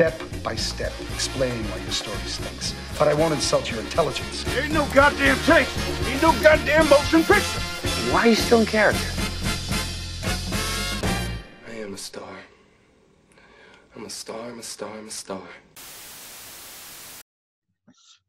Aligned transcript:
Step 0.00 0.22
by 0.42 0.54
step, 0.54 0.92
explaining 1.12 1.62
why 1.64 1.76
your 1.76 1.90
story 1.90 2.16
stinks. 2.24 2.74
But 2.98 3.06
I 3.08 3.12
won't 3.12 3.34
insult 3.34 3.70
your 3.70 3.80
intelligence. 3.80 4.46
Ain't 4.56 4.72
no 4.72 4.88
goddamn 4.94 5.36
taste. 5.40 5.76
Ain't 6.08 6.22
no 6.22 6.32
goddamn 6.40 6.88
motion 6.88 7.22
picture. 7.22 7.60
Why 8.10 8.20
are 8.20 8.28
you 8.28 8.34
still 8.34 8.60
in 8.60 8.66
character? 8.66 9.10
I 11.68 11.74
am 11.84 11.92
a 11.92 11.98
star. 11.98 12.34
I'm 13.94 14.06
a 14.06 14.08
star, 14.08 14.48
I'm 14.48 14.58
a 14.58 14.62
star, 14.62 14.88
I'm 14.88 15.08
a 15.08 15.10
star. 15.10 15.46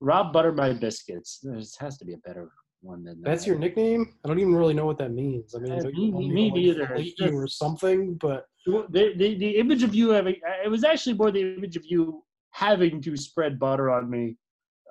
Rob 0.01 0.33
Butter 0.33 0.51
My 0.51 0.73
Biscuits. 0.73 1.39
There 1.41 1.55
has 1.55 1.97
to 1.99 2.03
be 2.03 2.15
a 2.15 2.17
better 2.17 2.51
one 2.81 3.03
than. 3.03 3.21
That's 3.21 3.45
your 3.47 3.57
nickname? 3.57 4.13
I 4.23 4.27
don't 4.27 4.39
even 4.39 4.55
really 4.55 4.73
know 4.73 4.85
what 4.85 4.97
that 4.99 5.11
means. 5.11 5.55
I 5.55 5.59
mean, 5.59 5.71
Uh, 5.71 5.79
don't 5.79 5.93
me- 5.93 6.05
you 6.05 6.11
me 6.33 6.73
to, 6.73 6.79
like, 6.81 6.89
neither. 6.97 7.31
you 7.31 7.37
or 7.37 7.47
something, 7.47 8.15
but 8.15 8.45
the, 8.65 9.13
the, 9.17 9.35
the 9.35 9.57
image 9.57 9.83
of 9.83 9.95
you 9.95 10.09
having 10.09 10.35
it 10.63 10.69
was 10.69 10.83
actually 10.83 11.13
more 11.15 11.31
the 11.31 11.55
image 11.55 11.75
of 11.75 11.83
you 11.85 12.23
having 12.51 13.01
to 13.01 13.15
spread 13.17 13.57
butter 13.59 13.89
on 13.89 14.09
me 14.09 14.37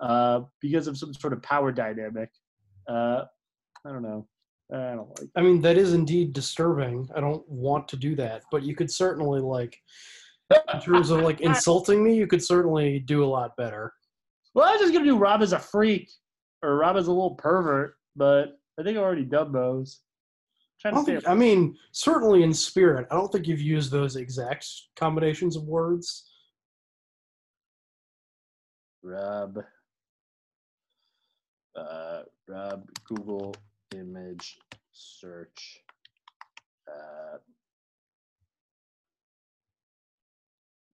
uh, 0.00 0.40
because 0.60 0.86
of 0.86 0.96
some 0.96 1.12
sort 1.14 1.32
of 1.32 1.42
power 1.42 1.70
dynamic. 1.70 2.30
Uh, 2.88 3.24
I 3.86 3.92
don't 3.92 4.02
know. 4.02 4.26
I 4.72 4.94
don't 4.94 5.08
like. 5.20 5.28
I 5.36 5.42
mean, 5.42 5.60
that 5.62 5.76
is 5.76 5.94
indeed 5.94 6.32
disturbing. 6.32 7.08
I 7.14 7.20
don't 7.20 7.46
want 7.48 7.88
to 7.88 7.96
do 7.96 8.14
that, 8.16 8.42
but 8.52 8.62
you 8.62 8.74
could 8.74 8.90
certainly 8.90 9.40
like, 9.40 9.76
in 10.72 10.80
terms 10.80 11.10
of 11.10 11.20
like 11.20 11.40
insulting 11.50 12.02
me, 12.04 12.14
you 12.14 12.26
could 12.26 12.42
certainly 12.42 13.00
do 13.00 13.24
a 13.24 13.26
lot 13.26 13.56
better. 13.56 13.92
Well, 14.54 14.68
I 14.68 14.72
was 14.72 14.80
just 14.80 14.92
gonna 14.92 15.04
do 15.04 15.16
Rob 15.16 15.42
as 15.42 15.52
a 15.52 15.58
freak 15.58 16.10
or 16.62 16.76
Rob 16.76 16.96
as 16.96 17.06
a 17.06 17.12
little 17.12 17.34
pervert, 17.34 17.96
but 18.16 18.58
I 18.78 18.82
think 18.82 18.96
I've 18.96 19.04
already 19.04 19.24
done 19.24 19.52
those. 19.52 20.00
I 20.84 20.90
trying 20.90 20.94
don't 20.94 21.04
think. 21.04 21.28
I 21.28 21.34
mean, 21.34 21.76
certainly 21.92 22.42
in 22.42 22.54
spirit. 22.54 23.06
I 23.10 23.14
don't 23.14 23.30
think 23.30 23.46
you've 23.46 23.60
used 23.60 23.90
those 23.90 24.16
exact 24.16 24.66
combinations 24.96 25.56
of 25.56 25.64
words. 25.64 26.30
Rob. 29.02 29.58
Uh, 31.76 32.22
Rob 32.48 32.88
Google 33.04 33.54
image 33.94 34.58
search. 34.92 35.78
Uh, 36.88 37.38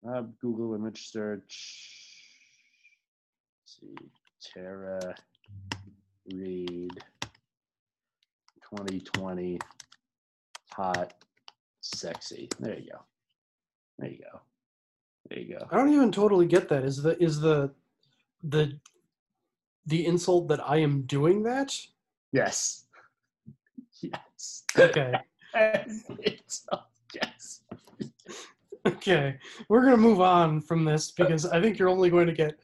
Rob 0.03 0.33
Google 0.41 0.75
image 0.75 1.09
search. 1.11 2.13
Let's 3.63 3.81
see, 3.81 3.97
Tara 4.53 5.15
Reid, 6.33 6.91
2020, 8.63 9.59
hot, 10.73 11.15
sexy. 11.81 12.49
There 12.59 12.79
you 12.79 12.91
go. 12.91 12.99
There 13.99 14.11
you 14.11 14.19
go. 14.19 14.41
There 15.31 15.39
you 15.39 15.59
go. 15.59 15.67
I 15.71 15.77
don't 15.77 15.93
even 15.93 16.13
totally 16.13 16.47
get 16.47 16.69
that. 16.69 16.85
Is 16.85 17.03
the 17.03 17.23
is 17.23 17.41
the 17.41 17.71
the 18.43 18.79
the 19.87 20.05
insult 20.07 20.49
that 20.49 20.61
I 20.69 20.79
am 20.79 21.03
doing 21.03 21.43
that? 21.45 21.79
Yes. 22.33 22.83
Yes. 24.03 24.65
Okay. 24.79 25.15
Yes. 27.15 27.56
Okay, 28.87 29.37
we're 29.69 29.83
gonna 29.83 29.97
move 29.97 30.21
on 30.21 30.61
from 30.61 30.85
this 30.85 31.11
because 31.11 31.45
I 31.45 31.61
think 31.61 31.77
you're 31.77 31.89
only 31.89 32.09
going 32.09 32.29
to 32.29 32.33
get 32.33 32.55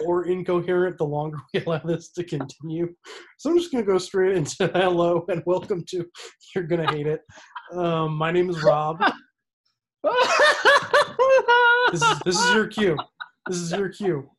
more 0.00 0.24
incoherent 0.24 0.96
the 0.96 1.04
longer 1.04 1.36
we 1.52 1.60
allow 1.60 1.76
this 1.76 2.08
to 2.12 2.24
continue. 2.24 2.94
So 3.36 3.50
I'm 3.50 3.58
just 3.58 3.70
gonna 3.70 3.84
go 3.84 3.98
straight 3.98 4.34
into 4.34 4.66
hello 4.74 5.26
and 5.28 5.42
welcome 5.44 5.84
to 5.90 6.06
You're 6.54 6.64
Gonna 6.64 6.90
Hate 6.90 7.06
It. 7.06 7.20
Um, 7.74 8.14
my 8.14 8.32
name 8.32 8.48
is 8.48 8.62
Rob. 8.62 8.98
This 11.92 12.02
is 12.02 12.18
this 12.24 12.40
is 12.40 12.54
your 12.54 12.66
cue. 12.68 12.96
This 13.46 13.58
is 13.58 13.70
your 13.72 13.90
cue. 13.90 14.30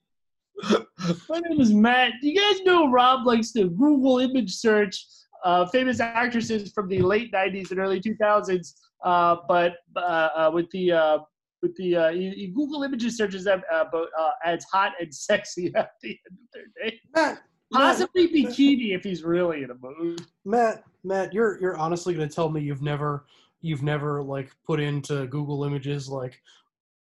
My 1.29 1.39
name 1.47 1.61
is 1.61 1.71
Matt. 1.71 2.13
Do 2.21 2.27
you 2.27 2.39
guys 2.39 2.61
know 2.63 2.89
Rob 2.89 3.27
likes 3.27 3.51
to 3.51 3.69
Google 3.69 4.17
image 4.17 4.55
search 4.55 5.05
uh, 5.45 5.67
famous 5.67 5.99
actresses 5.99 6.71
from 6.71 6.87
the 6.89 7.03
late 7.03 7.31
'90s 7.31 7.69
and 7.69 7.79
early 7.79 8.01
2000s? 8.01 8.73
Uh, 9.03 9.37
but 9.47 9.73
uh, 9.95 9.99
uh, 9.99 10.51
with 10.53 10.69
the 10.71 10.91
uh, 10.91 11.19
with 11.61 11.75
the 11.77 11.95
uh, 11.95 12.09
he, 12.09 12.29
he 12.31 12.47
Google 12.47 12.83
images 12.83 13.17
searches 13.17 13.47
uh, 13.47 13.59
uh, 13.71 14.31
as 14.45 14.63
hot 14.71 14.93
and 14.99 15.13
sexy 15.13 15.71
at 15.75 15.91
the 16.01 16.09
end 16.09 16.39
of 16.39 16.47
their 16.53 16.89
day. 16.89 16.99
Matt, 17.15 17.41
Matt, 17.71 17.81
Possibly 17.81 18.27
bikini 18.27 18.95
if 18.95 19.03
he's 19.03 19.23
really 19.23 19.63
in 19.63 19.71
a 19.71 19.75
mood. 19.75 20.25
Matt, 20.45 20.83
Matt, 21.03 21.33
you're 21.33 21.59
you're 21.61 21.77
honestly 21.77 22.13
gonna 22.13 22.27
tell 22.27 22.49
me 22.49 22.61
you've 22.61 22.81
never 22.81 23.25
you've 23.61 23.83
never 23.83 24.21
like 24.21 24.51
put 24.65 24.79
into 24.79 25.27
Google 25.27 25.63
Images 25.63 26.09
like 26.09 26.41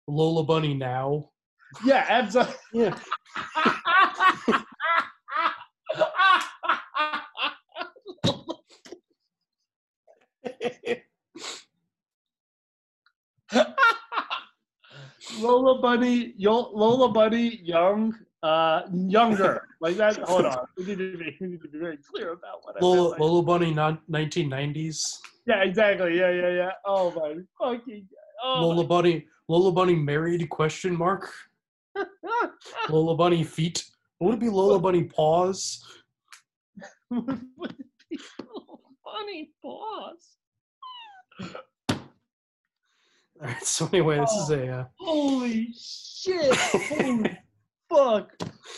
Lola 0.07 0.43
Bunny 0.43 0.73
now? 0.73 1.29
Yeah, 1.83 2.05
absolutely. 2.07 2.55
Yeah. 2.73 2.99
Lola 15.39 15.81
Bunny, 15.81 16.33
Yo- 16.37 16.69
Lola 16.73 17.09
Bunny, 17.11 17.57
young, 17.63 18.15
uh, 18.43 18.83
younger. 18.91 19.67
Like 19.81 19.97
that. 19.97 20.17
Hold 20.17 20.45
on. 20.45 20.65
We 20.77 20.85
need 20.85 20.97
to 20.97 21.17
be, 21.17 21.37
we 21.41 21.47
need 21.47 21.61
to 21.61 21.67
be 21.67 21.77
very 21.79 21.97
clear 21.97 22.31
about 22.33 22.63
what 22.63 22.81
Lola, 22.81 23.11
by- 23.17 23.17
Lola 23.25 23.43
Bunny, 23.43 23.73
non- 23.73 23.99
1990s. 24.09 25.19
Yeah, 25.47 25.63
exactly. 25.63 26.17
Yeah, 26.17 26.31
yeah, 26.31 26.49
yeah. 26.49 26.71
Oh 26.85 27.11
my 27.11 27.35
fucking. 27.59 28.07
Oh 28.43 28.61
Lola 28.67 28.83
Bunny, 28.85 29.25
Lola 29.47 29.71
Bunny 29.71 29.95
married? 29.95 30.47
Question 30.49 30.95
mark. 30.97 31.31
Lola 32.89 33.15
Bunny 33.15 33.43
feet. 33.43 33.85
Would 34.19 34.35
it 34.35 34.39
be 34.39 34.49
Lola 34.49 34.79
Bunny 34.79 35.03
paws? 35.03 35.83
Would 37.11 37.29
it 37.29 37.85
be 38.09 38.19
Lola 38.53 38.77
Bunny 39.03 39.51
pause? 39.61 40.37
All 43.41 43.47
right. 43.47 43.63
So 43.63 43.87
anyway, 43.87 44.19
this 44.19 44.31
is 44.31 44.49
a. 44.49 44.67
Uh, 44.67 44.85
Holy 44.99 45.73
shit! 45.77 46.55
Holy 46.55 47.37
fuck! 47.89 48.31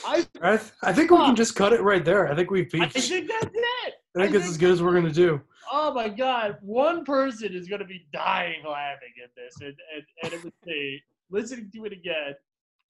I, 0.05 0.25
I, 0.41 0.57
th- 0.57 0.71
I 0.81 0.93
think 0.93 1.11
we 1.11 1.17
can 1.17 1.35
just 1.35 1.55
cut 1.55 1.73
it 1.73 1.81
right 1.81 2.03
there. 2.03 2.31
I 2.31 2.35
think 2.35 2.49
we've 2.49 2.67
I 2.75 2.87
think 2.87 2.93
that's 2.93 3.11
it. 3.11 3.93
I 4.15 4.21
think 4.21 4.33
I 4.33 4.37
it's 4.37 4.47
as 4.47 4.57
good 4.57 4.71
as 4.71 4.81
we're 4.81 4.93
gonna 4.93 5.11
do. 5.11 5.41
Oh 5.71 5.93
my 5.93 6.09
god, 6.09 6.57
one 6.61 7.05
person 7.05 7.53
is 7.53 7.67
gonna 7.67 7.85
be 7.85 8.07
dying 8.11 8.63
laughing 8.67 9.13
at 9.23 9.29
this, 9.35 9.55
and 9.61 9.75
and, 9.95 10.03
and 10.23 10.33
it 10.33 10.43
was 10.43 10.53
me 10.65 11.01
listening 11.29 11.69
to 11.75 11.85
it 11.85 11.93
again. 11.93 12.33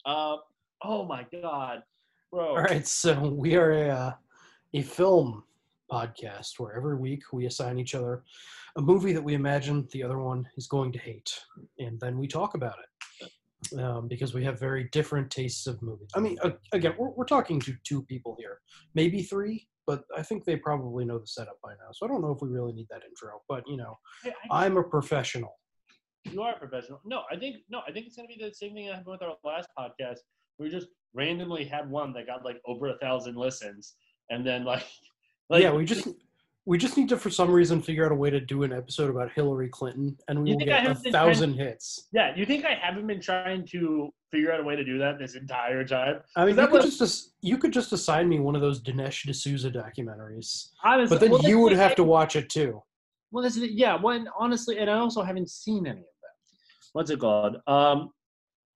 Um, 0.05 0.39
oh 0.83 1.05
my 1.05 1.25
god, 1.41 1.83
bro. 2.31 2.49
All 2.49 2.61
right, 2.61 2.87
so 2.87 3.27
we 3.27 3.55
are 3.55 3.71
a 3.71 3.89
uh, 3.89 4.13
a 4.73 4.81
film 4.83 5.43
podcast 5.91 6.51
where 6.59 6.75
every 6.75 6.97
week 6.97 7.23
we 7.33 7.45
assign 7.45 7.79
each 7.79 7.95
other 7.95 8.23
a 8.77 8.81
movie 8.81 9.13
that 9.13 9.23
we 9.23 9.33
imagine 9.33 9.87
the 9.91 10.03
other 10.03 10.19
one 10.19 10.47
is 10.57 10.67
going 10.67 10.91
to 10.91 10.99
hate, 10.99 11.33
and 11.79 11.99
then 11.99 12.17
we 12.17 12.27
talk 12.27 12.53
about 12.53 12.75
it 12.79 13.79
um, 13.79 14.07
because 14.07 14.33
we 14.35 14.43
have 14.43 14.59
very 14.59 14.87
different 14.91 15.31
tastes 15.31 15.65
of 15.65 15.81
movies. 15.81 16.09
I 16.15 16.19
mean, 16.19 16.37
uh, 16.43 16.51
again, 16.73 16.93
we're, 16.97 17.09
we're 17.09 17.25
talking 17.25 17.59
to 17.61 17.73
two 17.83 18.03
people 18.03 18.35
here, 18.37 18.59
maybe 18.93 19.23
three, 19.23 19.67
but 19.87 20.03
I 20.15 20.21
think 20.21 20.45
they 20.45 20.57
probably 20.57 21.05
know 21.05 21.17
the 21.17 21.25
setup 21.25 21.57
by 21.63 21.71
now. 21.71 21.89
So 21.93 22.05
I 22.05 22.09
don't 22.09 22.21
know 22.21 22.31
if 22.31 22.41
we 22.41 22.49
really 22.49 22.73
need 22.73 22.87
that 22.91 23.01
intro, 23.09 23.41
but 23.49 23.63
you 23.67 23.77
know, 23.77 23.97
Hey, 24.23 24.33
I- 24.51 24.65
I'm 24.65 24.77
a 24.77 24.83
professional. 24.83 25.57
you 26.25 26.41
are 26.43 26.53
a 26.53 26.59
professional. 26.59 27.01
No, 27.03 27.23
I 27.31 27.35
think 27.37 27.57
no, 27.69 27.81
I 27.87 27.91
think 27.91 28.05
it's 28.05 28.15
gonna 28.15 28.27
be 28.27 28.37
the 28.39 28.53
same 28.53 28.73
thing 28.75 28.85
that 28.87 28.95
happened 28.97 29.17
with 29.19 29.23
our 29.23 29.35
last 29.43 29.69
podcast. 29.79 30.17
We 30.59 30.69
just 30.69 30.87
randomly 31.15 31.65
had 31.65 31.89
one 31.89 32.13
that 32.13 32.27
got 32.27 32.45
like 32.45 32.61
over 32.67 32.87
a 32.89 32.97
thousand 32.99 33.37
listens, 33.37 33.95
and 34.29 34.45
then 34.45 34.65
like, 34.65 34.83
like 35.49 35.63
yeah, 35.63 35.71
we 35.73 35.85
just 35.85 36.07
we 36.65 36.77
just 36.77 36.97
need 36.97 37.07
to 37.09 37.17
for 37.17 37.29
some 37.29 37.49
reason 37.51 37.81
figure 37.81 38.05
out 38.05 38.11
a 38.11 38.15
way 38.15 38.29
to 38.29 38.39
do 38.41 38.63
an 38.63 38.73
episode 38.73 39.09
about 39.09 39.31
Hillary 39.31 39.69
Clinton, 39.69 40.17
and 40.27 40.43
we 40.43 40.51
will 40.51 40.59
get 40.59 40.85
a 40.85 40.93
been 40.93 41.01
trying- 41.01 41.13
thousand 41.13 41.53
hits. 41.53 42.07
yeah. 42.11 42.35
You 42.35 42.45
think 42.45 42.65
I 42.65 42.73
haven't 42.73 43.07
been 43.07 43.21
trying 43.21 43.65
to 43.67 44.09
figure 44.31 44.51
out 44.51 44.59
a 44.59 44.63
way 44.63 44.75
to 44.75 44.83
do 44.83 44.97
that 44.97 45.17
this 45.17 45.35
entire 45.35 45.85
time? 45.85 46.19
I 46.35 46.45
mean, 46.45 46.57
that 46.57 46.63
you 46.63 46.67
could 46.67 46.83
was- 46.83 46.97
just 46.97 47.33
you 47.41 47.57
could 47.57 47.71
just 47.71 47.93
assign 47.93 48.27
me 48.27 48.39
one 48.39 48.55
of 48.55 48.61
those 48.61 48.81
Dinesh 48.81 49.25
D'Souza 49.31 49.71
documentaries, 49.71 50.69
Honestly, 50.83 51.15
but 51.15 51.21
then 51.21 51.31
well, 51.31 51.43
you 51.43 51.59
would 51.59 51.71
have 51.73 51.95
to 51.95 52.03
watch 52.03 52.35
it 52.35 52.49
too. 52.49 52.83
Well, 53.31 53.43
that's 53.43 53.57
yeah. 53.57 53.95
When 54.01 54.27
honestly, 54.37 54.77
and 54.79 54.89
I 54.89 54.97
also 54.97 55.21
haven't 55.21 55.49
seen 55.49 55.85
any 55.87 55.99
of 55.99 56.05
them. 56.05 56.31
what's 56.93 57.09
it 57.11 57.19
called? 57.19 57.57
Um, 57.67 58.11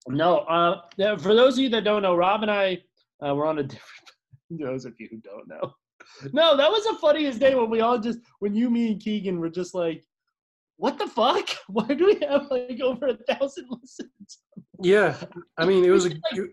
no, 0.07 0.39
uh, 0.39 0.81
for 1.17 1.35
those 1.35 1.53
of 1.57 1.59
you 1.63 1.69
that 1.69 1.83
don't 1.83 2.01
know, 2.01 2.15
Rob 2.15 2.41
and 2.41 2.51
I 2.51 2.79
uh, 3.25 3.35
were 3.35 3.45
on 3.45 3.59
a 3.59 3.63
different. 3.74 4.12
those 4.50 4.85
of 4.85 4.94
you 5.00 5.07
who 5.12 5.17
don't 5.17 5.47
know, 5.47 5.74
no, 6.33 6.57
that 6.57 6.71
was 6.71 6.83
the 6.83 6.98
funniest 7.00 7.39
day 7.39 7.56
when 7.56 7.69
we 7.69 7.81
all 7.81 7.98
just 8.00 8.19
when 8.39 8.53
you, 8.53 8.69
me, 8.69 8.92
and 8.92 9.01
Keegan 9.01 9.39
were 9.39 9.50
just 9.50 9.74
like, 9.74 10.03
"What 10.77 10.98
the 10.98 11.07
fuck? 11.07 11.50
Why 11.68 11.88
do 11.88 12.06
we 12.06 12.25
have 12.27 12.48
like 12.50 12.80
over 12.81 13.07
a 13.07 13.18
thousand 13.33 13.68
listens?" 13.69 14.39
Yeah, 14.81 15.15
I 15.57 15.65
mean, 15.65 15.86
it 15.86 15.89
was 15.89 16.06
a 16.06 16.09
it, 16.31 16.51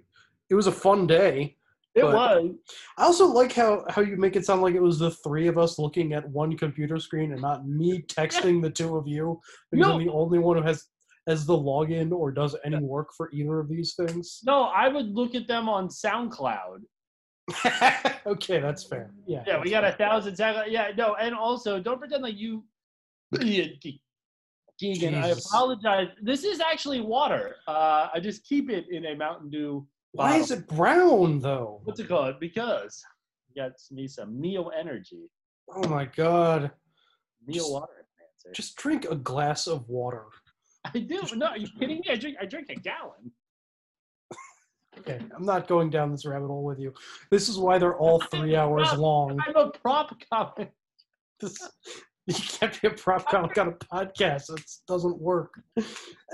it 0.50 0.54
was 0.54 0.66
a 0.66 0.72
fun 0.72 1.06
day. 1.06 1.56
It 1.94 2.04
was. 2.04 2.50
I 2.96 3.02
also 3.02 3.26
like 3.26 3.52
how 3.52 3.84
how 3.88 4.02
you 4.02 4.16
make 4.16 4.36
it 4.36 4.46
sound 4.46 4.62
like 4.62 4.74
it 4.74 4.82
was 4.82 4.98
the 4.98 5.10
three 5.10 5.48
of 5.48 5.58
us 5.58 5.78
looking 5.78 6.12
at 6.12 6.28
one 6.28 6.56
computer 6.56 6.98
screen 6.98 7.32
and 7.32 7.42
not 7.42 7.66
me 7.66 8.02
texting 8.02 8.62
the 8.62 8.70
two 8.70 8.96
of 8.96 9.08
you 9.08 9.40
because 9.72 9.88
I'm 9.88 9.98
No. 9.98 10.04
the 10.04 10.10
only 10.12 10.38
one 10.38 10.58
who 10.58 10.62
has 10.62 10.84
has 11.26 11.44
the 11.44 11.56
login 11.56 12.10
or 12.12 12.30
does 12.30 12.56
any 12.64 12.78
work 12.78 13.08
for 13.16 13.30
either 13.32 13.58
of 13.58 13.68
these 13.68 13.94
things. 13.94 14.40
No, 14.44 14.64
I 14.64 14.88
would 14.88 15.14
look 15.14 15.34
at 15.34 15.46
them 15.46 15.68
on 15.68 15.88
SoundCloud. 15.88 16.82
okay, 18.26 18.60
that's 18.60 18.84
fair. 18.84 19.10
Yeah. 19.26 19.42
Yeah, 19.46 19.60
we 19.60 19.70
got 19.70 19.84
a 19.84 19.92
thousand. 19.92 20.36
Yeah, 20.38 20.90
no, 20.96 21.14
and 21.14 21.34
also 21.34 21.80
don't 21.80 21.98
pretend 21.98 22.22
like 22.22 22.36
you. 22.36 22.64
Keegan, 24.78 25.14
I 25.16 25.28
apologize. 25.30 26.08
This 26.22 26.44
is 26.44 26.60
actually 26.60 27.00
water. 27.00 27.56
Uh, 27.66 28.08
I 28.14 28.20
just 28.20 28.44
keep 28.44 28.70
it 28.70 28.86
in 28.90 29.06
a 29.06 29.14
Mountain 29.14 29.50
Dew. 29.50 29.86
Why 30.12 30.36
is 30.36 30.50
it 30.50 30.66
brown 30.68 31.40
though? 31.40 31.80
What's 31.84 31.98
it 32.00 32.08
called? 32.08 32.38
Because 32.38 33.04
you 33.48 33.60
got 33.62 33.72
me 33.90 34.06
some 34.06 34.40
Mio 34.40 34.68
Energy, 34.68 35.28
Oh 35.70 35.86
my 35.88 36.04
god. 36.06 36.70
Mio 37.46 37.56
Just- 37.58 37.72
Water 37.72 37.92
Enhancer. 37.92 38.54
Just 38.54 38.76
drink 38.76 39.06
a 39.10 39.16
glass 39.16 39.66
of 39.66 39.88
water. 39.88 40.24
I 40.84 40.98
do. 41.00 41.20
No, 41.34 41.46
are 41.46 41.58
you 41.58 41.68
kidding 41.78 41.96
me? 41.98 42.04
I 42.10 42.16
drink. 42.16 42.36
I 42.40 42.46
drink 42.46 42.68
a 42.70 42.76
gallon. 42.76 43.32
Okay, 44.98 45.20
I'm 45.36 45.44
not 45.44 45.68
going 45.68 45.90
down 45.90 46.10
this 46.10 46.24
rabbit 46.24 46.46
hole 46.46 46.64
with 46.64 46.78
you. 46.78 46.92
This 47.30 47.48
is 47.48 47.58
why 47.58 47.78
they're 47.78 47.96
all 47.96 48.20
three 48.32 48.56
hours 48.56 48.92
long. 48.94 49.38
I'm 49.46 49.56
a 49.56 49.70
prop 49.70 50.16
comic. 50.30 50.72
This, 51.40 51.56
you 52.26 52.34
can't 52.34 52.82
be 52.82 52.88
a 52.88 52.90
prop 52.90 53.30
comic 53.30 53.56
on 53.58 53.68
a 53.68 53.72
podcast. 53.72 54.52
It 54.52 54.60
doesn't 54.88 55.20
work. 55.20 55.62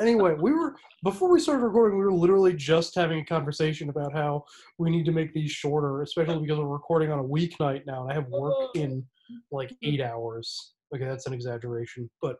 Anyway, 0.00 0.34
we 0.40 0.50
were 0.50 0.76
before 1.02 1.30
we 1.30 1.38
started 1.38 1.62
recording, 1.62 1.98
we 1.98 2.06
were 2.06 2.14
literally 2.14 2.54
just 2.54 2.94
having 2.94 3.20
a 3.20 3.24
conversation 3.26 3.90
about 3.90 4.14
how 4.14 4.46
we 4.78 4.88
need 4.88 5.04
to 5.04 5.12
make 5.12 5.34
these 5.34 5.50
shorter, 5.50 6.00
especially 6.00 6.38
because 6.38 6.58
we're 6.58 6.64
recording 6.64 7.12
on 7.12 7.18
a 7.18 7.22
weeknight 7.22 7.84
now, 7.86 8.00
and 8.00 8.10
I 8.10 8.14
have 8.14 8.28
work 8.28 8.54
in 8.74 9.04
like 9.52 9.76
eight 9.82 10.00
hours. 10.00 10.72
Okay, 10.94 11.04
that's 11.04 11.26
an 11.26 11.34
exaggeration, 11.34 12.08
but 12.22 12.38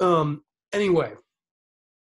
um, 0.00 0.42
anyway, 0.72 1.12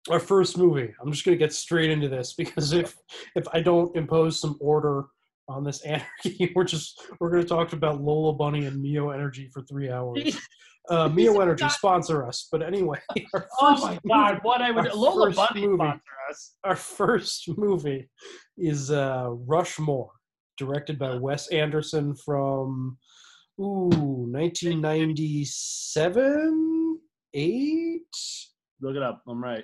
our 0.09 0.19
first 0.19 0.57
movie. 0.57 0.91
I'm 1.01 1.11
just 1.11 1.23
gonna 1.25 1.37
get 1.37 1.53
straight 1.53 1.91
into 1.91 2.09
this 2.09 2.33
because 2.33 2.73
if 2.73 2.95
if 3.35 3.45
I 3.53 3.61
don't 3.61 3.95
impose 3.95 4.39
some 4.39 4.57
order 4.59 5.05
on 5.47 5.63
this 5.63 5.81
anarchy, 5.85 6.51
we're 6.55 6.63
just 6.63 6.99
we're 7.19 7.29
gonna 7.29 7.43
talk 7.43 7.73
about 7.73 8.01
Lola 8.01 8.33
Bunny 8.33 8.65
and 8.65 8.81
Mio 8.81 9.11
Energy 9.11 9.47
for 9.53 9.61
three 9.63 9.91
hours. 9.91 10.39
Uh, 10.89 11.07
Mio 11.07 11.39
Energy 11.39 11.69
sponsor 11.69 12.25
us, 12.25 12.47
but 12.51 12.63
anyway, 12.63 12.97
our 13.35 13.47
Oh 13.61 13.75
first 13.75 13.83
my 13.83 13.99
God! 14.09 14.39
What 14.41 14.63
I 14.63 14.71
would 14.71 14.91
Lola 14.95 15.29
Bunny 15.31 15.67
movie. 15.67 15.75
sponsor 15.77 16.01
us. 16.31 16.55
our 16.63 16.75
first 16.75 17.47
movie 17.55 18.09
is 18.57 18.89
uh, 18.89 19.27
Rushmore, 19.29 20.09
directed 20.57 20.97
by 20.97 21.13
Wes 21.17 21.49
Anderson 21.49 22.15
from 22.15 22.97
ooh 23.59 23.89
1997, 24.31 26.99
eight. 27.35 28.01
Look 28.81 28.95
it 28.95 29.03
up. 29.03 29.21
I'm 29.27 29.43
right. 29.43 29.63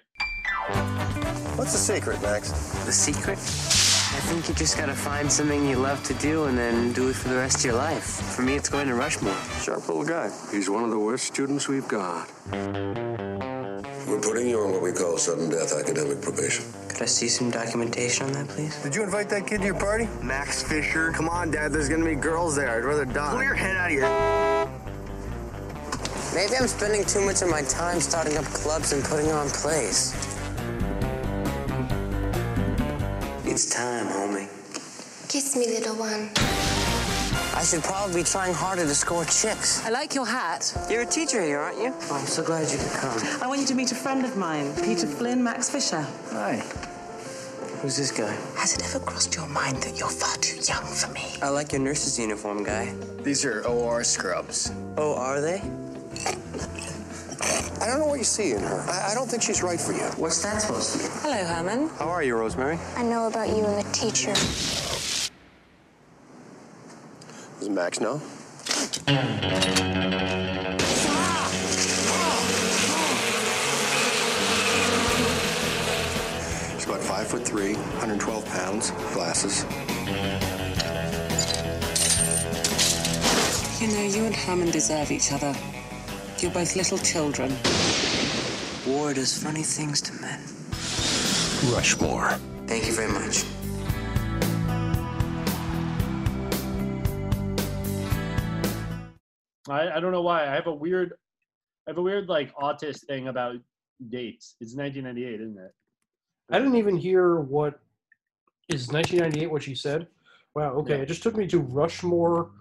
What's 0.67 1.71
the 1.71 1.77
secret, 1.77 2.21
Max? 2.21 2.51
The 2.85 2.91
secret? 2.91 3.37
I 3.37 4.19
think 4.19 4.49
you 4.49 4.55
just 4.55 4.77
gotta 4.77 4.93
find 4.93 5.31
something 5.31 5.65
you 5.65 5.77
love 5.77 6.03
to 6.03 6.13
do 6.15 6.45
and 6.45 6.57
then 6.57 6.91
do 6.91 7.07
it 7.07 7.15
for 7.15 7.29
the 7.29 7.37
rest 7.37 7.59
of 7.59 7.65
your 7.65 7.75
life. 7.75 8.03
For 8.03 8.41
me, 8.41 8.55
it's 8.55 8.67
going 8.67 8.87
to 8.87 8.95
Rushmore. 8.95 9.33
Sharp 9.61 9.87
little 9.87 10.03
guy. 10.03 10.29
He's 10.51 10.69
one 10.69 10.83
of 10.83 10.89
the 10.89 10.99
worst 10.99 11.25
students 11.25 11.69
we've 11.69 11.87
got. 11.87 12.29
We're 12.51 14.19
putting 14.21 14.49
you 14.49 14.59
on 14.59 14.71
what 14.73 14.81
we 14.81 14.91
call 14.91 15.17
sudden 15.17 15.49
death 15.49 15.71
academic 15.73 16.21
probation. 16.21 16.65
Could 16.89 17.01
I 17.01 17.05
see 17.05 17.29
some 17.29 17.49
documentation 17.49 18.25
on 18.25 18.33
that, 18.33 18.49
please? 18.49 18.75
Did 18.83 18.93
you 18.93 19.03
invite 19.03 19.29
that 19.29 19.47
kid 19.47 19.59
to 19.59 19.65
your 19.65 19.79
party? 19.79 20.09
Max 20.21 20.63
Fisher? 20.63 21.11
Come 21.11 21.29
on, 21.29 21.49
Dad. 21.49 21.71
There's 21.71 21.87
gonna 21.87 22.03
be 22.03 22.15
girls 22.15 22.57
there. 22.57 22.75
I'd 22.75 22.83
rather 22.83 23.05
die. 23.05 23.31
Pull 23.31 23.43
your 23.43 23.55
head 23.55 23.77
out 23.77 23.89
of 23.89 23.95
your. 23.95 24.07
Maybe 26.35 26.57
I'm 26.59 26.67
spending 26.67 27.05
too 27.05 27.21
much 27.21 27.41
of 27.41 27.49
my 27.49 27.61
time 27.63 28.01
starting 28.01 28.37
up 28.37 28.45
clubs 28.45 28.91
and 28.91 29.01
putting 29.03 29.31
on 29.31 29.49
plays. 29.49 30.13
It's 33.57 33.73
time, 33.73 34.05
homie. 34.05 34.47
Kiss 35.29 35.55
me, 35.55 35.65
little 35.65 35.95
one. 35.95 36.29
I 37.57 37.63
should 37.63 37.81
probably 37.81 38.21
be 38.21 38.23
trying 38.23 38.53
harder 38.53 38.83
to 38.83 38.93
score 38.93 39.25
chicks. 39.25 39.83
I 39.83 39.89
like 39.89 40.13
your 40.13 40.27
hat. 40.27 40.71
You're 40.91 41.01
a 41.01 41.05
teacher 41.07 41.41
here, 41.41 41.57
aren't 41.57 41.79
you? 41.79 41.91
Oh, 42.03 42.19
I'm 42.19 42.27
so 42.27 42.43
glad 42.43 42.71
you 42.71 42.77
could 42.77 42.91
come. 42.91 43.19
I 43.41 43.47
want 43.47 43.59
you 43.61 43.65
to 43.65 43.73
meet 43.73 43.91
a 43.91 43.95
friend 43.95 44.23
of 44.25 44.37
mine, 44.37 44.75
Peter 44.75 45.07
Flynn, 45.07 45.43
Max 45.43 45.71
Fisher. 45.71 46.05
Hi. 46.33 46.57
Who's 47.81 47.97
this 47.97 48.11
guy? 48.11 48.31
Has 48.57 48.75
it 48.75 48.85
ever 48.85 49.03
crossed 49.03 49.35
your 49.35 49.47
mind 49.47 49.77
that 49.77 49.99
you're 49.99 50.07
far 50.07 50.37
too 50.37 50.57
young 50.57 50.85
for 50.85 51.11
me? 51.11 51.25
I 51.41 51.49
like 51.49 51.71
your 51.71 51.81
nurse's 51.81 52.19
uniform, 52.19 52.63
guy. 52.63 52.93
These 53.23 53.43
are 53.43 53.65
OR 53.65 54.03
scrubs. 54.03 54.71
Oh, 54.97 55.15
are 55.15 55.41
they? 55.41 55.63
I 57.41 57.85
don't 57.85 57.99
know 57.99 58.07
what 58.07 58.17
you 58.17 58.23
see 58.25 58.51
in 58.51 58.61
her. 58.61 58.85
I, 58.89 59.11
I 59.11 59.13
don't 59.13 59.29
think 59.29 59.43
she's 59.43 59.61
right 59.61 59.79
for 59.79 59.93
you. 59.93 60.03
What's 60.17 60.41
that 60.43 60.61
supposed 60.61 60.93
to 60.93 60.97
be? 60.99 61.05
Hello, 61.21 61.43
Herman. 61.45 61.89
How 61.99 62.09
are 62.09 62.23
you, 62.23 62.35
Rosemary? 62.35 62.79
I 62.95 63.03
know 63.03 63.27
about 63.27 63.49
you 63.49 63.63
and 63.65 63.77
the 63.85 63.91
teacher. 63.91 64.33
Does 67.59 67.69
Max 67.69 67.99
know? 67.99 68.21
She's 76.75 76.85
about 76.85 77.01
five 77.01 77.27
foot 77.27 77.45
three, 77.45 77.73
112 77.73 78.45
pounds, 78.45 78.91
glasses. 79.13 79.63
You 83.81 83.87
know, 83.89 84.03
you 84.03 84.25
and 84.25 84.35
Herman 84.35 84.71
deserve 84.71 85.11
each 85.11 85.31
other. 85.31 85.55
You're 86.39 86.51
both 86.51 86.75
little 86.75 86.99
children. 86.99 87.49
War 88.85 89.13
does 89.13 89.41
funny 89.41 89.63
things 89.63 90.01
to 90.01 90.13
men. 90.21 90.39
Rushmore. 91.73 92.29
Thank 92.67 92.85
you 92.85 92.93
very 92.93 93.11
much. 93.11 93.43
I, 99.69 99.89
I 99.91 99.99
don't 99.99 100.11
know 100.11 100.21
why. 100.21 100.43
I 100.43 100.55
have 100.55 100.67
a 100.67 100.73
weird, 100.73 101.13
I 101.87 101.91
have 101.91 101.97
a 101.97 102.01
weird 102.01 102.29
like 102.29 102.55
autist 102.55 103.05
thing 103.05 103.27
about 103.27 103.55
dates. 104.09 104.55
It's 104.61 104.75
1998, 104.75 105.41
isn't 105.41 105.57
it? 105.57 105.71
I 106.49 106.59
didn't 106.59 106.75
even 106.75 106.95
hear 106.95 107.37
what 107.41 107.79
is 108.69 108.87
1998. 108.87 109.51
What 109.51 109.63
she 109.63 109.75
said. 109.75 110.07
Wow. 110.55 110.73
Okay, 110.75 110.97
Yeah. 110.97 111.01
it 111.03 111.07
just 111.07 111.23
took 111.23 111.35
me 111.35 111.47
to 111.47 111.59
Rushmore 111.59 112.51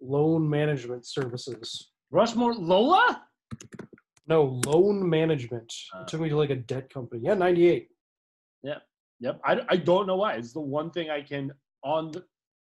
Loan 0.00 0.48
Management 0.48 1.06
Services. 1.06 1.88
Rushmore 2.12 2.54
Lola? 2.54 3.24
No, 4.28 4.60
loan 4.66 5.08
management. 5.08 5.72
Uh. 5.94 6.02
it 6.02 6.08
took 6.08 6.20
me 6.20 6.28
to 6.28 6.36
like 6.36 6.50
a 6.50 6.56
debt 6.56 6.92
company. 6.92 7.22
Yeah, 7.24 7.34
98. 7.34 7.88
Yep. 8.62 8.82
Yep. 9.20 9.40
I, 9.44 9.60
I 9.68 9.76
don't 9.76 10.06
know 10.06 10.16
why. 10.16 10.34
It's 10.34 10.52
the 10.52 10.60
one 10.60 10.90
thing 10.90 11.10
I 11.10 11.22
can 11.22 11.52
on 11.82 12.12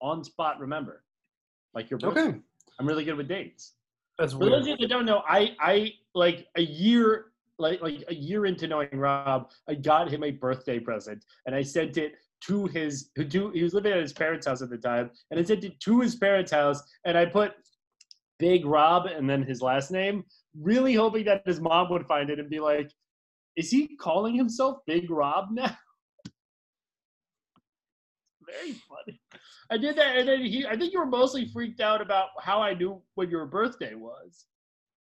on 0.01 0.23
spot 0.23 0.59
remember. 0.59 1.03
Like 1.73 1.89
your 1.89 1.99
birthday. 1.99 2.21
Okay, 2.21 2.39
I'm 2.79 2.87
really 2.87 3.03
good 3.03 3.15
with 3.15 3.27
dates. 3.27 3.73
that's 4.17 4.33
For 4.33 4.49
those 4.49 4.61
of 4.63 4.67
you 4.67 4.77
that 4.77 4.89
don't 4.89 5.05
know, 5.05 5.21
I 5.27 5.55
I 5.59 5.93
like 6.15 6.47
a 6.55 6.61
year 6.61 7.25
like 7.59 7.81
like 7.81 8.03
a 8.07 8.15
year 8.15 8.45
into 8.45 8.67
knowing 8.67 8.89
Rob, 8.93 9.51
I 9.69 9.75
got 9.75 10.09
him 10.09 10.23
a 10.23 10.31
birthday 10.31 10.79
present 10.79 11.23
and 11.45 11.55
I 11.55 11.61
sent 11.61 11.97
it 11.97 12.15
to 12.45 12.65
his 12.67 13.09
to 13.15 13.51
he 13.51 13.63
was 13.63 13.73
living 13.73 13.91
at 13.93 13.99
his 13.99 14.13
parents' 14.13 14.47
house 14.47 14.61
at 14.61 14.69
the 14.69 14.77
time, 14.77 15.11
and 15.29 15.39
I 15.39 15.43
sent 15.43 15.63
it 15.63 15.79
to 15.79 15.99
his 15.99 16.15
parents' 16.15 16.51
house 16.51 16.81
and 17.05 17.17
I 17.17 17.25
put 17.25 17.53
Big 18.41 18.65
Rob 18.65 19.05
and 19.05 19.29
then 19.29 19.43
his 19.43 19.61
last 19.61 19.91
name, 19.91 20.23
really 20.59 20.95
hoping 20.95 21.23
that 21.25 21.43
his 21.45 21.61
mom 21.61 21.91
would 21.91 22.07
find 22.07 22.29
it 22.31 22.39
and 22.39 22.49
be 22.49 22.59
like, 22.59 22.91
is 23.55 23.69
he 23.69 23.95
calling 23.95 24.33
himself 24.35 24.79
Big 24.87 25.09
Rob 25.11 25.49
now? 25.51 25.77
Very 28.45 28.73
funny. 28.73 29.21
I 29.69 29.77
did 29.77 29.95
that, 29.95 30.17
and 30.17 30.27
then 30.27 30.41
he. 30.41 30.65
I 30.65 30.75
think 30.75 30.91
you 30.91 30.99
were 30.99 31.05
mostly 31.05 31.47
freaked 31.47 31.79
out 31.79 32.01
about 32.01 32.29
how 32.41 32.61
I 32.61 32.73
knew 32.73 33.01
when 33.15 33.29
your 33.29 33.45
birthday 33.45 33.93
was. 33.93 34.45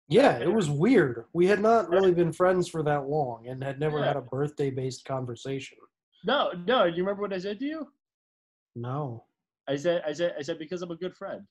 Yeah, 0.09 0.37
it 0.39 0.51
was 0.51 0.69
weird. 0.69 1.25
We 1.33 1.45
had 1.45 1.61
not 1.61 1.89
really 1.89 2.13
been 2.13 2.33
friends 2.33 2.67
for 2.67 2.81
that 2.83 3.07
long 3.07 3.47
and 3.47 3.63
had 3.63 3.79
never 3.79 3.99
Yeah. 3.99 4.05
had 4.07 4.15
a 4.15 4.21
birthday 4.21 4.69
based 4.71 5.05
conversation. 5.05 5.77
No, 6.25 6.51
no. 6.65 6.85
You 6.85 7.03
remember 7.03 7.21
what 7.21 7.33
I 7.33 7.37
said 7.39 7.59
to 7.59 7.65
you? 7.65 7.87
No. 8.75 9.25
I 9.67 9.75
said, 9.75 10.01
I 10.07 10.13
said, 10.13 10.33
I 10.39 10.41
said 10.41 10.59
because 10.59 10.81
I'm 10.81 10.91
a 10.91 10.95
good 10.95 11.15
friend. 11.15 11.41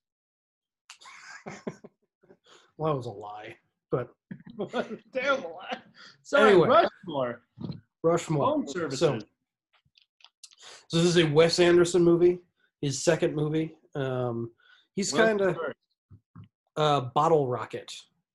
Well, 2.79 2.93
that 2.93 2.97
was 2.97 3.07
a 3.07 3.11
lie. 3.11 3.57
But 3.91 4.11
Terrible. 5.15 5.61
So 6.23 6.45
Anyway. 6.45 6.69
Rushmore. 6.69 7.43
Rushmore. 8.03 8.45
Home 8.45 8.69
services. 8.69 8.99
So, 8.99 9.19
so 10.88 10.97
this 10.99 11.07
is 11.07 11.17
a 11.17 11.25
Wes 11.25 11.59
Anderson 11.59 12.03
movie, 12.03 12.38
his 12.81 13.03
second 13.03 13.35
movie. 13.35 13.75
Um, 13.95 14.50
he's 14.95 15.12
kind 15.12 15.41
of 15.41 15.57
uh, 16.76 17.00
Bottle 17.15 17.49
Rocket 17.49 17.91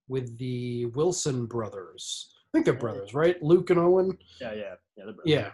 with 0.08 0.38
the 0.38 0.86
Wilson 0.88 1.46
brothers. 1.46 2.34
I 2.34 2.58
think 2.58 2.66
they're 2.66 2.74
brothers, 2.74 3.14
right? 3.14 3.42
Luke 3.44 3.70
and 3.70 3.80
Owen. 3.80 4.18
Yeah, 4.42 4.54
yeah, 4.54 4.74
yeah. 4.98 5.06
Yeah, 5.24 5.52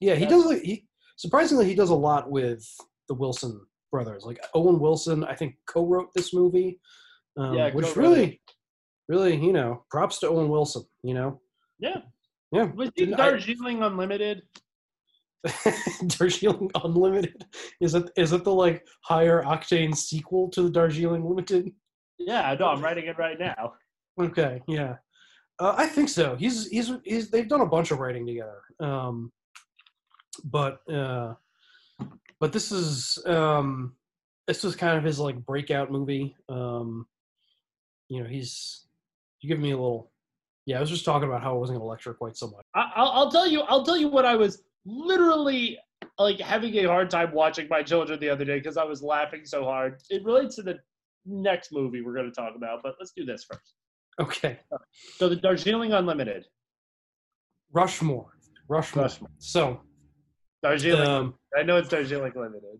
yeah. 0.00 0.14
He 0.14 0.26
does. 0.26 0.60
He 0.60 0.86
surprisingly 1.16 1.66
he 1.66 1.74
does 1.74 1.90
a 1.90 1.94
lot 1.94 2.30
with 2.30 2.66
the 3.08 3.14
Wilson 3.14 3.60
brothers. 3.90 4.24
Like 4.24 4.40
Owen 4.54 4.78
Wilson, 4.78 5.24
I 5.24 5.34
think 5.34 5.56
co-wrote 5.66 6.08
this 6.14 6.32
movie, 6.32 6.80
um, 7.36 7.54
Yeah, 7.54 7.70
which 7.72 7.96
really, 7.96 8.40
really, 9.08 9.36
you 9.36 9.52
know, 9.52 9.84
props 9.90 10.18
to 10.20 10.28
Owen 10.28 10.48
Wilson. 10.48 10.84
You 11.02 11.14
know, 11.14 11.40
Yeah. 11.78 12.02
yeah. 12.52 12.70
Was 12.74 12.90
he 12.94 13.06
Didn't 13.06 13.20
I- 13.20 13.30
Darjeeling 13.30 13.82
Unlimited? 13.82 14.42
Darjeeling 16.06 16.70
Unlimited 16.84 17.46
is 17.80 17.94
it 17.94 18.10
is 18.14 18.34
it 18.34 18.44
the 18.44 18.52
like 18.52 18.86
higher 19.04 19.42
octane 19.42 19.96
sequel 19.96 20.50
to 20.50 20.62
the 20.62 20.70
Darjeeling 20.70 21.24
Limited? 21.24 21.72
Yeah, 22.18 22.54
no, 22.60 22.66
I'm 22.66 22.82
writing 22.82 23.06
it 23.06 23.16
right 23.16 23.38
now. 23.38 23.72
Okay, 24.20 24.60
yeah, 24.68 24.96
uh, 25.58 25.74
I 25.78 25.86
think 25.86 26.10
so. 26.10 26.36
He's 26.36 26.68
he's 26.68 26.92
he's 27.04 27.30
they've 27.30 27.48
done 27.48 27.62
a 27.62 27.66
bunch 27.66 27.90
of 27.90 28.00
writing 28.00 28.26
together, 28.26 28.60
um, 28.80 29.32
but 30.44 30.80
uh, 30.92 31.32
but 32.40 32.52
this 32.52 32.72
is 32.72 33.18
um, 33.26 33.94
this 34.46 34.64
was 34.64 34.74
kind 34.74 34.96
of 34.98 35.04
his 35.04 35.20
like 35.20 35.36
breakout 35.44 35.92
movie. 35.92 36.34
Um, 36.48 37.06
you 38.08 38.22
know, 38.22 38.28
he's 38.28 38.86
you 39.40 39.48
give 39.48 39.60
me 39.60 39.70
a 39.70 39.76
little. 39.76 40.10
Yeah, 40.66 40.78
I 40.78 40.80
was 40.80 40.90
just 40.90 41.04
talking 41.04 41.28
about 41.28 41.42
how 41.42 41.54
I 41.54 41.58
wasn't 41.58 41.78
going 41.78 41.86
to 41.86 41.90
lecture 41.90 42.14
quite 42.14 42.36
so 42.36 42.46
much. 42.48 42.64
I, 42.74 42.90
I'll, 42.96 43.08
I'll 43.08 43.30
tell 43.30 43.46
you. 43.46 43.60
I'll 43.62 43.84
tell 43.84 43.96
you 43.96 44.08
what 44.08 44.24
I 44.24 44.36
was 44.36 44.62
literally 44.84 45.78
like 46.18 46.40
having 46.40 46.74
a 46.76 46.84
hard 46.84 47.10
time 47.10 47.32
watching 47.32 47.68
my 47.68 47.82
children 47.82 48.18
the 48.20 48.28
other 48.28 48.44
day 48.44 48.58
because 48.58 48.76
I 48.76 48.84
was 48.84 49.02
laughing 49.02 49.42
so 49.44 49.64
hard. 49.64 50.00
It 50.10 50.24
relates 50.24 50.56
to 50.56 50.62
the 50.62 50.78
next 51.26 51.72
movie 51.72 52.02
we're 52.02 52.14
going 52.14 52.30
to 52.30 52.34
talk 52.34 52.54
about, 52.56 52.80
but 52.82 52.94
let's 52.98 53.12
do 53.16 53.24
this 53.24 53.44
first. 53.44 53.74
Okay, 54.20 54.58
So 55.16 55.28
the 55.30 55.36
Darjeeling 55.36 55.92
Unlimited. 55.92 56.44
Rushmore, 57.72 58.30
Rushmore. 58.68 59.04
Rushmore. 59.04 59.30
So 59.38 59.80
Darjeeling. 60.62 61.08
Um, 61.08 61.34
I 61.56 61.62
know 61.62 61.76
it's 61.76 61.88
Darjeeling 61.88 62.32
Limited. 62.34 62.78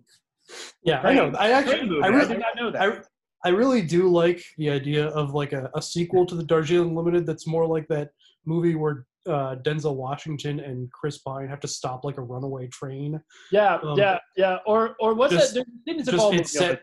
Yeah, 0.83 1.01
I 1.03 1.15
know. 1.15 1.33
I 1.39 1.51
actually. 1.53 2.01
I 2.03 2.07
I 2.07 2.09
really, 2.09 2.29
did 2.29 2.39
not 2.41 2.57
know 2.57 2.71
that. 2.71 2.83
I, 2.83 3.49
I 3.49 3.51
really 3.51 3.83
do 3.83 4.09
like 4.09 4.43
the 4.59 4.71
idea 4.71 5.09
of 5.09 5.33
like 5.33 5.53
a, 5.53 5.71
a 5.75 5.81
sequel 5.83 6.27
to 6.27 6.35
the 6.35 6.43
Darjeeling 6.45 6.95
Limited 6.95 7.27
that's 7.27 7.47
more 7.47 7.67
like 7.67 7.89
that 7.89 8.11
movie 8.45 8.75
where 8.75 9.07
uh, 9.29 9.57
Denzel 9.63 9.95
Washington 9.95 10.61
and 10.61 10.91
Chris 10.93 11.19
Pine 11.19 11.49
have 11.49 11.61
to 11.61 11.69
stop 11.69 12.05
like 12.05 12.19
a 12.19 12.23
runaway 12.23 12.67
train. 12.69 13.21
Yeah, 13.53 13.77
Um, 13.83 13.99
yeah, 13.99 14.19
yeah. 14.37 14.59
Or 14.67 14.97
or 15.01 15.15
what's 15.15 15.33
just- 15.33 15.55
that? 15.55 15.65
There 15.87 15.95
didn't 15.97 16.11
just 16.11 16.33
it's 16.35 16.53
set. 16.53 16.83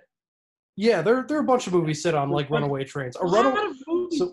Yeah, 0.76 1.02
there 1.02 1.26
there 1.28 1.38
are 1.38 1.42
a 1.42 1.46
bunch 1.46 1.68
of 1.68 1.74
movies 1.74 2.02
set 2.04 2.14
on 2.16 2.30
like 2.30 2.50
runaway 2.50 2.84
trains. 2.86 3.16
A 3.18 3.26
lot 3.26 3.46
runaway. 3.46 3.72
of 4.20 4.30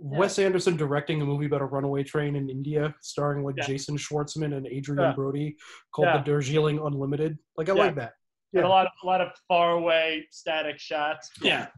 Wes 0.00 0.38
Anderson 0.38 0.76
directing 0.76 1.20
a 1.22 1.24
movie 1.24 1.46
about 1.46 1.60
a 1.60 1.64
runaway 1.66 2.02
train 2.04 2.36
in 2.36 2.48
India, 2.48 2.94
starring 3.00 3.44
like 3.44 3.56
Yeah. 3.58 3.66
Jason 3.66 3.96
Schwartzman 3.96 4.56
and 4.56 4.66
Adrian 4.66 5.02
Yeah. 5.02 5.12
Brody, 5.14 5.56
called 5.92 6.06
Yeah. 6.08 6.18
the 6.18 6.24
Darjeeling 6.24 6.78
Unlimited. 6.78 7.38
Like 7.56 7.68
I 7.68 7.74
Yeah. 7.74 7.82
like 7.84 7.94
that. 7.96 8.12
And 8.54 8.64
a 8.64 8.68
lot 8.68 8.86
of 8.86 8.92
a 9.02 9.06
lot 9.06 9.20
of 9.20 9.28
far 9.46 9.72
away 9.72 10.26
static 10.30 10.78
shots. 10.78 11.30
Yeah. 11.42 11.68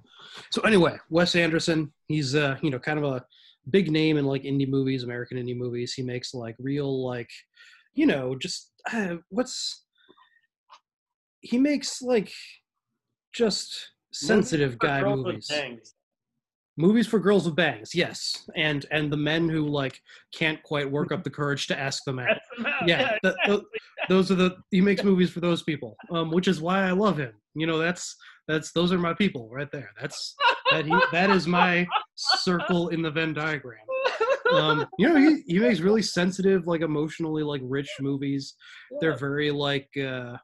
So 0.51 0.63
anyway, 0.63 0.99
Wes 1.09 1.35
Anderson, 1.35 1.93
he's 2.09 2.35
uh, 2.35 2.59
you 2.63 2.71
know, 2.71 2.79
kind 2.79 2.99
of 2.99 3.05
a 3.05 3.25
big 3.71 3.91
name 3.91 4.17
in 4.19 4.25
like 4.25 4.43
indie 4.45 4.69
movies, 4.69 5.03
American 5.03 5.37
indie 5.37 5.57
movies. 5.57 5.95
He 5.95 6.03
makes 6.03 6.33
like 6.35 6.55
real 6.61 7.05
like, 7.05 7.31
you 7.95 8.07
know, 8.07 8.37
just 8.37 8.73
uh, 8.93 9.17
what's 9.31 9.85
he 11.41 11.59
makes 11.59 12.03
like 12.03 12.33
just 13.33 13.91
sensitive 14.13 14.79
guy 14.79 15.03
movies. 15.03 15.49
bangs. 15.49 15.95
Movies 16.81 17.07
for 17.07 17.19
girls 17.19 17.45
with 17.45 17.57
bangs, 17.57 17.95
yes, 17.95 18.49
and 18.57 18.87
and 18.91 19.13
the 19.13 19.17
men 19.17 19.51
who 19.51 19.69
like 19.69 20.01
can't 20.33 20.63
quite 20.63 20.91
work 20.91 21.13
up 21.13 21.23
the 21.23 21.31
courage 21.31 21.67
to 21.67 21.79
ask 21.79 22.05
them 22.05 22.19
out. 22.19 22.39
The 22.57 22.61
amount. 22.61 22.89
Yeah, 22.89 23.17
th- 23.23 23.35
th- 23.45 23.61
those 24.09 24.31
are 24.31 24.35
the 24.35 24.57
he 24.71 24.81
makes 24.81 25.05
movies 25.05 25.31
for 25.31 25.41
those 25.41 25.63
people, 25.63 25.95
um, 26.11 26.31
which 26.31 26.49
is 26.49 26.63
why 26.63 26.85
I 26.85 26.93
love 26.93 27.19
him. 27.19 27.35
You 27.55 27.67
know, 27.67 27.77
that's 27.77 28.17
that's 28.49 28.73
those 28.73 28.93
are 28.93 28.99
my 28.99 29.13
people 29.13 29.51
right 29.53 29.71
there. 29.71 29.91
That's 30.01 30.35
that 30.73 30.87
he 30.87 30.99
that 31.13 31.29
is 31.29 31.47
my 31.47 31.87
circle 32.17 32.89
in 32.89 33.03
the 33.03 33.11
Venn 33.11 33.35
diagram. 33.35 33.85
Um, 34.55 34.87
you 34.99 35.09
know, 35.09 35.17
he, 35.17 35.43
he 35.47 35.59
makes 35.59 35.81
really 35.81 36.03
sensitive, 36.03 36.67
like 36.67 36.81
emotionally 36.81 37.43
like 37.43 37.61
rich 37.65 37.91
movies. 38.01 38.55
They're 39.01 39.19
very 39.19 39.51
like 39.51 39.91
uh, 39.99 40.39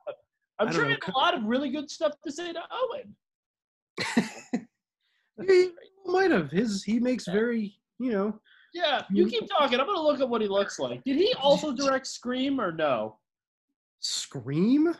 I'm 0.59 0.71
sure 0.71 0.89
know, 0.89 0.97
a 1.07 1.19
lot 1.19 1.35
of 1.35 1.45
really 1.45 1.71
good 1.71 1.91
stuff 1.91 2.13
to 2.27 2.31
say 2.31 2.53
to 2.53 2.61
Owen. 2.71 3.17
might 6.07 6.31
have 6.31 6.51
his 6.51 6.83
he 6.85 6.99
makes 6.99 7.27
very 7.27 7.77
you 7.99 8.13
know 8.13 8.41
Yeah, 8.73 9.03
you 9.11 9.27
keep 9.29 9.49
talking. 9.49 9.81
I'm 9.81 9.87
gonna 9.87 10.01
look 10.01 10.21
at 10.21 10.29
what 10.29 10.41
he 10.41 10.49
looks 10.49 10.79
like. 10.79 11.03
Did 11.05 11.17
he 11.17 11.35
also 11.35 11.73
direct 11.73 12.07
Scream 12.07 12.61
or 12.61 12.73
no? 12.73 13.17
Scream. 14.01 14.95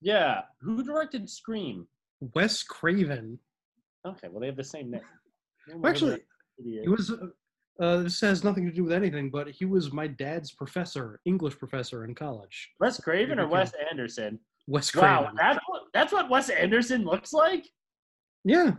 Yeah, 0.00 0.42
who 0.60 0.82
directed 0.82 1.28
Scream? 1.28 1.86
Wes 2.34 2.62
Craven. 2.62 3.38
Okay, 4.06 4.28
well 4.28 4.40
they 4.40 4.46
have 4.46 4.56
the 4.56 4.64
same 4.64 4.90
name. 4.90 5.02
Well, 5.68 5.90
Actually, 5.90 6.20
he 6.58 6.88
was. 6.88 7.10
Uh, 7.10 7.26
uh, 7.80 8.02
this 8.02 8.20
has 8.20 8.44
nothing 8.44 8.66
to 8.66 8.72
do 8.72 8.84
with 8.84 8.92
anything, 8.92 9.30
but 9.30 9.48
he 9.48 9.64
was 9.64 9.90
my 9.90 10.06
dad's 10.06 10.52
professor, 10.52 11.18
English 11.24 11.58
professor 11.58 12.04
in 12.04 12.14
college. 12.14 12.70
Wes 12.78 13.00
Craven 13.00 13.38
or 13.40 13.48
Wes 13.48 13.72
Anderson? 13.90 14.38
Wes 14.66 14.90
Craven. 14.90 15.08
Wow, 15.08 15.32
that's 15.34 15.60
what 15.66 15.82
that's 15.94 16.12
what 16.12 16.28
Wes 16.28 16.50
Anderson 16.50 17.04
looks 17.04 17.32
like. 17.32 17.66
Yeah, 18.44 18.72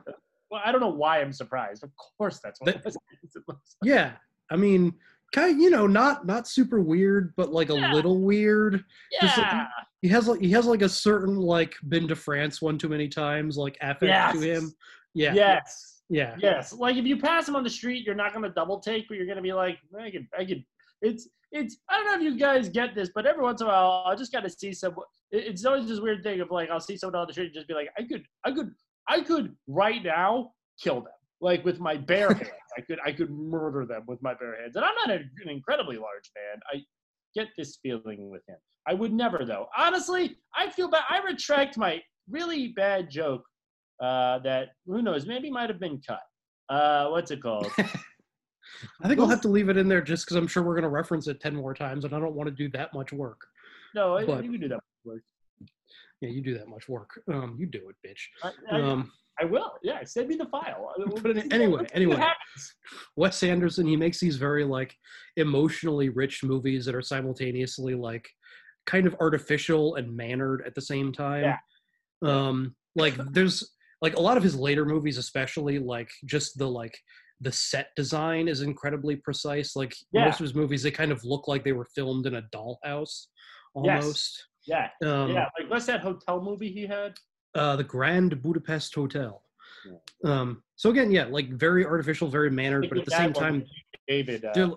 Well, 0.52 0.62
I 0.64 0.72
don't 0.72 0.82
know 0.82 0.90
why 0.90 1.22
I'm 1.22 1.32
surprised. 1.34 1.84
Of 1.84 1.92
course, 2.18 2.40
that's 2.44 2.60
what 2.60 2.74
That- 2.76 2.84
Wes 2.86 2.98
Anderson 3.24 3.62
yeah. 3.84 4.12
I 4.52 4.58
mean, 4.58 4.94
kind 5.34 5.52
of, 5.56 5.58
you 5.62 5.70
know, 5.70 5.88
not 5.88 6.26
not 6.26 6.48
super 6.48 6.82
weird, 6.82 7.34
but 7.38 7.52
like 7.54 7.70
a 7.70 7.76
Yeah. 7.76 7.94
little 7.94 8.20
weird. 8.20 8.74
like. 9.22 9.38
Like- 9.38 9.38
Yeah, 9.38 9.68
He 10.02 10.08
has 10.10 10.28
like 10.28 10.42
he 10.42 10.52
has 10.52 10.66
like 10.66 10.82
a 10.82 10.90
certain 10.90 11.38
like 11.38 11.76
been 11.88 12.08
to 12.10 12.16
France 12.16 12.62
one 12.62 12.78
too 12.78 12.90
many 12.90 13.08
times 13.08 13.58
like 13.58 13.78
affect 13.82 14.04
Yes. 14.04 14.34
to 14.34 14.42
him. 14.42 14.74
Yeah. 15.14 15.34
yes, 15.34 16.02
Yeah. 16.10 16.36
yes. 16.40 16.74
Like 16.74 16.98
if 16.98 17.06
you 17.06 17.18
pass 17.18 17.48
him 17.48 17.56
on 17.56 17.64
the 17.64 17.70
street, 17.70 18.06
you're 18.06 18.16
not 18.16 18.34
gonna 18.34 18.50
double 18.50 18.80
take, 18.80 19.08
but 19.08 19.16
you're 19.18 19.28
gonna 19.28 19.42
be 19.42 19.54
like, 19.54 19.78
I 19.98 20.12
could, 20.12 20.28
I 20.38 20.44
could. 20.46 20.64
It's, 21.02 21.28
it's. 21.52 21.78
I 21.90 21.96
don't 21.98 22.06
know 22.06 22.16
if 22.16 22.22
you 22.34 22.38
guys 22.40 22.70
get 22.70 22.94
this, 22.96 23.10
but 23.16 23.26
every 23.26 23.42
once 23.44 23.62
in 23.62 23.68
a 23.68 23.70
while, 23.70 24.04
I 24.06 24.16
just 24.16 24.32
gotta 24.32 24.50
see 24.50 24.72
some. 24.74 24.96
It's 25.32 25.66
always 25.66 25.88
this 25.88 26.00
weird 26.00 26.24
thing 26.24 26.40
of 26.42 26.52
like, 26.52 26.70
I'll 26.70 26.80
see 26.82 26.96
someone 26.98 27.20
on 27.22 27.28
the 27.28 27.34
street 27.34 27.46
and 27.48 27.54
just 27.56 27.68
be 27.68 27.74
like, 27.74 27.90
I 27.98 28.04
could, 28.04 28.26
I 28.46 28.52
could, 28.52 28.74
I 29.12 29.22
could 29.22 29.54
right 29.68 30.02
now 30.04 30.54
kill 30.82 31.02
them, 31.02 31.14
like 31.42 31.66
with 31.66 31.80
my 31.80 31.98
bare 31.98 32.34
hands. 32.34 32.50
I 32.78 32.82
could, 32.82 33.00
I 33.06 33.12
could 33.12 33.30
murder 33.30 33.86
them 33.86 34.04
with 34.08 34.22
my 34.22 34.34
bare 34.34 34.60
hands. 34.62 34.78
And 34.78 34.86
I'm 34.86 34.96
not 34.96 35.10
a, 35.12 35.20
an 35.44 35.50
incredibly 35.50 35.98
large 35.98 36.32
man. 36.36 36.62
I 36.74 36.84
get 37.36 37.50
this 37.58 37.78
feeling 37.84 38.30
with 38.30 38.42
him. 38.48 38.56
I 38.88 38.94
would 38.94 39.14
never 39.14 39.46
though. 39.46 39.68
Honestly, 39.78 40.38
I 40.56 40.70
feel 40.70 40.90
bad. 40.90 41.04
I 41.10 41.20
retract 41.20 41.78
my 41.78 42.02
really 42.30 42.70
bad 42.70 43.10
joke 43.10 43.44
uh, 44.02 44.40
that 44.40 44.70
who 44.86 45.02
knows 45.02 45.28
maybe 45.28 45.52
might 45.52 45.70
have 45.70 45.80
been 45.80 46.02
cut. 46.08 46.22
Uh, 46.70 47.10
what's 47.10 47.32
it 47.32 47.42
called? 47.44 47.68
I 47.78 49.08
think 49.08 49.20
I'll 49.20 49.28
have 49.28 49.42
to 49.42 49.50
leave 49.50 49.70
it 49.70 49.78
in 49.78 49.88
there 49.90 50.02
just 50.02 50.26
because 50.26 50.38
I'm 50.38 50.48
sure 50.48 50.64
we're 50.64 50.76
gonna 50.76 50.90
reference 50.90 51.28
it 51.28 51.42
ten 51.42 51.56
more 51.56 51.74
times, 51.74 52.06
and 52.06 52.14
I 52.16 52.20
don't 52.20 52.34
want 52.34 52.48
to 52.50 52.56
do 52.56 52.70
that 52.70 52.94
much 52.94 53.12
work. 53.12 53.40
No, 53.94 54.16
I, 54.18 54.26
But- 54.26 54.44
you 54.46 54.52
can 54.52 54.62
do 54.62 54.70
that. 54.70 54.80
Work. 55.04 55.22
Yeah, 56.22 56.30
you 56.30 56.42
do 56.42 56.58
that 56.58 56.68
much 56.68 56.88
work. 56.88 57.10
Um, 57.32 57.56
you 57.60 57.66
do 57.66 57.90
it, 57.90 57.96
bitch. 58.08 58.20
I, 58.44 58.52
I, 58.76 58.82
Um, 58.82 59.12
I 59.40 59.46
will. 59.46 59.72
Yeah, 59.82 60.04
send 60.04 60.28
me 60.28 60.36
the 60.36 60.46
file. 60.46 60.94
I- 60.98 61.10
Put 61.20 61.32
it 61.32 61.38
in- 61.46 61.52
anyway, 61.54 61.86
anyway. 61.94 62.24
Wes 63.16 63.42
Anderson, 63.44 63.88
he 63.88 63.96
makes 63.98 64.20
these 64.20 64.36
very 64.38 64.64
like 64.64 64.96
emotionally 65.38 66.10
rich 66.10 66.44
movies 66.44 66.86
that 66.86 66.94
are 66.96 67.02
simultaneously 67.02 67.96
like 67.96 68.30
kind 68.86 69.08
of 69.08 69.16
artificial 69.20 69.96
and 69.96 70.16
mannered 70.16 70.64
at 70.66 70.76
the 70.76 70.82
same 70.82 71.12
time. 71.12 71.44
Yeah. 71.44 71.58
Um, 72.24 72.76
like 72.96 73.16
there's 73.32 73.72
like 74.02 74.16
a 74.16 74.22
lot 74.22 74.38
of 74.38 74.44
his 74.44 74.56
later 74.56 74.86
movies, 74.86 75.18
especially 75.18 75.80
like 75.80 76.10
just 76.26 76.58
the 76.58 76.68
like 76.68 76.96
the 77.40 77.52
set 77.52 77.88
design 77.96 78.48
is 78.48 78.62
incredibly 78.62 79.16
precise. 79.16 79.76
Like 79.76 79.96
Yeah. 80.12 80.26
most 80.26 80.40
of 80.40 80.44
his 80.44 80.54
movies, 80.54 80.84
they 80.84 80.92
kind 80.92 81.12
of 81.12 81.24
look 81.24 81.48
like 81.48 81.64
they 81.64 81.72
were 81.72 81.88
filmed 81.96 82.28
in 82.28 82.36
a 82.36 82.44
dollhouse 82.54 83.26
almost. 83.74 84.06
Yes. 84.38 84.44
Yeah, 84.72 84.88
Um, 85.04 85.32
yeah. 85.32 85.48
Like 85.60 85.70
what's 85.70 85.86
that 85.88 86.00
hotel 86.00 86.42
movie 86.42 86.72
he 86.72 86.88
had? 86.88 87.18
uh, 87.56 87.76
the 87.76 87.84
Grand 87.84 88.42
Budapest 88.42 88.96
Hotel. 88.96 89.44
Um, 90.24 90.64
so 90.76 90.92
again, 90.92 91.12
yeah, 91.12 91.26
like 91.26 91.50
very 91.50 91.86
artificial, 91.86 92.30
very 92.30 92.50
mannered, 92.52 92.88
but 92.88 92.98
at 93.00 93.06
the 93.06 93.12
same 93.12 93.34
time, 93.34 93.66
David. 94.08 94.46
Uh, 94.46 94.76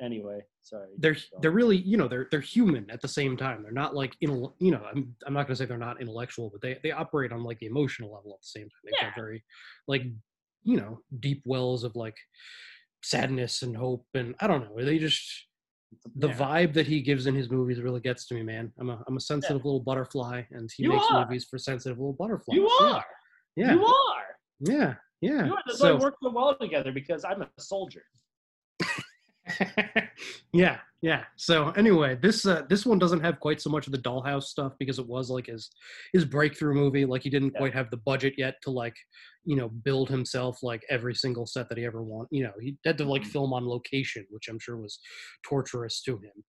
anyway, 0.00 0.40
sorry. 0.62 0.90
they're 0.98 1.16
they're 1.40 1.50
really 1.50 1.78
you 1.78 1.96
know 1.96 2.06
they're 2.08 2.28
they're 2.30 2.40
human 2.40 2.88
at 2.90 3.00
the 3.00 3.08
same 3.08 3.36
time. 3.38 3.62
They're 3.62 3.72
not 3.72 3.94
like 3.94 4.14
you 4.20 4.28
know 4.60 4.84
I'm 4.84 5.16
I'm 5.26 5.32
not 5.32 5.46
gonna 5.46 5.56
say 5.56 5.64
they're 5.64 5.78
not 5.78 6.00
intellectual, 6.00 6.50
but 6.50 6.60
they 6.60 6.78
they 6.82 6.92
operate 6.92 7.32
on 7.32 7.42
like 7.42 7.58
the 7.58 7.66
emotional 7.66 8.12
level 8.12 8.32
at 8.34 8.42
the 8.42 8.46
same 8.60 8.64
time. 8.64 8.80
They've 8.84 8.92
Yeah. 9.00 9.06
got 9.08 9.14
very 9.16 9.42
like 9.88 10.04
you 10.62 10.76
know 10.76 11.00
deep 11.18 11.42
wells 11.46 11.82
of 11.82 11.96
like 11.96 12.16
sadness 13.02 13.62
and 13.62 13.76
hope 13.76 14.06
and 14.14 14.34
I 14.40 14.46
don't 14.46 14.62
know. 14.64 14.84
They 14.84 14.98
just 14.98 15.46
the 16.16 16.28
Yeah. 16.28 16.36
vibe 16.36 16.72
that 16.74 16.86
he 16.86 17.00
gives 17.00 17.26
in 17.26 17.34
his 17.34 17.50
movies 17.50 17.80
really 17.80 18.00
gets 18.00 18.26
to 18.28 18.34
me, 18.34 18.42
man. 18.42 18.72
I'm 18.78 18.90
a 18.90 19.02
I'm 19.06 19.16
a 19.16 19.20
sensitive 19.20 19.64
little 19.64 19.80
butterfly, 19.80 20.42
and 20.50 20.70
he 20.76 20.84
You 20.84 20.90
makes 20.90 21.06
are. 21.10 21.24
movies 21.24 21.44
for 21.44 21.58
sensitive 21.58 21.98
little 21.98 22.12
butterflies. 22.14 22.56
You 22.56 22.68
Yeah. 22.80 22.86
are. 22.94 23.06
Yeah. 23.56 23.72
You 23.74 23.86
are. 23.86 24.24
Yeah. 24.60 24.94
Yeah. 25.20 25.46
You 25.46 25.54
are. 25.54 25.62
That's 25.66 25.78
So- 25.78 25.92
why 25.92 25.98
we 25.98 26.04
work 26.04 26.16
so 26.22 26.30
well 26.30 26.56
together 26.58 26.92
because 26.92 27.24
I'm 27.24 27.42
a 27.42 27.48
soldier. 27.58 28.02
yeah, 30.52 30.78
yeah. 31.02 31.24
So 31.36 31.70
anyway, 31.70 32.18
this 32.20 32.46
uh, 32.46 32.62
this 32.68 32.86
one 32.86 32.98
doesn't 32.98 33.20
have 33.20 33.40
quite 33.40 33.60
so 33.60 33.70
much 33.70 33.86
of 33.86 33.92
the 33.92 33.98
dollhouse 33.98 34.44
stuff 34.44 34.72
because 34.78 34.98
it 34.98 35.06
was 35.06 35.30
like 35.30 35.46
his 35.46 35.70
his 36.12 36.24
breakthrough 36.24 36.74
movie. 36.74 37.04
Like 37.04 37.22
he 37.22 37.30
didn't 37.30 37.52
quite 37.52 37.74
have 37.74 37.90
the 37.90 37.98
budget 37.98 38.34
yet 38.36 38.54
to 38.62 38.70
like 38.70 38.96
you 39.44 39.56
know 39.56 39.68
build 39.68 40.08
himself 40.08 40.62
like 40.62 40.82
every 40.90 41.14
single 41.14 41.46
set 41.46 41.68
that 41.68 41.78
he 41.78 41.84
ever 41.84 42.02
want. 42.02 42.28
You 42.30 42.44
know, 42.44 42.52
he 42.60 42.76
had 42.84 42.98
to 42.98 43.04
like 43.04 43.22
Mm-hmm. 43.22 43.30
film 43.30 43.52
on 43.52 43.66
location, 43.68 44.26
which 44.30 44.48
I'm 44.48 44.58
sure 44.58 44.76
was 44.76 44.98
torturous 45.44 46.02
to 46.02 46.12
him. 46.16 46.44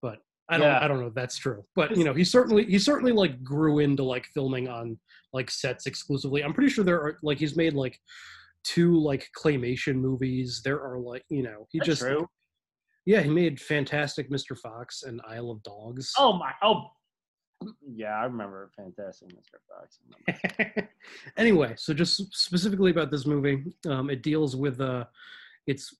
But 0.00 0.18
I 0.48 0.58
don't 0.58 0.66
Yeah. 0.66 0.80
I 0.82 0.88
don't 0.88 1.00
know 1.00 1.06
if 1.06 1.14
that's 1.14 1.38
true. 1.38 1.64
But 1.74 1.96
you 1.96 2.04
know, 2.04 2.14
he 2.14 2.24
certainly 2.24 2.64
he 2.64 2.78
certainly 2.78 3.12
like 3.12 3.42
grew 3.42 3.78
into 3.78 4.02
like 4.02 4.26
filming 4.34 4.68
on 4.68 4.98
like 5.32 5.50
sets 5.50 5.86
exclusively. 5.86 6.42
I'm 6.44 6.52
pretty 6.52 6.70
sure 6.70 6.84
there 6.84 7.00
are 7.00 7.18
like 7.22 7.38
he's 7.38 7.56
made 7.56 7.74
like 7.74 7.98
two 8.64 8.98
like 9.00 9.28
claymation 9.38 9.94
movies. 9.96 10.60
There 10.64 10.80
are 10.80 10.98
like 10.98 11.24
you 11.30 11.42
know 11.42 11.66
he 11.70 11.78
That's 11.78 11.86
just 11.86 12.02
true. 12.02 12.26
Yeah, 13.04 13.20
he 13.20 13.28
made 13.28 13.60
Fantastic 13.60 14.30
Mr. 14.30 14.56
Fox 14.56 15.02
and 15.02 15.20
Isle 15.28 15.50
of 15.50 15.62
Dogs. 15.62 16.12
Oh 16.16 16.34
my! 16.34 16.52
Oh, 16.62 16.90
yeah, 17.94 18.14
I 18.14 18.24
remember 18.24 18.70
Fantastic 18.76 19.28
Mr. 19.30 19.58
Fox. 19.68 20.88
anyway, 21.36 21.74
so 21.76 21.92
just 21.94 22.34
specifically 22.34 22.90
about 22.90 23.10
this 23.10 23.26
movie, 23.26 23.64
um, 23.88 24.10
it 24.10 24.22
deals 24.22 24.54
with 24.54 24.80
uh, 24.80 25.04
it's 25.66 25.94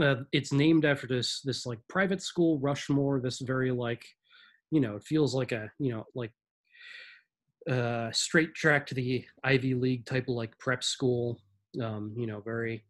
uh, 0.00 0.16
it's 0.32 0.52
named 0.52 0.84
after 0.84 1.06
this 1.06 1.40
this 1.42 1.66
like 1.66 1.80
private 1.88 2.22
school 2.22 2.58
Rushmore. 2.58 3.20
This 3.20 3.40
very 3.40 3.70
like, 3.70 4.06
you 4.70 4.80
know, 4.80 4.96
it 4.96 5.04
feels 5.04 5.34
like 5.34 5.52
a 5.52 5.70
you 5.78 5.92
know 5.92 6.04
like 6.14 6.32
uh 7.70 8.10
straight 8.12 8.54
track 8.54 8.86
to 8.86 8.94
the 8.94 9.24
Ivy 9.44 9.74
League 9.74 10.06
type 10.06 10.28
of 10.28 10.34
like 10.34 10.58
prep 10.58 10.82
school. 10.82 11.40
Um, 11.82 12.14
you 12.16 12.26
know, 12.26 12.40
very 12.40 12.84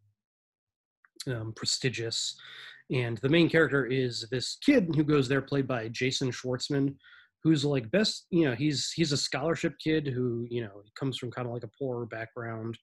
um, 1.27 1.53
prestigious. 1.55 2.39
And 2.91 3.17
the 3.19 3.29
main 3.29 3.49
character 3.49 3.85
is 3.85 4.25
this 4.31 4.57
kid 4.65 4.89
who 4.95 5.03
goes 5.03 5.27
there, 5.27 5.41
played 5.41 5.67
by 5.67 5.89
Jason 5.89 6.31
Schwartzman, 6.31 6.95
who's 7.43 7.63
like 7.63 7.91
best. 7.91 8.25
You 8.31 8.45
know, 8.45 8.55
he's 8.55 8.91
he's 8.95 9.11
a 9.11 9.17
scholarship 9.17 9.73
kid 9.83 10.07
who 10.07 10.47
you 10.49 10.61
know 10.61 10.81
comes 10.99 11.17
from 11.17 11.31
kind 11.31 11.47
of 11.47 11.53
like 11.53 11.63
a 11.63 11.71
poorer 11.77 12.05
background. 12.05 12.77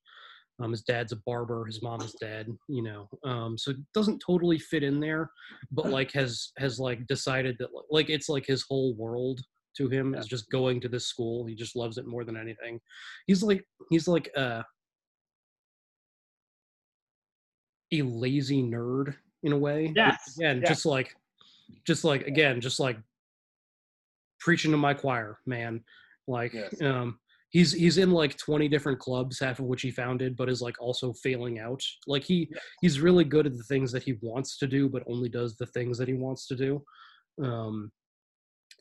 Um, 0.58 0.70
his 0.70 0.82
dad's 0.82 1.12
a 1.12 1.16
barber, 1.26 1.66
his 1.66 1.82
mom 1.82 2.00
is 2.00 2.14
dead. 2.20 2.46
You 2.68 2.82
know, 2.82 3.08
um, 3.25 3.58
so 3.58 3.72
it 3.72 3.78
doesn't 3.94 4.22
totally 4.25 4.58
fit 4.58 4.84
in 4.84 5.00
there, 5.00 5.30
but 5.72 5.90
like 5.90 6.12
has 6.12 6.52
has 6.58 6.78
like 6.78 7.06
decided 7.06 7.56
that 7.58 7.68
like 7.90 8.08
it's 8.08 8.28
like 8.28 8.46
his 8.46 8.64
whole 8.68 8.94
world 8.94 9.40
to 9.76 9.88
him 9.88 10.14
is 10.14 10.26
just 10.26 10.48
going 10.50 10.80
to 10.80 10.88
this 10.88 11.06
school. 11.06 11.46
He 11.46 11.54
just 11.54 11.76
loves 11.76 11.98
it 11.98 12.06
more 12.06 12.25
than 12.25 12.36
anything. 12.36 12.80
He's 13.26 13.42
like 13.42 13.64
he's 13.90 14.06
like 14.06 14.30
uh 14.36 14.62
a 17.92 18.02
lazy 18.02 18.62
nerd 18.62 19.14
in 19.46 19.52
a 19.52 19.58
way. 19.58 19.86
which, 19.86 19.96
Yes, 19.96 20.36
Again, 20.36 20.60
yes. 20.60 20.68
just 20.68 20.86
like 20.86 21.14
just 21.86 22.04
like 22.04 22.26
again, 22.26 22.60
just 22.60 22.78
like 22.80 22.98
preaching 24.40 24.70
to 24.72 24.76
my 24.76 24.92
choir, 24.94 25.38
man. 25.46 25.82
Like 26.28 26.52
Yes. 26.52 26.80
um 26.82 27.18
he's 27.50 27.72
he's 27.72 27.98
in 27.98 28.10
like 28.10 28.36
20 28.36 28.68
different 28.68 28.98
clubs, 28.98 29.38
half 29.40 29.58
of 29.60 29.66
which 29.66 29.82
he 29.82 29.90
founded, 29.90 30.36
but 30.36 30.48
is 30.48 30.60
like 30.60 30.76
also 30.80 31.12
failing 31.14 31.58
out. 31.60 31.82
Like 32.06 32.24
he 32.24 32.50
he's 32.82 33.00
really 33.00 33.24
good 33.24 33.46
at 33.46 33.56
the 33.56 33.62
things 33.64 33.92
that 33.92 34.02
he 34.02 34.14
wants 34.20 34.58
to 34.58 34.66
do, 34.66 34.88
but 34.88 35.04
only 35.06 35.28
does 35.28 35.56
the 35.56 35.66
things 35.66 35.96
that 35.98 36.08
he 36.08 36.14
wants 36.14 36.46
to 36.48 36.56
do. 36.56 36.84
Um 37.42 37.90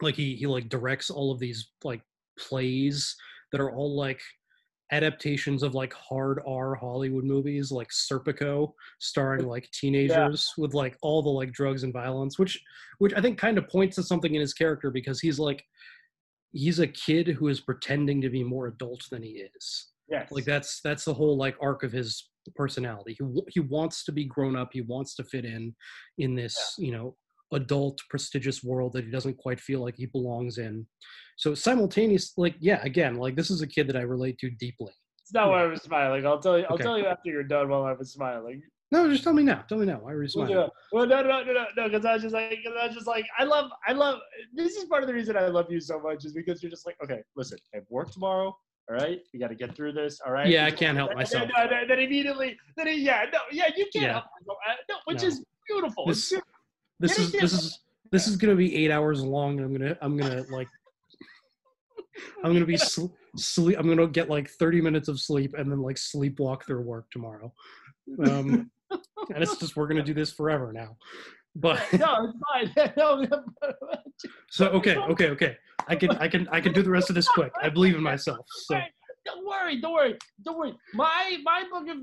like 0.01 0.15
he 0.15 0.35
he 0.35 0.47
like 0.47 0.67
directs 0.69 1.09
all 1.09 1.31
of 1.31 1.39
these 1.39 1.71
like 1.83 2.01
plays 2.37 3.15
that 3.51 3.61
are 3.61 3.71
all 3.71 3.95
like 3.95 4.19
adaptations 4.91 5.63
of 5.63 5.73
like 5.73 5.93
hard 5.93 6.41
R 6.45 6.75
Hollywood 6.75 7.23
movies 7.23 7.71
like 7.71 7.89
Serpico 7.89 8.71
starring 8.99 9.47
like 9.47 9.69
teenagers 9.71 10.53
with 10.57 10.73
like 10.73 10.95
all 11.01 11.23
the 11.23 11.29
like 11.29 11.51
drugs 11.51 11.83
and 11.83 11.91
violence 11.91 12.37
which 12.37 12.61
which 12.99 13.13
I 13.15 13.21
think 13.21 13.39
kind 13.39 13.57
of 13.57 13.67
points 13.67 13.95
to 13.95 14.03
something 14.03 14.35
in 14.35 14.41
his 14.41 14.53
character 14.53 14.91
because 14.91 15.19
he's 15.19 15.39
like 15.39 15.63
he's 16.51 16.79
a 16.79 16.87
kid 16.87 17.27
who 17.27 17.47
is 17.47 17.61
pretending 17.61 18.21
to 18.21 18.29
be 18.29 18.43
more 18.43 18.67
adult 18.67 19.03
than 19.11 19.23
he 19.23 19.43
is. 19.57 19.87
Yes. 20.07 20.31
like 20.31 20.45
that's 20.45 20.81
that's 20.83 21.03
the 21.03 21.13
whole 21.13 21.35
like 21.35 21.55
arc 21.59 21.83
of 21.83 21.91
his 21.91 22.29
personality. 22.55 23.17
He 23.19 23.41
he 23.49 23.59
wants 23.59 24.03
to 24.05 24.11
be 24.11 24.25
grown 24.25 24.55
up. 24.55 24.69
He 24.71 24.81
wants 24.81 25.15
to 25.15 25.23
fit 25.23 25.45
in 25.45 25.75
in 26.19 26.35
this 26.35 26.75
you 26.77 26.91
know 26.91 27.15
adult 27.53 28.01
prestigious 28.10 28.63
world 28.63 28.93
that 28.93 29.05
he 29.05 29.12
doesn't 29.12 29.38
quite 29.38 29.60
feel 29.60 29.81
like 29.81 29.95
he 29.95 30.05
belongs 30.08 30.58
in 30.58 30.86
so 31.38 31.53
simultaneous 31.53 32.34
like 32.38 32.55
yeah 32.60 32.81
again 32.84 33.15
like 33.15 33.36
this 33.36 33.49
is 33.51 33.62
a 33.62 33.67
kid 33.67 33.88
that 33.88 33.95
i 33.95 34.01
relate 34.01 34.38
to 34.39 34.49
deeply 34.51 34.91
It's 35.21 35.34
not 35.34 35.49
why 35.49 35.63
I 35.63 35.67
was 35.67 35.81
smiling. 35.81 36.25
I'll 36.25 36.39
tell 36.39 36.58
you. 36.60 36.65
I'll 36.65 36.75
Okay. 36.75 36.84
tell 36.84 36.97
you 36.99 37.08
after 37.08 37.29
you're 37.29 37.43
done. 37.43 37.67
While 37.69 37.84
I 37.84 37.93
was 37.93 38.13
smiling. 38.13 38.62
no 38.91 39.10
just 39.10 39.23
tell 39.23 39.34
me 39.34 39.43
now 39.43 39.63
tell 39.67 39.77
me 39.79 39.86
now 39.86 39.99
why 40.03 40.12
are 40.13 40.21
you 40.23 40.29
Well, 40.36 40.47
smiling 40.47 40.55
no, 40.55 40.69
well, 40.91 41.08
no, 41.08 41.21
no, 41.23 41.43
no, 41.43 41.53
no, 41.53 41.65
no, 41.77 41.84
because 41.89 42.05
I 42.05 42.13
was 42.13 42.21
just 42.23 42.34
like, 42.34 42.49
cause 42.63 42.73
I 42.79 42.86
was 42.88 42.95
just 42.95 43.08
like, 43.08 43.25
I 43.39 43.43
love, 43.43 43.71
I 43.88 43.93
love. 43.93 44.19
This 44.53 44.75
is 44.75 44.86
part 44.86 45.01
of 45.03 45.08
the 45.08 45.13
reason 45.19 45.36
I 45.36 45.47
love 45.47 45.67
you 45.69 45.79
so 45.79 45.99
much 45.99 46.25
is 46.25 46.34
because 46.34 46.62
you're 46.62 46.69
just 46.69 46.86
like, 46.86 46.97
okay, 47.03 47.21
listen, 47.36 47.58
I 47.73 47.77
have 47.77 47.86
work 47.89 48.12
tomorrow. 48.12 48.55
All 48.88 48.95
right, 48.95 49.19
we 49.34 49.39
got 49.39 49.47
to 49.47 49.55
get 49.55 49.75
through 49.75 49.93
this. 49.93 50.19
All 50.23 50.31
right. 50.31 50.47
Yeah, 50.47 50.65
I 50.65 50.71
can't 50.71 50.95
help 50.95 51.10
and 51.12 51.19
myself. 51.19 51.49
Then, 51.55 51.67
then, 51.73 51.88
then 51.88 51.99
immediately, 51.99 52.55
then 52.77 52.88
yeah, 52.99 53.25
no, 53.34 53.39
yeah, 53.51 53.69
you 53.75 53.86
can't 53.93 54.05
Yeah. 54.05 54.12
help 54.13 54.25
yourself. 54.39 54.58
Uh, 54.69 54.73
No, 54.89 54.95
which 55.05 55.21
No. 55.23 55.27
is 55.29 55.43
beautiful. 55.67 56.05
This, 56.05 56.29
beautiful. 56.29 56.51
This 56.99 57.19
is 57.19 57.31
this 57.31 57.53
is 57.53 57.79
this 58.12 58.27
is 58.27 58.36
gonna 58.38 58.55
be 58.55 58.75
eight 58.75 58.91
hours 58.91 59.21
long 59.21 59.60
and 59.60 59.65
i'm 59.65 59.73
gonna 59.73 59.97
i'm 60.01 60.17
gonna 60.17 60.43
like 60.49 60.67
i'm 62.43 62.53
gonna 62.53 62.65
be 62.65 62.77
sl- 62.93 63.08
sleep 63.36 63.77
i'm 63.79 63.88
gonna 63.88 64.08
get 64.08 64.29
like 64.29 64.49
30 64.49 64.81
minutes 64.81 65.08
of 65.08 65.19
sleep 65.19 65.53
and 65.58 65.71
then 65.71 65.81
like 65.81 65.97
sleepwalk 65.97 66.65
through 66.65 66.81
work 66.81 67.10
tomorrow. 67.12 67.51
Um 68.25 68.71
and 68.91 69.43
it's 69.43 69.58
just 69.58 69.75
we're 69.75 69.88
gonna 69.88 70.03
do 70.03 70.13
this 70.13 70.31
forever 70.31 70.71
now. 70.71 70.97
But 71.55 71.81
no, 71.93 72.31
it's 72.53 72.73
fine. 72.75 72.93
no, 72.97 73.25
so 74.49 74.67
okay 74.69 74.95
okay 74.95 75.29
okay. 75.29 75.58
I 75.88 75.95
can 75.95 76.12
i 76.12 76.27
can 76.27 76.47
i 76.49 76.60
can 76.60 76.73
do 76.73 76.81
the 76.81 76.89
rest 76.89 77.10
of 77.10 77.15
this 77.15 77.27
quick. 77.27 77.51
I 77.62 77.69
believe 77.69 77.95
in 77.95 78.03
myself 78.03 78.45
so. 78.47 78.79
Don't 79.25 79.43
worry, 79.43 79.81
don't 79.81 79.93
worry, 79.93 80.17
don't 80.43 80.58
worry. 80.58 80.75
My 80.93 81.38
my 81.43 81.63
book 81.71 81.88
of 81.89 81.97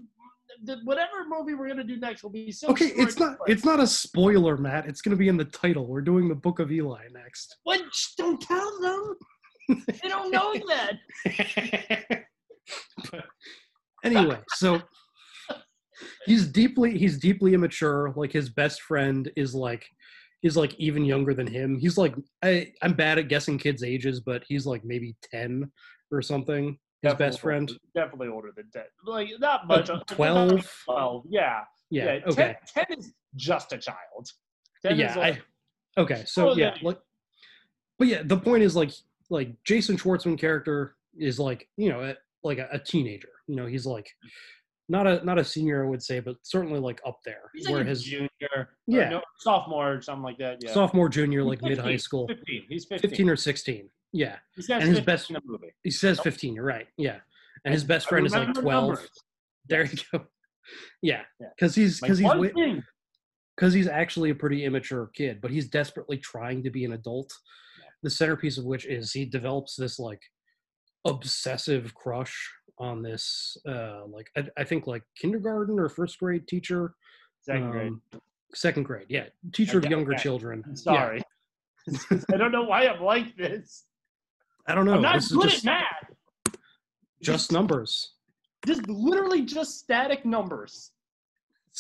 the, 0.64 0.78
whatever 0.84 1.24
movie 1.28 1.54
we're 1.54 1.68
gonna 1.68 1.84
do 1.84 1.96
next 1.96 2.22
will 2.22 2.30
be 2.30 2.50
so. 2.52 2.68
okay 2.68 2.92
it's 2.96 3.18
not 3.18 3.38
it's 3.46 3.64
not 3.64 3.80
a 3.80 3.86
spoiler 3.86 4.56
matt 4.56 4.86
it's 4.86 5.00
gonna 5.00 5.16
be 5.16 5.28
in 5.28 5.36
the 5.36 5.44
title 5.46 5.86
we're 5.86 6.00
doing 6.00 6.28
the 6.28 6.34
book 6.34 6.58
of 6.58 6.70
eli 6.70 7.04
next 7.12 7.58
What? 7.64 7.80
Don't 8.16 8.40
tell 8.40 8.80
them. 8.80 9.16
They 10.02 10.08
don't 10.08 10.30
know 10.30 10.54
that. 11.24 12.24
anyway 14.04 14.38
so 14.54 14.80
he's 16.26 16.46
deeply 16.46 16.98
he's 16.98 17.18
deeply 17.18 17.54
immature 17.54 18.12
like 18.16 18.32
his 18.32 18.48
best 18.48 18.82
friend 18.82 19.30
is 19.36 19.54
like 19.54 19.86
is 20.42 20.56
like 20.56 20.74
even 20.78 21.04
younger 21.04 21.34
than 21.34 21.46
him 21.46 21.78
he's 21.78 21.96
like 21.96 22.14
i 22.42 22.70
i'm 22.82 22.94
bad 22.94 23.18
at 23.18 23.28
guessing 23.28 23.58
kids 23.58 23.82
ages 23.82 24.20
but 24.20 24.42
he's 24.48 24.66
like 24.66 24.84
maybe 24.84 25.14
10 25.30 25.70
or 26.10 26.20
something 26.20 26.76
his 27.02 27.14
best 27.14 27.40
friend 27.40 27.70
Definitely 27.94 28.28
older 28.28 28.52
than 28.56 28.70
ten. 28.72 28.84
Like 29.04 29.28
not 29.38 29.66
much. 29.66 29.90
Uh, 29.90 30.00
12? 30.06 30.82
Twelve. 30.84 31.24
Yeah. 31.28 31.60
Yeah, 31.90 32.20
10, 32.20 32.22
okay. 32.28 32.56
10 32.74 32.84
is 32.98 33.12
just 33.36 33.72
a 33.74 33.78
child. 33.78 34.26
10 34.84 34.98
yeah 34.98 35.10
is 35.10 35.16
I, 35.16 35.40
okay 36.00 36.24
so 36.26 36.50
Oh, 36.50 36.56
yeah 36.56 36.74
like 36.82 36.98
but 37.98 38.08
yeah 38.08 38.22
the 38.24 38.36
point 38.36 38.62
is 38.62 38.74
like 38.74 38.90
like 39.30 39.52
jason 39.64 39.96
schwartzman 39.96 40.38
character 40.38 40.96
is 41.16 41.38
like 41.38 41.68
you 41.76 41.88
know 41.88 42.00
a, 42.02 42.16
like 42.42 42.58
a, 42.58 42.68
a 42.72 42.78
teenager 42.78 43.28
you 43.46 43.56
know 43.56 43.66
he's 43.66 43.86
like 43.86 44.08
not 44.88 45.06
a 45.06 45.24
not 45.24 45.38
a 45.38 45.44
senior 45.44 45.84
i 45.84 45.88
would 45.88 46.02
say 46.02 46.20
but 46.20 46.36
certainly 46.42 46.80
like 46.80 47.00
up 47.06 47.18
there 47.24 47.50
he's 47.54 47.68
where 47.68 47.78
like 47.78 47.86
his 47.86 48.02
junior. 48.02 48.28
Yeah. 48.86 49.08
no, 49.08 49.22
sophomore 49.38 49.94
or 49.94 50.02
something 50.02 50.24
like 50.24 50.38
that. 50.38 50.58
Yeah. 50.60 50.72
sophomore 50.72 51.08
junior 51.08 51.44
like 51.44 51.62
mid 51.62 51.78
high 51.78 51.96
school 51.96 52.26
15. 52.26 52.62
He's 52.68 52.84
15. 52.86 53.10
15 53.10 53.28
or 53.30 53.36
16 53.36 53.88
yeah 54.12 54.37
He 54.57 54.62
says 54.62 54.83
and 54.83 54.88
his 54.88 54.98
15 54.98 55.05
best 55.05 55.31
in 55.31 55.35
the 55.35 55.40
movie. 55.44 55.72
he 55.83 55.90
says 55.90 56.20
15 56.20 56.55
you're 56.55 56.64
right 56.64 56.87
yeah 56.98 57.18
and 57.64 57.72
his 57.72 57.85
best 57.85 58.09
friend 58.09 58.27
is 58.27 58.33
like 58.33 58.53
12 58.55 58.64
numbers. 58.88 59.09
there 59.68 59.85
you 59.85 59.98
go 60.12 60.25
yeah 61.03 61.22
Yeah. 61.40 61.46
because 61.57 61.75
he's 61.75 62.01
Like 62.03 62.11
because 62.12 62.18
he's 62.55 62.83
because 63.57 63.75
he's 63.75 63.88
actually 63.88 64.31
a 64.31 64.35
pretty 64.35 64.64
immature 64.64 65.11
kid 65.14 65.40
but 65.40 65.51
he's 65.51 65.68
desperately 65.68 66.18
trying 66.18 66.62
to 66.62 66.70
be 66.70 66.85
an 66.85 66.92
adult 66.92 67.33
the 68.03 68.11
centerpiece 68.11 68.59
of 68.59 68.64
which 68.64 68.85
is 68.87 69.12
he 69.12 69.25
develops 69.25 69.77
this 69.77 69.98
like 69.98 70.20
obsessive 71.07 71.94
crush 71.94 72.35
on 72.79 73.03
this 73.03 73.57
uh 73.68 74.05
like 74.07 74.29
i, 74.37 74.42
I 74.59 74.64
think 74.64 74.87
like 74.87 75.03
kindergarten 75.16 75.79
or 75.79 75.88
first 75.88 76.18
grade 76.18 76.46
teacher 76.48 76.94
Second 77.42 77.70
grade. 77.70 77.88
um, 77.88 78.03
second 78.55 78.85
grade 78.85 79.07
yeah 79.09 79.25
teacher 79.53 79.79
of 79.79 79.85
younger 79.87 80.12
okay. 80.14 80.22
children 80.22 80.62
I'm 80.64 80.72
Yeah. 80.72 80.77
sorry. 80.77 81.22
I 82.33 82.37
don't 82.37 82.53
know 82.53 82.62
why 82.62 82.87
I'm 82.87 83.03
like 83.03 83.37
this. 83.37 83.85
I 84.66 84.75
don't 84.75 84.85
know 84.85 84.94
I'm 84.94 85.03
not 85.03 85.14
this 85.16 85.31
is 85.31 85.37
good 85.37 85.51
just, 85.51 85.66
at 85.66 85.83
math. 86.46 86.57
just 87.22 87.53
numbers 87.53 88.14
Just 88.66 88.88
literally 88.88 89.42
just 89.42 89.81
static 89.81 90.25
numbers. 90.25 90.92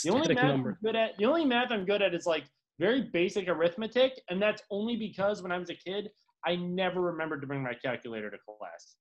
The 0.02 0.10
only 0.10 0.24
Static 0.24 0.36
math 0.42 0.50
number. 0.50 0.70
I'm 0.70 0.78
good 0.82 0.96
at, 0.96 1.16
the 1.18 1.26
only 1.26 1.44
math 1.44 1.70
I'm 1.70 1.84
good 1.84 2.02
at 2.02 2.14
is 2.14 2.26
like 2.26 2.44
very 2.80 3.02
basic 3.12 3.48
arithmetic, 3.48 4.20
and 4.30 4.42
that's 4.42 4.62
only 4.70 4.96
because 4.96 5.42
when 5.42 5.52
I 5.52 5.58
was 5.58 5.70
a 5.70 5.74
kid, 5.74 6.10
I 6.44 6.56
never 6.56 7.00
remembered 7.00 7.40
to 7.42 7.46
bring 7.46 7.62
my 7.62 7.74
calculator 7.74 8.30
to 8.30 8.36
class. 8.46 8.96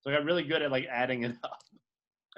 So 0.00 0.10
I 0.10 0.14
got 0.14 0.24
really 0.24 0.42
good 0.42 0.62
at 0.62 0.70
like 0.72 0.86
adding 0.90 1.24
it 1.24 1.36
up. 1.44 1.58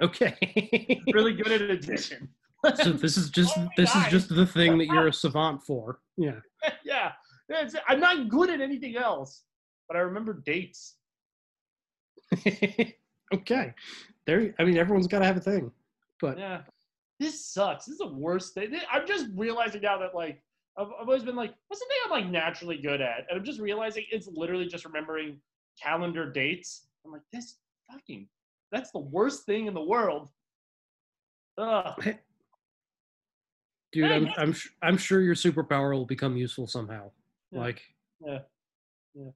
Okay. 0.01 1.01
really 1.13 1.33
good 1.33 1.51
at 1.51 1.61
addition. 1.61 2.29
so 2.75 2.91
this 2.91 3.17
is 3.17 3.29
just 3.29 3.53
Oh 3.57 3.67
this 3.75 3.95
is 3.95 4.05
just 4.07 4.29
the 4.29 4.45
thing 4.45 4.77
that 4.77 4.85
you're 4.87 5.07
a 5.07 5.13
savant 5.25 5.63
for. 5.63 5.99
Yeah. 6.17 6.39
yeah, 6.83 7.13
that's, 7.47 7.75
I'm 7.87 7.99
not 7.99 8.29
good 8.29 8.49
at 8.49 8.61
anything 8.61 8.97
else, 8.97 9.43
but 9.89 9.97
I 9.97 10.01
remember 10.01 10.33
dates. 10.33 10.95
okay. 13.33 13.73
There. 14.25 14.55
I 14.59 14.63
mean, 14.63 14.77
everyone's 14.77 15.07
got 15.07 15.19
to 15.19 15.25
have 15.25 15.35
a 15.35 15.41
thing, 15.41 15.71
but 16.21 16.37
Yeah, 16.37 16.61
this 17.19 17.43
sucks. 17.43 17.85
This 17.85 17.93
is 17.93 17.99
the 17.99 18.13
worst 18.13 18.53
thing. 18.53 18.71
I'm 18.91 19.05
just 19.05 19.27
realizing 19.35 19.81
now 19.81 19.97
that 19.97 20.15
like 20.15 20.41
I've, 20.77 20.87
I've 20.87 21.07
always 21.07 21.23
been 21.23 21.35
like, 21.35 21.53
what's 21.67 21.81
the 21.81 21.87
thing 21.87 21.97
I'm 22.05 22.11
like 22.11 22.31
naturally 22.31 22.77
good 22.77 23.01
at? 23.01 23.25
And 23.29 23.37
I'm 23.37 23.43
just 23.43 23.59
realizing 23.59 24.05
it's 24.11 24.29
literally 24.31 24.67
just 24.67 24.85
remembering 24.85 25.39
calendar 25.81 26.31
dates. 26.31 26.87
I'm 27.05 27.11
like, 27.11 27.23
this 27.33 27.57
fucking, 27.91 28.27
that's 28.71 28.91
the 28.91 28.99
worst 28.99 29.45
thing 29.45 29.65
in 29.65 29.73
the 29.73 29.83
world. 29.83 30.29
Ugh. 31.57 32.15
dude, 33.91 34.11
I'm 34.11 34.29
I'm 34.37 34.55
I'm 34.81 34.97
sure 34.97 35.19
your 35.19 35.35
superpower 35.35 35.93
will 35.93 36.05
become 36.05 36.37
useful 36.37 36.67
somehow. 36.67 37.11
Yeah. 37.51 37.59
Like, 37.59 37.81
Yeah. 38.25 38.39
Yeah. 39.15 39.31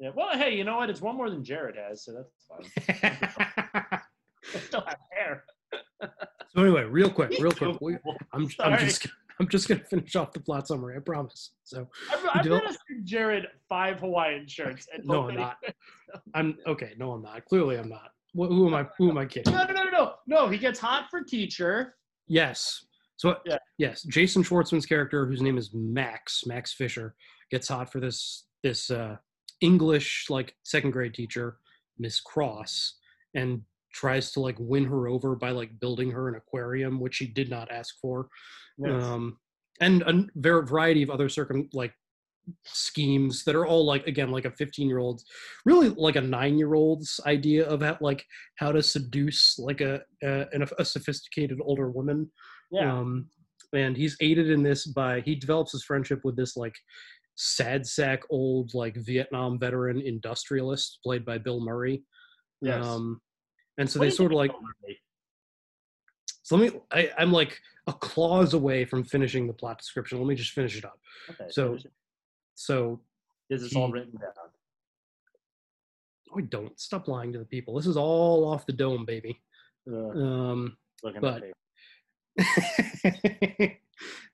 Yeah. 0.00 0.10
Well, 0.14 0.36
hey, 0.36 0.54
you 0.56 0.64
know 0.64 0.76
what? 0.76 0.90
It's 0.90 1.00
one 1.00 1.16
more 1.16 1.30
than 1.30 1.44
Jared 1.44 1.76
has, 1.76 2.04
so 2.04 2.12
that's 2.12 2.68
fine. 2.88 3.30
I 4.54 4.58
still 4.58 4.82
have 4.82 4.96
hair. 5.10 5.44
so 6.02 6.62
anyway, 6.62 6.84
real 6.84 7.10
quick, 7.10 7.32
real 7.40 7.52
quick. 7.52 7.78
we- 7.80 7.96
I'm 8.32 8.48
I'm 8.60 8.78
just 8.78 9.06
I'm 9.40 9.48
just 9.48 9.68
gonna 9.68 9.84
finish 9.84 10.14
off 10.16 10.32
the 10.32 10.40
plot 10.40 10.68
summary. 10.68 10.96
I 10.96 11.00
promise. 11.00 11.52
So 11.64 11.88
I've, 12.12 12.22
you 12.22 12.30
I've 12.34 12.62
gonna 12.62 12.76
send 12.88 13.04
Jared 13.06 13.46
five 13.68 14.00
Hawaiian 14.00 14.46
shirts. 14.46 14.86
And 14.92 15.04
No, 15.04 15.28
I'm 15.28 15.36
not. 15.36 15.56
I'm 16.34 16.58
okay. 16.66 16.92
No, 16.98 17.12
I'm 17.12 17.22
not. 17.22 17.44
Clearly, 17.46 17.76
I'm 17.78 17.88
not. 17.88 18.10
Wh- 18.32 18.48
who 18.48 18.66
am 18.66 18.74
I? 18.74 18.86
Who 18.98 19.10
am 19.10 19.18
I 19.18 19.26
kidding? 19.26 19.52
No, 19.52 19.64
no, 19.64 19.72
no, 19.72 19.84
no, 19.84 19.90
no. 19.90 20.14
No, 20.26 20.48
he 20.48 20.58
gets 20.58 20.78
hot 20.78 21.06
for 21.10 21.22
teacher. 21.22 21.94
Yes. 22.26 22.84
So 23.16 23.36
Yeah. 23.46 23.58
yes, 23.78 24.02
Jason 24.02 24.42
Schwartzman's 24.42 24.86
character, 24.86 25.24
whose 25.24 25.40
name 25.40 25.56
is 25.56 25.70
Max, 25.72 26.44
Max 26.46 26.72
Fisher, 26.74 27.14
gets 27.50 27.68
hot 27.68 27.90
for 27.90 28.00
this 28.00 28.46
this 28.62 28.90
uh, 28.90 29.16
English 29.64 30.26
like 30.28 30.54
second 30.62 30.90
grade 30.92 31.14
teacher, 31.14 31.56
Miss 31.98 32.20
Cross, 32.20 32.98
and 33.34 33.62
tries 33.92 34.32
to 34.32 34.40
like 34.40 34.56
win 34.58 34.84
her 34.84 35.08
over 35.08 35.34
by 35.36 35.50
like 35.50 35.78
building 35.80 36.10
her 36.10 36.28
an 36.28 36.34
aquarium, 36.36 37.00
which 37.00 37.14
she 37.16 37.26
did 37.26 37.48
not 37.48 37.70
ask 37.70 37.94
for, 38.02 38.28
Yes. 38.78 39.02
um, 39.04 39.38
and 39.80 40.02
a 40.02 40.12
ver- 40.36 40.66
variety 40.66 41.02
of 41.02 41.10
other 41.10 41.28
circum 41.28 41.68
like 41.72 41.94
schemes 42.66 43.42
that 43.44 43.54
are 43.56 43.64
all 43.66 43.86
like 43.86 44.06
again 44.06 44.30
like 44.30 44.44
a 44.44 44.50
15 44.50 44.86
year 44.86 44.98
old 44.98 45.22
really 45.64 45.88
like 46.06 46.16
a 46.16 46.20
nine 46.20 46.58
year 46.58 46.74
old's 46.74 47.18
idea 47.26 47.66
of 47.66 47.80
how, 47.80 47.96
like 48.02 48.22
how 48.58 48.70
to 48.70 48.82
seduce 48.82 49.58
like 49.58 49.80
a 49.80 50.02
a, 50.22 50.44
an- 50.52 50.68
a 50.78 50.84
sophisticated 50.84 51.58
older 51.62 51.90
woman 51.90 52.30
Yeah. 52.70 52.92
um 52.98 53.28
and 53.72 53.96
he's 53.96 54.16
aided 54.20 54.50
in 54.50 54.62
this 54.62 54.86
by 54.86 55.20
he 55.20 55.34
develops 55.34 55.72
his 55.72 55.84
friendship 55.84 56.20
with 56.22 56.36
this 56.36 56.54
like 56.54 56.76
sad 57.36 57.86
sack 57.86 58.22
old 58.30 58.72
like 58.74 58.96
vietnam 58.96 59.58
veteran 59.58 60.00
industrialist 60.00 60.98
played 61.02 61.24
by 61.24 61.36
bill 61.38 61.60
murray 61.60 62.02
Yes. 62.60 62.84
um 62.84 63.20
and 63.78 63.88
so 63.90 63.98
What 63.98 64.06
they 64.06 64.10
sort 64.10 64.32
of 64.32 64.36
like 64.36 64.52
so 66.42 66.56
let 66.56 66.72
me 66.72 66.80
I, 66.92 67.10
i'm 67.18 67.32
like 67.32 67.60
a 67.86 67.92
clause 67.92 68.54
away 68.54 68.84
from 68.84 69.02
finishing 69.04 69.46
the 69.46 69.52
plot 69.52 69.78
description 69.78 70.18
let 70.18 70.26
me 70.28 70.34
just 70.36 70.52
finish 70.52 70.76
it 70.78 70.84
up 70.84 70.98
Okay, 71.30 71.46
so 71.50 71.68
finish 71.70 71.84
it. 71.86 71.92
so 72.54 73.00
Is 73.50 73.62
this 73.62 73.74
all 73.76 73.90
written 73.90 74.12
down? 74.18 74.30
Oh, 76.36 76.40
don't 76.40 76.78
stop 76.80 77.06
lying 77.06 77.32
to 77.32 77.38
the 77.38 77.44
people. 77.44 77.74
This 77.76 77.86
is 77.86 77.96
all 77.96 78.44
off 78.48 78.66
the 78.66 78.72
dome, 78.72 79.04
baby. 79.04 79.40
Ugh, 79.86 80.16
Um, 80.16 80.76
looking 81.04 81.20
but- 81.20 81.44
at 82.38 83.76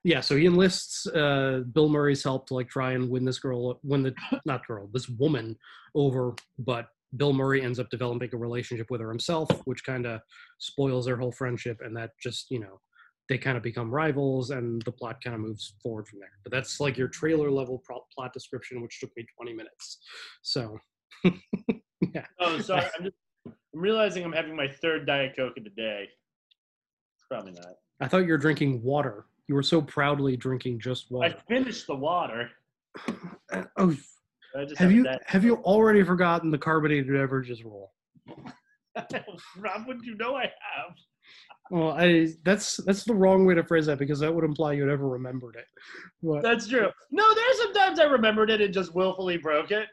yeah, 0.04 0.20
so 0.20 0.36
he 0.36 0.46
enlists 0.46 1.06
uh, 1.06 1.62
Bill 1.72 1.88
Murray's 1.88 2.24
help 2.24 2.46
to 2.48 2.54
like 2.54 2.68
try 2.68 2.92
and 2.92 3.10
win 3.10 3.24
this 3.24 3.38
girl, 3.38 3.78
win 3.82 4.02
the 4.02 4.14
not 4.46 4.66
girl, 4.66 4.88
this 4.92 5.08
woman 5.08 5.56
over. 5.94 6.34
But 6.58 6.86
Bill 7.16 7.32
Murray 7.32 7.62
ends 7.62 7.78
up 7.78 7.90
developing 7.90 8.30
a 8.32 8.36
relationship 8.36 8.90
with 8.90 9.00
her 9.00 9.08
himself, 9.10 9.50
which 9.66 9.84
kind 9.84 10.06
of 10.06 10.20
spoils 10.58 11.04
their 11.06 11.16
whole 11.16 11.32
friendship, 11.32 11.78
and 11.82 11.96
that 11.96 12.10
just 12.22 12.50
you 12.50 12.60
know 12.60 12.80
they 13.28 13.36
kind 13.36 13.56
of 13.56 13.62
become 13.62 13.90
rivals, 13.90 14.50
and 14.50 14.82
the 14.82 14.92
plot 14.92 15.22
kind 15.22 15.34
of 15.34 15.40
moves 15.40 15.74
forward 15.82 16.08
from 16.08 16.18
there. 16.18 16.32
But 16.44 16.52
that's 16.52 16.80
like 16.80 16.96
your 16.96 17.08
trailer 17.08 17.50
level 17.50 17.82
pro- 17.84 18.04
plot 18.14 18.32
description, 18.32 18.80
which 18.82 19.00
took 19.00 19.10
me 19.16 19.26
20 19.36 19.52
minutes. 19.52 19.98
So 20.42 20.78
yeah, 22.14 22.24
Oh, 22.40 22.58
sorry. 22.60 22.86
I'm 22.98 23.04
just 23.04 23.16
I'm 23.46 23.80
realizing 23.80 24.24
I'm 24.24 24.32
having 24.32 24.56
my 24.56 24.68
third 24.68 25.06
Diet 25.06 25.34
Coke 25.36 25.56
of 25.58 25.64
the 25.64 25.70
day. 25.70 26.08
Probably 27.30 27.52
not. 27.52 27.74
I 28.00 28.08
thought 28.08 28.24
you 28.24 28.32
were 28.32 28.38
drinking 28.38 28.82
water. 28.82 29.26
You 29.50 29.56
were 29.56 29.64
so 29.64 29.82
proudly 29.82 30.36
drinking 30.36 30.78
just 30.78 31.10
water. 31.10 31.34
I 31.36 31.52
finished 31.52 31.88
the 31.88 31.96
water. 31.96 32.52
Oh, 33.76 33.96
have 34.78 34.92
you 34.92 35.02
that. 35.04 35.22
have 35.26 35.44
you 35.44 35.56
already 35.56 36.04
forgotten 36.04 36.50
the 36.52 36.58
carbonated 36.58 37.08
beverages 37.08 37.64
rule? 37.64 37.92
Rob, 39.58 39.86
would 39.88 40.04
you 40.04 40.16
know 40.16 40.36
I 40.36 40.42
have? 40.42 40.96
Well, 41.70 41.90
I 41.90 42.28
that's 42.44 42.76
that's 42.78 43.02
the 43.04 43.14
wrong 43.14 43.44
way 43.44 43.54
to 43.54 43.64
phrase 43.64 43.86
that 43.86 43.98
because 43.98 44.20
that 44.20 44.32
would 44.32 44.44
imply 44.44 44.74
you'd 44.74 44.88
ever 44.88 45.08
remembered 45.08 45.56
it. 45.56 45.66
But, 46.22 46.42
That's 46.42 46.68
true. 46.68 46.88
No, 47.10 47.34
there's 47.34 47.58
sometimes 47.58 47.98
I 47.98 48.04
remembered 48.04 48.50
it 48.50 48.60
and 48.60 48.72
just 48.72 48.94
willfully 48.94 49.36
broke 49.36 49.72
it. 49.72 49.88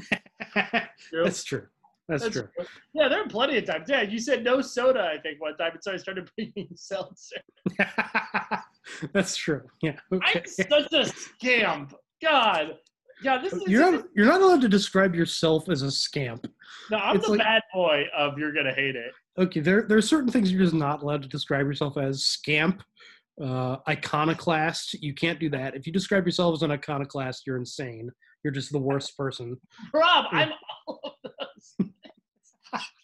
True. 1.08 1.24
that's 1.24 1.44
true. 1.44 1.66
That's, 2.08 2.22
That's 2.22 2.34
true. 2.36 2.48
Yeah, 2.94 3.08
there 3.08 3.22
are 3.22 3.28
plenty 3.28 3.58
of 3.58 3.66
times. 3.66 3.88
Yeah, 3.88 4.00
you 4.00 4.18
said 4.18 4.42
no 4.42 4.62
soda, 4.62 5.02
I 5.14 5.20
think, 5.20 5.42
one 5.42 5.56
time, 5.58 5.72
and 5.74 5.82
so 5.82 5.92
I 5.92 5.98
started 5.98 6.30
bringing 6.36 6.68
seltzer. 6.74 7.36
that's 9.12 9.36
true. 9.36 9.62
Yeah. 9.82 9.98
Okay. 10.12 10.42
I'm 10.72 10.82
such 10.82 10.92
a 10.92 11.04
scamp. 11.06 11.94
God. 12.22 12.76
Yeah, 13.22 13.38
this 13.42 13.52
is 13.52 13.62
You're 13.66 13.90
not 13.92 14.04
you're 14.14 14.26
not 14.26 14.40
allowed 14.40 14.60
to 14.60 14.68
describe 14.68 15.14
yourself 15.14 15.68
as 15.68 15.82
a 15.82 15.90
scamp. 15.90 16.46
no, 16.90 16.98
I'm 16.98 17.16
it's 17.16 17.26
the 17.26 17.32
like- 17.32 17.40
bad 17.40 17.62
boy 17.74 18.04
of 18.16 18.38
you're 18.38 18.52
gonna 18.52 18.72
hate 18.74 18.94
it. 18.96 19.12
Okay, 19.38 19.60
there 19.60 19.82
there 19.82 19.98
are 19.98 20.02
certain 20.02 20.30
things 20.30 20.52
you're 20.52 20.62
just 20.62 20.74
not 20.74 21.02
allowed 21.02 21.22
to 21.22 21.28
describe 21.28 21.66
yourself 21.66 21.96
as. 21.96 22.22
Scamp, 22.24 22.82
uh, 23.42 23.76
iconoclast. 23.88 24.94
You 25.02 25.14
can't 25.14 25.38
do 25.40 25.48
that. 25.50 25.74
If 25.74 25.86
you 25.86 25.92
describe 25.92 26.26
yourself 26.26 26.54
as 26.54 26.62
an 26.62 26.70
iconoclast, 26.70 27.46
you're 27.46 27.56
insane. 27.56 28.10
You're 28.44 28.52
just 28.52 28.70
the 28.72 28.78
worst 28.78 29.16
person. 29.16 29.56
Rob, 29.92 30.26
Hmm. 30.30 30.36
I'm 30.36 30.50
all 30.86 31.00
of 31.24 31.32
those. 31.78 31.88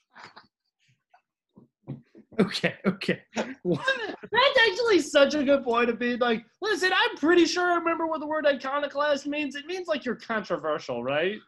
Okay, 2.40 2.74
okay. 2.86 3.22
That's 3.34 4.58
actually 4.68 5.00
such 5.00 5.34
a 5.34 5.44
good 5.44 5.64
point 5.64 5.90
of 5.90 5.98
being 5.98 6.18
like, 6.18 6.44
listen, 6.60 6.90
I'm 6.92 7.16
pretty 7.16 7.44
sure 7.46 7.72
I 7.72 7.76
remember 7.76 8.06
what 8.06 8.20
the 8.20 8.26
word 8.26 8.46
iconoclast 8.46 9.26
means. 9.26 9.54
It 9.54 9.66
means 9.66 9.88
like 9.88 10.04
you're 10.04 10.16
controversial, 10.16 11.02
right? 11.02 11.38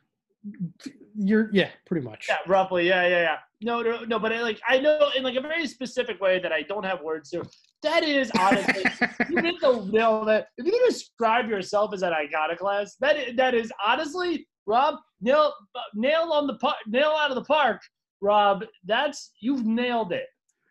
You're 1.17 1.51
yeah, 1.53 1.71
pretty 1.87 2.07
much. 2.07 2.27
Yeah, 2.29 2.37
roughly. 2.47 2.87
Yeah, 2.87 3.03
yeah, 3.07 3.21
yeah. 3.23 3.37
No, 3.63 3.83
no, 3.83 4.05
no. 4.05 4.19
But 4.19 4.33
I, 4.33 4.43
like, 4.43 4.61
I 4.69 4.79
know 4.79 5.11
in 5.17 5.23
like 5.23 5.35
a 5.35 5.41
very 5.41 5.67
specific 5.67 6.21
way 6.21 6.39
that 6.39 6.53
I 6.53 6.63
don't 6.63 6.85
have 6.85 7.03
words 7.03 7.31
to. 7.31 7.45
That 7.83 8.05
is 8.05 8.31
honestly, 8.39 8.85
you 9.31 9.39
hit 9.39 9.61
the 9.61 9.89
nail 9.91 10.25
that 10.27 10.49
if 10.59 10.67
you 10.67 10.87
describe 10.87 11.49
yourself 11.49 11.95
as 11.95 12.03
an 12.03 12.13
iconoclast, 12.13 13.01
that 13.01 13.17
is, 13.17 13.37
that 13.37 13.55
is 13.55 13.73
honestly, 13.85 14.47
Rob, 14.67 14.97
nail 15.21 15.53
nail 15.95 16.31
on 16.33 16.47
the 16.47 16.55
par- 16.55 16.77
nail 16.87 17.11
out 17.11 17.31
of 17.31 17.37
the 17.37 17.45
park, 17.45 17.81
Rob. 18.21 18.65
That's 18.85 19.33
you've 19.41 19.65
nailed 19.65 20.13
it. 20.13 20.27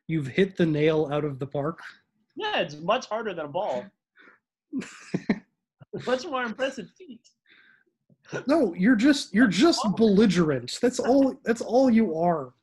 You've 0.08 0.28
hit 0.28 0.56
the 0.56 0.66
nail 0.66 1.10
out 1.12 1.26
of 1.26 1.40
the 1.40 1.48
park. 1.48 1.80
Yeah, 2.36 2.60
it's 2.60 2.76
much 2.76 3.08
harder 3.08 3.34
than 3.34 3.46
a 3.46 3.50
ball. 3.50 3.86
much 6.06 6.26
more 6.26 6.44
impressive 6.44 6.90
feat. 6.98 7.22
No, 8.48 8.74
you're 8.74 8.96
just 8.96 9.34
you're 9.34 9.48
just 9.48 9.82
belligerent. 9.96 10.80
That's 10.82 11.00
all 11.00 11.40
that's 11.44 11.62
all 11.62 11.90
you 11.90 12.18
are. 12.18 12.54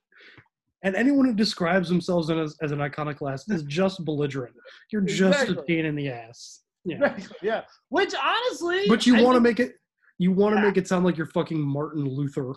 And 0.85 0.97
anyone 0.97 1.27
who 1.27 1.35
describes 1.35 1.89
themselves 1.89 2.29
as, 2.29 2.57
as 2.61 2.73
an 2.73 2.81
iconoclast 2.81 3.51
is 3.53 3.63
just 3.63 4.05
belligerent. 4.05 4.55
You're 4.91 5.03
just 5.03 5.49
a 5.49 5.63
pain 5.63 5.85
in 5.85 5.95
the 5.95 6.09
ass. 6.09 6.63
Yeah. 6.85 6.97
Exactly, 6.97 7.37
yeah. 7.43 7.63
Which 7.91 8.13
honestly, 8.21 8.89
But 8.89 9.07
you 9.07 9.23
want 9.23 9.37
to 9.37 9.41
make 9.41 9.61
it 9.61 9.77
you 10.19 10.33
want 10.33 10.57
to 10.57 10.63
make 10.63 10.77
it 10.77 10.89
sound 10.89 11.05
like 11.05 11.17
you're 11.17 11.27
fucking 11.27 11.61
Martin 11.61 12.05
Luther. 12.05 12.55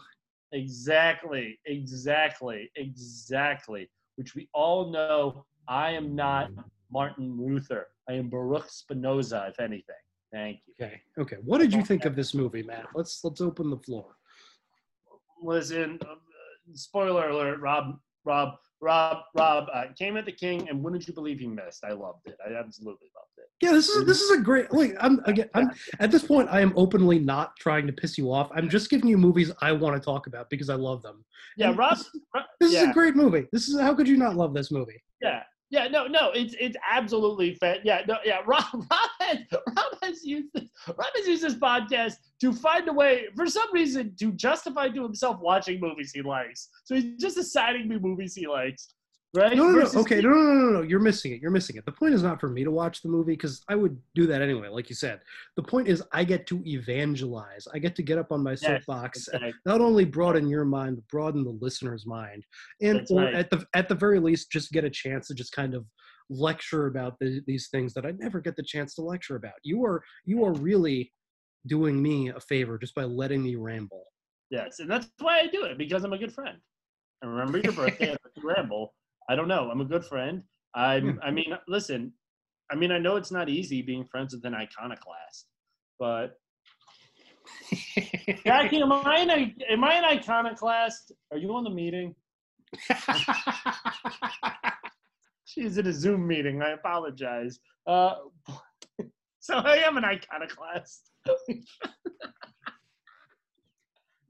Exactly, 0.51 1.59
exactly, 1.65 2.71
exactly. 2.75 3.89
Which 4.15 4.35
we 4.35 4.49
all 4.53 4.91
know 4.91 5.45
I 5.67 5.91
am 5.91 6.15
not 6.15 6.51
Martin 6.91 7.37
Luther. 7.39 7.87
I 8.09 8.13
am 8.13 8.29
Baruch 8.29 8.69
Spinoza, 8.69 9.47
if 9.49 9.59
anything. 9.59 9.95
Thank 10.31 10.59
you. 10.67 10.73
Okay. 10.85 11.01
Okay. 11.19 11.37
What 11.43 11.59
did 11.59 11.73
you 11.73 11.83
think 11.83 12.05
of 12.05 12.15
this 12.15 12.33
movie, 12.33 12.63
Matt? 12.63 12.87
Let's 12.93 13.21
let's 13.23 13.41
open 13.41 13.69
the 13.69 13.77
floor. 13.77 14.15
Listen, 15.41 15.99
uh, 16.01 16.15
spoiler 16.73 17.29
alert, 17.29 17.59
Rob, 17.59 17.99
Rob, 18.23 18.55
Rob, 18.81 19.17
Rob 19.35 19.67
uh, 19.73 19.85
came 19.97 20.17
at 20.17 20.25
the 20.25 20.31
king, 20.31 20.67
and 20.69 20.83
wouldn't 20.83 21.07
you 21.07 21.13
believe 21.13 21.39
he 21.39 21.47
missed? 21.47 21.83
I 21.83 21.91
loved 21.91 22.27
it. 22.27 22.37
I 22.45 22.53
absolutely 22.53 23.09
loved 23.15 23.31
it. 23.34 23.34
Yeah, 23.61 23.71
this 23.71 23.87
is 23.87 24.05
this 24.05 24.21
is 24.21 24.31
a 24.31 24.41
great. 24.41 24.71
Like, 24.71 24.95
I'm 24.99 25.21
again. 25.25 25.49
I'm 25.53 25.71
at 25.99 26.11
this 26.11 26.23
point. 26.23 26.49
I 26.51 26.59
am 26.59 26.73
openly 26.75 27.19
not 27.19 27.55
trying 27.57 27.87
to 27.87 27.93
piss 27.93 28.17
you 28.17 28.31
off. 28.31 28.51
I'm 28.53 28.69
just 28.69 28.89
giving 28.89 29.07
you 29.07 29.17
movies 29.17 29.51
I 29.61 29.71
want 29.71 29.95
to 29.95 30.01
talk 30.03 30.27
about 30.27 30.49
because 30.49 30.69
I 30.69 30.75
love 30.75 31.01
them. 31.01 31.23
Yeah, 31.57 31.69
And 31.69 31.77
Rob. 31.77 31.97
This, 31.97 32.09
this 32.59 32.73
is 32.73 32.89
a 32.89 32.93
great 32.93 33.15
movie. 33.15 33.47
This 33.53 33.69
is 33.69 33.79
how 33.79 33.95
could 33.95 34.07
you 34.07 34.17
not 34.17 34.35
love 34.35 34.53
this 34.53 34.71
movie? 34.71 35.01
Yeah, 35.21 35.43
yeah, 35.71 35.87
no, 35.87 36.05
no, 36.05 36.31
it's 36.31 36.55
it's 36.59 36.77
absolutely 36.89 37.55
fa- 37.55 37.79
yeah, 37.83 38.01
no, 38.07 38.17
yeah. 38.23 38.39
Rob, 38.45 38.65
Rob 38.73 39.09
has 39.19 39.39
Rob 39.51 39.93
has 40.03 40.23
used 40.23 40.49
this, 40.53 40.69
Rob 40.87 41.07
has 41.15 41.27
used 41.27 41.43
this 41.43 41.55
podcast 41.55 42.13
to 42.41 42.53
find 42.53 42.87
a 42.87 42.93
way, 42.93 43.27
for 43.35 43.47
some 43.47 43.67
reason, 43.73 44.15
to 44.19 44.31
justify 44.33 44.89
to 44.89 45.01
himself 45.03 45.39
watching 45.41 45.79
movies 45.79 46.11
he 46.13 46.21
likes. 46.21 46.69
So 46.83 46.95
he's 46.95 47.19
just 47.19 47.37
assigning 47.37 47.87
me 47.87 47.97
movies 47.99 48.35
he 48.35 48.47
likes, 48.47 48.93
right? 49.35 49.55
No, 49.55 49.65
no, 49.65 49.71
no. 49.71 49.79
Versus 49.79 49.95
Okay, 49.97 50.17
me- 50.17 50.23
no, 50.23 50.29
no, 50.29 50.41
no, 50.41 50.53
no, 50.53 50.69
no. 50.71 50.81
You're 50.81 50.99
missing 50.99 51.31
it. 51.33 51.41
You're 51.41 51.51
missing 51.51 51.75
it. 51.77 51.85
The 51.85 51.91
point 51.91 52.13
is 52.13 52.23
not 52.23 52.39
for 52.39 52.49
me 52.49 52.63
to 52.63 52.71
watch 52.71 53.01
the 53.01 53.09
movie 53.09 53.33
because 53.33 53.63
I 53.67 53.75
would 53.75 53.97
do 54.13 54.25
that 54.27 54.41
anyway, 54.41 54.67
like 54.69 54.89
you 54.89 54.95
said. 54.95 55.21
The 55.55 55.63
point 55.63 55.87
is 55.87 56.03
I 56.11 56.23
get 56.23 56.47
to 56.47 56.61
evangelize. 56.65 57.67
I 57.73 57.79
get 57.79 57.95
to 57.95 58.03
get 58.03 58.17
up 58.17 58.31
on 58.31 58.43
my 58.43 58.51
Yes, 58.51 58.65
soapbox, 58.65 59.27
and 59.29 59.53
not 59.65 59.81
only 59.81 60.05
broaden 60.05 60.47
your 60.47 60.65
mind, 60.65 60.97
but 60.97 61.07
broaden 61.07 61.43
the 61.43 61.57
listener's 61.61 62.05
mind, 62.05 62.43
and 62.81 62.99
That's 62.99 63.11
or 63.11 63.21
right. 63.21 63.35
at 63.35 63.49
the 63.49 63.65
at 63.73 63.87
the 63.89 63.95
very 63.95 64.19
least, 64.19 64.51
just 64.51 64.71
get 64.71 64.83
a 64.83 64.89
chance 64.89 65.27
to 65.27 65.33
just 65.33 65.51
kind 65.53 65.73
of 65.73 65.85
lecture 66.29 66.87
about 66.87 67.17
the, 67.19 67.41
these 67.45 67.67
things 67.69 67.93
that 67.93 68.05
I 68.05 68.11
never 68.17 68.39
get 68.39 68.55
the 68.55 68.63
chance 68.63 68.95
to 68.95 69.01
lecture 69.01 69.35
about. 69.35 69.53
You 69.63 69.83
are 69.85 70.03
you 70.25 70.43
are 70.43 70.53
really 70.53 71.11
doing 71.67 72.01
me 72.01 72.29
a 72.29 72.39
favor 72.39 72.77
just 72.77 72.93
by 72.95 73.03
letting 73.03 73.43
me 73.43 73.55
ramble. 73.55 74.05
Yes, 74.49 74.79
and 74.79 74.89
that's 74.89 75.07
why 75.19 75.39
I 75.39 75.47
do 75.47 75.63
it 75.63 75.77
because 75.77 76.03
I'm 76.03 76.13
a 76.13 76.17
good 76.17 76.33
friend. 76.33 76.57
I 77.23 77.27
remember 77.27 77.57
your 77.57 77.73
birthday. 77.73 78.05
I 78.09 78.11
let 78.11 78.19
you 78.35 78.43
ramble. 78.47 78.93
I 79.29 79.35
don't 79.35 79.47
know. 79.47 79.69
I'm 79.71 79.81
a 79.81 79.85
good 79.85 80.05
friend. 80.05 80.43
I'm. 80.73 81.19
I 81.23 81.31
mean, 81.31 81.57
listen. 81.67 82.13
I 82.71 82.75
mean, 82.75 82.91
I 82.91 82.97
know 82.97 83.15
it's 83.15 83.31
not 83.31 83.47
easy 83.49 83.81
being 83.81 84.05
friends 84.05 84.33
with 84.33 84.43
an 84.45 84.55
iconoclast, 84.55 85.47
but 85.99 86.37
Jackie, 88.45 88.81
am 88.81 88.91
I 88.91 89.17
an 89.19 89.55
am 89.69 89.83
I 89.83 89.93
an 89.93 90.05
iconoclast? 90.05 91.11
Are 91.31 91.37
you 91.37 91.53
on 91.55 91.63
the 91.63 91.69
meeting? 91.69 92.15
She's 95.45 95.77
in 95.77 95.87
a 95.87 95.93
Zoom 95.93 96.27
meeting. 96.27 96.61
I 96.61 96.71
apologize. 96.71 97.59
Uh, 97.87 98.15
so 99.39 99.55
I 99.55 99.77
am 99.77 99.97
an 99.97 100.05
iconoclast. 100.05 101.11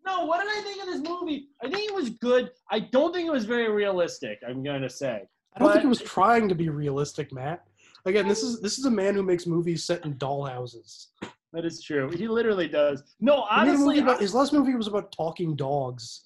No, 0.05 0.25
what 0.25 0.39
did 0.41 0.49
I 0.49 0.61
think 0.61 0.81
of 0.81 0.87
this 0.87 1.01
movie? 1.09 1.47
I 1.63 1.69
think 1.69 1.89
it 1.89 1.93
was 1.95 2.09
good. 2.11 2.51
I 2.71 2.79
don't 2.79 3.13
think 3.13 3.27
it 3.27 3.31
was 3.31 3.45
very 3.45 3.69
realistic. 3.69 4.39
I'm 4.47 4.63
gonna 4.63 4.89
say. 4.89 5.23
I 5.55 5.59
don't 5.59 5.69
think 5.71 5.83
But- 5.83 5.85
it 5.85 5.89
was 5.89 6.01
trying 6.01 6.47
to 6.49 6.55
be 6.55 6.69
realistic, 6.69 7.31
Matt. 7.33 7.65
Again, 8.05 8.27
this 8.27 8.43
is 8.43 8.61
this 8.61 8.77
is 8.77 8.85
a 8.85 8.91
man 8.91 9.15
who 9.15 9.23
makes 9.23 9.47
movies 9.47 9.83
set 9.83 10.05
in 10.05 10.15
dollhouses. 10.15 11.07
That 11.53 11.65
is 11.65 11.81
true. 11.81 12.09
He 12.11 12.27
literally 12.27 12.67
does. 12.67 13.15
No, 13.19 13.43
honestly, 13.49 13.99
about- 13.99 14.17
I- 14.17 14.21
his 14.21 14.35
last 14.35 14.51
movie 14.53 14.75
was 14.75 14.87
about 14.87 15.11
talking 15.11 15.55
dogs. 15.55 16.23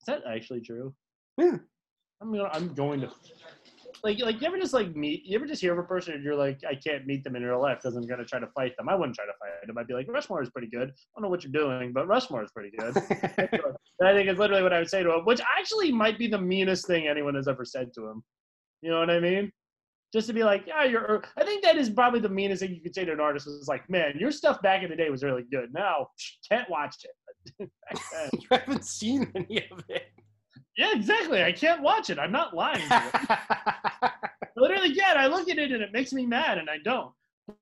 Is 0.00 0.06
that 0.06 0.22
actually 0.26 0.60
true? 0.60 0.94
Yeah. 1.36 1.58
I'm 2.22 2.30
gonna, 2.32 2.48
I'm 2.52 2.72
going 2.74 3.00
to 3.00 3.10
like 4.02 4.18
like 4.20 4.40
you 4.40 4.46
ever 4.46 4.58
just 4.58 4.72
like 4.72 4.94
meet 4.94 5.24
you 5.24 5.36
ever 5.36 5.46
just 5.46 5.60
hear 5.60 5.72
of 5.72 5.78
a 5.78 5.82
person 5.82 6.14
and 6.14 6.24
you're 6.24 6.36
like 6.36 6.60
I 6.68 6.74
can't 6.74 7.06
meet 7.06 7.24
them 7.24 7.36
in 7.36 7.42
real 7.42 7.60
life 7.60 7.78
because 7.82 7.96
I'm 7.96 8.06
gonna 8.06 8.24
try 8.24 8.38
to 8.38 8.46
fight 8.48 8.76
them. 8.76 8.88
I 8.88 8.94
wouldn't 8.94 9.16
try 9.16 9.26
to 9.26 9.32
fight 9.38 9.66
them. 9.66 9.78
I'd 9.78 9.86
be 9.86 9.94
like 9.94 10.06
Rushmore 10.08 10.42
is 10.42 10.50
pretty 10.50 10.68
good. 10.68 10.90
I 10.90 10.92
don't 11.16 11.22
know 11.22 11.28
what 11.28 11.44
you're 11.44 11.52
doing, 11.52 11.92
but 11.92 12.06
Rushmore 12.06 12.42
is 12.42 12.50
pretty 12.50 12.70
good. 12.76 12.96
I 14.02 14.12
think 14.14 14.28
it's 14.28 14.38
literally 14.38 14.62
what 14.62 14.72
I 14.72 14.78
would 14.78 14.90
say 14.90 15.02
to 15.02 15.14
him, 15.14 15.24
which 15.24 15.40
actually 15.58 15.92
might 15.92 16.18
be 16.18 16.26
the 16.26 16.40
meanest 16.40 16.86
thing 16.86 17.06
anyone 17.06 17.34
has 17.34 17.48
ever 17.48 17.64
said 17.64 17.92
to 17.94 18.06
him. 18.06 18.22
You 18.82 18.90
know 18.90 19.00
what 19.00 19.10
I 19.10 19.20
mean? 19.20 19.52
Just 20.12 20.26
to 20.26 20.32
be 20.32 20.42
like, 20.42 20.64
yeah, 20.66 20.84
you're. 20.84 21.02
Er, 21.02 21.22
I 21.36 21.44
think 21.44 21.62
that 21.62 21.76
is 21.76 21.88
probably 21.88 22.20
the 22.20 22.28
meanest 22.28 22.62
thing 22.62 22.74
you 22.74 22.80
could 22.80 22.94
say 22.94 23.04
to 23.04 23.12
an 23.12 23.20
artist. 23.20 23.46
Is 23.46 23.68
like, 23.68 23.88
man, 23.88 24.14
your 24.18 24.32
stuff 24.32 24.60
back 24.62 24.82
in 24.82 24.90
the 24.90 24.96
day 24.96 25.10
was 25.10 25.22
really 25.22 25.44
good. 25.50 25.72
Now 25.72 26.08
can't 26.50 26.68
watch 26.68 26.96
it. 27.04 27.70
You 28.32 28.46
haven't 28.50 28.84
seen 28.84 29.30
any 29.34 29.68
of 29.70 29.84
it. 29.88 30.10
Yeah, 30.80 30.92
exactly. 30.94 31.42
I 31.42 31.52
can't 31.52 31.82
watch 31.82 32.08
it. 32.08 32.18
I'm 32.18 32.32
not 32.32 32.56
lying. 32.56 32.80
To 32.88 33.02
you. 34.02 34.08
Literally, 34.56 34.94
yeah. 34.94 35.12
I 35.14 35.26
look 35.26 35.50
at 35.50 35.58
it 35.58 35.72
and 35.72 35.82
it 35.82 35.92
makes 35.92 36.14
me 36.14 36.24
mad, 36.24 36.56
and 36.56 36.70
I 36.70 36.78
don't. 36.82 37.12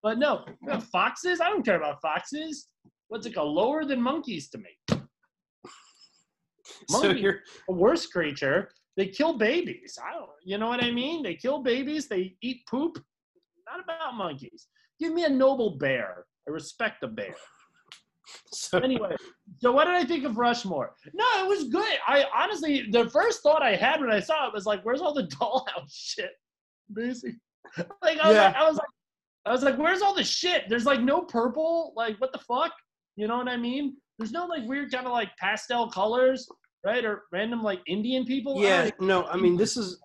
But 0.04 0.18
no, 0.18 0.44
foxes. 0.92 1.40
I 1.40 1.50
don't 1.50 1.64
care 1.64 1.78
about 1.78 2.00
foxes. 2.00 2.68
What's 3.08 3.26
it 3.26 3.34
called? 3.34 3.56
lower 3.56 3.84
than 3.84 4.00
monkeys 4.00 4.48
to 4.50 4.58
me? 4.58 5.00
So 6.88 7.10
you're 7.10 7.40
a 7.68 7.72
worse 7.72 8.06
creature. 8.06 8.70
They 8.96 9.08
kill 9.08 9.36
babies. 9.36 9.98
I 10.00 10.12
don't. 10.12 10.30
You 10.44 10.58
know 10.58 10.68
what 10.68 10.82
I 10.82 10.92
mean? 10.92 11.24
They 11.24 11.34
kill 11.34 11.60
babies. 11.60 12.06
They 12.06 12.36
eat 12.40 12.60
poop. 12.70 13.02
Not 13.68 13.82
about 13.82 14.14
monkeys. 14.14 14.68
Give 15.00 15.12
me 15.12 15.24
a 15.24 15.28
noble 15.28 15.76
bear. 15.76 16.24
I 16.46 16.52
respect 16.52 17.02
a 17.02 17.08
bear. 17.08 17.34
so 18.52 18.78
Anyway, 18.78 19.14
so 19.58 19.72
what 19.72 19.84
did 19.86 19.94
I 19.94 20.04
think 20.04 20.24
of 20.24 20.36
Rushmore? 20.38 20.94
No, 21.14 21.24
it 21.44 21.48
was 21.48 21.64
good. 21.68 21.96
I 22.06 22.24
honestly, 22.36 22.86
the 22.90 23.08
first 23.10 23.42
thought 23.42 23.62
I 23.62 23.74
had 23.76 24.00
when 24.00 24.10
I 24.10 24.20
saw 24.20 24.46
it 24.46 24.54
was 24.54 24.66
like, 24.66 24.82
"Where's 24.84 25.00
all 25.00 25.14
the 25.14 25.22
dollhouse 25.40 25.90
shit?" 25.92 26.32
Basically, 26.92 27.38
like 28.02 28.18
I 28.18 28.28
was, 28.28 28.36
Yeah. 28.36 28.44
like, 28.46 28.56
I 28.56 28.68
was 28.68 28.76
like, 28.76 28.88
I 29.46 29.52
was 29.52 29.62
like, 29.62 29.78
"Where's 29.78 30.02
all 30.02 30.14
the 30.14 30.24
shit?" 30.24 30.64
There's 30.68 30.84
like 30.86 31.00
no 31.00 31.22
purple. 31.22 31.92
Like 31.96 32.20
what 32.20 32.32
the 32.32 32.38
fuck? 32.40 32.72
You 33.16 33.28
know 33.28 33.38
what 33.38 33.48
I 33.48 33.56
mean? 33.56 33.96
There's 34.18 34.32
no 34.32 34.46
like 34.46 34.66
weird 34.66 34.90
kind 34.92 35.06
of 35.06 35.12
like 35.12 35.30
pastel 35.38 35.88
colors, 35.90 36.48
right? 36.84 37.04
Or 37.04 37.24
random 37.32 37.62
like 37.62 37.80
Indian 37.86 38.24
people. 38.24 38.60
Yeah, 38.60 38.82
don't- 38.90 39.00
no, 39.00 39.24
I 39.26 39.36
mean 39.36 39.56
this 39.56 39.76
is 39.76 40.00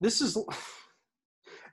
this 0.00 0.20
is 0.20 0.36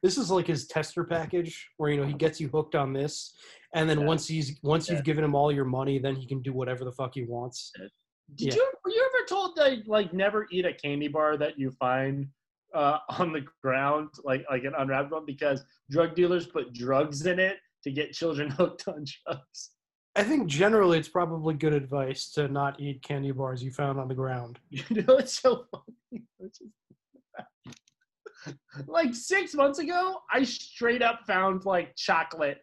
this 0.04 0.17
is 0.17 0.30
like 0.30 0.47
his 0.47 0.67
tester 0.67 1.04
package 1.04 1.67
where 1.78 1.89
you 1.89 1.97
know 2.00 2.06
he 2.06 2.13
gets 2.13 2.39
you 2.39 2.50
hooked 2.50 2.76
on 2.76 2.93
this 2.93 3.34
and 3.78 3.90
then 3.90 4.00
Yeah. 4.02 4.06
once 4.12 4.28
he's 4.28 4.60
once 4.63 4.88
Yeah. 4.88 4.96
you've 4.96 5.06
given 5.06 5.24
him 5.24 5.36
all 5.36 5.52
your 5.52 5.66
money 5.66 6.00
then 6.00 6.16
he 6.16 6.26
can 6.28 6.42
do 6.42 6.52
whatever 6.54 6.84
the 6.84 6.92
fuck 6.92 7.13
he 7.13 7.24
wants. 7.24 7.72
Did 8.36 8.56
you 8.56 8.72
were 8.84 8.92
you 8.92 9.02
ever 9.10 9.26
told 9.28 9.56
that 9.58 9.88
like 9.88 10.13
never 10.13 10.48
eat 10.52 10.66
a 10.66 10.74
candy 10.74 11.08
bar 11.08 11.38
that 11.38 11.58
you 11.58 11.72
find 11.72 12.28
uh, 12.74 13.00
on 13.20 13.32
the 13.32 13.46
ground, 13.63 14.10
like 14.24 14.46
like 14.50 14.63
an 14.66 14.74
unwrapped 14.78 15.12
one, 15.12 15.26
because 15.26 15.63
drug 15.90 16.16
dealers 16.16 16.46
put 16.48 16.74
drugs 16.74 17.26
in 17.26 17.40
it 17.40 17.58
to 17.84 17.92
get 17.92 18.12
children 18.12 18.50
hooked 18.60 18.88
on 18.88 19.06
drugs. 19.26 19.72
I 20.16 20.24
think 20.24 20.48
generally 20.48 20.98
it's 20.98 21.08
probably 21.08 21.54
good 21.54 21.74
advice 21.74 22.32
to 22.32 22.48
not 22.48 22.80
eat 22.80 23.04
candy 23.04 23.32
bars 23.32 23.63
you 23.63 23.72
found 23.72 24.00
on 24.00 24.08
the 24.08 24.16
ground. 24.16 24.60
You 24.72 25.04
know, 25.04 25.18
it's 25.18 25.40
so 25.40 25.66
funny. 25.72 26.24
Like 28.88 29.13
six 29.13 29.54
months 29.54 29.80
ago, 29.80 30.20
I 30.32 30.44
straight 30.44 31.02
up 31.02 31.22
found 31.28 31.66
like 31.66 31.96
chocolate 31.96 32.60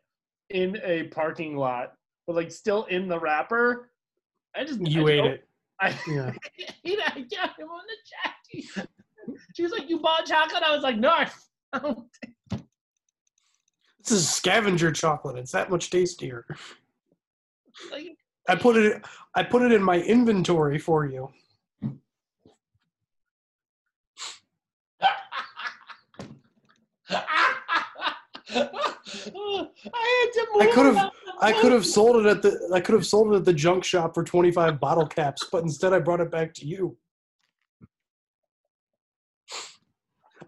in 0.55 0.81
a 0.85 1.03
parking 1.09 1.57
lot, 1.57 1.95
but 2.27 2.37
like 2.37 2.51
still 2.53 2.85
in 2.85 3.09
the 3.09 3.19
wrapper. 3.19 3.90
I 4.57 4.64
just 4.64 4.81
You 4.81 5.07
I 5.09 5.11
ate 5.11 5.25
it. 5.25 5.49
I 5.81 5.88
Yeah. 6.09 6.33
ate 6.59 6.99
it. 6.99 7.01
I 7.05 7.21
got 7.23 7.59
him 7.59 7.69
on 7.69 7.83
the 7.88 8.62
Jackie. 8.62 8.88
She 9.55 9.64
was 9.64 9.73
like, 9.73 9.90
"You 9.90 9.99
bought 9.99 10.25
chocolate?" 10.27 10.62
I 10.62 10.73
was 10.73 10.85
like, 10.85 10.97
"No, 10.97 11.11
I 11.11 11.29
found 11.79 12.05
This 13.99 14.12
is 14.12 14.29
scavenger 14.31 14.93
chocolate. 14.93 15.37
It's 15.38 15.51
that 15.53 15.71
much 15.71 15.90
tastier. 15.90 16.47
like 17.90 18.17
I 18.49 18.55
put 18.55 18.77
it 18.77 19.03
I 19.35 19.43
put 19.43 19.62
it 19.62 19.73
in 19.73 19.83
my 19.83 20.01
inventory 20.01 20.79
for 20.79 21.05
you. 21.05 21.31
I 29.92 30.30
had 30.32 30.32
to 30.32 30.46
move. 30.52 30.62
I 30.62 30.72
could 30.72 30.94
have 30.94 31.10
I 31.40 31.52
could 31.60 31.72
have 31.72 31.87
sold 31.87 32.24
it 32.24 32.28
at 32.28 32.42
the 32.42 32.70
I 32.72 32.80
could 32.80 32.94
have 32.94 33.06
sold 33.06 33.32
it 33.32 33.37
at 33.37 33.44
the 33.44 33.52
junk 33.52 33.84
shop 33.84 34.14
for 34.14 34.24
25 34.24 34.80
bottle 34.80 35.06
caps, 35.06 35.46
but 35.50 35.62
instead 35.62 35.92
I 35.92 35.98
brought 35.98 36.20
it 36.20 36.30
back 36.30 36.54
to 36.54 36.66
you. 36.66 36.96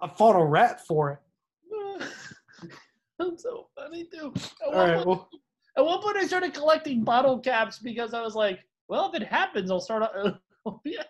I 0.00 0.08
fought 0.08 0.36
a 0.36 0.44
rat 0.44 0.86
for 0.86 1.12
it. 1.12 2.02
I'm 3.20 3.38
so 3.38 3.68
funny 3.76 4.04
too. 4.12 4.32
At 4.66 4.74
All 4.74 4.74
one, 4.74 4.94
point, 4.94 5.06
well, 5.06 5.28
at 5.76 5.84
one 5.84 6.02
point, 6.02 6.16
I 6.16 6.26
started 6.26 6.54
collecting 6.54 7.04
bottle 7.04 7.38
caps 7.38 7.78
because 7.78 8.14
I 8.14 8.22
was 8.22 8.34
like, 8.34 8.60
"Well, 8.88 9.10
if 9.12 9.20
it 9.20 9.26
happens, 9.26 9.70
I'll 9.70 9.80
start." 9.80 10.02
A, 10.02 10.38
oh, 10.66 10.80
yeah. 10.84 11.02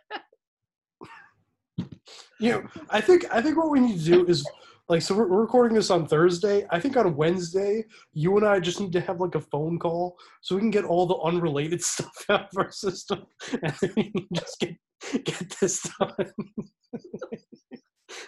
you 2.41 2.53
know, 2.53 2.65
I 2.91 3.01
think 3.01 3.27
I 3.33 3.41
think 3.41 3.57
what 3.57 3.71
we 3.71 3.81
need 3.81 3.99
to 3.99 4.05
do 4.05 4.27
is 4.27 4.47
like 4.89 5.03
so 5.03 5.15
we're, 5.15 5.27
recording 5.27 5.75
this 5.77 5.91
on 5.91 6.07
Thursday. 6.07 6.67
I 6.71 6.79
think 6.79 6.97
on 6.97 7.17
Wednesday, 7.17 7.85
you 8.13 8.37
and 8.37 8.47
I 8.47 8.61
just 8.61 8.81
need 8.81 8.93
to 8.93 9.01
have 9.01 9.21
like 9.21 9.35
a 9.35 9.41
phone 9.41 9.79
call 9.79 10.17
so 10.43 10.55
we 10.55 10.61
can 10.61 10.71
get 10.71 10.85
all 10.85 11.07
the 11.07 11.19
unrelated 11.19 11.83
stuff 11.85 12.25
out 12.29 12.43
of 12.43 12.57
our 12.59 12.71
system 12.71 13.27
and 13.63 13.73
then 13.81 13.93
we 13.97 14.11
can 14.11 14.27
just 14.35 14.61
get 14.61 14.77
get 15.25 15.57
this 15.61 15.83
done. 15.99 16.15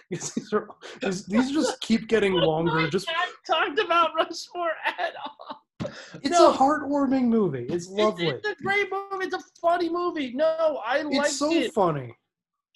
Because 0.09 0.33
these, 0.35 0.53
are, 0.53 0.67
these, 1.01 1.25
these 1.25 1.51
just 1.51 1.79
keep 1.81 2.07
getting 2.07 2.33
longer. 2.33 2.87
Just 2.89 3.09
talked 3.47 3.79
about 3.79 4.11
Rushmore 4.15 4.71
at 4.85 5.13
all. 5.23 5.61
it's 6.21 6.29
No. 6.29 6.51
a 6.51 6.53
heartwarming 6.53 7.25
movie. 7.27 7.65
It's 7.69 7.87
lovely. 7.87 8.27
It's, 8.27 8.47
it's 8.47 8.59
a 8.59 8.63
great 8.63 8.89
movie. 8.91 9.25
It's 9.25 9.35
a 9.35 9.41
funny 9.61 9.89
movie. 9.89 10.33
No, 10.33 10.81
I 10.85 11.03
like 11.03 11.13
it. 11.13 11.19
It's 11.19 11.37
so 11.39 11.51
it. 11.53 11.73
funny. 11.73 12.13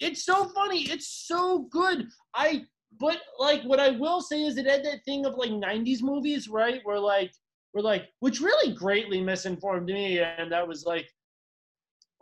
It's 0.00 0.24
so 0.24 0.46
funny. 0.46 0.82
It's 0.82 1.06
so 1.26 1.68
good. 1.70 2.08
I 2.34 2.64
but 3.04 3.18
like 3.38 3.62
what 3.64 3.78
I 3.80 3.90
will 3.90 4.22
say 4.22 4.44
is 4.44 4.56
it 4.56 4.66
had 4.66 4.82
that 4.84 5.04
thing 5.04 5.26
of 5.26 5.34
like 5.36 5.50
'90s 5.50 6.00
movies, 6.00 6.48
right? 6.48 6.80
Where 6.84 6.98
like 6.98 7.32
were 7.74 7.82
like, 7.82 8.04
which 8.20 8.40
really 8.40 8.72
greatly 8.74 9.20
misinformed 9.20 9.86
me, 9.86 10.20
and 10.20 10.50
that 10.52 10.66
was 10.66 10.84
like, 10.86 11.06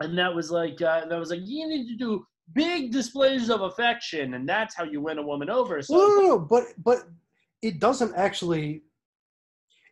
and 0.00 0.18
that 0.18 0.34
was 0.34 0.50
like, 0.50 0.80
uh, 0.82 1.04
that 1.06 1.18
was 1.18 1.30
like, 1.30 1.40
you 1.44 1.68
need 1.68 1.86
to 1.88 1.96
do 1.96 2.26
big 2.54 2.90
displays 2.90 3.48
of 3.50 3.60
affection, 3.60 4.34
and 4.34 4.48
that's 4.48 4.74
how 4.74 4.82
you 4.82 5.00
win 5.00 5.18
a 5.18 5.22
woman 5.32 5.48
over. 5.50 5.80
So 5.82 5.94
no, 5.94 6.08
no, 6.08 6.20
no, 6.30 6.38
but 6.38 6.64
but 6.78 6.98
it 7.62 7.78
doesn't 7.78 8.14
actually. 8.16 8.82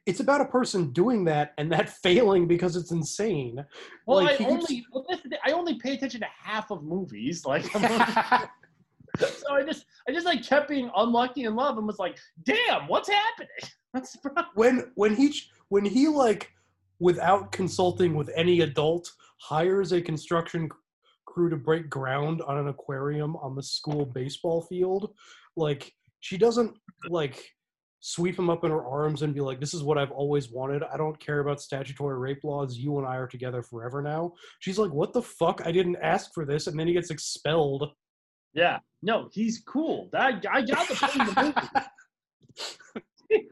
It's 0.07 0.21
about 0.21 0.41
a 0.41 0.47
person 0.47 0.93
doing 0.93 1.25
that 1.27 1.53
and 1.59 1.71
that 1.71 1.91
failing 2.05 2.49
because 2.49 2.75
it's 2.75 2.91
insane. 2.91 3.65
Well, 4.07 4.25
Like, 4.25 4.41
I 4.41 4.45
only 4.47 4.67
keeps- 4.67 4.89
well, 4.93 5.05
this, 5.09 5.21
is 5.21 5.31
the- 5.31 5.39
I 5.47 5.53
only 5.53 5.75
pay 5.79 5.93
attention 5.95 6.21
to 6.23 6.27
half 6.43 6.73
of 6.73 6.83
movies. 6.83 7.45
Like, 7.45 7.67
so 9.39 9.55
I 9.55 9.63
just 9.63 9.85
I 10.09 10.13
just 10.13 10.27
like 10.27 10.45
kept 10.45 10.69
being 10.69 10.91
unlucky 10.97 11.45
in 11.45 11.55
love 11.55 11.79
and 11.79 11.87
was 11.87 11.99
like, 11.99 12.19
damn, 12.45 12.87
what's 12.89 13.09
happening? 13.09 13.49
What's 13.93 14.13
the 14.13 14.19
problem? 14.19 14.47
when 14.55 14.93
when 14.95 15.17
he 15.17 15.35
when 15.69 15.85
he 15.85 16.07
like 16.07 16.49
without 17.01 17.51
consulting 17.51 18.15
with 18.15 18.31
any 18.37 18.61
adult 18.61 19.11
hires 19.41 19.91
a 19.91 20.01
construction 20.01 20.69
crew 21.27 21.51
to 21.51 21.57
break 21.57 21.91
ground 21.91 22.41
on 22.43 22.57
an 22.57 22.69
aquarium 22.69 23.35
on 23.37 23.57
the 23.57 23.63
school 23.63 24.07
baseball 24.07 24.63
field 24.63 25.13
like 25.57 25.93
she 26.21 26.39
doesn't 26.39 26.77
like 27.09 27.51
sweep 28.01 28.39
him 28.39 28.49
up 28.49 28.65
in 28.65 28.71
her 28.71 28.85
arms 28.87 29.23
and 29.23 29.35
be 29.35 29.41
like 29.41 29.61
this 29.61 29.75
is 29.75 29.83
what 29.83 29.99
i've 29.99 30.11
always 30.11 30.51
wanted. 30.51 30.83
I 30.83 30.97
don't 30.97 31.19
care 31.19 31.41
about 31.41 31.61
statutory 31.61 32.19
rape 32.19 32.45
laws. 32.45 32.77
You 32.77 32.99
and 32.99 33.07
i 33.07 33.17
are 33.17 33.27
together 33.27 33.63
forever 33.63 34.03
now. 34.03 34.33
She's 34.61 34.79
like 34.79 34.93
what 34.93 35.13
the 35.13 35.23
fuck? 35.23 35.63
I 35.65 35.73
didn't 35.73 35.97
ask 36.03 36.33
for 36.33 36.47
this. 36.47 36.67
And 36.67 36.79
then 36.79 36.87
he 36.87 36.95
gets 36.95 37.11
expelled 37.11 37.91
Yeah, 38.55 38.79
no, 39.03 39.29
he's 39.33 39.61
cool. 39.61 40.09
That 40.13 40.45
I 40.51 40.63
got 40.63 40.89
the 40.89 40.95
point 40.95 41.29
of 41.29 41.35
the 41.35 41.43
movie. 41.43 41.55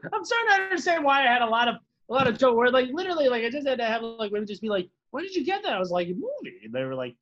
I'm 0.13 0.25
starting 0.25 0.49
to 0.49 0.55
understand 0.63 1.03
why 1.03 1.21
I 1.21 1.31
had 1.31 1.41
a 1.41 1.45
lot 1.45 1.67
of 1.67 1.75
a 2.09 2.13
lot 2.13 2.27
of 2.27 2.37
joke 2.37 2.57
where 2.57 2.71
like 2.71 2.89
literally 2.91 3.29
like 3.29 3.43
I 3.43 3.49
just 3.49 3.67
had 3.67 3.79
to 3.79 3.85
have 3.85 4.01
like 4.01 4.31
women 4.31 4.47
just 4.47 4.61
be 4.61 4.69
like, 4.69 4.89
"Where 5.11 5.23
did 5.23 5.35
you 5.35 5.45
get 5.45 5.63
that?" 5.63 5.73
I 5.73 5.79
was 5.79 5.91
like, 5.91 6.07
"Movie." 6.07 6.61
And 6.63 6.73
they 6.73 6.83
were 6.83 6.95
like, 6.95 7.15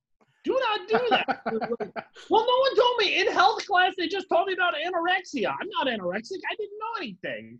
"Do 0.43 0.59
not 0.59 0.87
do 0.87 0.99
that." 1.09 1.25
Like, 1.27 1.45
well, 2.29 2.45
no 2.45 2.57
one 2.59 2.75
told 2.75 2.97
me 2.99 3.19
in 3.19 3.31
health 3.31 3.65
class. 3.67 3.93
They 3.97 4.07
just 4.07 4.27
told 4.29 4.47
me 4.47 4.53
about 4.53 4.73
anorexia. 4.73 5.49
I'm 5.49 5.69
not 5.69 5.87
anorexic. 5.87 6.39
I 6.49 6.55
didn't 6.55 6.79
know 6.79 6.93
anything. 6.97 7.59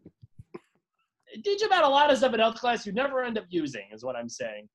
They 1.34 1.42
teach 1.42 1.62
you 1.62 1.68
about 1.68 1.84
a 1.84 1.90
lot 1.90 2.10
of 2.10 2.18
stuff 2.18 2.34
in 2.34 2.40
health 2.40 2.56
class 2.56 2.86
you 2.86 2.94
never 2.94 3.24
end 3.24 3.38
up 3.38 3.46
using, 3.50 3.84
is 3.92 4.04
what 4.04 4.16
I'm 4.16 4.30
saying. 4.30 4.70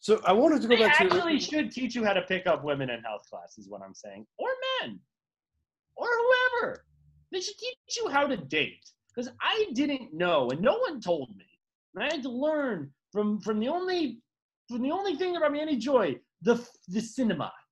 So 0.00 0.20
i 0.26 0.32
wanted 0.32 0.60
to 0.62 0.68
go 0.68 0.76
They 0.76 0.82
back 0.82 0.98
to 0.98 1.04
actually 1.04 1.38
should 1.40 1.70
teach 1.70 1.94
you 1.94 2.04
how 2.04 2.12
to 2.12 2.22
pick 2.22 2.46
up 2.46 2.64
women 2.64 2.90
in 2.90 3.00
health 3.02 3.28
class, 3.30 3.58
is 3.58 3.68
what 3.68 3.82
I'm 3.82 3.94
saying, 3.94 4.26
or 4.38 4.48
men, 4.80 4.98
or 5.96 6.08
whoever. 6.08 6.84
They 7.32 7.40
should 7.40 7.58
teach 7.58 7.96
you 7.96 8.08
how 8.08 8.26
to 8.26 8.36
date, 8.36 8.90
because 9.14 9.30
I 9.40 9.66
didn't 9.74 10.12
know, 10.12 10.50
and 10.50 10.60
no 10.60 10.78
one 10.78 11.00
told 11.00 11.30
me. 11.36 11.44
And 11.94 12.04
I 12.04 12.12
had 12.12 12.22
to 12.22 12.30
learn 12.30 12.90
from 13.12 13.40
from 13.40 13.60
the 13.60 13.68
only 13.68 14.20
from 14.68 14.82
the 14.82 14.90
only 14.90 15.16
thing 15.16 15.32
that 15.32 15.40
brought 15.40 15.52
me 15.52 15.60
any 15.60 15.76
joy, 15.76 16.16
the 16.42 16.64
the 16.88 17.00
cinema. 17.00 17.52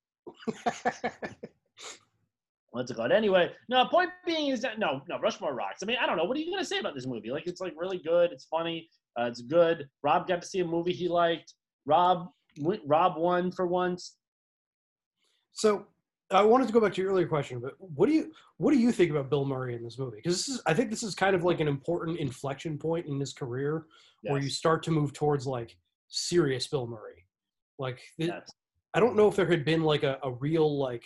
What's 2.71 2.91
it 2.91 2.95
called? 2.95 3.13
Anyway, 3.13 3.51
no. 3.69 3.87
Point 3.87 4.11
being 4.27 4.49
is 4.49 4.61
that 4.61 4.79
no, 4.79 5.01
no. 5.09 5.19
Rushmore 5.19 5.55
rocks. 5.55 5.83
I 5.83 5.87
mean, 5.87 5.97
I 6.01 6.07
don't 6.07 6.17
know. 6.17 6.25
What 6.25 6.37
are 6.37 6.41
you 6.41 6.51
gonna 6.51 6.65
say 6.65 6.79
about 6.79 6.95
this 6.95 7.07
movie? 7.07 7.31
Like, 7.31 7.47
it's 7.47 7.61
like 7.61 7.73
really 7.77 7.99
good. 7.99 8.31
It's 8.31 8.45
funny. 8.45 8.89
Uh, 9.19 9.25
it's 9.25 9.41
good. 9.41 9.89
Rob 10.03 10.29
got 10.29 10.43
to 10.43 10.47
see 10.47 10.61
a 10.61 10.65
movie 10.65 10.93
he 10.93 11.09
liked. 11.09 11.55
Rob, 11.89 12.29
Rob 12.87 13.17
won 13.17 13.51
for 13.51 13.67
once. 13.67 14.17
So 15.53 15.87
I 16.31 16.43
wanted 16.43 16.67
to 16.67 16.73
go 16.73 16.81
back 16.81 16.93
to 16.93 17.01
your 17.01 17.11
earlier 17.11 17.27
question, 17.27 17.61
but 17.61 17.75
what 17.79 18.07
do 18.07 18.13
you 18.13 18.31
what 18.59 18.73
do 18.73 18.79
you 18.79 18.93
think 18.93 19.11
about 19.11 19.31
Bill 19.31 19.47
Murray 19.47 19.75
in 19.75 19.83
this 19.83 19.99
movie? 19.99 20.17
Because 20.17 20.37
this 20.37 20.49
is 20.49 20.63
I 20.67 20.75
think 20.75 20.91
this 20.91 21.03
is 21.03 21.15
kind 21.15 21.35
of 21.35 21.45
like 21.45 21.61
an 21.61 21.69
important 21.69 22.19
inflection 22.19 22.77
point 22.77 23.07
in 23.07 23.19
his 23.19 23.33
career 23.33 23.87
where 24.23 24.41
you 24.41 24.51
start 24.51 24.83
to 24.83 24.91
move 24.91 25.13
towards 25.15 25.47
like 25.47 25.77
serious 26.09 26.67
Bill 26.67 26.87
Murray. 26.87 27.25
Like 27.79 28.01
th- 28.21 28.33
I 28.93 29.01
don't 29.01 29.17
know 29.17 29.29
if 29.29 29.37
there 29.37 29.51
had 29.51 29.65
been 29.65 29.83
like 29.83 30.03
a, 30.03 30.19
a 30.23 30.33
real 30.33 30.79
like 30.79 31.05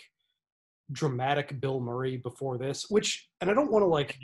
dramatic 0.91 1.61
Bill 1.61 1.79
Murray 1.79 2.17
before 2.17 2.57
this, 2.57 2.89
which 2.89 3.29
and 3.39 3.49
I 3.49 3.53
don't 3.53 3.71
want 3.71 3.83
to 3.83 3.87
like 3.87 4.19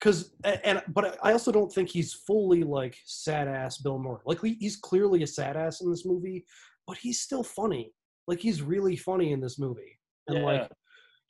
because 0.00 0.32
and 0.44 0.82
but 0.88 1.18
I 1.22 1.32
also 1.32 1.52
don't 1.52 1.72
think 1.72 1.90
he's 1.90 2.14
fully 2.14 2.62
like 2.62 2.96
sad 3.04 3.48
ass 3.48 3.78
Bill 3.78 3.98
Murray. 3.98 4.20
Like 4.24 4.40
he's 4.40 4.76
clearly 4.76 5.22
a 5.22 5.26
sad 5.26 5.56
ass 5.56 5.82
in 5.82 5.90
this 5.90 6.06
movie, 6.06 6.44
but 6.86 6.96
he's 6.96 7.20
still 7.20 7.42
funny. 7.42 7.92
Like 8.26 8.40
he's 8.40 8.62
really 8.62 8.96
funny 8.96 9.32
in 9.32 9.40
this 9.40 9.58
movie, 9.58 9.98
and 10.28 10.38
Yeah. 10.38 10.44
like 10.44 10.70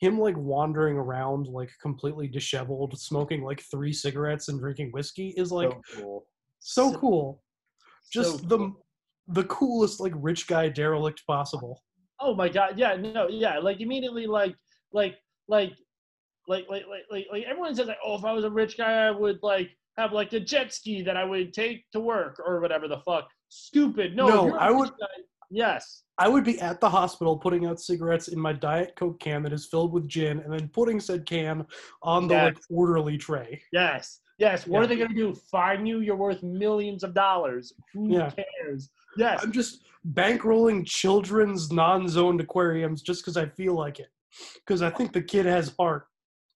him 0.00 0.18
like 0.18 0.36
wandering 0.36 0.96
around 0.96 1.46
like 1.46 1.70
completely 1.82 2.28
disheveled, 2.28 2.98
smoking 2.98 3.42
like 3.42 3.60
three 3.70 3.92
cigarettes 3.92 4.48
and 4.48 4.58
drinking 4.58 4.90
whiskey 4.92 5.34
is 5.36 5.50
like 5.52 5.70
so 5.70 5.82
cool. 5.94 6.26
so 6.60 6.98
cool. 6.98 7.42
Just 8.12 8.40
so 8.40 8.46
the 8.46 8.72
the 9.28 9.44
coolest 9.44 10.00
like 10.00 10.12
rich 10.16 10.46
guy 10.46 10.68
derelict 10.68 11.26
possible. 11.26 11.82
Oh 12.20 12.34
my 12.34 12.48
god, 12.48 12.78
yeah, 12.78 12.94
no, 12.96 13.28
yeah, 13.28 13.58
like 13.58 13.80
immediately, 13.80 14.26
like, 14.26 14.54
like, 14.92 15.16
like, 15.48 15.72
like, 16.50 16.66
like, 16.68 16.84
like, 16.88 17.04
like, 17.10 17.26
like 17.32 17.44
everyone 17.44 17.74
says, 17.74 17.86
like, 17.86 17.98
oh, 18.04 18.16
if 18.18 18.24
I 18.24 18.32
was 18.32 18.44
a 18.44 18.50
rich 18.50 18.76
guy, 18.76 19.06
I 19.06 19.10
would 19.10 19.38
like 19.42 19.70
have 19.96 20.12
like 20.12 20.32
a 20.32 20.40
jet 20.40 20.72
ski 20.74 21.02
that 21.02 21.16
I 21.16 21.24
would 21.24 21.52
take 21.52 21.84
to 21.92 22.00
work 22.00 22.40
or 22.44 22.60
whatever 22.60 22.88
the 22.88 22.98
fuck. 22.98 23.28
Stupid. 23.48 24.16
No, 24.16 24.26
No, 24.28 24.56
I 24.56 24.70
would- 24.70 24.90
guy. 24.90 25.06
Yes. 25.52 26.04
I 26.18 26.28
would 26.28 26.44
be 26.44 26.60
at 26.60 26.80
the 26.80 26.88
hospital 26.88 27.36
putting 27.36 27.66
out 27.66 27.80
cigarettes 27.80 28.28
in 28.28 28.38
my 28.38 28.52
Diet 28.52 28.94
Coke 28.94 29.18
can 29.18 29.42
that 29.42 29.52
is 29.52 29.66
filled 29.66 29.92
with 29.92 30.06
gin, 30.06 30.38
and 30.40 30.52
then 30.52 30.68
putting 30.68 31.00
said 31.00 31.24
can 31.26 31.66
on 32.02 32.28
the 32.28 32.34
like 32.34 32.58
orderly 32.70 33.16
tray. 33.18 33.60
Yes. 33.72 34.20
Yes. 34.38 34.66
What 34.66 34.78
Yeah. 34.78 34.84
are 34.84 34.86
they 34.86 34.96
gonna 34.96 35.14
do? 35.14 35.34
Fine 35.50 35.86
you? 35.86 36.00
You're 36.00 36.16
worth 36.16 36.42
millions 36.42 37.02
of 37.02 37.14
dollars. 37.14 37.72
Who 37.94 38.12
Yeah. 38.12 38.30
cares? 38.30 38.90
Yes. 39.16 39.42
I'm 39.42 39.50
just 39.50 39.84
bankrolling 40.12 40.86
children's 40.86 41.72
non-zoned 41.72 42.40
aquariums 42.40 43.02
just 43.02 43.22
because 43.22 43.36
I 43.36 43.46
feel 43.46 43.74
like 43.74 43.98
it, 43.98 44.08
because 44.64 44.82
I 44.82 44.90
think 44.90 45.12
the 45.12 45.22
kid 45.22 45.46
has 45.46 45.74
heart, 45.78 46.06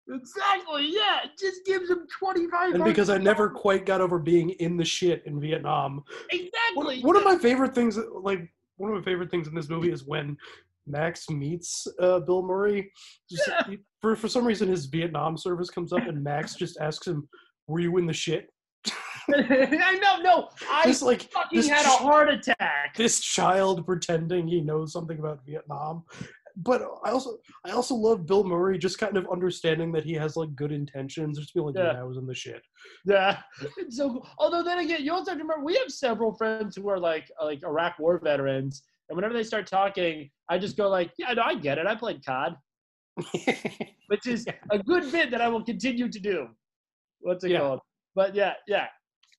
Exactly. 0.08 0.88
Yeah. 0.90 1.20
It 1.24 1.30
just 1.38 1.64
gives 1.64 1.88
him 1.90 2.06
twenty 2.18 2.46
five. 2.48 2.74
and 2.74 2.84
because 2.84 3.08
I 3.10 3.18
never 3.18 3.48
quite 3.48 3.86
got 3.86 4.00
over 4.00 4.18
being 4.18 4.50
in 4.50 4.76
the 4.76 4.84
shit 4.84 5.22
in 5.26 5.40
Vietnam. 5.40 6.02
Exactly. 6.30 7.00
One 7.02 7.16
of 7.16 7.24
my 7.24 7.38
favorite 7.38 7.74
things, 7.74 7.98
like 8.12 8.52
one 8.76 8.90
of 8.90 8.96
my 8.98 9.02
favorite 9.02 9.30
things 9.30 9.48
in 9.48 9.54
this 9.54 9.68
movie, 9.68 9.90
is 9.92 10.04
when 10.04 10.36
Max 10.86 11.30
meets 11.30 11.86
uh, 12.00 12.20
Bill 12.20 12.42
Murray. 12.42 12.90
Just, 13.30 13.50
he- 13.68 13.78
for 14.02 14.14
for 14.16 14.28
some 14.28 14.46
reason, 14.46 14.68
his 14.68 14.86
Vietnam 14.86 15.38
service 15.38 15.70
comes 15.70 15.92
up, 15.92 16.06
and 16.06 16.22
Max 16.22 16.54
just 16.54 16.78
asks 16.80 17.06
him, 17.06 17.26
"Were 17.66 17.80
you 17.80 17.96
in 17.96 18.06
the 18.06 18.12
shit?" 18.12 18.50
I 19.34 19.98
know. 20.02 20.20
No. 20.22 20.48
I 20.70 20.84
Just 20.84 21.00
like 21.02 21.22
fucking 21.32 21.56
this 21.58 21.68
had 21.68 21.86
a 21.86 21.88
heart 21.88 22.28
attack. 22.28 22.94
This 22.96 23.20
child 23.20 23.86
pretending 23.86 24.46
he 24.46 24.60
knows 24.60 24.92
something 24.92 25.18
about 25.18 25.40
Vietnam. 25.46 26.04
But 26.56 26.82
I 27.04 27.10
also 27.10 27.38
I 27.66 27.70
also 27.72 27.94
love 27.96 28.26
Bill 28.26 28.44
Murray 28.44 28.78
just 28.78 28.98
kind 28.98 29.16
of 29.16 29.26
understanding 29.30 29.90
that 29.92 30.04
he 30.04 30.12
has 30.14 30.36
like 30.36 30.54
good 30.54 30.70
intentions, 30.70 31.38
just 31.38 31.52
being 31.52 31.66
like, 31.66 31.74
Yeah. 31.76 31.94
yeah, 31.94 32.00
I 32.00 32.04
was 32.04 32.16
in 32.16 32.26
the 32.26 32.34
shit. 32.34 32.62
Yeah, 33.04 33.40
it's 33.76 33.96
so 33.96 34.10
cool. 34.12 34.28
Although 34.38 34.62
then 34.62 34.78
again, 34.78 35.02
you 35.04 35.12
also 35.12 35.32
have 35.32 35.38
to 35.38 35.42
remember 35.44 35.64
we 35.64 35.74
have 35.76 35.90
several 35.90 36.32
friends 36.34 36.76
who 36.76 36.88
are 36.88 36.98
like 36.98 37.28
uh, 37.40 37.44
like 37.46 37.62
Iraq 37.64 37.98
War 37.98 38.20
veterans, 38.22 38.84
and 39.08 39.16
whenever 39.16 39.34
they 39.34 39.42
start 39.42 39.66
talking, 39.66 40.30
I 40.48 40.58
just 40.58 40.76
go 40.76 40.88
like, 40.88 41.10
"Yeah, 41.18 41.32
no, 41.32 41.42
I 41.42 41.56
get 41.56 41.78
it. 41.78 41.86
I 41.88 41.96
played 41.96 42.24
COD," 42.24 42.54
which 44.08 44.26
is 44.26 44.46
a 44.70 44.78
good 44.78 45.10
bit 45.10 45.30
that 45.32 45.40
I 45.40 45.48
will 45.48 45.64
continue 45.64 46.08
to 46.08 46.20
do. 46.20 46.48
What's 47.20 47.42
it 47.44 47.50
Yeah. 47.50 47.60
called? 47.60 47.80
But 48.14 48.34
yeah, 48.36 48.54
yeah, 48.68 48.86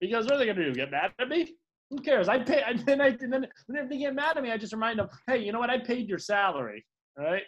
because 0.01 0.25
what 0.25 0.35
are 0.35 0.37
they 0.39 0.47
gonna 0.47 0.65
do? 0.65 0.73
Get 0.73 0.91
mad 0.91 1.13
at 1.19 1.29
me? 1.29 1.55
Who 1.91 2.01
cares? 2.01 2.27
I 2.27 2.39
pay. 2.39 2.61
And 2.67 2.79
then 2.79 2.99
I 2.99 3.07
and 3.21 3.31
then 3.31 3.47
whenever 3.67 3.87
they 3.87 3.99
get 3.99 4.13
mad 4.15 4.35
at 4.35 4.43
me, 4.43 4.51
I 4.51 4.57
just 4.57 4.73
remind 4.73 4.99
them, 4.99 5.07
"Hey, 5.27 5.37
you 5.37 5.53
know 5.53 5.59
what? 5.59 5.69
I 5.69 5.79
paid 5.79 6.09
your 6.09 6.19
salary, 6.19 6.85
right?" 7.23 7.43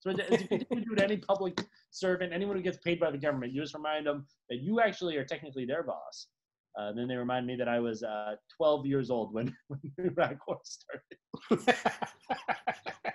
So 0.00 0.10
if 0.16 0.50
you 0.50 0.80
do 0.80 0.94
to 0.96 1.04
any 1.04 1.18
public 1.18 1.62
servant, 1.90 2.32
anyone 2.32 2.56
who 2.56 2.62
gets 2.62 2.78
paid 2.78 2.98
by 2.98 3.10
the 3.10 3.18
government, 3.18 3.52
you 3.52 3.60
just 3.60 3.74
remind 3.74 4.06
them 4.06 4.26
that 4.48 4.60
you 4.60 4.80
actually 4.80 5.16
are 5.16 5.24
technically 5.24 5.66
their 5.66 5.82
boss. 5.82 6.28
Uh, 6.78 6.92
then 6.92 7.08
they 7.08 7.16
remind 7.16 7.46
me 7.46 7.56
that 7.56 7.68
I 7.68 7.80
was 7.80 8.02
uh, 8.02 8.36
12 8.56 8.86
years 8.86 9.10
old 9.10 9.34
when, 9.34 9.54
when 9.68 9.80
Iraq 9.98 10.46
War 10.46 10.58
started. 10.64 11.04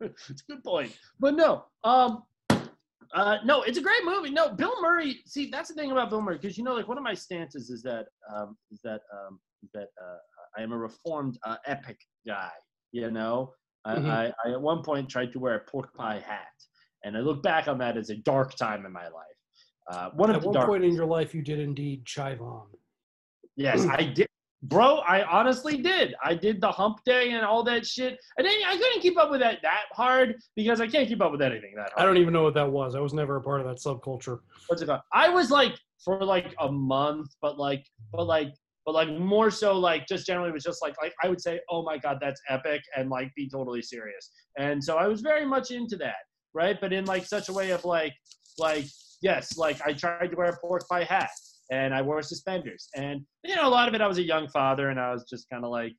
it's 0.00 0.30
a 0.30 0.52
good 0.52 0.64
point. 0.64 0.96
But 1.20 1.34
no, 1.34 1.66
um, 1.84 2.24
uh, 3.14 3.38
no, 3.44 3.62
it's 3.62 3.78
a 3.78 3.82
great 3.82 4.04
movie. 4.04 4.30
No, 4.30 4.50
Bill 4.50 4.74
Murray. 4.80 5.20
See, 5.26 5.48
that's 5.50 5.68
the 5.68 5.74
thing 5.74 5.92
about 5.92 6.10
Bill 6.10 6.22
Murray, 6.22 6.38
because 6.40 6.58
you 6.58 6.64
know, 6.64 6.74
like 6.74 6.88
one 6.88 6.98
of 6.98 7.04
my 7.04 7.14
stances 7.14 7.70
is 7.70 7.82
that 7.82 8.06
um, 8.34 8.56
is 8.72 8.80
that 8.82 9.02
um, 9.12 9.38
that 9.72 9.88
uh, 10.02 10.16
I 10.58 10.62
am 10.62 10.72
a 10.72 10.78
reformed 10.78 11.38
uh, 11.44 11.56
epic 11.66 12.00
guy. 12.26 12.50
You 12.90 13.10
know, 13.10 13.52
I, 13.84 13.94
Mhm. 13.96 14.08
I, 14.08 14.32
I 14.44 14.52
at 14.52 14.60
one 14.60 14.82
point 14.82 15.08
tried 15.08 15.32
to 15.32 15.38
wear 15.38 15.54
a 15.56 15.60
pork 15.70 15.92
pie 15.94 16.20
hat, 16.20 16.48
and 17.04 17.16
I 17.16 17.20
look 17.20 17.42
back 17.42 17.68
on 17.68 17.78
that 17.78 17.96
as 17.96 18.10
a 18.10 18.16
dark 18.16 18.54
time 18.56 18.86
in 18.86 18.92
my 18.92 19.08
life. 19.08 19.38
Uh, 19.90 20.10
one 20.10 20.30
of 20.30 20.36
At 20.36 20.42
the 20.42 20.48
one 20.48 20.54
dark. 20.54 20.68
point 20.68 20.84
in 20.84 20.94
your 20.94 21.04
life, 21.06 21.34
you 21.34 21.42
did 21.42 21.58
indeed 21.58 22.06
chive 22.06 22.40
on. 22.40 22.66
Yes, 23.56 23.86
I 23.86 24.04
did. 24.14 24.26
Bro, 24.62 25.00
I 25.00 25.22
honestly 25.24 25.76
did. 25.76 26.14
I 26.24 26.34
did 26.34 26.58
the 26.62 26.72
hump 26.72 27.04
day 27.04 27.32
and 27.32 27.44
all 27.44 27.62
that 27.64 27.84
shit. 27.84 28.18
And 28.38 28.46
then 28.46 28.54
I 28.66 28.78
couldn't 28.78 29.02
keep 29.02 29.18
up 29.18 29.30
with 29.30 29.40
that 29.40 29.58
that 29.60 29.82
hard 29.92 30.36
because 30.56 30.80
I 30.80 30.86
can't 30.86 31.06
keep 31.06 31.20
up 31.20 31.30
with 31.32 31.42
anything 31.42 31.74
that 31.76 31.90
hard. 31.90 31.98
I 31.98 32.06
don't 32.06 32.16
even 32.16 32.32
know 32.32 32.44
what 32.44 32.54
that 32.54 32.70
was. 32.72 32.94
I 32.94 33.00
was 33.00 33.12
never 33.12 33.36
a 33.36 33.42
part 33.42 33.60
of 33.60 33.66
that 33.66 33.76
subculture. 33.76 34.38
what's 34.68 34.80
it 34.80 34.86
called? 34.86 35.02
I 35.12 35.28
was 35.28 35.50
like 35.50 35.74
for 36.02 36.24
like 36.24 36.54
a 36.60 36.72
month, 36.72 37.28
but 37.42 37.58
like, 37.58 37.84
but 38.10 38.24
like, 38.26 38.54
but 38.86 38.94
like 38.94 39.08
more 39.08 39.50
so 39.50 39.78
like 39.78 40.06
just 40.06 40.26
generally 40.26 40.52
was 40.52 40.62
just 40.62 40.82
like 40.82 40.94
like 41.02 41.14
I 41.22 41.28
would 41.28 41.40
say, 41.40 41.60
oh 41.70 41.82
my 41.82 41.98
god, 41.98 42.18
that's 42.20 42.40
epic, 42.48 42.82
and 42.96 43.08
like 43.10 43.32
be 43.34 43.48
totally 43.48 43.82
serious. 43.82 44.30
And 44.58 44.82
so 44.82 44.96
I 44.96 45.06
was 45.06 45.20
very 45.20 45.46
much 45.46 45.70
into 45.70 45.96
that, 45.96 46.16
right? 46.52 46.78
But 46.80 46.92
in 46.92 47.04
like 47.04 47.24
such 47.24 47.48
a 47.48 47.52
way 47.52 47.70
of 47.70 47.84
like 47.84 48.12
like 48.58 48.86
yes, 49.22 49.56
like 49.56 49.80
I 49.86 49.92
tried 49.92 50.30
to 50.30 50.36
wear 50.36 50.50
a 50.50 50.56
pork 50.58 50.86
pie 50.88 51.04
hat 51.04 51.30
and 51.70 51.94
I 51.94 52.02
wore 52.02 52.22
suspenders, 52.22 52.88
and 52.94 53.22
you 53.42 53.56
know 53.56 53.66
a 53.66 53.70
lot 53.70 53.88
of 53.88 53.94
it 53.94 54.00
I 54.00 54.06
was 54.06 54.18
a 54.18 54.22
young 54.22 54.48
father, 54.48 54.90
and 54.90 55.00
I 55.00 55.12
was 55.12 55.24
just 55.28 55.48
kind 55.50 55.64
of 55.64 55.70
like, 55.70 55.92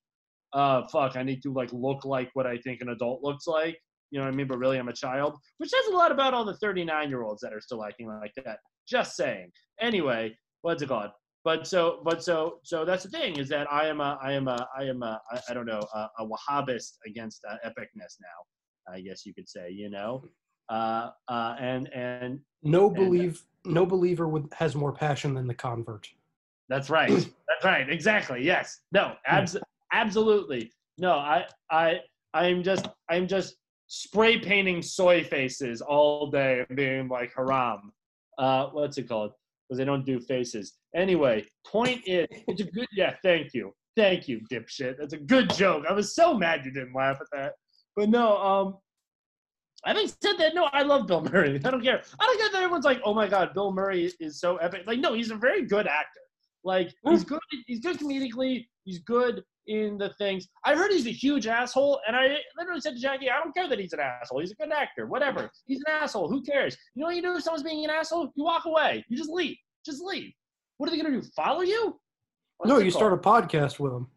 uh, 0.53 0.83
fuck, 0.91 1.15
I 1.15 1.23
need 1.23 1.41
to 1.43 1.53
like 1.53 1.69
look 1.73 2.05
like 2.05 2.29
what 2.33 2.45
I 2.45 2.57
think 2.57 2.81
an 2.81 2.89
adult 2.89 3.23
looks 3.23 3.47
like. 3.47 3.77
You 4.11 4.19
know 4.19 4.25
what 4.25 4.33
I 4.33 4.37
mean? 4.37 4.47
But 4.47 4.59
really, 4.59 4.77
I'm 4.77 4.87
a 4.87 4.93
child, 4.93 5.37
which 5.57 5.71
says 5.71 5.87
a 5.91 5.95
lot 5.95 6.11
about 6.11 6.33
all 6.33 6.45
the 6.45 6.55
39 6.57 7.09
year 7.09 7.23
olds 7.23 7.41
that 7.41 7.53
are 7.53 7.61
still 7.61 7.83
acting 7.83 8.07
like 8.07 8.31
that. 8.45 8.59
Just 8.87 9.15
saying. 9.15 9.51
Anyway, 9.81 10.37
what's 10.61 10.83
it 10.83 10.87
called? 10.87 11.09
But 11.45 11.67
so, 11.67 12.01
but 12.03 12.23
so, 12.23 12.59
so 12.63 12.83
that's 12.83 13.03
the 13.03 13.09
thing 13.09 13.37
is 13.37 13.47
that 13.49 13.71
I 13.71 13.85
am 13.85 14.01
a, 14.01 14.17
I 14.21 14.31
am 14.33 14.47
a, 14.47 14.67
I 14.77 14.83
am 14.85 15.03
a, 15.03 15.21
I, 15.31 15.39
I 15.47 15.53
don't 15.53 15.67
know, 15.67 15.79
a, 15.93 16.09
a 16.19 16.27
Wahhabist 16.27 16.93
against 17.05 17.45
uh, 17.47 17.55
epicness 17.63 18.17
now. 18.19 18.91
I 18.93 19.01
guess 19.01 19.25
you 19.27 19.33
could 19.33 19.47
say, 19.47 19.69
you 19.69 19.91
know, 19.91 20.23
uh, 20.69 21.11
uh, 21.27 21.55
and 21.59 21.87
and 21.93 22.39
No 22.63 22.87
and- 22.87 22.95
believe 22.95 23.43
no 23.63 23.85
believer 23.85 24.27
with, 24.27 24.51
has 24.53 24.75
more 24.75 24.91
passion 24.91 25.35
than 25.35 25.47
the 25.47 25.53
convert. 25.53 26.07
That's 26.67 26.89
right. 26.89 27.09
That's 27.11 27.63
right. 27.63 27.87
Exactly. 27.89 28.43
Yes. 28.43 28.81
No. 28.91 29.13
Abs- 29.27 29.57
absolutely. 29.93 30.71
No. 30.97 31.11
I. 31.13 31.45
I. 31.69 31.99
I'm 32.33 32.63
just. 32.63 32.87
I'm 33.07 33.27
just 33.27 33.57
spray 33.87 34.39
painting 34.39 34.81
soy 34.81 35.23
faces 35.23 35.79
all 35.81 36.31
day, 36.31 36.65
and 36.67 36.75
being 36.75 37.07
like 37.07 37.33
haram. 37.35 37.91
Uh, 38.39 38.67
what's 38.71 38.97
it 38.97 39.07
called? 39.07 39.33
Because 39.67 39.77
they 39.79 39.85
don't 39.85 40.05
do 40.05 40.19
faces. 40.19 40.73
Anyway, 40.95 41.45
point 41.65 42.01
is, 42.05 42.27
it's 42.47 42.61
a 42.61 42.65
good. 42.65 42.87
Yeah. 42.93 43.15
Thank 43.23 43.53
you. 43.53 43.71
Thank 43.95 44.27
you, 44.27 44.41
dipshit. 44.51 44.95
That's 44.99 45.13
a 45.13 45.17
good 45.17 45.49
joke. 45.51 45.85
I 45.89 45.93
was 45.93 46.13
so 46.15 46.37
mad 46.37 46.65
you 46.65 46.71
didn't 46.71 46.93
laugh 46.93 47.17
at 47.19 47.27
that. 47.33 47.53
But 47.95 48.09
no. 48.09 48.37
Um. 48.37 48.77
Having 49.85 50.07
said 50.07 50.33
that, 50.39 50.55
no, 50.55 50.67
I 50.73 50.81
love 50.81 51.05
Bill 51.05 51.21
Murray. 51.21 51.61
I 51.65 51.69
don't 51.69 51.83
care. 51.83 52.01
I 52.19 52.25
don't 52.25 52.39
care 52.39 52.49
that 52.51 52.63
everyone's 52.63 52.85
like, 52.85 53.01
"Oh 53.05 53.13
my 53.13 53.27
God, 53.27 53.53
Bill 53.53 53.71
Murray 53.71 54.11
is 54.19 54.39
so 54.39 54.57
epic." 54.57 54.83
Like, 54.87 54.99
no, 54.99 55.13
he's 55.13 55.31
a 55.31 55.35
very 55.35 55.63
good 55.63 55.87
actor. 55.87 56.19
Like, 56.63 56.91
he's 57.07 57.23
good. 57.23 57.39
He's 57.67 57.79
good 57.79 57.99
comedically. 57.99 58.67
He's 58.83 58.99
good 58.99 59.43
in 59.67 59.97
the 59.97 60.09
things. 60.17 60.47
I 60.63 60.75
heard 60.75 60.91
he's 60.91 61.07
a 61.07 61.11
huge 61.11 61.47
asshole, 61.47 61.99
and 62.07 62.15
I 62.15 62.37
literally 62.57 62.81
said 62.81 62.95
to 62.95 63.01
Jackie, 63.01 63.29
"I 63.29 63.39
don't 63.39 63.53
care 63.53 63.67
that 63.67 63.79
he's 63.79 63.93
an 63.93 63.99
asshole. 63.99 64.39
He's 64.39 64.51
a 64.51 64.55
good 64.55 64.71
actor. 64.71 65.07
Whatever. 65.07 65.49
He's 65.65 65.79
an 65.79 65.93
asshole. 66.01 66.29
Who 66.29 66.41
cares? 66.41 66.77
You 66.93 67.01
know 67.01 67.07
what 67.07 67.15
you 67.15 67.21
do 67.21 67.35
if 67.35 67.43
someone's 67.43 67.63
being 67.63 67.83
an 67.83 67.91
asshole? 67.91 68.31
You 68.35 68.43
walk 68.43 68.65
away. 68.65 69.03
You 69.09 69.17
just 69.17 69.29
leave. 69.29 69.57
Just 69.85 70.01
leave. 70.03 70.31
What 70.77 70.87
are 70.87 70.91
they 70.91 71.01
gonna 71.01 71.21
do? 71.21 71.27
Follow 71.35 71.61
you? 71.61 71.99
What's 72.57 72.69
no, 72.69 72.77
you 72.77 72.91
called? 72.91 73.01
start 73.01 73.13
a 73.13 73.17
podcast 73.17 73.79
with 73.79 73.93
him. 73.93 74.07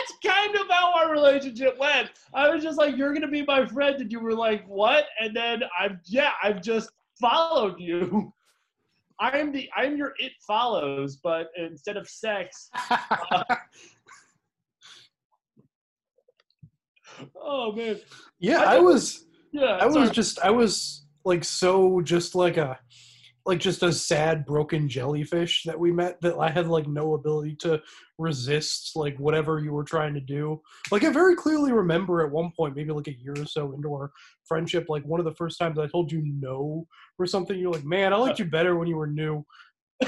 that's 0.08 0.36
kind 0.36 0.56
of 0.56 0.68
how 0.70 0.94
our 0.94 1.12
relationship 1.12 1.78
went. 1.80 2.10
I 2.34 2.50
was 2.50 2.64
just 2.64 2.78
like, 2.78 2.98
"You're 2.98 3.14
gonna 3.14 3.28
be 3.28 3.44
my 3.46 3.66
friend," 3.66 4.00
and 4.02 4.12
you 4.12 4.20
were 4.20 4.34
like, 4.34 4.66
"What?" 4.68 5.06
And 5.20 5.36
then 5.36 5.64
I've 5.78 5.98
yeah, 6.06 6.32
I've 6.42 6.62
just 6.62 6.90
followed 7.20 7.80
you. 7.80 8.34
I'm 9.20 9.52
the 9.52 9.70
I'm 9.76 9.98
your 9.98 10.14
it 10.20 10.34
follows, 10.46 11.18
but 11.18 11.48
instead 11.58 11.98
of 11.98 12.08
sex. 12.08 12.70
uh, 12.90 13.44
oh 17.42 17.72
man. 17.72 18.00
Yeah, 18.40 18.62
I 18.62 18.76
I 18.76 18.80
was. 18.80 19.26
Yeah, 19.52 19.78
I 19.82 19.86
was 19.86 19.96
sorry. 19.96 20.10
just. 20.12 20.40
I 20.40 20.52
was 20.52 21.06
like 21.26 21.44
so 21.44 22.00
just 22.02 22.36
like 22.36 22.58
a, 22.58 22.80
like 23.46 23.60
just 23.60 23.82
a 23.82 23.92
sad 23.92 24.46
broken 24.46 24.88
jellyfish 24.88 25.64
that 25.64 25.80
we 25.80 25.92
met 25.92 26.22
that 26.22 26.38
I 26.38 26.50
had 26.50 26.68
like 26.68 26.88
no 26.88 27.16
ability 27.16 27.56
to 27.62 27.82
resist 28.18 28.92
like 28.96 29.18
whatever 29.20 29.60
you 29.60 29.72
were 29.72 29.84
trying 29.84 30.14
to 30.14 30.20
do. 30.20 30.62
Like 30.92 31.04
I 31.04 31.10
very 31.10 31.36
clearly 31.36 31.72
remember 31.72 32.26
at 32.26 32.32
one 32.32 32.52
point, 32.56 32.76
maybe 32.76 32.92
like 32.92 33.08
a 33.08 33.14
year 33.18 33.34
or 33.38 33.46
so 33.46 33.74
into 33.74 33.94
our 33.94 34.12
friendship, 34.48 34.86
like 34.90 35.04
one 35.06 35.20
of 35.20 35.26
the 35.26 35.36
first 35.36 35.60
times 35.60 35.78
I 35.80 35.88
told 35.88 36.12
you 36.12 36.22
no 36.26 36.88
for 37.16 37.26
something, 37.26 37.58
you're 37.58 37.72
like, 37.72 37.86
man, 37.86 38.14
I 38.14 38.18
liked 38.18 38.40
you 38.40 38.46
better 38.46 38.76
when 38.76 38.88
you 38.88 38.96
were 38.98 39.08
new. 39.08 39.46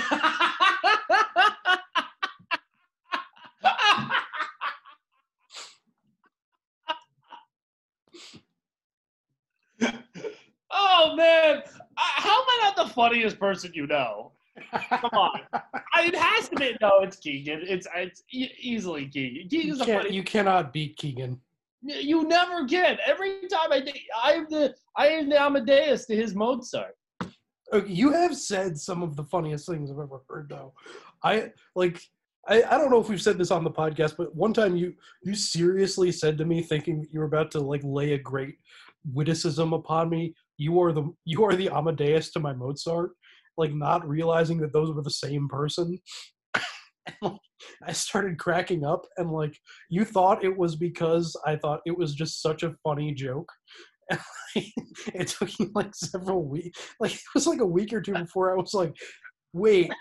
Oh 10.71 11.15
man, 11.15 11.63
I- 11.97 12.11
how 12.17 12.41
am 12.41 12.45
I 12.47 12.59
not 12.63 12.75
the 12.87 12.93
funniest 12.93 13.39
person 13.39 13.71
you 13.73 13.87
know? 13.87 14.33
Come 14.89 15.09
on, 15.13 15.41
I, 15.53 15.61
it 16.01 16.15
has 16.15 16.49
to 16.49 16.55
be. 16.55 16.75
No, 16.81 16.99
it's 17.01 17.17
Keegan. 17.17 17.61
It's 17.67 17.87
it's 17.95 18.23
e- 18.31 18.51
easily 18.59 19.07
Keegan. 19.07 19.35
You, 19.43 19.49
Keegan's 19.49 19.79
the 19.79 19.85
can't, 19.85 20.03
funny. 20.03 20.15
you 20.15 20.23
cannot 20.23 20.73
beat 20.73 20.97
Keegan. 20.97 21.39
You 21.81 22.27
never 22.27 22.65
can. 22.65 22.97
Every 23.05 23.41
time 23.49 23.71
I 23.71 23.81
think 23.81 23.99
I'm 24.21 24.47
the 24.49 24.75
I 24.97 25.07
am 25.07 25.29
the 25.29 25.41
Amadeus 25.41 26.05
to 26.07 26.15
his 26.15 26.35
Mozart. 26.35 26.95
Okay, 27.71 27.91
you 27.91 28.11
have 28.11 28.35
said 28.35 28.77
some 28.77 29.03
of 29.03 29.15
the 29.15 29.23
funniest 29.23 29.67
things 29.67 29.91
I've 29.91 29.99
ever 29.99 30.21
heard, 30.29 30.49
though. 30.49 30.73
I 31.23 31.51
like. 31.75 32.01
I, 32.47 32.63
I 32.63 32.77
don't 32.77 32.89
know 32.89 32.99
if 32.99 33.09
we've 33.09 33.21
said 33.21 33.37
this 33.37 33.51
on 33.51 33.63
the 33.63 33.69
podcast, 33.69 34.15
but 34.17 34.33
one 34.35 34.53
time 34.53 34.75
you 34.75 34.93
you 35.23 35.35
seriously 35.35 36.11
said 36.11 36.37
to 36.39 36.45
me, 36.45 36.63
thinking 36.63 37.05
you 37.11 37.19
were 37.19 37.25
about 37.25 37.51
to 37.51 37.59
like 37.59 37.81
lay 37.83 38.13
a 38.13 38.17
great 38.17 38.55
witticism 39.13 39.73
upon 39.73 40.09
me. 40.09 40.33
You 40.57 40.81
are 40.81 40.91
the 40.91 41.13
you 41.25 41.43
are 41.45 41.55
the 41.55 41.69
Amadeus 41.69 42.31
to 42.31 42.39
my 42.39 42.53
Mozart, 42.53 43.11
like 43.59 43.73
not 43.73 44.07
realizing 44.07 44.57
that 44.59 44.73
those 44.73 44.91
were 44.91 45.01
the 45.01 45.09
same 45.09 45.47
person. 45.47 45.99
And, 47.21 47.39
I 47.85 47.91
started 47.91 48.37
cracking 48.37 48.85
up, 48.85 49.05
and 49.17 49.31
like 49.31 49.57
you 49.89 50.05
thought 50.05 50.43
it 50.43 50.55
was 50.55 50.75
because 50.75 51.35
I 51.45 51.55
thought 51.55 51.81
it 51.85 51.97
was 51.97 52.13
just 52.13 52.41
such 52.41 52.63
a 52.63 52.75
funny 52.83 53.13
joke. 53.13 53.51
And, 54.55 54.65
it 55.13 55.27
took 55.27 55.49
me 55.59 55.69
like 55.75 55.93
several 55.93 56.43
weeks. 56.43 56.79
Like 56.99 57.13
it 57.13 57.33
was 57.35 57.47
like 57.47 57.59
a 57.59 57.65
week 57.65 57.93
or 57.93 58.01
two 58.01 58.13
before 58.13 58.51
I 58.51 58.55
was 58.55 58.73
like, 58.73 58.95
"Wait, 59.53 59.91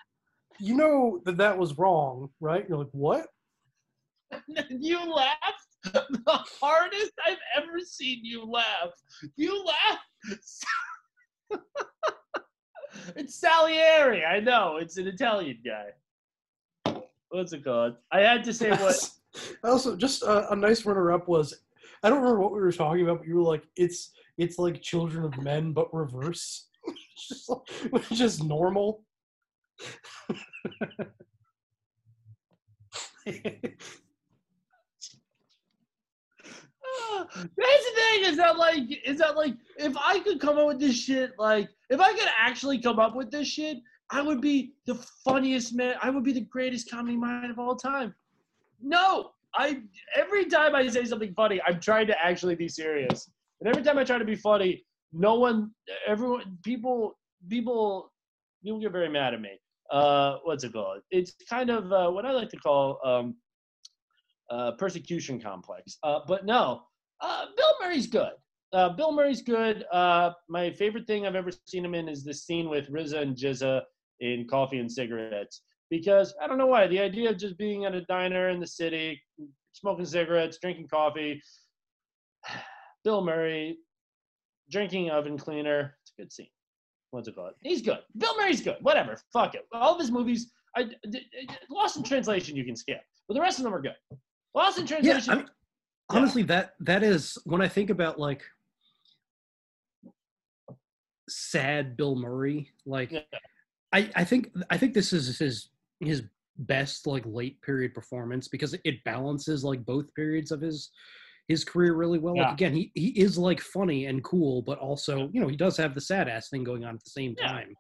you 0.61 0.75
know 0.75 1.21
that 1.25 1.37
that 1.39 1.59
was 1.59 1.77
wrong, 1.77 2.29
right?" 2.41 2.65
You're 2.69 2.79
like, 2.79 2.93
"What?" 2.93 3.27
you 4.71 4.99
laughed 5.13 5.69
the 5.85 6.41
hardest 6.61 7.13
I've 7.27 7.39
ever 7.57 7.81
seen 7.85 8.25
you 8.25 8.45
laugh. 8.45 8.91
You 9.37 9.65
laugh. 9.65 9.99
it's 13.17 13.35
Salieri. 13.35 14.25
I 14.25 14.41
know. 14.41 14.77
It's 14.77 14.97
an 14.97 15.07
Italian 15.07 15.59
guy. 15.65 16.95
What's 17.31 17.53
it 17.53 17.65
called? 17.65 17.97
I 18.11 18.21
had 18.21 18.45
to 18.45 18.53
say 18.55 18.71
what. 18.71 19.11
also, 19.65 19.97
just 19.97 20.23
a, 20.23 20.51
a 20.53 20.57
nice 20.57 20.87
runner-up 20.87 21.29
was 21.29 21.55
I 22.03 22.09
don't 22.09 22.19
remember 22.19 22.41
what 22.41 22.53
we 22.53 22.61
were 22.61 22.73
talking 22.73 23.03
about, 23.03 23.19
but 23.19 23.29
you 23.29 23.37
were 23.37 23.43
like, 23.43 23.65
"It's 23.77 24.13
it's 24.39 24.59
like 24.59 24.81
Children 24.81 25.25
of 25.25 25.39
Men, 25.43 25.73
but 25.73 25.93
reverse." 25.93 26.69
just, 28.13 28.43
normal. 28.43 29.03
That's 37.35 37.85
the 37.85 37.93
thing 37.95 38.25
is 38.25 38.37
that 38.37 38.57
like 38.57 38.85
is 39.05 39.19
that 39.19 39.37
like 39.37 39.55
if 39.77 39.97
I 39.97 40.21
could 40.21 40.41
come 40.41 40.59
up 40.59 40.67
with 40.67 40.81
this 40.81 40.97
shit 40.97 41.33
like 41.39 41.69
if 41.91 42.01
I 42.01 42.13
could 42.13 42.29
actually 42.39 42.81
come 42.81 42.99
up 42.99 43.15
with 43.15 43.31
this 43.31 43.49
shit 43.49 43.79
I 44.11 44.23
would 44.23 44.41
be 44.41 44.73
the 44.87 44.95
funniest 45.25 45.75
man 45.75 45.97
I 46.03 46.11
would 46.11 46.25
be 46.25 46.33
the 46.33 46.43
greatest 46.43 46.91
comedy 46.91 47.17
mind 47.17 47.51
of 47.51 47.59
all 47.59 47.77
time. 47.77 48.15
No, 48.81 49.31
I 49.55 49.81
every 50.15 50.47
time 50.47 50.75
I 50.75 50.87
say 50.89 51.05
something 51.05 51.35
funny 51.35 51.61
I'm 51.67 51.81
trying 51.81 52.07
to 52.09 52.25
actually 52.25 52.55
be 52.55 52.69
serious 52.69 53.31
and 53.61 53.69
every 53.69 53.83
time 53.83 53.99
I 53.99 54.05
try 54.05 54.19
to 54.19 54.25
be 54.25 54.37
funny 54.37 54.85
no 55.13 55.35
one 55.35 55.71
everyone 56.07 56.59
people 56.63 57.19
people 57.49 58.13
people 58.63 58.81
get 58.81 58.93
very 58.93 59.09
mad 59.09 59.35
at 59.35 59.41
me. 59.41 59.61
Uh, 59.91 60.37
what's 60.45 60.65
it 60.65 60.73
called? 60.73 61.01
It's 61.11 61.33
kind 61.49 61.71
of 61.71 61.93
uh, 61.93 62.11
what 62.11 62.27
I 62.27 62.33
like 62.33 62.51
to 62.51 62.59
call 62.59 63.01
um, 63.05 63.37
uh, 64.51 64.73
persecution 64.73 65.41
complex. 65.41 65.99
Uh, 66.03 66.21
but 66.27 66.45
no, 66.45 66.83
uh, 67.21 67.47
Bill 67.57 67.75
Murray's 67.81 68.07
good. 68.07 68.33
Uh, 68.73 68.91
Bill 68.91 69.13
Murray's 69.13 69.43
good. 69.43 69.85
Uh, 69.93 70.33
my 70.49 70.71
favorite 70.71 71.07
thing 71.07 71.27
I've 71.27 71.35
ever 71.35 71.51
seen 71.67 71.85
him 71.85 71.95
in 71.95 72.09
is 72.09 72.25
this 72.25 72.45
scene 72.45 72.69
with 72.69 72.91
RZA 72.91 73.23
and 73.23 73.37
GZA 73.37 73.83
in 74.21 74.47
Coffee 74.49 74.79
and 74.79 74.91
Cigarettes. 74.91 75.63
Because 75.91 76.35
I 76.43 76.47
don't 76.47 76.59
know 76.59 76.67
why 76.67 76.87
the 76.87 77.01
idea 77.01 77.31
of 77.31 77.39
just 77.39 77.57
being 77.57 77.87
at 77.87 77.95
a 77.95 78.03
diner 78.03 78.51
in 78.51 78.61
the 78.61 78.67
city, 78.67 79.21
smoking 79.73 80.05
cigarettes, 80.05 80.59
drinking 80.61 80.89
coffee. 80.89 81.41
Bill 83.05 83.25
Murray 83.25 83.79
drinking 84.71 85.11
oven 85.11 85.39
cleaner. 85.39 85.95
It's 86.03 86.13
a 86.19 86.23
good 86.23 86.33
scene. 86.33 86.49
What's 87.11 87.27
it 87.27 87.35
called? 87.35 87.55
He's 87.63 87.81
good. 87.81 88.01
Bill 88.19 88.37
Murray's 88.37 88.61
good. 88.61 88.77
Whatever. 88.83 89.19
Fuck 89.33 89.55
it. 89.55 89.67
All 89.73 89.95
of 89.95 90.01
his 90.01 90.11
movies, 90.11 90.53
I, 90.77 90.91
Lost 91.71 91.97
in 91.97 92.03
Translation, 92.03 92.55
you 92.55 92.65
can 92.65 92.77
skip, 92.77 93.01
but 93.27 93.35
the 93.35 93.41
rest 93.41 93.59
of 93.59 93.65
them 93.65 93.75
are 93.75 93.81
good. 93.81 93.97
Lost 94.55 94.79
in 94.79 94.87
Yeah, 94.87 94.91
Translation. 95.03 95.33
I 95.33 95.37
mean, 95.37 95.47
honestly, 96.11 96.43
that 96.45 96.75
that 96.81 97.03
is 97.03 97.37
when 97.45 97.61
I 97.61 97.69
think 97.69 97.91
about 97.91 98.19
like 98.19 98.43
sad 101.29 101.97
Bill 101.97 102.17
Murray. 102.17 102.71
Like, 102.87 103.13
I 103.93 104.11
I 104.17 104.25
think 104.25 104.51
I 104.71 104.79
think 104.79 104.95
this 104.95 105.13
is 105.13 105.39
his 105.39 105.71
his 106.01 106.25
best 106.57 107.07
like 107.07 107.25
late 107.27 107.61
period 107.63 107.95
performance 107.95 108.49
because 108.49 108.75
it 108.85 109.05
balances 109.05 109.63
like 109.63 109.85
both 109.85 110.13
periods 110.15 110.51
of 110.51 110.61
his 110.61 110.91
his 111.47 111.65
career 111.65 111.95
really 111.95 112.19
well. 112.19 112.37
Yeah. 112.37 112.45
Like 112.45 112.53
again, 112.55 112.75
he 112.75 112.91
he 112.95 113.09
is 113.21 113.39
like 113.39 113.61
funny 113.61 114.07
and 114.07 114.25
cool, 114.25 114.63
but 114.63 114.79
also 114.79 115.29
you 115.33 115.41
know 115.41 115.49
he 115.49 115.57
does 115.57 115.77
have 115.77 115.95
the 115.95 116.01
sad 116.01 116.29
ass 116.29 116.49
thing 116.49 116.65
going 116.65 116.85
on 116.85 116.95
at 116.95 117.05
the 117.05 117.11
same 117.11 117.35
Yeah. 117.39 117.49
time. 117.49 117.75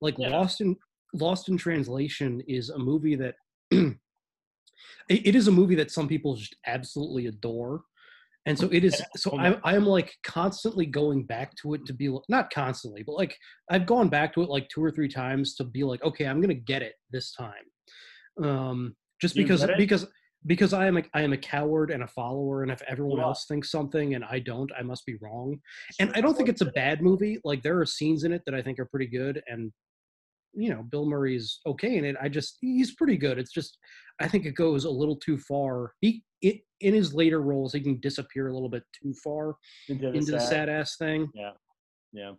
Like 0.00 0.16
Yeah. 0.18 0.28
Lost 0.30 0.60
in 0.60 0.76
Lost 1.14 1.48
in 1.48 1.56
Translation 1.56 2.42
is 2.46 2.70
a 2.70 2.78
movie 2.78 3.16
that 3.16 3.34
it 5.08 5.26
it 5.28 5.34
is 5.34 5.48
a 5.48 5.52
movie 5.52 5.74
that 5.76 5.90
some 5.90 6.08
people 6.08 6.36
just 6.36 6.56
absolutely 6.66 7.26
adore. 7.26 7.82
And 8.46 8.58
so 8.58 8.66
it 8.72 8.82
is. 8.82 9.02
So 9.14 9.38
I, 9.38 9.58
I 9.62 9.76
am 9.76 9.84
like 9.84 10.14
constantly 10.24 10.86
going 10.86 11.24
back 11.24 11.54
to 11.56 11.74
it 11.74 11.84
to 11.84 11.92
be 11.92 12.16
not 12.30 12.50
constantly, 12.50 13.02
but 13.02 13.12
like 13.12 13.36
I've 13.70 13.84
gone 13.84 14.08
back 14.08 14.32
to 14.34 14.42
it 14.42 14.48
like 14.48 14.68
two 14.70 14.82
or 14.82 14.90
three 14.90 15.08
times 15.08 15.54
to 15.56 15.64
be 15.64 15.84
like, 15.84 16.02
okay, 16.02 16.24
I'm 16.24 16.40
gonna 16.40 16.54
get 16.54 16.80
it 16.80 16.94
this 17.10 17.32
time. 17.32 17.52
Um, 18.42 18.96
just 19.20 19.36
You 19.36 19.42
because 19.42 19.66
because 19.76 20.06
because 20.46 20.72
I 20.72 20.86
am 20.86 20.96
a 20.96 21.02
I 21.12 21.22
am 21.22 21.32
a 21.32 21.36
coward 21.36 21.90
and 21.90 22.02
a 22.02 22.06
follower, 22.06 22.62
and 22.62 22.70
if 22.72 22.80
everyone 22.88 23.18
are. 23.18 23.24
else 23.24 23.44
thinks 23.46 23.70
something 23.70 24.14
and 24.14 24.24
I 24.24 24.38
don't, 24.38 24.70
I 24.78 24.82
must 24.82 25.04
be 25.04 25.16
wrong. 25.20 25.60
And 26.00 26.10
I 26.14 26.20
don't 26.20 26.36
think 26.36 26.48
it's 26.48 26.62
a 26.62 26.72
bad 26.72 27.02
movie. 27.02 27.38
Like 27.44 27.62
there 27.62 27.78
are 27.80 27.86
scenes 27.86 28.24
in 28.24 28.32
it 28.32 28.42
that 28.46 28.54
I 28.54 28.62
think 28.62 28.78
are 28.78 28.86
pretty 28.86 29.08
good, 29.08 29.42
and 29.48 29.72
you 30.54 30.70
know, 30.70 30.82
Bill 30.82 31.06
Murray's 31.06 31.60
okay 31.66 31.96
in 31.96 32.04
it. 32.04 32.16
I 32.20 32.28
just 32.28 32.58
he's 32.60 32.94
pretty 32.94 33.16
good. 33.16 33.38
It's 33.38 33.52
just 33.52 33.76
I 34.20 34.28
think 34.28 34.46
it 34.46 34.54
goes 34.54 34.84
a 34.84 34.90
little 34.90 35.16
too 35.16 35.38
far. 35.38 35.92
He 36.00 36.22
it, 36.42 36.60
in 36.80 36.94
his 36.94 37.12
later 37.14 37.40
roles, 37.42 37.72
he 37.72 37.80
can 37.80 37.98
disappear 38.00 38.48
a 38.48 38.52
little 38.52 38.68
bit 38.68 38.84
too 38.92 39.12
far 39.24 39.56
Into 39.88 40.08
into, 40.08 40.26
the 40.26 40.32
the 40.32 40.40
sad- 40.40 40.48
sad 40.48 40.68
ass 40.68 40.96
thing. 40.96 41.28
Yeah. 41.34 41.50
Yeah. 42.12 42.32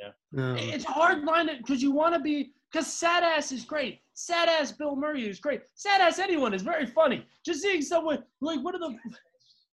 Yeah. 0.00 0.42
Um, 0.42 0.56
it's 0.56 0.84
hard 0.84 1.24
line 1.24 1.48
because 1.58 1.82
you 1.82 1.90
want 1.90 2.14
to 2.14 2.20
be 2.20 2.52
because 2.72 2.86
sad 2.86 3.22
ass 3.24 3.52
is 3.52 3.64
great. 3.64 4.00
Sad 4.14 4.48
ass 4.48 4.72
Bill 4.72 4.96
Murray 4.96 5.28
is 5.28 5.40
great. 5.40 5.62
Sad 5.74 6.00
ass 6.00 6.18
anyone 6.18 6.54
is 6.54 6.62
very 6.62 6.86
funny. 6.86 7.24
Just 7.44 7.62
seeing 7.62 7.82
someone 7.82 8.22
like 8.40 8.60
what 8.64 8.74
are 8.74 8.78
the 8.78 8.96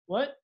what? 0.06 0.36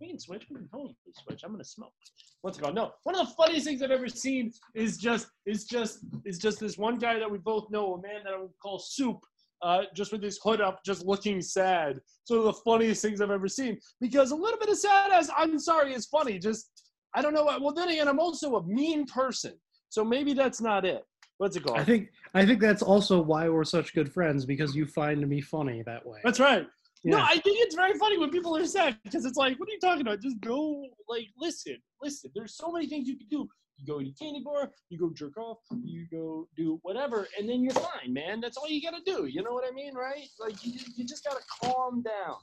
We 0.00 0.08
can 0.08 0.18
switch. 0.18 0.46
We 0.50 0.56
can 0.56 0.68
totally 0.68 0.96
switch. 1.24 1.42
I'm 1.44 1.52
gonna 1.52 1.64
smoke. 1.64 1.92
What's 2.40 2.58
it 2.58 2.62
called? 2.62 2.74
No. 2.74 2.92
One 3.04 3.14
of 3.18 3.28
the 3.28 3.34
funniest 3.34 3.66
things 3.66 3.82
I've 3.82 3.90
ever 3.92 4.08
seen 4.08 4.50
is 4.74 4.96
just 4.96 5.28
is 5.46 5.64
just 5.64 6.00
is 6.24 6.38
just 6.38 6.58
this 6.58 6.76
one 6.76 6.98
guy 6.98 7.18
that 7.18 7.30
we 7.30 7.38
both 7.38 7.70
know, 7.70 7.94
a 7.94 8.02
man 8.02 8.22
that 8.24 8.32
I 8.32 8.38
would 8.40 8.50
call 8.60 8.78
Soup, 8.78 9.18
uh, 9.62 9.82
just 9.94 10.12
with 10.12 10.22
his 10.22 10.38
hood 10.42 10.60
up, 10.60 10.84
just 10.84 11.04
looking 11.04 11.40
sad. 11.40 12.00
So 12.24 12.42
the 12.42 12.52
funniest 12.52 13.02
things 13.02 13.20
I've 13.20 13.30
ever 13.30 13.48
seen 13.48 13.78
because 14.00 14.30
a 14.30 14.36
little 14.36 14.58
bit 14.58 14.68
of 14.68 14.78
sadness. 14.78 15.30
I'm 15.36 15.58
sorry, 15.58 15.94
is 15.94 16.06
funny. 16.06 16.38
Just 16.38 16.70
I 17.14 17.22
don't 17.22 17.34
know. 17.34 17.44
what 17.44 17.60
Well, 17.60 17.74
then 17.74 17.88
again, 17.88 18.08
I'm 18.08 18.20
also 18.20 18.56
a 18.56 18.66
mean 18.66 19.06
person, 19.06 19.54
so 19.88 20.04
maybe 20.04 20.34
that's 20.34 20.60
not 20.60 20.84
it. 20.84 21.04
What's 21.38 21.56
it 21.56 21.64
called? 21.64 21.78
I 21.78 21.84
think 21.84 22.10
I 22.34 22.44
think 22.46 22.60
that's 22.60 22.82
also 22.82 23.20
why 23.20 23.48
we're 23.48 23.64
such 23.64 23.94
good 23.94 24.12
friends 24.12 24.44
because 24.44 24.74
you 24.74 24.86
find 24.86 25.26
me 25.28 25.40
funny 25.40 25.82
that 25.86 26.04
way. 26.06 26.20
That's 26.24 26.40
right. 26.40 26.66
No, 27.04 27.18
I 27.18 27.38
think 27.38 27.58
it's 27.60 27.74
very 27.74 27.98
funny 27.98 28.16
when 28.16 28.30
people 28.30 28.56
are 28.56 28.64
sad 28.64 28.96
because 29.02 29.24
it's 29.24 29.36
like, 29.36 29.58
what 29.58 29.68
are 29.68 29.72
you 29.72 29.80
talking 29.80 30.02
about? 30.02 30.20
Just 30.20 30.40
go, 30.40 30.86
like, 31.08 31.26
listen, 31.36 31.76
listen. 32.00 32.30
There's 32.32 32.54
so 32.56 32.70
many 32.70 32.86
things 32.86 33.08
you 33.08 33.16
can 33.16 33.26
do. 33.28 33.48
You 33.84 33.94
go 33.94 34.00
eat 34.00 34.14
a 34.18 34.24
candy 34.24 34.40
bar, 34.44 34.70
you 34.90 34.98
go 34.98 35.10
jerk 35.10 35.36
off, 35.36 35.58
you 35.84 36.06
go 36.10 36.46
do 36.56 36.78
whatever, 36.82 37.26
and 37.38 37.48
then 37.48 37.62
you're 37.64 37.72
fine, 37.74 38.12
man. 38.12 38.40
That's 38.40 38.56
all 38.56 38.68
you 38.68 38.80
gotta 38.80 39.02
do. 39.04 39.26
You 39.26 39.42
know 39.42 39.52
what 39.52 39.64
I 39.68 39.72
mean, 39.74 39.94
right? 39.94 40.28
Like, 40.38 40.64
you, 40.64 40.78
you 40.96 41.04
just 41.04 41.24
gotta 41.24 41.40
calm 41.62 42.02
down, 42.02 42.36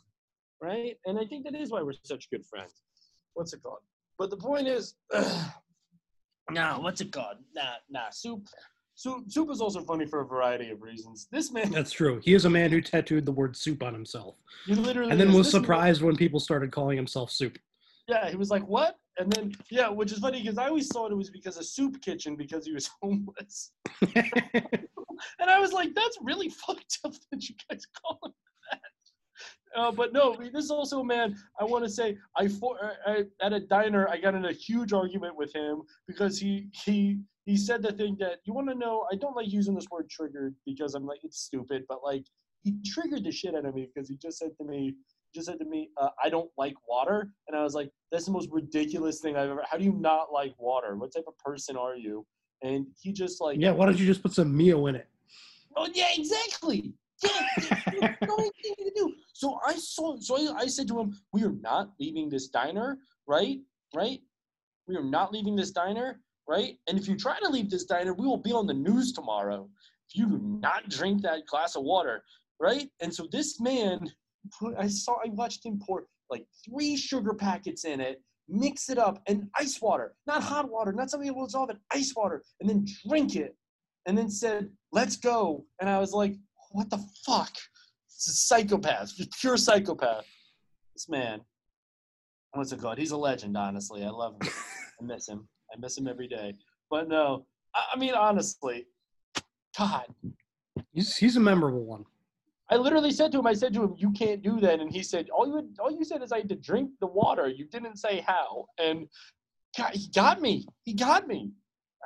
right? 0.62 0.98
And 1.06 1.18
I 1.18 1.26
think 1.26 1.46
that 1.46 1.56
is 1.56 1.72
why 1.72 1.82
we're 1.82 1.94
such 2.04 2.30
good 2.30 2.46
friends. 2.46 2.74
What's 3.36 3.54
it 3.54 3.64
called? 3.64 3.80
But 4.18 4.30
the 4.32 4.38
point 4.38 4.68
is, 4.68 4.96
nah, 6.52 6.80
what's 6.80 7.00
it 7.02 7.12
called? 7.12 7.38
Nah, 7.56 7.76
nah, 7.90 8.10
soup. 8.12 8.48
Soup, 8.96 9.24
soup 9.32 9.50
is 9.50 9.62
also 9.62 9.80
funny 9.82 10.06
for 10.06 10.20
a 10.20 10.26
variety 10.26 10.72
of 10.72 10.82
reasons. 10.82 11.30
This 11.32 11.54
man, 11.54 11.72
That's 11.72 11.92
true. 11.94 12.20
He 12.22 12.34
is 12.34 12.44
a 12.44 12.50
man 12.50 12.70
who 12.70 12.82
tattooed 12.82 13.26
the 13.26 13.32
word 13.32 13.56
soup 13.56 13.82
on 13.82 13.94
himself. 13.94 14.36
he 14.66 14.76
literally 14.76 15.10
And 15.10 15.18
then 15.20 15.32
was 15.32 15.48
this 15.48 15.54
man- 15.54 15.62
surprised 15.64 16.02
when 16.02 16.18
people 16.18 16.42
started 16.42 16.74
calling 16.74 16.98
himself 16.98 17.32
soup. 17.32 17.58
Yeah, 18.10 18.28
he 18.28 18.36
was 18.36 18.49
like, 18.49 18.68
"What?" 18.68 18.97
And 19.20 19.32
then, 19.32 19.53
yeah, 19.70 19.88
which 19.89 20.12
is 20.12 20.18
funny 20.18 20.41
because 20.41 20.57
I 20.57 20.68
always 20.68 20.88
thought 20.88 21.12
it 21.12 21.16
was 21.16 21.30
because 21.30 21.57
of 21.57 21.66
Soup 21.66 22.01
Kitchen 22.01 22.36
because 22.36 22.66
he 22.66 22.74
was 22.74 22.89
homeless. 23.01 23.72
and 24.16 25.47
I 25.47 25.60
was 25.60 25.74
like, 25.74 25.93
"That's 25.93 26.18
really 26.24 26.49
fucked 26.49 26.99
up 27.05 27.14
that 27.32 27.47
you 27.47 27.53
guys 27.70 27.86
call 28.01 28.20
him 28.24 28.34
that." 28.72 29.80
Uh, 29.80 29.91
but 29.91 30.12
no, 30.12 30.36
this 30.36 30.66
is 30.66 30.72
also 30.72 31.01
a 31.01 31.05
man. 31.05 31.36
I 31.60 31.64
want 31.66 31.84
to 31.84 31.89
say, 31.89 32.18
I, 32.36 32.47
for, 32.47 32.80
I, 33.05 33.12
I 33.12 33.24
at 33.45 33.53
a 33.53 33.60
diner, 33.60 34.10
I 34.10 34.18
got 34.18 34.34
in 34.34 34.45
a 34.45 34.53
huge 34.53 34.91
argument 34.91 35.36
with 35.36 35.53
him 35.53 35.84
because 36.07 36.39
he 36.39 36.70
he 36.74 37.20
he 37.45 37.55
said 37.57 37.84
the 37.84 37.91
thing 37.91 38.18
that 38.20 38.39
you 38.45 38.53
want 38.55 38.70
to 38.70 38.76
know. 38.76 39.05
I 39.12 39.18
don't 39.18 39.36
like 39.36 39.51
using 39.51 39.76
this 39.76 39.88
word 39.91 40.10
triggered 40.10 40.55
because 40.66 40.95
I'm 40.95 41.05
like 41.05 41.20
it's 41.24 41.39
stupid, 41.41 41.84
but 41.88 41.99
like 42.03 42.26
he 42.64 42.78
triggered 42.84 43.24
the 43.24 43.32
shit 43.32 43.53
out 43.53 43.66
of 43.66 43.76
me 43.76 43.88
because 43.93 44.10
he 44.10 44.16
just 44.16 44.39
said 44.39 44.57
to 44.57 44.64
me, 44.64 44.95
just 45.34 45.48
said 45.48 45.60
to 45.60 45.66
me, 45.66 45.90
uh, 45.98 46.10
I 46.24 46.30
don't 46.30 46.50
like 46.58 46.76
water. 46.88 47.32
And 47.48 47.56
I 47.58 47.64
was 47.64 47.74
like, 47.74 47.90
that's 48.12 48.26
the 48.26 48.32
most 48.32 48.50
ridiculous 48.52 49.20
thing 49.20 49.36
I've 49.36 49.50
ever. 49.50 49.64
How 49.70 49.78
do 49.78 49.84
you 49.84 49.94
not 49.94 50.32
like 50.34 50.54
water? 50.58 50.96
What 50.96 51.14
type 51.14 51.26
of 51.28 51.38
person 51.38 51.78
are 51.78 51.96
you? 51.96 52.26
And 52.62 52.88
he 53.02 53.14
just 53.14 53.40
like, 53.40 53.58
Yeah, 53.60 53.72
why 53.72 53.86
don't 53.86 53.98
you 53.98 54.06
just 54.06 54.22
put 54.22 54.34
some 54.34 54.56
Mio 54.56 54.88
in 54.88 54.96
it? 54.96 55.08
oh 55.76 55.88
yeah, 55.94 56.08
exactly. 56.16 56.94
Yeah, 57.24 58.12
no 58.28 58.38
anything 58.40 58.86
to 58.86 58.92
do. 58.96 59.14
So 59.34 59.60
I 59.66 59.74
saw. 59.76 60.18
So 60.20 60.38
I, 60.38 60.62
I 60.62 60.68
said 60.68 60.88
to 60.90 61.00
him, 61.00 61.18
we 61.32 61.44
are 61.44 61.52
not 61.52 61.92
leaving 62.00 62.30
this 62.30 62.48
diner, 62.48 62.98
right? 63.28 63.60
Right? 63.96 64.20
We 64.88 64.96
are 64.96 65.04
not 65.04 65.32
leaving 65.32 65.56
this 65.56 65.72
diner, 65.72 66.20
right? 66.48 66.78
And 66.88 66.98
if 66.98 67.08
you 67.08 67.16
try 67.16 67.40
to 67.40 67.50
leave 67.50 67.70
this 67.70 67.86
diner, 67.86 68.14
we 68.14 68.26
will 68.26 68.38
be 68.38 68.52
on 68.52 68.68
the 68.68 68.74
news 68.74 69.12
tomorrow. 69.12 69.70
If 70.10 70.18
you 70.18 70.28
do 70.28 70.40
not 70.62 70.90
drink 70.90 71.22
that 71.22 71.46
glass 71.46 71.76
of 71.76 71.84
water, 71.84 72.24
right? 72.60 72.90
And 73.00 73.14
so 73.14 73.28
this 73.32 73.60
man 73.60 74.12
put 74.60 74.76
I 74.78 74.88
saw 74.88 75.18
I 75.24 75.30
watched 75.30 75.66
him 75.66 75.80
pour 75.86 76.06
like 76.30 76.46
three 76.66 76.96
sugar 76.96 77.34
packets 77.34 77.86
in 77.86 78.00
it, 78.00 78.22
mix 78.48 78.90
it 78.90 78.98
up, 78.98 79.22
and 79.28 79.50
ice 79.56 79.82
water, 79.82 80.16
not 80.28 80.44
hot 80.44 80.70
water, 80.70 80.92
not 80.92 81.10
something 81.10 81.28
that 81.28 81.34
will 81.34 81.46
dissolve 81.46 81.70
it, 81.70 81.78
ice 81.92 82.14
water, 82.16 82.44
and 82.60 82.70
then 82.70 82.86
drink 83.08 83.36
it, 83.36 83.56
and 84.06 84.18
then 84.18 84.30
said, 84.30 84.70
"Let's 84.92 85.16
go." 85.16 85.66
And 85.80 85.90
I 85.90 86.00
was 86.00 86.14
like, 86.14 86.36
"What 86.72 86.90
the 86.90 87.04
fuck?" 87.26 87.56
It's 88.08 88.28
a 88.28 88.34
psychopath, 88.34 89.16
just 89.16 89.32
pure 89.40 89.58
psychopath. 89.58 90.26
This 90.94 91.08
man, 91.08 91.42
what's 92.52 92.72
it 92.72 92.82
called? 92.82 92.98
He's 92.98 93.12
a 93.12 93.18
legend. 93.18 93.56
Honestly, 93.58 94.04
I 94.04 94.10
love 94.10 94.34
him. 94.34 94.50
I 95.02 95.06
miss 95.06 95.28
him. 95.28 95.48
I 95.74 95.80
miss 95.80 95.98
him 95.98 96.08
every 96.08 96.28
day. 96.28 96.54
But 96.90 97.08
no, 97.08 97.46
I, 97.74 97.84
I 97.94 97.98
mean 97.98 98.14
honestly, 98.14 98.88
God, 99.78 100.06
He's 100.92 101.16
he's 101.16 101.38
a 101.38 101.40
memorable 101.40 101.86
one. 101.86 102.06
I 102.72 102.76
literally 102.76 103.12
said 103.12 103.32
to 103.32 103.40
him, 103.40 103.48
I 103.48 103.54
said 103.54 103.74
to 103.74 103.84
him, 103.84 103.96
"You 103.98 104.12
can't 104.12 104.42
do 104.42 104.60
that," 104.60 104.80
and 104.80 104.92
he 104.92 105.02
said, 105.02 105.30
"All 105.30 105.48
you 105.48 105.70
all 105.80 105.92
you 105.92 106.04
said 106.04 106.22
is 106.22 106.32
I 106.32 106.38
had 106.38 106.50
to 106.50 106.56
drink 106.56 106.92
the 107.00 107.08
water. 107.08 107.48
You 107.48 107.66
didn't 107.66 107.98
say 107.98 108.24
how." 108.26 108.66
And 108.78 109.08
God, 109.78 109.92
he 109.94 110.08
got 110.10 110.42
me. 110.42 110.66
He 110.84 110.94
got 110.94 111.28
me. 111.28 111.52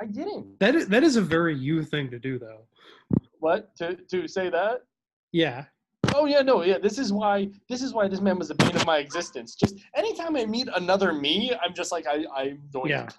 I 0.01 0.05
didn't. 0.05 0.59
That 0.59 0.75
is, 0.75 0.87
that 0.87 1.03
is 1.03 1.17
a 1.17 1.21
very 1.21 1.55
you 1.55 1.83
thing 1.83 2.09
to 2.11 2.19
do, 2.19 2.39
though. 2.39 2.61
What 3.39 3.75
to 3.77 3.95
to 3.95 4.27
say 4.27 4.49
that? 4.49 4.81
Yeah. 5.31 5.65
Oh 6.15 6.25
yeah, 6.25 6.41
no, 6.41 6.63
yeah. 6.63 6.77
This 6.77 6.97
is 6.97 7.11
why. 7.11 7.49
This 7.69 7.81
is 7.81 7.93
why 7.93 8.07
this 8.07 8.21
man 8.21 8.37
was 8.37 8.47
the 8.47 8.55
bane 8.55 8.75
of 8.75 8.85
my 8.85 8.97
existence. 8.97 9.55
Just 9.55 9.75
anytime 9.95 10.35
I 10.35 10.45
meet 10.45 10.69
another 10.75 11.11
me, 11.13 11.53
I'm 11.61 11.73
just 11.73 11.91
like 11.91 12.07
I 12.07 12.25
I'm 12.35 12.61
going. 12.71 12.89
Yeah. 12.89 13.07
To, 13.07 13.15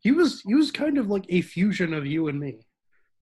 He 0.00 0.12
was 0.12 0.40
he 0.42 0.54
was 0.54 0.70
kind 0.70 0.98
of 0.98 1.08
like 1.08 1.26
a 1.28 1.42
fusion 1.42 1.92
of 1.92 2.06
you 2.06 2.28
and 2.28 2.40
me. 2.40 2.60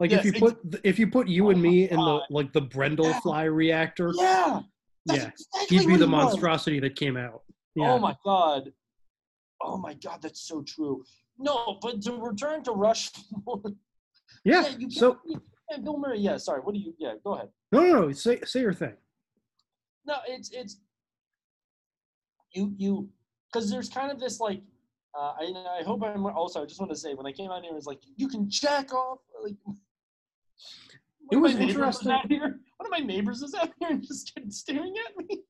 Like 0.01 0.11
Yes, 0.11 0.25
if 0.27 0.35
you 0.35 0.41
put 0.41 0.81
if 0.85 0.99
you 0.99 1.07
put 1.09 1.29
you 1.29 1.51
and 1.51 1.63
me 1.63 1.89
in 1.89 1.97
the 1.97 2.21
like 2.31 2.53
the 2.53 2.63
Brundle 2.63 3.05
Yeah. 3.05 3.21
fly 3.21 3.45
reactor, 3.45 4.13
yeah. 4.17 4.61
Yeah, 5.07 5.15
exactly 5.15 5.79
he'd 5.79 5.87
be 5.87 5.93
the 5.93 5.99
he 5.99 6.01
was. 6.01 6.09
monstrosity 6.09 6.81
that 6.81 6.97
came 6.97 7.17
out. 7.17 7.43
Yeah. 7.75 7.93
Oh 7.93 7.99
my 7.99 8.17
god. 8.25 8.73
Oh 9.63 9.77
my 9.77 9.95
god, 9.95 10.21
that's 10.23 10.41
so 10.41 10.63
true. 10.63 11.05
No, 11.39 11.79
but 11.81 12.03
to 12.03 12.13
return 12.15 12.63
to 12.65 12.73
Rush. 12.73 13.11
yeah. 14.45 14.69
you 14.79 14.91
So 14.91 15.19
yeah, 15.27 15.79
Bill 15.83 15.99
Murray. 15.99 16.21
Yeah, 16.21 16.39
sorry. 16.39 16.61
What 16.61 16.75
do 16.75 16.81
you? 16.81 16.95
Yeah, 16.99 17.15
go 17.23 17.35
ahead. 17.35 17.51
no, 17.71 17.83
no, 17.83 18.01
no. 18.03 18.13
Say 18.13 18.41
say 18.45 18.61
your 18.61 18.73
thing. 18.75 18.95
No, 20.07 20.17
it's 20.27 20.51
it's 20.51 20.81
you 22.53 22.75
you 22.77 23.09
because 23.53 23.71
there's 23.71 23.89
kind 23.89 24.11
of 24.11 24.19
this 24.19 24.41
like 24.41 24.61
uh, 25.19 25.33
I 25.39 25.53
I 25.81 25.83
hope 25.85 26.03
I'm 26.03 26.27
also 26.27 26.63
I 26.63 26.67
just 26.67 26.81
want 26.81 26.91
to 26.91 26.97
say 26.99 27.15
when 27.15 27.27
I 27.27 27.33
came 27.33 27.51
out 27.51 27.63
here 27.63 27.73
it 27.73 27.75
was 27.75 27.87
like 27.87 28.01
you 28.17 28.27
can 28.29 28.51
jack 28.51 28.93
off 28.93 29.19
like. 29.43 29.55
It 31.33 31.37
was 31.37 31.55
interesting. 31.57 32.11
One 32.11 32.61
of 32.81 32.91
my 32.91 32.99
neighbors 32.99 33.43
is 33.43 33.55
out 33.55 33.71
here 33.79 33.91
and 33.91 34.03
just 34.03 34.29
started 34.29 34.53
staring 34.53 34.95
at 35.07 35.17
me. 35.17 35.43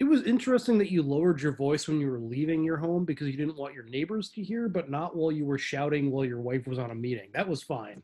it 0.00 0.04
was 0.04 0.22
interesting 0.24 0.78
that 0.78 0.90
you 0.90 1.02
lowered 1.02 1.40
your 1.40 1.54
voice 1.54 1.86
when 1.86 2.00
you 2.00 2.10
were 2.10 2.20
leaving 2.20 2.64
your 2.64 2.76
home 2.76 3.04
because 3.04 3.28
you 3.28 3.36
didn't 3.36 3.56
want 3.56 3.74
your 3.74 3.84
neighbors 3.84 4.30
to 4.30 4.42
hear, 4.42 4.68
but 4.68 4.90
not 4.90 5.16
while 5.16 5.32
you 5.32 5.44
were 5.44 5.58
shouting 5.58 6.10
while 6.10 6.24
your 6.24 6.40
wife 6.40 6.66
was 6.66 6.78
on 6.78 6.90
a 6.90 6.94
meeting. 6.94 7.30
That 7.34 7.48
was 7.48 7.62
fine. 7.62 8.02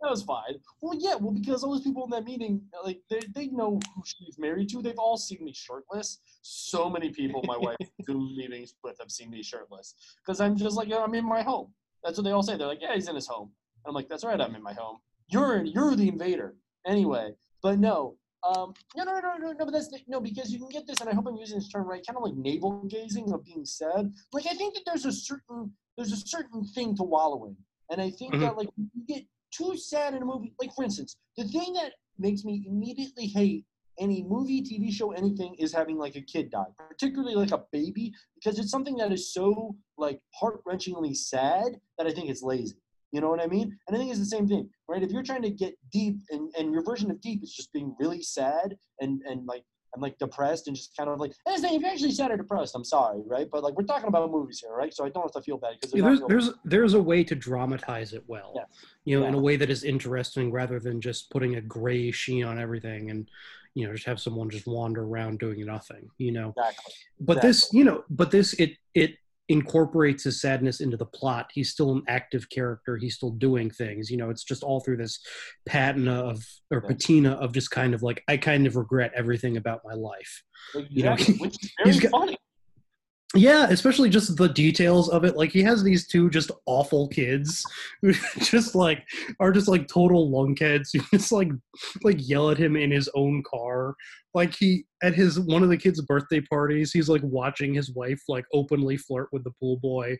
That 0.00 0.10
was 0.10 0.22
fine. 0.22 0.54
Well, 0.80 0.96
yeah, 0.98 1.16
well, 1.16 1.32
because 1.32 1.64
all 1.64 1.72
those 1.72 1.82
people 1.82 2.04
in 2.04 2.10
that 2.10 2.24
meeting, 2.24 2.62
like, 2.84 3.00
they, 3.10 3.20
they 3.34 3.46
know 3.48 3.80
who 3.94 4.02
she's 4.04 4.38
married 4.38 4.68
to. 4.70 4.82
They've 4.82 4.98
all 4.98 5.16
seen 5.16 5.44
me 5.44 5.52
shirtless. 5.52 6.20
So 6.42 6.88
many 6.88 7.10
people 7.10 7.42
my 7.44 7.56
wife 7.56 7.76
do 8.06 8.30
meetings 8.36 8.74
with 8.84 8.96
have 9.00 9.10
seen 9.10 9.30
me 9.30 9.42
shirtless. 9.42 9.94
Because 10.24 10.40
I'm 10.40 10.56
just 10.56 10.76
like, 10.76 10.88
yeah, 10.88 10.98
I'm 10.98 11.14
in 11.14 11.24
my 11.24 11.42
home. 11.42 11.72
That's 12.04 12.16
what 12.16 12.24
they 12.24 12.30
all 12.30 12.42
say. 12.42 12.56
They're 12.56 12.68
like, 12.68 12.80
yeah, 12.80 12.94
he's 12.94 13.08
in 13.08 13.16
his 13.16 13.26
home. 13.26 13.50
I'm 13.84 13.94
like, 13.94 14.08
that's 14.08 14.24
right, 14.24 14.40
I'm 14.40 14.54
in 14.54 14.62
my 14.62 14.74
home. 14.74 14.98
You're 15.30 15.64
you're 15.64 15.96
the 15.96 16.08
invader. 16.08 16.54
Anyway, 16.86 17.32
but 17.62 17.78
no, 17.78 18.16
um, 18.42 18.72
no, 18.96 19.04
no, 19.04 19.20
no, 19.20 19.36
no, 19.38 19.52
no, 19.52 19.64
but 19.64 19.72
that's 19.72 19.88
the, 19.88 19.98
no 20.08 20.20
because 20.20 20.50
you 20.50 20.58
can 20.58 20.68
get 20.68 20.86
this, 20.86 21.00
and 21.00 21.08
I 21.08 21.14
hope 21.14 21.26
I'm 21.26 21.36
using 21.36 21.58
this 21.58 21.68
term 21.68 21.86
right. 21.86 22.04
Kind 22.06 22.16
of 22.16 22.22
like 22.22 22.34
navel 22.34 22.82
gazing 22.88 23.32
of 23.32 23.44
being 23.44 23.64
said. 23.64 24.12
Like 24.32 24.46
I 24.50 24.54
think 24.54 24.74
that 24.74 24.82
there's 24.86 25.04
a 25.04 25.12
certain 25.12 25.72
there's 25.96 26.12
a 26.12 26.16
certain 26.16 26.64
thing 26.64 26.96
to 26.96 27.02
wallowing, 27.02 27.56
and 27.90 28.00
I 28.00 28.10
think 28.10 28.32
that 28.40 28.56
like 28.56 28.68
you 28.76 29.04
get 29.06 29.24
too 29.52 29.76
sad 29.76 30.14
in 30.14 30.22
a 30.22 30.24
movie. 30.24 30.54
Like 30.60 30.74
for 30.74 30.84
instance, 30.84 31.16
the 31.36 31.44
thing 31.44 31.74
that 31.74 31.92
makes 32.18 32.44
me 32.44 32.64
immediately 32.66 33.26
hate 33.26 33.64
any 33.98 34.22
movie, 34.22 34.62
TV 34.62 34.90
show, 34.90 35.12
anything 35.12 35.54
is 35.58 35.72
having 35.72 35.98
like 35.98 36.16
a 36.16 36.22
kid 36.22 36.50
die, 36.50 36.64
particularly 36.88 37.34
like 37.34 37.52
a 37.52 37.62
baby, 37.70 38.14
because 38.34 38.58
it's 38.58 38.70
something 38.70 38.96
that 38.96 39.12
is 39.12 39.32
so 39.32 39.76
like 39.98 40.20
heart 40.34 40.64
wrenchingly 40.64 41.14
sad 41.14 41.78
that 41.98 42.06
I 42.06 42.12
think 42.12 42.30
it's 42.30 42.42
lazy. 42.42 42.76
You 43.12 43.20
know 43.20 43.28
what 43.28 43.42
I 43.42 43.46
mean? 43.46 43.76
And 43.88 43.96
I 43.96 43.98
think 43.98 44.10
it's 44.10 44.20
the 44.20 44.26
same 44.26 44.46
thing, 44.46 44.68
right? 44.88 45.02
If 45.02 45.10
you're 45.10 45.22
trying 45.22 45.42
to 45.42 45.50
get 45.50 45.74
deep 45.92 46.16
and, 46.30 46.50
and 46.58 46.72
your 46.72 46.84
version 46.84 47.10
of 47.10 47.20
deep 47.20 47.42
is 47.42 47.52
just 47.52 47.72
being 47.72 47.94
really 47.98 48.22
sad 48.22 48.76
and, 49.00 49.20
and 49.26 49.46
like 49.46 49.64
I'm 49.94 50.00
like 50.00 50.16
depressed 50.18 50.68
and 50.68 50.76
just 50.76 50.96
kind 50.96 51.10
of 51.10 51.18
like 51.18 51.32
and 51.46 51.54
it's 51.54 51.64
if 51.64 51.80
you're 51.80 51.90
actually 51.90 52.12
sad 52.12 52.30
or 52.30 52.36
depressed, 52.36 52.74
I'm 52.76 52.84
sorry, 52.84 53.22
right? 53.26 53.48
But 53.50 53.64
like 53.64 53.74
we're 53.74 53.84
talking 53.84 54.06
about 54.06 54.30
movies 54.30 54.60
here, 54.60 54.72
right? 54.72 54.94
So 54.94 55.04
I 55.04 55.08
don't 55.08 55.24
have 55.24 55.32
to 55.32 55.42
feel 55.42 55.58
bad 55.58 55.74
because 55.80 55.92
Yeah, 55.94 56.04
there's 56.04 56.20
there's 56.28 56.50
there's 56.64 56.94
a 56.94 57.02
way 57.02 57.24
to 57.24 57.34
dramatize 57.34 58.12
it 58.12 58.22
well. 58.28 58.52
Yeah. 58.54 58.62
You 59.04 59.20
know, 59.20 59.26
in 59.26 59.34
a 59.34 59.40
way 59.40 59.56
that 59.56 59.70
is 59.70 59.82
interesting 59.82 60.52
rather 60.52 60.78
than 60.78 61.00
just 61.00 61.30
putting 61.30 61.56
a 61.56 61.60
gray 61.60 62.12
sheen 62.12 62.44
on 62.44 62.58
everything 62.58 63.10
and 63.10 63.28
you 63.74 63.86
know, 63.86 63.92
just 63.92 64.06
have 64.06 64.20
someone 64.20 64.50
just 64.50 64.66
wander 64.66 65.04
around 65.04 65.38
doing 65.38 65.64
nothing, 65.64 66.08
you 66.18 66.32
know. 66.32 66.52
Exactly. 66.56 66.94
But 67.20 67.40
this, 67.40 67.72
you 67.72 67.84
know, 67.84 68.04
but 68.10 68.30
this 68.30 68.52
it 68.54 68.72
it 68.94 69.16
incorporates 69.50 70.24
his 70.24 70.40
sadness 70.40 70.80
into 70.80 70.96
the 70.96 71.04
plot. 71.04 71.50
He's 71.52 71.70
still 71.70 71.92
an 71.92 72.02
active 72.08 72.48
character. 72.48 72.96
He's 72.96 73.16
still 73.16 73.32
doing 73.32 73.68
things. 73.70 74.10
You 74.10 74.16
know, 74.16 74.30
it's 74.30 74.44
just 74.44 74.62
all 74.62 74.80
through 74.80 74.96
this 74.96 75.20
patina 75.66 76.14
of 76.24 76.42
or 76.70 76.80
patina 76.80 77.32
of 77.32 77.52
just 77.52 77.70
kind 77.70 77.92
of 77.92 78.02
like 78.02 78.22
I 78.28 78.36
kind 78.38 78.66
of 78.66 78.76
regret 78.76 79.12
everything 79.14 79.56
about 79.58 79.82
my 79.84 79.94
life. 79.94 80.42
You 80.88 81.02
know, 81.04 81.12
Exactly, 81.12 81.36
which 81.38 81.56
is 81.62 81.70
very 81.78 81.90
he's 81.92 82.00
got- 82.00 82.10
funny. 82.12 82.36
yeah, 83.34 83.66
especially 83.70 84.08
just 84.08 84.36
the 84.36 84.48
details 84.48 85.08
of 85.08 85.24
it. 85.24 85.36
Like 85.36 85.50
he 85.52 85.62
has 85.62 85.82
these 85.82 86.06
two 86.06 86.30
just 86.30 86.50
awful 86.66 87.08
kids 87.08 87.64
who 88.02 88.12
just 88.38 88.74
like 88.74 89.04
are 89.40 89.52
just 89.52 89.68
like 89.68 89.88
total 89.88 90.30
lunkheads 90.30 90.88
who 90.94 91.00
just 91.16 91.32
like 91.32 91.50
like 92.02 92.16
yell 92.18 92.50
at 92.50 92.58
him 92.58 92.76
in 92.76 92.90
his 92.90 93.08
own 93.14 93.42
car. 93.42 93.94
Like 94.32 94.54
he 94.54 94.84
at 95.02 95.14
his 95.14 95.40
one 95.40 95.62
of 95.64 95.68
the 95.70 95.76
kids' 95.76 96.00
birthday 96.02 96.40
parties, 96.40 96.92
he's 96.92 97.08
like 97.08 97.22
watching 97.24 97.74
his 97.74 97.90
wife 97.92 98.20
like 98.28 98.44
openly 98.52 98.96
flirt 98.96 99.28
with 99.32 99.42
the 99.44 99.50
pool 99.58 99.78
boy 99.78 100.16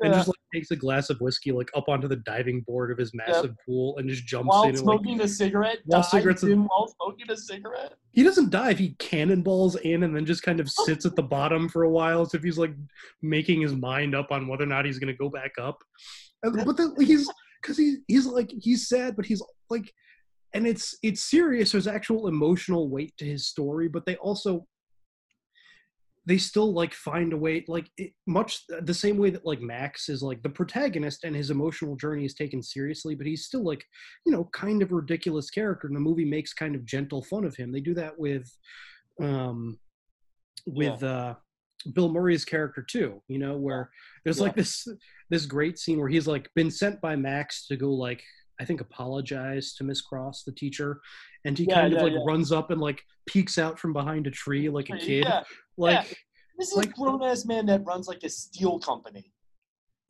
and 0.00 0.12
Yeah. 0.12 0.18
just 0.18 0.28
like 0.28 0.36
takes 0.54 0.70
a 0.70 0.76
glass 0.76 1.10
of 1.10 1.20
whiskey 1.20 1.50
like 1.52 1.68
up 1.74 1.88
onto 1.88 2.06
the 2.06 2.16
diving 2.16 2.60
board 2.60 2.90
of 2.92 2.98
his 2.98 3.12
massive 3.12 3.54
pool 3.66 3.96
and 3.98 4.08
just 4.08 4.24
jumps 4.26 4.48
While 4.50 4.62
in 4.64 4.68
and 4.70 4.78
like 4.84 4.98
smoking 5.00 5.20
a 5.20 5.26
cigarette, 5.28 5.78
while 5.86 6.02
cigarettes 6.02 6.42
in 6.44 6.64
while 6.64 6.94
smoking 7.00 7.30
a 7.30 7.36
cigarette. 7.36 7.94
he 8.12 8.22
doesn't 8.22 8.50
dive. 8.50 8.78
He 8.78 8.90
cannonballs 9.00 9.74
in 9.76 10.04
and 10.04 10.14
then 10.14 10.24
just 10.26 10.42
kind 10.44 10.60
of 10.60 10.70
sits 10.86 11.04
at 11.04 11.16
the 11.16 11.22
bottom 11.22 11.68
for 11.68 11.82
a 11.82 11.90
while 11.90 12.22
as 12.22 12.34
if 12.34 12.42
he's 12.42 12.58
like 12.58 12.74
making 13.20 13.60
his 13.62 13.74
mind 13.74 14.14
up 14.14 14.30
on 14.30 14.46
whether 14.46 14.62
or 14.64 14.66
not 14.66 14.84
he's 14.84 14.98
going 15.00 15.12
to 15.12 15.18
go 15.18 15.28
back 15.28 15.52
up. 15.60 15.78
But 16.42 16.76
then 16.78 16.94
he's 17.00 17.28
because 17.60 17.76
he, 17.76 17.96
he's 18.08 18.24
like 18.26 18.50
he's 18.60 18.88
sad, 18.88 19.14
but 19.16 19.26
he's 19.26 19.42
like, 19.68 19.92
and 20.54 20.66
it's 20.66 20.96
it's 21.02 21.22
serious. 21.22 21.72
There's 21.72 21.86
actual 21.86 22.28
emotional 22.28 22.88
weight 22.88 23.16
to 23.18 23.24
his 23.24 23.46
story, 23.46 23.88
but 23.88 24.04
they 24.06 24.16
also 24.16 24.66
they 26.26 26.38
still 26.38 26.72
like 26.72 26.92
find 26.92 27.32
a 27.32 27.36
way 27.36 27.64
like 27.66 27.88
it, 27.96 28.12
much 28.26 28.62
the 28.82 28.94
same 28.94 29.16
way 29.16 29.30
that 29.30 29.46
like 29.46 29.60
max 29.60 30.08
is 30.08 30.22
like 30.22 30.42
the 30.42 30.48
protagonist 30.48 31.24
and 31.24 31.34
his 31.34 31.50
emotional 31.50 31.96
journey 31.96 32.24
is 32.24 32.34
taken 32.34 32.62
seriously 32.62 33.14
but 33.14 33.26
he's 33.26 33.46
still 33.46 33.64
like 33.64 33.82
you 34.26 34.32
know 34.32 34.44
kind 34.52 34.82
of 34.82 34.92
ridiculous 34.92 35.50
character 35.50 35.86
and 35.86 35.96
the 35.96 36.00
movie 36.00 36.24
makes 36.24 36.52
kind 36.52 36.74
of 36.74 36.84
gentle 36.84 37.22
fun 37.22 37.44
of 37.44 37.56
him. 37.56 37.72
They 37.72 37.80
do 37.80 37.94
that 37.94 38.18
with 38.18 38.50
um 39.20 39.78
with 40.66 41.02
uh 41.02 41.34
bill 41.94 42.12
murray's 42.12 42.44
character 42.44 42.84
too 42.88 43.22
you 43.28 43.38
know 43.38 43.56
where 43.56 43.90
there's 44.24 44.40
like 44.40 44.54
this 44.54 44.86
this 45.30 45.46
great 45.46 45.78
scene 45.78 45.98
where 45.98 46.08
he's 46.08 46.26
like 46.26 46.50
been 46.54 46.70
sent 46.70 47.00
by 47.00 47.16
max 47.16 47.66
to 47.66 47.76
go 47.76 47.90
like 47.90 48.22
i 48.60 48.64
think 48.64 48.80
apologize 48.80 49.74
to 49.74 49.84
miss 49.84 50.00
cross 50.00 50.42
the 50.44 50.52
teacher 50.52 51.00
and 51.44 51.58
he 51.58 51.64
Yeah, 51.64 51.74
kind 51.80 51.92
yeah, 51.92 51.98
of 51.98 52.04
like 52.04 52.12
yeah. 52.12 52.24
runs 52.24 52.52
up 52.52 52.70
and 52.70 52.80
like 52.80 53.02
peeks 53.26 53.58
out 53.58 53.78
from 53.78 53.92
behind 53.92 54.26
a 54.26 54.30
tree 54.30 54.68
like 54.68 54.90
a 54.90 54.98
kid 54.98 55.26
like. 55.76 56.16
This 56.58 56.72
is 56.72 56.78
a 56.78 56.86
grown 56.88 57.22
ass 57.22 57.46
man 57.46 57.64
that 57.66 57.86
runs 57.86 58.06
like 58.06 58.22
a 58.22 58.28
steel 58.28 58.78
company. 58.78 59.32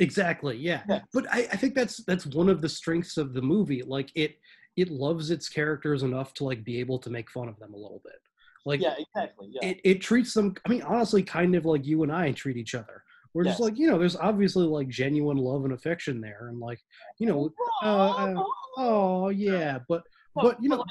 Exactly. 0.00 0.56
Yeah. 0.56 0.82
Yeah. 0.88 1.02
But 1.12 1.26
I, 1.30 1.40
I 1.52 1.56
think 1.56 1.76
that's 1.76 1.98
that's 2.04 2.26
one 2.26 2.48
of 2.48 2.60
the 2.60 2.68
strengths 2.68 3.16
of 3.16 3.34
the 3.34 3.42
movie. 3.42 3.82
Like 3.84 4.10
it 4.16 4.34
it 4.76 4.90
loves 4.90 5.30
its 5.30 5.48
characters 5.48 6.02
enough 6.02 6.34
to 6.34 6.44
like 6.44 6.64
be 6.64 6.80
able 6.80 6.98
to 7.00 7.10
make 7.10 7.30
fun 7.30 7.48
of 7.48 7.56
them 7.60 7.72
a 7.72 7.76
little 7.76 8.00
bit. 8.04 8.18
Like 8.66 8.80
yeah, 8.80 8.94
exactly. 8.98 9.48
Yeah. 9.52 9.68
it, 9.68 9.80
it 9.84 10.00
treats 10.00 10.34
them 10.34 10.56
I 10.66 10.70
mean, 10.70 10.82
honestly, 10.82 11.22
kind 11.22 11.54
of 11.54 11.66
like 11.66 11.86
you 11.86 12.02
and 12.02 12.10
I 12.10 12.32
treat 12.32 12.56
each 12.56 12.74
other. 12.74 13.04
We're 13.32 13.44
just 13.44 13.60
like, 13.60 13.78
you 13.78 13.86
know, 13.86 13.98
there's 13.98 14.16
obviously 14.16 14.66
like 14.66 14.88
genuine 14.88 15.36
love 15.36 15.64
and 15.64 15.72
affection 15.72 16.20
there 16.20 16.48
and 16.48 16.58
like, 16.58 16.80
you 17.18 17.26
know, 17.26 17.50
uh, 17.82 17.86
uh, 17.86 18.42
oh 18.76 19.28
yeah, 19.28 19.78
but 19.88 20.02
but 20.34 20.60
you 20.62 20.68
know 20.68 20.84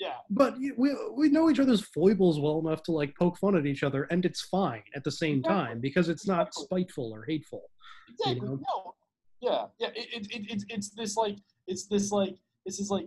yeah. 0.00 0.14
but 0.30 0.56
we 0.58 0.94
we 1.14 1.28
know 1.28 1.50
each 1.50 1.60
other's 1.60 1.82
foibles 1.82 2.40
well 2.40 2.58
enough 2.58 2.82
to 2.84 2.92
like 2.92 3.14
poke 3.16 3.38
fun 3.38 3.56
at 3.56 3.66
each 3.66 3.82
other 3.82 4.04
and 4.04 4.24
it's 4.24 4.42
fine 4.42 4.82
at 4.94 5.04
the 5.04 5.10
same 5.10 5.42
time 5.42 5.78
because 5.78 6.08
it's 6.08 6.26
not 6.26 6.54
spiteful 6.54 7.12
or 7.12 7.24
hateful. 7.26 7.70
you 8.08 8.14
Exactly. 8.14 8.48
know? 8.48 8.54
No. 8.56 8.94
Yeah. 9.40 9.66
Yeah. 9.78 9.88
It, 9.94 10.26
it, 10.30 10.50
it, 10.50 10.64
it's 10.68 10.90
this 10.90 11.16
like 11.16 11.36
it's 11.66 11.86
this 11.86 12.10
like 12.10 12.36
this 12.64 12.80
is 12.80 12.90
like. 12.90 13.06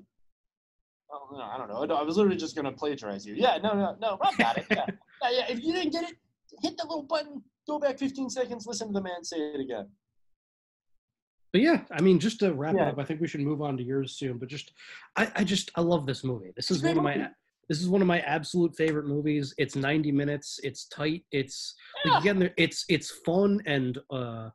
Oh 1.12 1.28
no, 1.32 1.44
I 1.44 1.58
don't 1.58 1.68
know. 1.68 1.96
I 1.96 2.02
was 2.02 2.18
literally 2.18 2.38
just 2.38 2.56
gonna 2.56 2.72
plagiarize 2.72 3.26
you. 3.26 3.36
Yeah. 3.36 3.58
No. 3.62 3.74
No. 3.74 3.96
No. 4.00 4.18
Rob 4.24 4.38
got 4.38 4.58
it. 4.58 4.66
Yeah. 4.70 4.86
yeah. 5.24 5.30
Yeah. 5.32 5.46
If 5.50 5.64
you 5.64 5.74
didn't 5.74 5.92
get 5.92 6.10
it, 6.10 6.16
hit 6.62 6.78
the 6.78 6.84
little 6.84 7.04
button. 7.04 7.44
Go 7.68 7.80
back 7.80 7.98
15 7.98 8.30
seconds. 8.30 8.66
Listen 8.68 8.88
to 8.88 8.94
the 8.94 9.02
man 9.02 9.24
say 9.24 9.38
it 9.38 9.60
again. 9.60 9.90
But 11.52 11.62
yeah, 11.62 11.82
I 11.92 12.02
mean, 12.02 12.20
just 12.20 12.40
to 12.40 12.54
wrap 12.54 12.76
Yeah. 12.76 12.88
it 12.88 12.92
up, 12.94 13.00
I 13.00 13.04
think 13.04 13.22
we 13.22 13.28
should 13.28 13.42
move 13.42 13.62
on 13.62 13.78
to 13.78 13.84
yours 13.84 14.18
soon. 14.18 14.38
But 14.40 14.50
just, 14.50 14.72
I, 15.16 15.32
I 15.36 15.44
just, 15.44 15.72
I 15.76 15.82
love 15.82 16.06
this 16.08 16.24
movie. 16.24 16.52
This 16.56 16.72
is 16.72 16.82
one 16.82 16.98
of 16.98 17.04
my, 17.04 17.30
this 17.70 17.80
is 17.80 17.88
one 17.88 18.02
of 18.02 18.08
my 18.08 18.20
absolute 18.22 18.76
favorite 18.76 19.06
movies. 19.06 19.54
It's 19.58 19.76
90 19.76 20.12
minutes. 20.12 20.60
It's 20.64 20.86
tight. 20.86 21.24
It's 21.32 21.76
like, 22.06 22.22
again, 22.22 22.52
it's 22.58 22.86
it's 22.90 23.12
fun 23.26 23.62
and 23.66 23.98
uh 24.10 24.50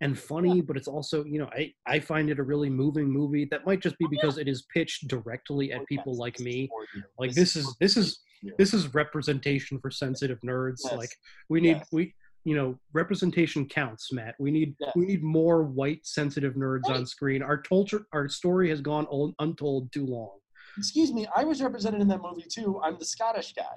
and 0.00 0.18
funny, 0.18 0.60
but 0.60 0.76
it's 0.76 0.88
also, 0.88 1.24
you 1.24 1.38
know, 1.38 1.48
I 1.52 1.72
I 1.86 1.98
find 2.00 2.30
it 2.30 2.38
a 2.38 2.42
really 2.42 2.70
moving 2.70 3.08
movie. 3.10 3.46
That 3.50 3.66
might 3.66 3.80
just 3.80 3.98
be 3.98 4.06
because 4.08 4.38
it 4.38 4.48
is 4.48 4.62
pitched 4.72 5.08
directly 5.08 5.72
at 5.72 5.84
people 5.86 6.16
like 6.16 6.40
me. 6.40 6.70
Like 7.18 7.34
this 7.34 7.54
is 7.56 7.74
this 7.80 7.96
is 7.96 8.20
this 8.58 8.72
is 8.74 8.94
representation 8.94 9.78
for 9.78 9.90
sensitive 9.90 10.40
nerds. 10.40 10.84
Like 10.96 11.10
we 11.48 11.60
need 11.60 11.82
we 11.92 12.14
you 12.44 12.54
know 12.54 12.78
representation 12.92 13.66
counts 13.66 14.12
matt 14.12 14.34
we 14.38 14.50
need 14.50 14.74
Yeah. 14.80 14.92
we 14.96 15.06
need 15.06 15.22
more 15.22 15.62
white 15.62 16.06
sensitive 16.06 16.54
nerds 16.54 16.88
on 16.88 17.06
screen 17.06 17.42
our 17.42 17.56
culture 17.58 18.06
our 18.12 18.28
story 18.28 18.68
has 18.68 18.80
gone 18.80 19.06
un- 19.12 19.34
untold 19.40 19.90
too 19.92 20.06
long 20.06 20.30
Excuse 20.76 21.12
me. 21.12 21.24
I 21.36 21.44
was 21.44 21.62
represented 21.62 22.00
in 22.00 22.08
that 22.08 22.20
movie 22.20 22.46
too. 22.50 22.80
I'm 22.82 22.98
the 22.98 23.04
Scottish 23.04 23.52
guy. 23.54 23.76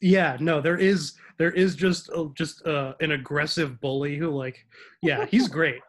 yeah 0.00 0.36
no 0.40 0.60
there 0.60 0.76
is 0.78 1.14
there 1.38 1.50
is 1.52 1.74
just 1.74 2.08
uh, 2.10 2.26
just 2.34 2.64
uh, 2.66 2.94
an 3.00 3.12
aggressive 3.12 3.80
bully 3.80 4.16
who 4.16 4.28
like 4.30 4.64
yeah 5.02 5.26
he's 5.26 5.48
great 5.58 5.80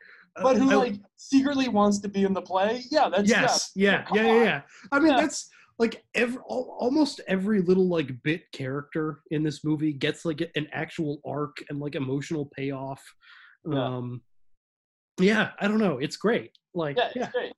But 0.42 0.58
who 0.58 0.70
Uh, 0.70 0.74
I- 0.74 0.76
like 0.76 0.96
secretly 1.16 1.68
wants 1.70 2.00
to 2.00 2.10
be 2.10 2.24
in 2.24 2.34
the 2.34 2.42
play? 2.42 2.84
Yeah. 2.92 3.08
That's 3.10 3.30
yes 3.30 3.72
yeah 3.76 4.04
come 4.04 4.18
yeah 4.18 4.26
yeah 4.26 4.44
yeah 4.44 4.62
i 4.92 5.00
mean 5.00 5.12
Yeah. 5.14 5.22
that's 5.22 5.50
like 5.80 6.04
every 6.14 6.40
almost 6.48 7.22
every 7.28 7.62
little 7.62 7.88
like 7.88 8.22
bit 8.24 8.52
character 8.52 9.22
in 9.32 9.44
this 9.44 9.64
movie 9.64 9.94
gets 9.94 10.24
like 10.26 10.42
an 10.56 10.68
actual 10.72 11.20
arc 11.26 11.58
and 11.70 11.80
like 11.80 11.96
emotional 11.96 12.50
payoff 12.56 13.02
Yeah. 13.70 13.84
um 13.84 14.22
yeah 15.20 15.52
i 15.60 15.68
don't 15.68 15.80
know 15.80 15.98
it's 16.00 16.18
great 16.18 16.52
like 16.74 16.98
Yeah, 16.98 17.10
yeah, 17.16 17.24
it's 17.24 17.32
great. 17.32 17.54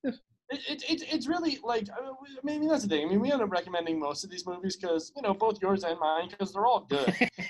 It, 0.51 0.61
it, 0.69 0.83
it, 0.91 1.01
it's 1.11 1.27
really 1.27 1.57
like 1.63 1.87
I 1.89 2.01
mean, 2.43 2.55
I 2.55 2.59
mean 2.59 2.69
that's 2.69 2.83
the 2.83 2.89
thing. 2.89 3.07
I 3.07 3.09
mean 3.09 3.19
we 3.19 3.31
end 3.31 3.41
up 3.41 3.51
recommending 3.51 3.99
most 3.99 4.23
of 4.23 4.29
these 4.29 4.45
movies 4.45 4.75
because 4.77 5.11
you 5.15 5.23
know 5.23 5.33
both 5.33 5.59
yours 5.61 5.83
and 5.83 5.99
mine 5.99 6.29
because 6.29 6.53
they're 6.53 6.67
all 6.67 6.85
good. 6.87 7.11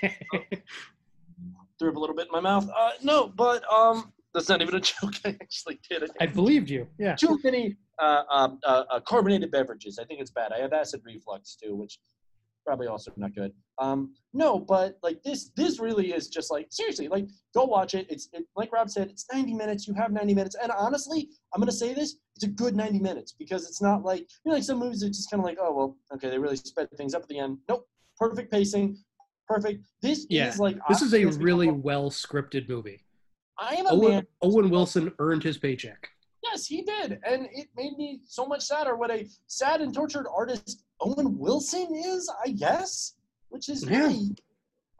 Threw 1.78 1.90
up 1.90 1.96
a 1.96 1.98
little 1.98 2.16
bit 2.16 2.26
in 2.28 2.32
my 2.32 2.40
mouth. 2.40 2.66
Uh, 2.74 2.92
no, 3.02 3.28
but 3.28 3.62
um, 3.70 4.12
that's 4.36 4.48
not 4.48 4.60
even 4.62 4.74
a 4.74 4.80
joke. 4.92 5.14
I 5.24 5.30
actually 5.40 5.80
did 5.88 6.02
it. 6.02 6.10
i 6.20 6.26
believed 6.26 6.68
you 6.68 6.86
yeah 6.98 7.16
Too 7.16 7.38
many 7.42 7.76
uh, 7.98 8.22
um, 8.30 8.58
uh, 8.64 8.84
uh, 8.90 9.00
carbonated 9.00 9.50
beverages. 9.50 9.98
I 9.98 10.04
think 10.04 10.20
it's 10.20 10.30
bad. 10.30 10.52
I 10.52 10.58
have 10.58 10.74
acid 10.74 11.00
reflux 11.04 11.56
too, 11.56 11.74
which 11.74 11.98
probably 12.66 12.88
also 12.88 13.10
not 13.16 13.34
good. 13.34 13.52
Um, 13.78 14.14
no, 14.34 14.58
but 14.58 14.98
like 15.02 15.22
this, 15.22 15.50
this 15.56 15.78
really 15.80 16.12
is 16.12 16.28
just 16.28 16.50
like 16.50 16.66
seriously, 16.70 17.08
like 17.08 17.26
go 17.54 17.64
watch 17.64 17.94
it. 17.94 18.06
It's 18.10 18.28
it, 18.34 18.44
like 18.54 18.70
Rob 18.72 18.90
said, 18.90 19.08
it's 19.08 19.24
90 19.32 19.54
minutes. 19.54 19.88
You 19.88 19.94
have 19.94 20.12
90 20.12 20.34
minutes, 20.34 20.56
and 20.62 20.70
honestly, 20.72 21.30
I'm 21.54 21.60
gonna 21.60 21.72
say 21.72 21.94
this: 21.94 22.16
it's 22.34 22.44
a 22.44 22.48
good 22.48 22.76
90 22.76 22.98
minutes 22.98 23.32
because 23.38 23.66
it's 23.66 23.80
not 23.80 24.04
like 24.04 24.20
you 24.20 24.50
know, 24.50 24.54
like 24.54 24.64
some 24.64 24.78
movies 24.78 25.02
are 25.02 25.08
just 25.08 25.30
kind 25.30 25.40
of 25.40 25.46
like, 25.46 25.58
oh 25.58 25.72
well, 25.72 25.96
okay, 26.14 26.28
they 26.28 26.38
really 26.38 26.56
sped 26.56 26.88
things 26.98 27.14
up 27.14 27.22
at 27.22 27.28
the 27.28 27.38
end. 27.38 27.58
Nope, 27.68 27.86
perfect 28.18 28.52
pacing, 28.52 28.98
perfect. 29.48 29.82
This 30.02 30.26
Yeah, 30.28 30.48
is 30.48 30.58
like 30.58 30.76
this 30.88 31.00
is 31.00 31.14
a 31.14 31.24
really 31.26 31.70
well 31.70 32.10
scripted 32.10 32.68
movie. 32.68 33.05
I 33.58 33.74
am 33.74 33.86
a 33.86 33.90
Owen, 33.92 34.10
man. 34.10 34.26
Owen 34.42 34.70
Wilson 34.70 35.12
earned 35.18 35.42
his 35.42 35.58
paycheck. 35.58 36.08
Yes, 36.42 36.66
he 36.66 36.82
did, 36.82 37.18
and 37.26 37.48
it 37.52 37.68
made 37.76 37.96
me 37.96 38.20
so 38.26 38.46
much 38.46 38.62
sadder. 38.62 38.96
What 38.96 39.10
a 39.10 39.26
sad 39.46 39.80
and 39.80 39.92
tortured 39.92 40.26
artist 40.34 40.84
Owen 41.00 41.38
Wilson 41.38 41.88
is, 41.94 42.30
I 42.44 42.50
guess, 42.50 43.14
which 43.48 43.68
is 43.68 43.84
Yeah. 43.84 43.98
really, 43.98 44.36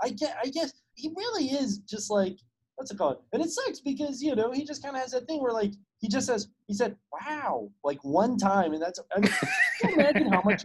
I 0.02 0.10
guess, 0.10 0.34
I 0.42 0.48
guess 0.48 0.72
he 0.94 1.12
really 1.16 1.46
is 1.46 1.78
just 1.78 2.10
like 2.10 2.38
what's 2.76 2.90
it 2.90 2.98
called? 2.98 3.18
And 3.32 3.42
it 3.42 3.50
sucks 3.50 3.80
because 3.80 4.22
you 4.22 4.34
know 4.36 4.52
he 4.52 4.64
just 4.64 4.82
kind 4.82 4.94
of 4.96 5.02
has 5.02 5.12
that 5.12 5.26
thing 5.26 5.42
where 5.42 5.52
like 5.52 5.72
he 5.98 6.08
just 6.08 6.26
says 6.26 6.48
he 6.68 6.74
said 6.74 6.96
wow 7.12 7.70
like 7.84 7.98
one 8.02 8.36
time, 8.36 8.72
and 8.72 8.82
that's 8.82 9.00
I 9.14 9.20
mean, 9.20 9.32
can 9.80 9.90
you 9.90 9.94
imagine 9.96 10.30
how 10.30 10.42
much 10.42 10.64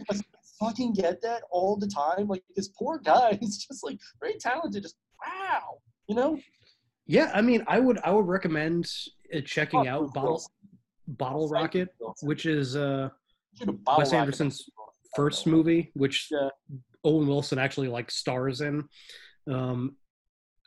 fucking 0.60 0.92
get 0.94 1.22
that 1.22 1.42
all 1.50 1.76
the 1.76 1.88
time? 1.88 2.28
Like 2.28 2.44
this 2.54 2.68
poor 2.68 2.98
guy, 2.98 3.36
he's 3.40 3.58
just 3.58 3.82
like 3.82 3.98
very 4.20 4.34
talented, 4.34 4.82
just 4.82 4.96
wow, 5.24 5.78
you 6.06 6.14
know. 6.14 6.38
Yeah, 7.06 7.30
I 7.34 7.42
mean, 7.42 7.64
I 7.66 7.80
would 7.80 7.98
I 8.04 8.12
would 8.12 8.26
recommend 8.26 8.90
uh, 9.34 9.40
checking 9.44 9.88
Oh, 9.88 9.90
out 10.04 10.14
Bottle 10.14 10.30
Wilson. 10.30 10.52
Bottle 11.08 11.48
Frank 11.48 11.62
Rocket, 11.74 11.88
Wilson. 12.00 12.28
which 12.28 12.46
is 12.46 12.76
uh, 12.76 13.08
Wes. 13.98 14.12
Anderson's 14.12 14.64
first 15.16 15.46
movie, 15.46 15.90
which 15.94 16.28
Yeah. 16.30 16.48
Owen 17.04 17.26
Wilson 17.26 17.58
actually 17.58 17.88
like 17.88 18.10
stars 18.10 18.60
in. 18.60 18.84
Um, 19.50 19.96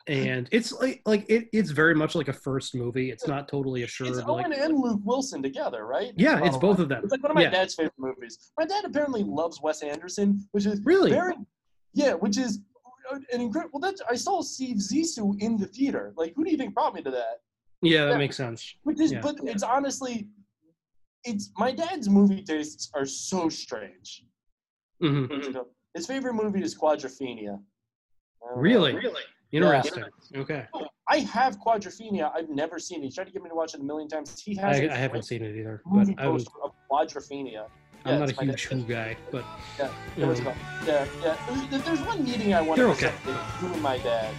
and 0.08 0.48
it's 0.52 0.70
like 0.72 1.00
like 1.06 1.24
it, 1.28 1.48
it's 1.52 1.70
very 1.70 1.94
much 1.94 2.14
like 2.14 2.28
a 2.28 2.32
first 2.32 2.74
movie. 2.76 3.10
It's 3.10 3.26
not 3.26 3.48
totally 3.48 3.82
assured. 3.82 4.10
It's 4.10 4.18
like 4.18 4.28
Owen 4.46 4.52
and 4.52 4.78
Luke 4.78 5.00
Wilson 5.02 5.42
together, 5.42 5.84
right? 5.86 6.12
Yeah, 6.16 6.44
it's 6.44 6.58
both 6.58 6.78
of 6.78 6.88
them. 6.88 7.00
It's 7.02 7.10
like 7.10 7.22
one 7.22 7.32
of 7.32 7.34
my 7.34 7.42
Yeah. 7.42 7.50
dad's 7.50 7.74
favorite 7.74 7.94
movies. 7.98 8.52
My 8.58 8.66
dad 8.66 8.84
apparently 8.84 9.24
loves 9.24 9.60
Wes 9.62 9.82
Anderson, 9.82 10.46
which 10.52 10.64
is 10.66 10.80
Really? 10.84 11.10
very, 11.10 11.34
yeah, 11.94 12.12
which 12.12 12.38
is 12.38 12.60
an 13.12 13.40
incredible. 13.40 13.80
Well, 13.80 13.90
that's 13.90 14.02
I 14.10 14.14
saw 14.16 14.40
Steve 14.42 14.76
Zissou 14.76 15.40
in 15.40 15.56
the 15.56 15.66
theater. 15.66 16.12
Like, 16.16 16.34
who 16.36 16.44
do 16.44 16.50
you 16.50 16.56
think 16.56 16.74
brought 16.74 16.94
me 16.94 17.02
to 17.02 17.10
that? 17.10 17.40
yeah, 17.82 18.04
that 18.06 18.12
Yeah. 18.12 18.18
makes 18.18 18.36
sense. 18.36 18.74
Which 18.84 19.00
is, 19.00 19.12
Yeah. 19.12 19.20
but 19.20 19.36
it's 19.44 19.62
honestly, 19.62 20.28
it's 21.24 21.50
my 21.58 21.72
dad's 21.72 22.08
movie 22.08 22.42
tastes 22.42 22.90
are 22.94 23.06
so 23.06 23.48
strange. 23.48 24.24
Mhm. 25.02 25.44
You 25.44 25.52
know, 25.52 25.66
His 25.94 26.06
favorite 26.06 26.34
movie 26.34 26.62
is 26.62 26.76
Quadrophenia. 26.76 27.54
I 28.44 28.48
don't. 28.50 28.58
Really? 28.58 28.94
Interesting. 29.52 30.04
Okay. 30.34 30.66
I 31.08 31.18
have 31.20 31.58
Quadrophenia. 31.60 32.32
I've 32.34 32.50
never 32.50 32.78
seen 32.78 33.02
it. 33.02 33.06
He 33.06 33.12
tried 33.12 33.24
to 33.28 33.30
get 33.32 33.42
me 33.42 33.48
to 33.48 33.54
watch 33.54 33.74
it 33.74 33.80
a 33.80 33.84
million 33.84 34.08
times. 34.08 34.40
He 34.42 34.54
has. 34.56 34.78
I 34.80 34.94
haven't 34.96 35.22
seen 35.22 35.42
it 35.42 35.56
either, 35.56 35.80
but 35.86 35.92
movie 35.94 36.14
I'm, 36.18 36.32
poster 36.32 36.50
of 36.62 36.72
Quadrophenia. 36.90 37.68
I'm 38.06 38.20
not 38.20 38.30
a 38.30 38.44
huge 38.44 38.66
Who 38.66 38.82
guy, 38.84 39.16
but 39.30 39.44
Yeah, 39.78 39.90
yeah, 40.16 40.26
um, 40.26 40.44
yeah, 40.86 41.06
yeah. 41.22 41.36
There's, 41.70 42.00
one 42.02 42.24
meeting 42.24 42.54
I 42.54 42.60
wanted 42.60 42.84
They're 42.84 42.94
to 42.94 43.06
okay. 43.08 43.14
and 43.74 43.82
my 43.82 43.98
dad. 43.98 44.32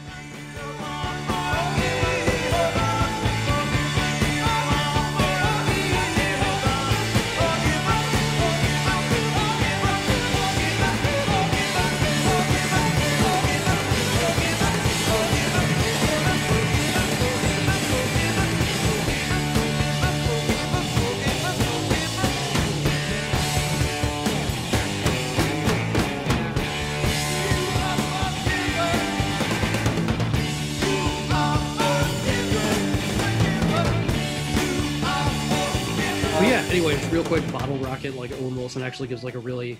Anyways, 36.78 37.04
real 37.08 37.24
quick, 37.24 37.52
Bottle 37.52 37.76
Rocket, 37.78 38.16
like 38.16 38.32
Owen 38.34 38.56
Wilson 38.56 38.84
actually 38.84 39.08
gives 39.08 39.24
like 39.24 39.34
a 39.34 39.40
really 39.40 39.80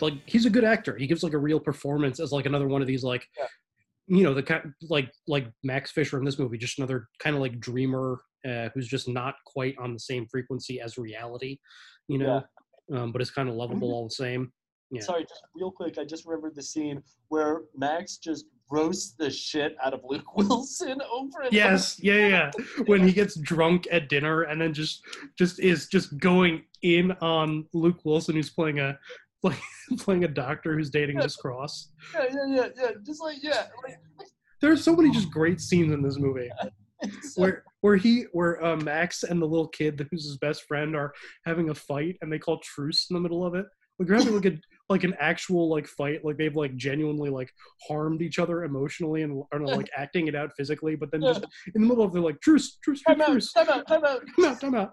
like 0.00 0.14
he's 0.24 0.46
a 0.46 0.50
good 0.50 0.64
actor. 0.64 0.96
He 0.96 1.06
gives 1.06 1.22
like 1.22 1.34
a 1.34 1.38
real 1.38 1.60
performance 1.60 2.20
as 2.20 2.32
like 2.32 2.46
another 2.46 2.66
one 2.68 2.80
of 2.80 2.88
these 2.88 3.04
like 3.04 3.26
you 4.06 4.22
know, 4.22 4.32
the 4.32 4.42
kind 4.42 4.72
like 4.88 5.12
like 5.26 5.46
Max 5.62 5.92
Fisher 5.92 6.16
in 6.18 6.24
this 6.24 6.38
movie, 6.38 6.56
just 6.56 6.78
another 6.78 7.06
kind 7.18 7.36
of 7.36 7.42
like 7.42 7.60
dreamer 7.60 8.22
uh, 8.48 8.70
who's 8.72 8.88
just 8.88 9.10
not 9.10 9.34
quite 9.44 9.74
on 9.78 9.92
the 9.92 9.98
same 9.98 10.26
frequency 10.30 10.80
as 10.80 10.96
reality, 10.96 11.58
you 12.08 12.16
know. 12.16 12.42
Um, 12.94 13.12
but 13.12 13.20
it's 13.20 13.30
kind 13.30 13.50
of 13.50 13.54
lovable 13.54 13.92
all 13.92 14.04
the 14.04 14.14
same. 14.14 14.50
Yeah. 14.90 15.02
Sorry, 15.02 15.24
just 15.24 15.42
real 15.54 15.70
quick. 15.70 15.98
I 15.98 16.04
just 16.06 16.24
remembered 16.24 16.54
the 16.54 16.62
scene 16.62 17.02
where 17.28 17.64
Max 17.76 18.16
just 18.16 18.46
roasts 18.70 19.14
the 19.18 19.30
shit 19.30 19.76
out 19.82 19.94
of 19.94 20.00
Luke 20.04 20.24
Wilson 20.36 21.00
over 21.12 21.42
and 21.42 21.52
Yes, 21.52 21.98
yeah, 22.02 22.14
yeah. 22.14 22.28
yeah. 22.28 22.84
When 22.86 23.06
he 23.06 23.12
gets 23.12 23.36
drunk 23.36 23.86
at 23.90 24.08
dinner 24.08 24.42
and 24.42 24.60
then 24.60 24.74
just 24.74 25.02
just 25.38 25.60
is 25.60 25.86
just 25.86 26.16
going 26.18 26.64
in 26.82 27.12
on 27.20 27.66
Luke 27.72 28.04
Wilson, 28.04 28.34
who's 28.34 28.50
playing 28.50 28.80
a 28.80 28.98
like 29.42 29.58
playing 29.98 30.24
a 30.24 30.28
doctor 30.28 30.74
who's 30.76 30.90
dating 30.90 31.16
Miss 31.16 31.36
Cross. 31.36 31.92
Yeah, 32.12 32.24
yeah, 32.30 32.46
yeah, 32.48 32.68
yeah. 32.76 32.90
Just 33.06 33.22
like 33.22 33.38
yeah, 33.42 33.66
like, 33.84 33.98
There's 34.60 34.82
so 34.82 34.96
many 34.96 35.10
just 35.10 35.30
great 35.30 35.60
scenes 35.60 35.92
in 35.92 36.02
this 36.02 36.18
movie. 36.18 36.50
Where 37.36 37.62
where 37.80 37.94
he 37.94 38.24
where 38.32 38.60
uh, 38.64 38.74
Max 38.74 39.22
and 39.22 39.40
the 39.40 39.46
little 39.46 39.68
kid 39.68 40.04
who's 40.10 40.24
his 40.24 40.36
best 40.38 40.64
friend 40.64 40.96
are 40.96 41.14
having 41.46 41.70
a 41.70 41.74
fight 41.74 42.16
and 42.20 42.32
they 42.32 42.40
call 42.40 42.58
truce 42.58 43.06
in 43.08 43.14
the 43.14 43.20
middle 43.20 43.46
of 43.46 43.54
it. 43.54 43.66
Like 44.00 44.08
they're 44.08 44.16
having 44.16 44.34
like 44.34 44.46
a 44.46 44.58
like 44.88 45.04
an 45.04 45.14
actual 45.20 45.68
like 45.68 45.86
fight, 45.86 46.24
like 46.24 46.38
they've 46.38 46.56
like 46.56 46.74
genuinely 46.76 47.30
like 47.30 47.52
harmed 47.86 48.22
each 48.22 48.38
other 48.38 48.64
emotionally 48.64 49.22
and 49.22 49.42
are 49.52 49.60
like 49.60 49.90
acting 49.96 50.28
it 50.28 50.34
out 50.34 50.50
physically, 50.56 50.96
but 50.96 51.10
then 51.10 51.20
just 51.20 51.44
in 51.74 51.82
the 51.82 51.88
middle 51.88 52.04
of 52.04 52.12
they're 52.12 52.22
like 52.22 52.40
truce, 52.40 52.78
truce, 52.82 53.02
truce, 53.02 53.16
time 53.16 53.20
out, 53.20 53.32
truce. 53.32 53.52
time 53.52 53.68
out, 53.68 53.86
time 53.86 54.04
out. 54.04 54.60
Time 54.60 54.74
out. 54.74 54.92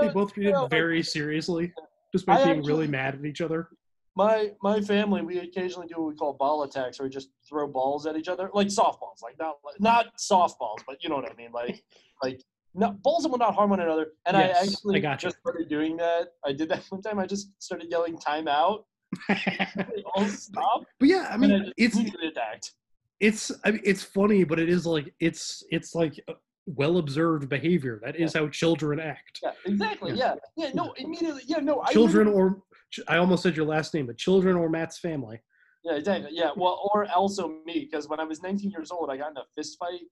They 0.00 0.08
both 0.08 0.32
treat 0.32 0.46
it 0.46 0.70
very 0.70 1.02
seriously, 1.02 1.72
despite 2.12 2.40
I 2.40 2.52
being 2.52 2.64
really 2.64 2.86
mad 2.86 3.14
at 3.14 3.24
each 3.24 3.40
other. 3.40 3.68
My 4.14 4.52
my 4.62 4.80
family, 4.80 5.22
we 5.22 5.38
occasionally 5.38 5.86
do 5.86 6.00
what 6.00 6.08
we 6.08 6.14
call 6.14 6.34
ball 6.34 6.62
attacks, 6.62 6.98
where 6.98 7.08
we 7.08 7.12
just 7.12 7.28
throw 7.48 7.66
balls 7.66 8.06
at 8.06 8.16
each 8.16 8.28
other, 8.28 8.50
like 8.54 8.68
softballs, 8.68 9.22
like 9.22 9.36
not 9.38 9.56
not 9.80 10.06
softballs, 10.18 10.78
but 10.86 11.02
you 11.02 11.10
know 11.10 11.16
what 11.16 11.30
I 11.30 11.34
mean, 11.34 11.50
like 11.52 11.82
like 12.22 12.42
no, 12.74 12.92
balls 13.02 13.26
will 13.28 13.38
not 13.38 13.54
harm 13.54 13.70
one 13.70 13.80
another. 13.80 14.08
And 14.26 14.36
Yes, 14.36 14.56
I 14.56 14.60
I 14.60 14.62
actually 14.62 15.00
gotcha. 15.00 15.26
just 15.26 15.38
started 15.40 15.68
doing 15.68 15.96
that. 15.98 16.28
I 16.44 16.52
did 16.52 16.68
that 16.70 16.84
one 16.90 17.02
time. 17.02 17.18
I 17.18 17.26
just 17.26 17.50
started 17.62 17.90
yelling 17.90 18.16
"timeout." 18.16 18.84
all 20.14 20.26
stopped. 20.26 20.86
But 20.98 21.08
yeah, 21.08 21.28
I 21.30 21.36
mean, 21.36 21.50
just 21.50 21.72
it's 21.76 21.96
attacked. 21.96 22.72
it's 23.20 23.52
I 23.64 23.72
mean, 23.72 23.82
it's 23.84 24.02
funny, 24.02 24.44
but 24.44 24.58
it 24.58 24.68
is 24.68 24.86
like 24.86 25.12
it's 25.20 25.62
it's 25.70 25.94
like 25.94 26.18
well 26.66 26.98
observed 26.98 27.48
behavior. 27.48 28.00
That 28.02 28.16
is 28.16 28.32
how 28.34 28.48
children 28.48 29.00
act. 29.00 29.40
Yeah, 29.42 29.50
exactly. 29.66 30.12
Yeah, 30.14 30.34
yeah. 30.56 30.70
No, 30.74 30.92
immediately. 30.92 31.42
Yeah, 31.46 31.58
no. 31.58 31.80
I 31.80 31.92
Children 31.92 32.28
or 32.28 32.62
I 33.08 33.18
almost 33.18 33.42
said 33.42 33.56
your 33.56 33.66
last 33.66 33.92
name, 33.94 34.06
but 34.06 34.16
children 34.16 34.56
or 34.56 34.68
Matt's 34.68 34.98
family. 34.98 35.40
Yeah, 35.84 35.94
exactly. 35.94 36.30
Yeah, 36.32 36.50
well, 36.56 36.88
or 36.94 37.06
also 37.10 37.48
me, 37.66 37.88
because 37.90 38.08
when 38.08 38.20
I 38.20 38.24
was 38.24 38.40
19 38.40 38.70
years 38.70 38.90
old, 38.90 39.10
I 39.10 39.16
got 39.16 39.32
in 39.32 39.36
a 39.36 39.42
fist 39.56 39.76
fight 39.78 40.02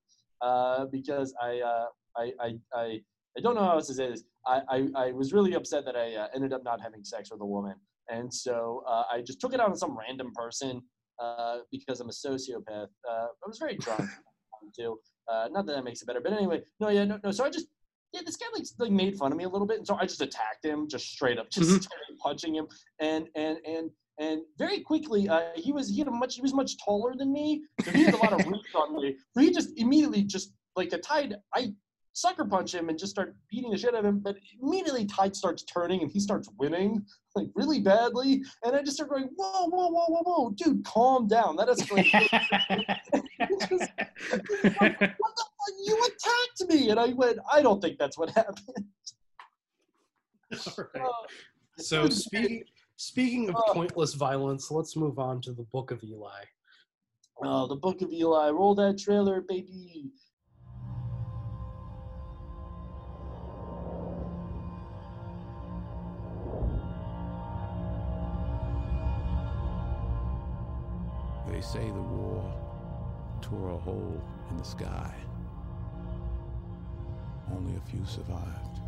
uh, 0.41 0.87
because 0.87 1.33
I, 1.41 1.61
uh, 1.61 1.87
I, 2.21 2.33
I, 2.41 2.49
I, 2.75 3.01
I 3.37 3.41
don't 3.43 3.55
know 3.55 3.65
how 3.65 3.73
else 3.77 3.87
to 3.89 3.95
say 3.95 4.11
this. 4.11 4.25
I, 4.47 4.61
I, 4.69 4.89
I 4.97 5.13
was 5.13 5.33
really 5.33 5.55
upset 5.55 5.85
that 5.85 5.97
I 5.97 6.15
uh, 6.17 6.27
ended 6.35 6.53
up 6.53 6.63
not 6.65 6.81
having 6.81 7.05
sex 7.05 7.31
with 7.31 7.41
a 7.41 7.47
woman, 7.47 7.75
and 8.09 8.33
so 8.33 8.83
uh, 8.89 9.05
I 9.13 9.23
just 9.23 9.41
took 9.41 9.55
it 9.55 9.61
out 9.61 9.71
on 9.71 9.77
some 9.77 9.97
random 9.97 10.33
person 10.35 10.83
uh, 11.23 11.59
because 11.71 12.01
I'm 12.01 12.09
a 12.09 12.13
sociopath. 12.13 12.89
Uh, 13.09 13.27
I 13.43 13.47
was 13.47 13.59
very 13.59 13.77
drunk 13.77 14.09
too. 14.79 14.99
Uh, 15.31 15.49
not 15.51 15.67
that 15.67 15.75
that 15.77 15.85
makes 15.85 16.03
it 16.03 16.07
better, 16.07 16.21
but 16.21 16.33
anyway, 16.33 16.63
no, 16.81 16.89
yeah, 16.89 17.05
no, 17.05 17.19
no. 17.25 17.31
So 17.31 17.45
I 17.45 17.51
just. 17.51 17.67
Yeah, 18.13 18.23
this 18.27 18.35
guy 18.35 18.47
like, 18.53 18.65
like 18.81 18.91
made 18.91 19.17
fun 19.17 19.31
of 19.31 19.39
me 19.39 19.45
a 19.45 19.49
little 19.49 19.69
bit, 19.69 19.79
and 19.79 19.87
so 19.87 19.95
I 19.95 20.05
just 20.05 20.21
attacked 20.21 20.65
him, 20.65 20.89
just 20.89 21.07
straight 21.13 21.39
up, 21.39 21.49
just 21.49 21.71
Mhm. 21.71 21.81
straight 21.81 22.19
punching 22.21 22.57
him, 22.57 22.67
and 22.99 23.29
and 23.37 23.59
and 23.65 23.89
and 24.19 24.43
very 24.59 24.81
quickly 24.81 25.29
uh, 25.29 25.43
he 25.55 25.73
was 25.73 25.89
he 25.89 25.99
had 25.99 26.09
a 26.09 26.11
much 26.11 26.35
he 26.35 26.43
was 26.43 26.53
much 26.53 26.73
taller 26.85 27.15
than 27.17 27.33
me 27.33 27.63
so 27.79 27.93
he 27.93 28.03
had 28.03 28.13
a 28.13 28.17
lot 28.17 28.33
of 28.33 28.45
reach 28.47 28.67
on 28.75 28.95
me 28.97 29.17
so 29.33 29.41
he 29.41 29.51
just 29.51 29.71
immediately 29.77 30.23
just 30.23 30.53
like 30.77 30.91
the 30.91 30.99
tide 30.99 31.37
i 31.55 31.73
sucker 32.13 32.45
punch 32.45 32.75
him 32.75 32.89
and 32.89 32.99
just 32.99 33.13
start 33.13 33.35
beating 33.51 33.71
the 33.71 33.79
shit 33.79 33.95
out 33.95 34.01
of 34.01 34.05
him 34.05 34.19
but 34.19 34.37
immediately 34.63 35.05
tide 35.07 35.35
starts 35.35 35.63
turning 35.65 36.03
and 36.03 36.11
he 36.11 36.19
starts 36.19 36.49
winning 36.59 37.05
like 37.37 37.47
really 37.55 37.81
badly 37.81 38.43
and 38.65 38.75
i 38.75 38.83
just 38.83 38.97
start 38.97 39.11
going 39.11 39.29
whoa 39.37 39.67
whoa 39.69 39.89
whoa 39.89 40.07
whoa 40.09 40.23
whoa 40.25 40.51
dude 40.51 40.85
calm 40.85 41.29
down 41.29 41.55
That 41.57 41.69
is 41.69 41.79
Just- 43.69 43.91
what 44.79 44.93
the 45.01 45.15
fuck 45.19 45.75
you 45.87 45.97
attacked 46.07 46.73
me 46.73 46.91
and 46.91 46.99
i 46.99 47.09
went 47.09 47.39
i 47.53 47.63
don't 47.63 47.81
think 47.81 47.99
that's 47.99 48.19
what 48.19 48.31
happened 48.31 48.87
All 50.67 50.85
right. 50.95 51.05
Uh, 51.05 51.13
So 51.79 52.09
speaking 52.09 52.65
Speaking 53.01 53.49
of 53.49 53.55
pointless 53.69 54.13
violence, 54.13 54.71
let's 54.71 54.95
move 54.95 55.19
on 55.19 55.41
to 55.41 55.53
the 55.55 55.63
Book 55.73 55.91
of 55.91 56.05
Eli. 56.05 56.43
Oh, 57.43 57.67
the 57.67 57.75
Book 57.75 58.03
of 58.03 58.13
Eli. 58.13 58.51
Roll 58.51 58.75
that 58.75 58.99
trailer, 58.99 59.41
baby. 59.41 60.11
They 71.51 71.61
say 71.61 71.85
the 71.85 72.01
war 72.01 72.55
tore 73.43 73.71
a 73.71 73.77
hole 73.77 74.23
in 74.51 74.57
the 74.57 74.65
sky. 74.65 75.13
Only 77.53 77.77
a 77.77 77.81
few 77.81 78.05
survived. 78.05 78.81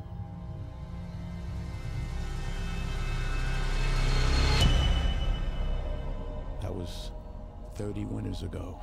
That 6.63 6.73
was 6.73 7.11
30 7.75 8.05
winters 8.05 8.45
ago. 8.45 8.79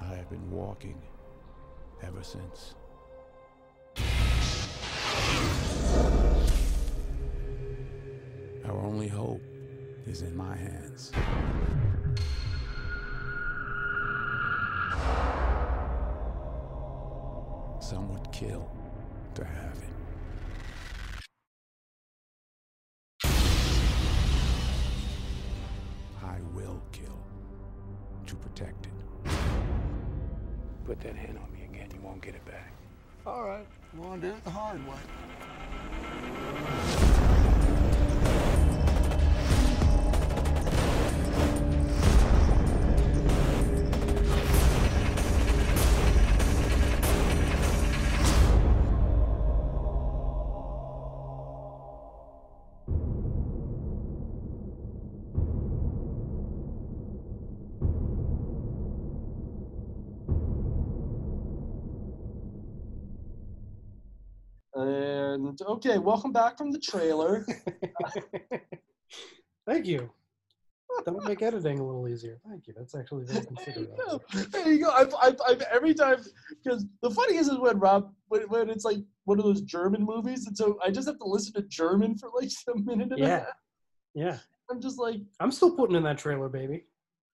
I 0.00 0.14
have 0.14 0.30
been 0.30 0.48
walking 0.48 1.02
ever 2.02 2.22
since. 2.22 2.76
Our 8.64 8.80
only 8.80 9.08
hope 9.08 9.42
is 10.06 10.22
in 10.22 10.36
my 10.36 10.56
hands. 10.56 11.10
To 19.38 19.44
have 19.44 19.78
it. 19.78 19.94
I 26.20 26.40
will 26.52 26.82
kill 26.90 27.20
to 28.26 28.34
protect 28.34 28.86
it. 28.86 28.92
Put 30.84 30.98
that 31.02 31.14
hand 31.14 31.38
on 31.38 31.52
me 31.52 31.66
again, 31.66 31.88
you 31.94 32.00
won't 32.00 32.20
get 32.20 32.34
it 32.34 32.44
back. 32.46 32.72
All 33.24 33.44
right, 33.44 33.66
we're 33.94 34.06
gonna 34.08 34.20
do 34.20 34.28
it 34.28 34.42
the 34.42 34.50
hard 34.50 34.84
way. 34.88 34.96
Okay, 65.68 65.98
welcome 65.98 66.32
back 66.32 66.58
from 66.58 66.70
the 66.72 66.78
trailer. 66.78 67.46
Thank 69.66 69.86
you. 69.86 70.10
That 71.04 71.14
would 71.14 71.24
make 71.24 71.42
editing 71.42 71.78
a 71.78 71.86
little 71.86 72.08
easier. 72.08 72.40
Thank 72.48 72.66
you. 72.66 72.74
That's 72.76 72.94
actually 72.94 73.24
very 73.26 73.44
considerate. 73.46 73.90
you. 74.34 74.44
there 74.50 74.72
you 74.72 74.84
go. 74.84 74.90
I've, 74.90 75.14
I've, 75.22 75.36
I've 75.46 75.60
every 75.62 75.94
time 75.94 76.16
because 76.64 76.86
the 77.02 77.10
funny 77.10 77.36
is, 77.36 77.48
is 77.48 77.58
when 77.58 77.78
Rob 77.78 78.12
when, 78.28 78.42
when 78.48 78.70
it's 78.70 78.84
like 78.84 78.98
one 79.24 79.38
of 79.38 79.44
those 79.44 79.60
German 79.60 80.02
movies, 80.02 80.46
and 80.46 80.56
so 80.56 80.78
I 80.84 80.90
just 80.90 81.06
have 81.06 81.18
to 81.18 81.26
listen 81.26 81.52
to 81.54 81.62
German 81.62 82.16
for 82.16 82.30
like 82.34 82.50
a 82.74 82.78
minute. 82.78 83.12
And 83.12 83.12
a 83.12 83.18
Yeah. 83.18 83.28
half. 83.40 83.46
Yeah. 84.14 84.38
I'm 84.70 84.80
just 84.80 84.98
like, 84.98 85.20
I'm 85.40 85.52
still 85.52 85.74
putting 85.76 85.96
in 85.96 86.02
that 86.02 86.18
trailer, 86.18 86.48
baby. 86.48 86.84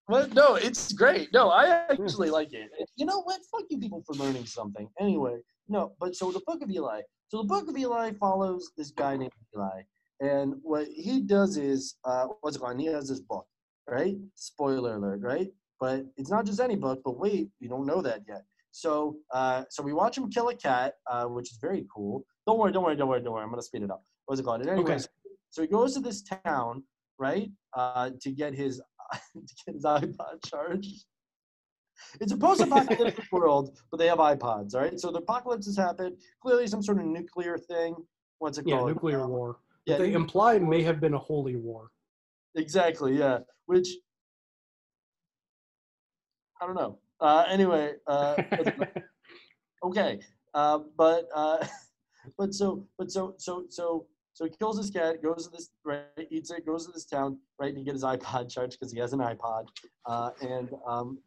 what? 0.07 0.35
No, 0.35 0.55
it's 0.57 0.93
great. 0.93 1.33
No, 1.33 1.51
I 1.51 1.87
actually 1.91 2.31
like 2.31 2.53
it. 2.53 2.71
You 2.97 3.07
know 3.07 3.23
what? 3.23 3.41
Fuck 3.51 3.65
you 3.71 3.79
people 3.79 4.03
for 4.07 4.15
learning 4.15 4.47
something. 4.47 4.89
Anyway, 5.01 5.39
no, 5.69 5.93
but 5.99 6.15
so 6.15 6.31
the 6.31 6.41
Book 6.47 6.63
of 6.63 6.71
Eli. 6.71 7.01
So 7.35 7.39
the 7.43 7.49
Book 7.49 7.69
of 7.69 7.77
Eli 7.77 8.13
follows 8.13 8.71
this 8.77 8.93
guy 8.93 9.17
named 9.17 9.33
Eli, 9.57 9.83
and 10.21 10.55
what 10.63 10.87
he 10.87 11.21
does 11.21 11.57
is, 11.57 11.97
uh, 12.05 12.29
what's 12.43 12.57
it 12.57 12.61
called? 12.61 12.79
He 12.79 12.87
has 12.87 13.09
this 13.09 13.19
book, 13.19 13.45
right? 13.91 14.15
Spoiler 14.37 14.95
alert, 14.95 15.21
right? 15.21 15.49
But 15.81 16.07
it's 16.17 16.31
not 16.31 16.47
just 16.47 16.61
any 16.61 16.77
book. 16.77 17.01
But 17.05 17.19
wait, 17.19 17.49
you 17.59 17.69
don't 17.69 17.87
know 17.87 18.01
that 18.03 18.23
yet. 18.29 18.45
So, 18.71 19.17
uh, 19.33 19.65
so 19.69 19.83
we 19.83 19.93
watch 19.93 20.17
him 20.17 20.31
kill 20.31 20.51
a 20.51 20.55
cat, 20.55 20.95
uh, 21.11 21.25
which 21.25 21.51
is 21.51 21.59
very 21.61 21.85
cool. 21.93 22.25
Don't 22.47 22.57
worry, 22.57 22.71
don't 22.71 22.85
worry, 22.85 22.95
don't 22.95 23.09
worry, 23.09 23.21
don't 23.21 23.33
worry. 23.33 23.43
I'm 23.43 23.51
gonna 23.51 23.63
speed 23.63 23.83
it 23.83 23.91
up. 23.91 24.05
What's 24.27 24.41
it 24.41 24.45
called? 24.45 24.61
And 24.61 24.71
anyways, 24.71 25.09
so 25.51 25.63
he 25.63 25.67
goes 25.67 25.95
to 25.95 26.01
this 26.01 26.23
town, 26.23 26.85
right, 27.19 27.51
uh, 27.77 28.11
to 28.21 28.31
get 28.31 28.55
his 28.55 28.81
to 29.35 29.55
get 29.67 29.75
his 29.75 29.83
iPod 29.83 30.39
charged. 30.47 31.05
It's 32.21 32.33
a 32.33 32.37
post-apocalyptic 32.37 33.31
world, 33.33 33.79
but 33.91 33.99
they 33.99 34.07
have 34.07 34.19
iPods, 34.19 34.75
all 34.75 34.81
right? 34.81 34.99
So 34.99 35.11
the 35.11 35.19
apocalypse 35.19 35.67
has 35.67 35.77
happened. 35.77 36.17
Clearly, 36.43 36.67
some 36.67 36.83
sort 36.83 36.99
of 36.99 37.05
nuclear 37.07 37.57
thing. 37.59 37.95
What's 38.39 38.59
it 38.59 38.67
Yeah, 38.67 38.77
called? 38.77 38.89
nuclear 38.89 39.27
war. 39.27 39.59
yeah, 39.87 39.99
they 39.99 40.13
imply 40.13 40.59
may 40.59 40.83
have 40.83 41.01
been 41.01 41.15
a 41.15 41.19
holy 41.19 41.57
war. 41.57 41.91
Exactly. 42.57 43.19
Yeah. 43.19 43.39
Which 43.67 43.89
I 46.61 46.67
don't 46.67 46.75
know. 46.77 46.99
Uh, 47.21 47.45
anyway, 47.49 47.93
uh, 48.07 48.37
okay. 49.85 50.21
Uh, 50.53 50.81
but 50.97 51.29
uh, 51.35 51.65
but 52.39 52.55
so 52.55 52.87
but 52.99 53.11
so 53.11 53.35
so 53.39 53.65
so 53.69 54.07
so 54.33 54.45
he 54.45 54.51
kills 54.59 54.79
his 54.79 54.91
cat, 54.91 55.23
goes 55.23 55.45
to 55.47 55.51
this 55.51 55.71
right, 55.85 56.05
eats 56.31 56.51
it, 56.51 56.67
goes 56.67 56.87
to 56.87 56.93
this 56.93 57.05
town, 57.05 57.39
right, 57.61 57.75
to 57.75 57.83
get 57.83 57.93
his 57.95 58.05
iPod 58.05 58.51
charged 58.55 58.79
because 58.79 58.93
he 58.93 58.99
has 58.99 59.13
an 59.13 59.21
iPod, 59.21 59.67
uh, 60.07 60.31
and 60.43 60.71
um, 60.87 61.19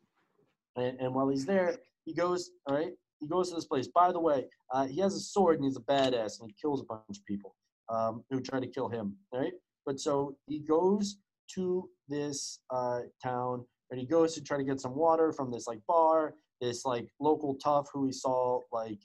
and, 0.78 0.99
and 0.99 1.13
while 1.13 1.28
he's 1.30 1.45
there, 1.45 1.78
he 2.05 2.13
goes 2.13 2.51
all 2.65 2.75
right. 2.75 2.93
He 3.19 3.28
goes 3.28 3.49
to 3.49 3.55
this 3.55 3.65
place. 3.65 3.88
By 3.88 4.11
the 4.11 4.19
way, 4.19 4.45
uh, 4.73 4.86
he 4.86 4.99
has 5.01 5.15
a 5.15 5.19
sword 5.19 5.55
and 5.55 5.65
he's 5.65 5.78
a 5.78 5.82
badass 5.82 6.39
and 6.39 6.49
he 6.49 6.55
kills 6.61 6.82
a 6.82 6.86
bunch 6.86 7.17
of 7.17 7.25
people 7.25 7.55
um, 7.89 8.23
who 8.30 8.39
try 8.39 8.59
to 8.59 8.67
kill 8.67 8.89
him. 8.89 9.15
Right, 9.34 9.53
but 9.86 9.99
so 9.99 10.38
he 10.47 10.59
goes 10.59 11.17
to 11.55 11.89
this 12.07 12.59
uh, 12.69 13.01
town 13.23 13.65
and 13.89 13.99
he 13.99 14.05
goes 14.05 14.34
to 14.36 14.41
try 14.43 14.57
to 14.57 14.63
get 14.63 14.80
some 14.80 14.95
water 14.95 15.32
from 15.32 15.51
this 15.51 15.67
like 15.67 15.80
bar. 15.88 16.36
This 16.61 16.86
like 16.86 17.07
local 17.19 17.55
tough 17.55 17.88
who 17.93 18.05
he 18.05 18.11
saw 18.11 18.61
like 18.71 18.99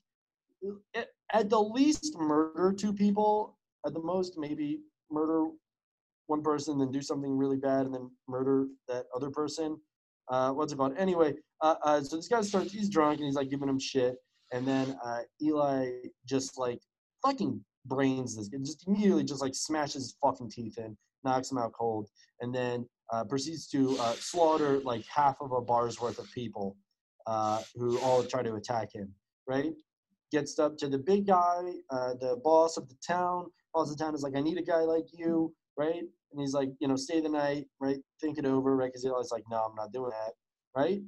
at- 0.95 1.09
at 1.33 1.51
the 1.51 1.61
least 1.61 2.17
murder 2.19 2.73
two 2.73 2.93
people, 2.93 3.59
at 3.87 3.93
the 3.95 4.01
most 4.03 4.39
maybe 4.39 4.81
murder 5.11 5.49
one 6.27 6.43
person, 6.43 6.79
then 6.79 6.91
do 6.91 7.03
something 7.03 7.37
really 7.37 7.57
bad, 7.57 7.87
and 7.87 7.95
then 7.95 8.11
murder 8.29 8.69
that 8.89 9.07
other 9.15 9.31
person. 9.31 9.79
Uh, 10.33 10.51
what's 10.51 10.73
it 10.73 10.77
called? 10.77 10.95
Anyway, 10.97 11.35
uh, 11.61 11.75
uh, 11.85 12.01
so 12.01 12.17
this 12.17 12.27
guy 12.27 12.41
starts. 12.41 12.73
He's 12.73 12.89
drunk 12.89 13.19
and 13.19 13.27
he's 13.27 13.35
like 13.35 13.51
giving 13.51 13.69
him 13.69 13.79
shit, 13.79 14.17
and 14.51 14.67
then 14.67 14.97
uh, 15.05 15.21
Eli 15.43 15.91
just 16.27 16.59
like 16.59 16.81
fucking 17.25 17.63
brains 17.85 18.37
this. 18.37 18.49
guy, 18.49 18.59
Just 18.65 18.89
immediately 18.89 19.25
just 19.25 19.43
like 19.43 19.55
smashes 19.55 19.95
his 19.95 20.17
fucking 20.23 20.51
teeth 20.51 20.79
in, 20.79 20.97
knocks 21.23 21.53
him 21.53 21.59
out 21.59 21.73
cold, 21.73 22.09
and 22.41 22.55
then 22.55 22.87
uh, 23.13 23.25
proceeds 23.25 23.67
to 23.69 23.95
uh, 23.99 24.15
slaughter 24.15 24.81
like 24.81 25.05
half 25.07 25.37
of 25.43 25.53
a 25.53 25.61
bar's 25.61 26.01
worth 26.01 26.19
of 26.19 26.31
people 26.33 26.77
uh, 27.27 27.61
who 27.75 27.99
all 28.01 28.25
try 28.25 28.43
to 28.43 28.55
attack 28.55 28.89
him. 28.95 29.13
Right? 29.47 29.75
Gets 30.31 30.59
up 30.59 30.79
to 30.79 30.89
the 30.89 30.99
big 30.99 31.27
guy, 31.27 31.75
uh, 31.91 32.15
the 32.21 32.41
boss 32.43 32.79
of 32.79 32.89
the 32.89 32.97
town. 33.07 33.51
Boss 33.75 33.91
of 33.91 33.99
the 33.99 34.05
town 34.05 34.15
is 34.15 34.23
like, 34.23 34.35
I 34.35 34.41
need 34.41 34.57
a 34.57 34.63
guy 34.63 34.81
like 34.81 35.07
you, 35.13 35.53
right? 35.77 36.03
And 36.33 36.41
he's 36.41 36.55
like, 36.55 36.71
you 36.81 36.89
know, 36.89 36.97
stay 36.97 37.21
the 37.21 37.29
night, 37.29 37.67
right? 37.81 37.99
Think 38.21 38.39
it 38.39 38.47
over, 38.47 38.77
right? 38.77 38.89
Because 38.89 39.05
Eli's 39.05 39.31
like, 39.31 39.45
no, 39.51 39.59
I'm 39.59 39.75
not 39.75 39.93
doing 39.93 40.11
that, 40.11 40.33
right? 40.77 41.01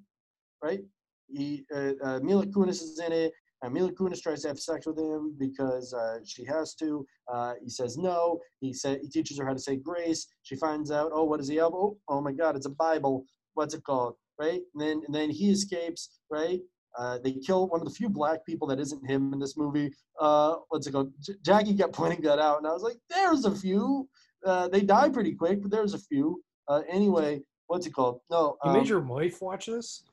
Right? 0.62 0.80
He, 1.28 1.64
uh, 1.74 1.92
uh, 2.02 2.20
Mila 2.20 2.46
Kunis 2.46 2.82
is 2.82 3.00
in 3.04 3.12
it. 3.12 3.32
And 3.62 3.72
Mila 3.72 3.92
Kunis 3.92 4.20
tries 4.20 4.42
to 4.42 4.48
have 4.48 4.58
sex 4.58 4.86
with 4.86 4.98
him 4.98 5.34
because 5.38 5.94
uh, 5.94 6.18
she 6.22 6.44
has 6.44 6.74
to. 6.74 7.06
Uh, 7.32 7.54
he 7.62 7.70
says 7.70 7.96
no. 7.96 8.38
He 8.60 8.74
said 8.74 9.00
he 9.00 9.08
teaches 9.08 9.38
her 9.38 9.46
how 9.46 9.54
to 9.54 9.58
say 9.58 9.76
grace. 9.76 10.26
She 10.42 10.54
finds 10.54 10.90
out, 10.90 11.12
oh, 11.14 11.24
what 11.24 11.38
does 11.38 11.48
he 11.48 11.56
have? 11.56 11.72
Oh, 11.72 11.96
oh 12.08 12.20
my 12.20 12.32
God, 12.32 12.56
it's 12.56 12.66
a 12.66 12.70
Bible. 12.70 13.24
What's 13.54 13.72
it 13.72 13.82
called? 13.82 14.16
Right? 14.38 14.60
And 14.74 14.82
then 14.82 15.02
and 15.06 15.14
then 15.14 15.30
he 15.30 15.50
escapes. 15.50 16.10
Right? 16.30 16.60
Uh, 16.98 17.18
they 17.24 17.32
kill 17.32 17.66
one 17.68 17.80
of 17.80 17.86
the 17.88 17.94
few 17.94 18.10
black 18.10 18.44
people 18.44 18.68
that 18.68 18.78
isn't 18.78 19.08
him 19.08 19.32
in 19.32 19.38
this 19.38 19.56
movie. 19.56 19.90
Uh, 20.20 20.56
what's 20.68 20.86
it 20.86 20.92
called? 20.92 21.12
J- 21.20 21.34
Jackie 21.42 21.74
kept 21.74 21.94
pointing 21.94 22.20
that 22.20 22.38
out, 22.38 22.58
and 22.58 22.66
I 22.66 22.72
was 22.72 22.82
like, 22.82 22.98
"There's 23.08 23.46
a 23.46 23.54
few. 23.54 24.08
Uh, 24.44 24.68
they 24.68 24.82
die 24.82 25.08
pretty 25.08 25.32
quick, 25.32 25.62
but 25.62 25.70
there's 25.70 25.94
a 25.94 25.98
few." 25.98 26.42
Uh, 26.68 26.82
anyway, 26.88 27.40
what's 27.66 27.86
it 27.86 27.94
called? 27.94 28.20
No, 28.30 28.56
You 28.64 28.70
um, 28.70 28.76
made 28.78 28.88
your 28.88 29.00
wife 29.00 29.40
watch 29.40 29.66
this? 29.66 30.04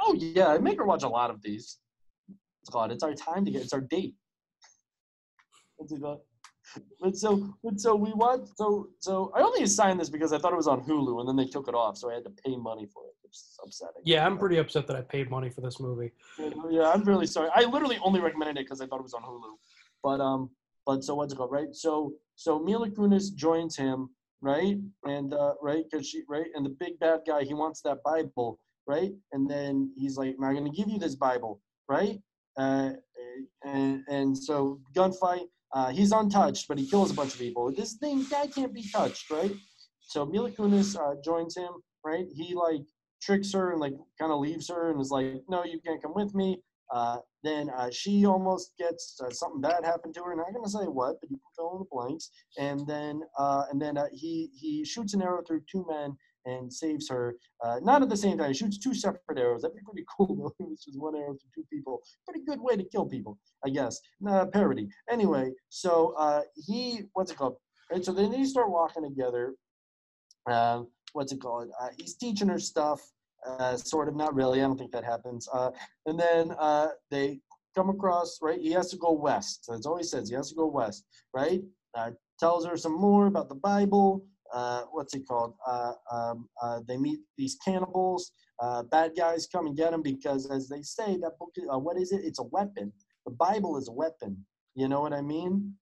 Oh 0.00 0.14
yeah, 0.14 0.48
I 0.48 0.58
make 0.58 0.78
her 0.78 0.84
watch 0.84 1.02
a 1.02 1.08
lot 1.08 1.30
of 1.30 1.42
these. 1.42 1.78
It's 2.62 2.70
called. 2.70 2.92
It's 2.92 3.02
our 3.02 3.14
time 3.14 3.44
to 3.44 3.50
get. 3.50 3.62
It's 3.62 3.72
our 3.72 3.80
date. 3.80 4.14
What's 5.76 5.92
it 5.92 6.00
called? 6.00 6.20
But 7.00 7.16
so, 7.16 7.54
but 7.62 7.78
so 7.78 7.94
we 7.94 8.12
watched. 8.14 8.56
So, 8.56 8.88
so 8.98 9.30
I 9.36 9.42
only 9.42 9.62
assigned 9.62 10.00
this 10.00 10.08
because 10.08 10.32
I 10.32 10.38
thought 10.38 10.52
it 10.52 10.56
was 10.56 10.66
on 10.66 10.82
Hulu, 10.82 11.20
and 11.20 11.28
then 11.28 11.36
they 11.36 11.44
took 11.44 11.68
it 11.68 11.74
off, 11.74 11.96
so 11.98 12.10
I 12.10 12.14
had 12.14 12.24
to 12.24 12.30
pay 12.30 12.56
money 12.56 12.86
for 12.86 13.04
it, 13.04 13.14
which 13.22 13.32
is 13.32 13.58
upsetting. 13.62 14.02
Yeah, 14.04 14.26
I'm 14.26 14.38
pretty 14.38 14.56
upset 14.56 14.86
that 14.86 14.96
I 14.96 15.02
paid 15.02 15.30
money 15.30 15.50
for 15.50 15.60
this 15.60 15.78
movie. 15.78 16.12
Yeah, 16.70 16.90
I'm 16.90 17.04
really 17.04 17.26
sorry. 17.26 17.50
I 17.54 17.64
literally 17.64 17.98
only 18.02 18.20
recommended 18.20 18.58
it 18.58 18.64
because 18.64 18.80
I 18.80 18.86
thought 18.86 19.00
it 19.00 19.02
was 19.02 19.14
on 19.14 19.22
Hulu. 19.22 19.52
But 20.02 20.20
um, 20.20 20.50
but 20.86 21.04
so 21.04 21.14
what's 21.14 21.32
it 21.32 21.36
called, 21.36 21.52
right? 21.52 21.74
So 21.74 22.14
so 22.36 22.58
Mila 22.58 22.90
Kunis 22.90 23.34
joins 23.34 23.76
him, 23.76 24.10
right? 24.40 24.76
And 25.04 25.32
uh, 25.32 25.54
right, 25.62 25.84
because 25.90 26.08
she 26.08 26.22
right, 26.28 26.46
and 26.54 26.64
the 26.64 26.76
big 26.80 26.98
bad 26.98 27.20
guy 27.26 27.44
he 27.44 27.54
wants 27.54 27.80
that 27.82 28.02
Bible, 28.04 28.58
right? 28.86 29.12
And 29.32 29.48
then 29.48 29.92
he's 29.96 30.16
like, 30.16 30.34
"I'm 30.36 30.40
not 30.40 30.52
going 30.52 30.70
to 30.70 30.76
give 30.76 30.88
you 30.88 30.98
this 30.98 31.14
Bible, 31.14 31.60
right?" 31.88 32.20
Uh, 32.56 32.90
and 33.64 34.02
and 34.08 34.36
so 34.36 34.80
gunfight. 34.96 35.46
Uh, 35.72 35.90
he's 35.90 36.12
untouched, 36.12 36.68
but 36.68 36.78
he 36.78 36.86
kills 36.88 37.10
a 37.10 37.14
bunch 37.14 37.32
of 37.34 37.40
people. 37.40 37.72
This 37.72 37.94
thing 37.94 38.24
guy 38.30 38.46
can't 38.46 38.72
be 38.72 38.84
touched, 38.92 39.28
right? 39.30 39.52
So 40.00 40.24
Mila 40.24 40.52
Kunis 40.52 40.96
uh, 40.96 41.20
joins 41.24 41.56
him, 41.56 41.70
right? 42.04 42.26
He 42.32 42.54
like 42.54 42.82
tricks 43.20 43.52
her 43.52 43.72
and 43.72 43.80
like 43.80 43.94
kind 44.20 44.30
of 44.30 44.38
leaves 44.38 44.68
her 44.68 44.90
and 44.90 45.00
is 45.00 45.10
like, 45.10 45.42
"No, 45.48 45.64
you 45.64 45.80
can't 45.84 46.02
come 46.02 46.14
with 46.14 46.34
me." 46.34 46.60
Uh, 46.92 47.18
then 47.44 47.70
uh, 47.70 47.90
she 47.90 48.24
almost 48.26 48.76
gets 48.78 49.20
uh, 49.22 49.30
something 49.30 49.60
bad 49.60 49.84
happened 49.84 50.14
to 50.14 50.22
her. 50.22 50.34
Not 50.34 50.52
gonna 50.54 50.68
say 50.68 50.86
what, 50.86 51.20
but 51.20 51.30
you 51.30 51.36
can 51.36 51.52
fill 51.54 51.72
in 51.74 51.78
the 51.80 51.84
blanks. 51.90 52.30
And 52.58 52.86
then 52.86 53.22
uh, 53.38 53.64
and 53.70 53.80
then 53.80 53.98
uh, 53.98 54.06
he 54.12 54.50
he 54.54 54.84
shoots 54.84 55.14
an 55.14 55.22
arrow 55.22 55.42
through 55.42 55.62
two 55.70 55.86
men 55.88 56.16
and 56.46 56.72
saves 56.72 57.08
her. 57.08 57.36
Uh, 57.62 57.80
not 57.82 58.02
at 58.02 58.08
the 58.08 58.16
same 58.16 58.38
time. 58.38 58.48
He 58.48 58.54
shoots 58.54 58.78
two 58.78 58.94
separate 58.94 59.38
arrows. 59.38 59.62
That'd 59.62 59.76
be 59.76 59.82
pretty 59.84 60.06
cool. 60.16 60.54
It 60.58 60.68
was 60.68 60.84
just 60.84 60.98
one 60.98 61.14
arrow 61.14 61.34
through 61.34 61.50
two 61.54 61.66
people. 61.70 62.02
Pretty 62.26 62.44
good 62.44 62.60
way 62.60 62.76
to 62.76 62.84
kill 62.84 63.06
people, 63.06 63.38
I 63.64 63.70
guess. 63.70 64.00
Uh, 64.26 64.46
parody. 64.46 64.88
Anyway, 65.10 65.52
so 65.68 66.14
uh, 66.18 66.42
he 66.54 67.02
what's 67.12 67.30
it 67.30 67.36
called? 67.36 67.56
Right. 67.92 68.04
So 68.04 68.12
then 68.12 68.30
they 68.30 68.44
start 68.44 68.70
walking 68.70 69.04
together. 69.04 69.54
Um, 70.50 70.88
what's 71.12 71.32
it 71.32 71.40
called? 71.40 71.68
He's 71.98 72.14
teaching 72.14 72.48
her 72.48 72.58
stuff. 72.58 73.00
Uh, 73.46 73.76
sort 73.76 74.08
of, 74.08 74.16
not 74.16 74.34
really. 74.34 74.60
I 74.60 74.66
don't 74.66 74.78
think 74.78 74.92
that 74.92 75.04
happens. 75.04 75.48
Uh, 75.52 75.70
and 76.06 76.18
then 76.18 76.52
uh, 76.58 76.88
they 77.10 77.40
come 77.74 77.90
across, 77.90 78.38
right? 78.40 78.60
He 78.60 78.72
has 78.72 78.90
to 78.90 78.96
go 78.96 79.12
west. 79.12 79.66
That's 79.68 79.86
all 79.86 79.98
he 79.98 80.04
says. 80.04 80.28
He 80.30 80.34
has 80.34 80.48
to 80.50 80.54
go 80.54 80.66
west, 80.66 81.04
right? 81.34 81.60
Uh, 81.94 82.12
tells 82.40 82.64
her 82.66 82.76
some 82.76 82.98
more 82.98 83.26
about 83.26 83.48
the 83.48 83.54
Bible. 83.56 84.24
Uh, 84.52 84.82
what's 84.92 85.14
it 85.14 85.26
called? 85.28 85.54
Uh, 85.66 85.92
um, 86.10 86.48
they 86.86 86.96
meet 86.96 87.18
these 87.36 87.56
cannibals. 87.64 88.32
Bad 88.90 89.12
guys 89.16 89.46
come 89.46 89.66
and 89.66 89.76
get 89.76 89.90
them 89.90 90.02
because, 90.02 90.50
as 90.50 90.68
they 90.68 90.82
say, 90.82 91.16
that 91.18 91.38
book. 91.38 91.50
What 91.56 91.98
is 91.98 92.12
it? 92.12 92.22
It's 92.24 92.38
a 92.38 92.44
weapon. 92.44 92.92
The 93.26 93.32
Bible 93.32 93.76
is 93.76 93.88
a 93.88 93.92
weapon. 93.92 94.44
You 94.74 94.88
know 94.88 95.00
what 95.00 95.12
I 95.12 95.20
mean? 95.20 95.74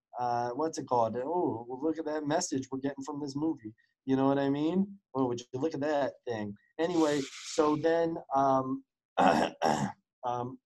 What's 0.54 0.78
it 0.78 0.86
called? 0.88 1.16
Oh, 1.16 1.64
well, 1.68 1.80
look 1.82 1.98
at 1.98 2.06
that 2.06 2.26
message 2.26 2.68
we're 2.70 2.78
getting 2.78 3.04
from 3.04 3.20
this 3.20 3.36
movie. 3.36 3.72
You 4.04 4.16
know 4.16 4.26
what 4.26 4.38
I 4.38 4.50
mean? 4.50 4.86
Oh, 5.14 5.26
would 5.26 5.40
you 5.40 5.60
look 5.60 5.74
at 5.74 5.80
that 5.80 6.14
thing? 6.26 6.54
Anyway, 6.82 7.20
so 7.44 7.76
then, 7.76 8.16
um, 8.34 8.82
um, 9.18 10.58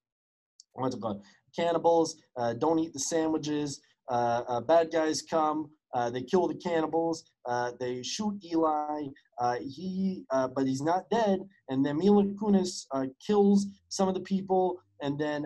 what's 0.73 0.95
it 0.95 1.01
called? 1.01 1.21
Cannibals 1.55 2.15
uh, 2.37 2.53
don't 2.53 2.79
eat 2.79 2.91
the 2.93 2.99
sandwiches. 2.99 3.79
Uh, 4.09 4.41
uh, 4.47 4.61
bad 4.61 4.91
guys 4.91 5.21
come. 5.21 5.69
Uh, 5.93 6.09
they 6.09 6.23
kill 6.23 6.47
the 6.47 6.55
cannibals. 6.55 7.23
Uh, 7.45 7.71
they 7.79 8.01
shoot 8.01 8.33
Eli. 8.43 9.03
Uh, 9.39 9.57
he, 9.59 10.23
but 10.31 10.65
he's 10.65 10.81
not 10.81 11.03
dead. 11.11 11.39
And 11.69 11.85
then 11.85 11.97
Mila 11.97 12.23
Kunis 12.41 12.85
kills 13.25 13.67
some 13.89 14.07
of 14.07 14.15
the 14.15 14.21
people, 14.21 14.79
and 15.01 15.19
then 15.19 15.45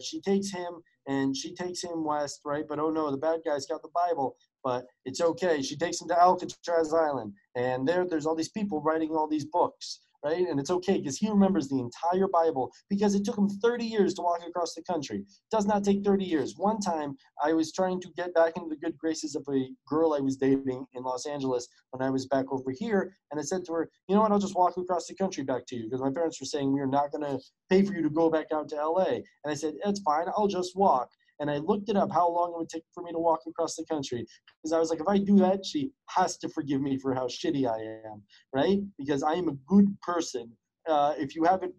she 0.00 0.22
takes 0.22 0.50
him 0.50 0.80
and 1.06 1.36
she 1.36 1.54
takes 1.54 1.82
him 1.82 2.04
west, 2.04 2.40
right? 2.44 2.64
But 2.68 2.78
oh 2.78 2.90
no, 2.90 3.10
the 3.10 3.16
bad 3.16 3.40
guy's 3.44 3.66
got 3.66 3.82
the 3.82 3.90
Bible. 3.94 4.36
But 4.64 4.86
it's 5.04 5.20
okay. 5.20 5.60
She 5.62 5.76
takes 5.76 6.00
him 6.00 6.08
to 6.08 6.20
Alcatraz 6.20 6.92
Island, 6.92 7.34
and 7.56 7.86
there, 7.86 8.06
there's 8.08 8.26
all 8.26 8.36
these 8.36 8.50
people 8.50 8.80
writing 8.80 9.10
all 9.10 9.26
these 9.28 9.44
books, 9.44 10.00
right? 10.24 10.46
And 10.46 10.60
it's 10.60 10.70
okay 10.70 10.98
because 10.98 11.18
he 11.18 11.28
remembers 11.28 11.68
the 11.68 11.80
entire 11.80 12.28
Bible 12.28 12.70
because 12.88 13.14
it 13.14 13.24
took 13.24 13.36
him 13.36 13.48
30 13.48 13.84
years 13.84 14.14
to 14.14 14.22
walk 14.22 14.40
across 14.46 14.74
the 14.74 14.82
country. 14.82 15.24
Does 15.50 15.66
not 15.66 15.82
take 15.82 16.04
30 16.04 16.24
years. 16.24 16.54
One 16.56 16.78
time, 16.78 17.16
I 17.42 17.52
was 17.52 17.72
trying 17.72 18.00
to 18.02 18.08
get 18.16 18.34
back 18.34 18.56
into 18.56 18.68
the 18.68 18.76
good 18.76 18.96
graces 18.98 19.34
of 19.34 19.44
a 19.52 19.68
girl 19.88 20.14
I 20.14 20.20
was 20.20 20.36
dating 20.36 20.86
in 20.94 21.02
Los 21.02 21.26
Angeles 21.26 21.66
when 21.90 22.06
I 22.06 22.10
was 22.10 22.26
back 22.26 22.46
over 22.52 22.70
here, 22.70 23.16
and 23.30 23.40
I 23.40 23.42
said 23.42 23.64
to 23.64 23.72
her, 23.72 23.90
"You 24.08 24.14
know 24.14 24.22
what? 24.22 24.32
I'll 24.32 24.38
just 24.38 24.54
walk 24.54 24.76
across 24.76 25.06
the 25.06 25.14
country 25.16 25.42
back 25.42 25.66
to 25.66 25.76
you 25.76 25.84
because 25.84 26.00
my 26.00 26.10
parents 26.10 26.40
were 26.40 26.46
saying 26.46 26.72
we 26.72 26.80
are 26.80 26.86
not 26.86 27.10
going 27.10 27.24
to 27.24 27.40
pay 27.68 27.82
for 27.82 27.94
you 27.94 28.02
to 28.02 28.10
go 28.10 28.30
back 28.30 28.46
out 28.52 28.68
to 28.68 28.76
LA." 28.76 29.22
And 29.42 29.46
I 29.46 29.54
said, 29.54 29.74
"It's 29.84 30.00
fine. 30.00 30.28
I'll 30.36 30.46
just 30.46 30.76
walk." 30.76 31.10
And 31.40 31.50
I 31.50 31.58
looked 31.58 31.88
it 31.88 31.96
up 31.96 32.10
how 32.12 32.28
long 32.28 32.52
it 32.52 32.58
would 32.58 32.68
take 32.68 32.84
for 32.94 33.02
me 33.02 33.12
to 33.12 33.18
walk 33.18 33.40
across 33.46 33.76
the 33.76 33.84
country 33.84 34.26
because 34.62 34.72
I 34.72 34.78
was 34.78 34.90
like, 34.90 35.00
if 35.00 35.08
I 35.08 35.18
do 35.18 35.36
that, 35.38 35.64
she 35.64 35.90
has 36.10 36.36
to 36.38 36.48
forgive 36.48 36.80
me 36.80 36.98
for 36.98 37.14
how 37.14 37.26
shitty 37.26 37.66
I 37.68 38.08
am, 38.08 38.22
right? 38.54 38.80
Because 38.98 39.22
I 39.22 39.32
am 39.34 39.48
a 39.48 39.56
good 39.66 39.86
person. 40.02 40.50
Uh, 40.88 41.14
if 41.18 41.34
you 41.34 41.44
haven't 41.44 41.74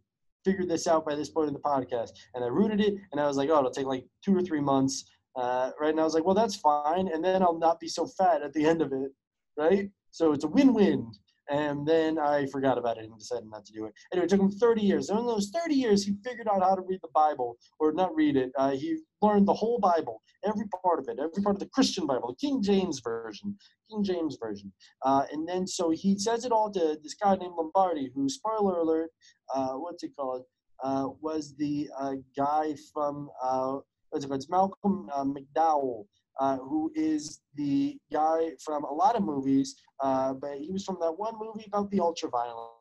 figured 0.45 0.69
this 0.69 0.87
out 0.87 1.05
by 1.05 1.15
this 1.15 1.29
point 1.29 1.47
in 1.47 1.53
the 1.53 1.59
podcast, 1.59 2.11
and 2.33 2.43
I 2.43 2.47
rooted 2.47 2.81
it, 2.81 2.95
and 3.11 3.21
I 3.21 3.27
was 3.27 3.37
like, 3.37 3.49
oh, 3.49 3.59
it'll 3.59 3.71
take 3.71 3.85
like 3.85 4.05
two 4.23 4.35
or 4.35 4.41
three 4.41 4.61
months, 4.61 5.05
uh, 5.35 5.71
right? 5.79 5.91
And 5.91 5.99
I 5.99 6.03
was 6.03 6.13
like, 6.13 6.25
well, 6.25 6.35
that's 6.35 6.55
fine, 6.55 7.07
and 7.07 7.23
then 7.23 7.41
I'll 7.41 7.59
not 7.59 7.79
be 7.79 7.87
so 7.87 8.05
fat 8.05 8.41
at 8.41 8.53
the 8.53 8.65
end 8.65 8.81
of 8.81 8.91
it, 8.91 9.11
right? 9.57 9.89
So 10.11 10.31
it's 10.33 10.43
a 10.43 10.47
win-win. 10.47 11.11
And 11.49 11.85
then 11.85 12.17
I 12.17 12.45
forgot 12.47 12.77
about 12.77 12.97
it 12.97 13.05
and 13.05 13.17
decided 13.17 13.49
not 13.49 13.65
to 13.65 13.73
do 13.73 13.85
it. 13.85 13.93
Anyway, 14.11 14.25
it 14.25 14.29
took 14.29 14.39
him 14.39 14.51
30 14.51 14.81
years. 14.81 15.09
And 15.09 15.19
in 15.19 15.25
those 15.25 15.49
30 15.49 15.75
years, 15.75 16.05
he 16.05 16.15
figured 16.23 16.47
out 16.47 16.61
how 16.61 16.75
to 16.75 16.81
read 16.81 16.99
the 17.01 17.09
Bible, 17.13 17.57
or 17.79 17.91
not 17.91 18.15
read 18.15 18.37
it. 18.37 18.51
Uh, 18.57 18.71
he 18.71 18.97
learned 19.21 19.47
the 19.47 19.53
whole 19.53 19.79
Bible, 19.79 20.21
every 20.45 20.65
part 20.83 20.99
of 20.99 21.07
it, 21.09 21.19
every 21.19 21.43
part 21.43 21.55
of 21.55 21.59
the 21.59 21.69
Christian 21.73 22.07
Bible, 22.07 22.29
the 22.29 22.47
King 22.47 22.61
James 22.61 23.01
Version, 23.03 23.57
King 23.89 24.03
James 24.03 24.37
Version. 24.41 24.71
Uh, 25.03 25.25
and 25.31 25.47
then 25.47 25.67
so 25.67 25.89
he 25.89 26.17
says 26.17 26.45
it 26.45 26.51
all 26.51 26.71
to 26.71 26.97
this 27.03 27.13
guy 27.13 27.35
named 27.35 27.53
Lombardi, 27.57 28.11
who, 28.15 28.29
spoiler 28.29 28.79
alert, 28.79 29.09
uh, 29.53 29.73
what's 29.73 30.03
it 30.03 30.11
called, 30.17 30.43
uh, 30.83 31.07
was 31.21 31.55
the 31.57 31.89
uh, 31.99 32.15
guy 32.37 32.75
from, 32.93 33.29
uh, 33.41 33.77
what's 34.09 34.25
it 34.25 34.29
called, 34.29 34.41
it's 34.41 34.49
Malcolm 34.49 35.09
McDowell. 35.13 36.05
Uh, 36.39 36.57
who 36.57 36.91
is 36.95 37.41
the 37.55 37.95
guy 38.11 38.49
from 38.63 38.83
a 38.85 38.91
lot 38.91 39.15
of 39.15 39.23
movies, 39.23 39.75
uh, 39.99 40.33
but 40.33 40.57
he 40.57 40.71
was 40.71 40.83
from 40.83 40.97
that 40.99 41.11
one 41.11 41.35
movie 41.39 41.65
about 41.67 41.91
the 41.91 41.99
ultraviolet. 41.99 42.71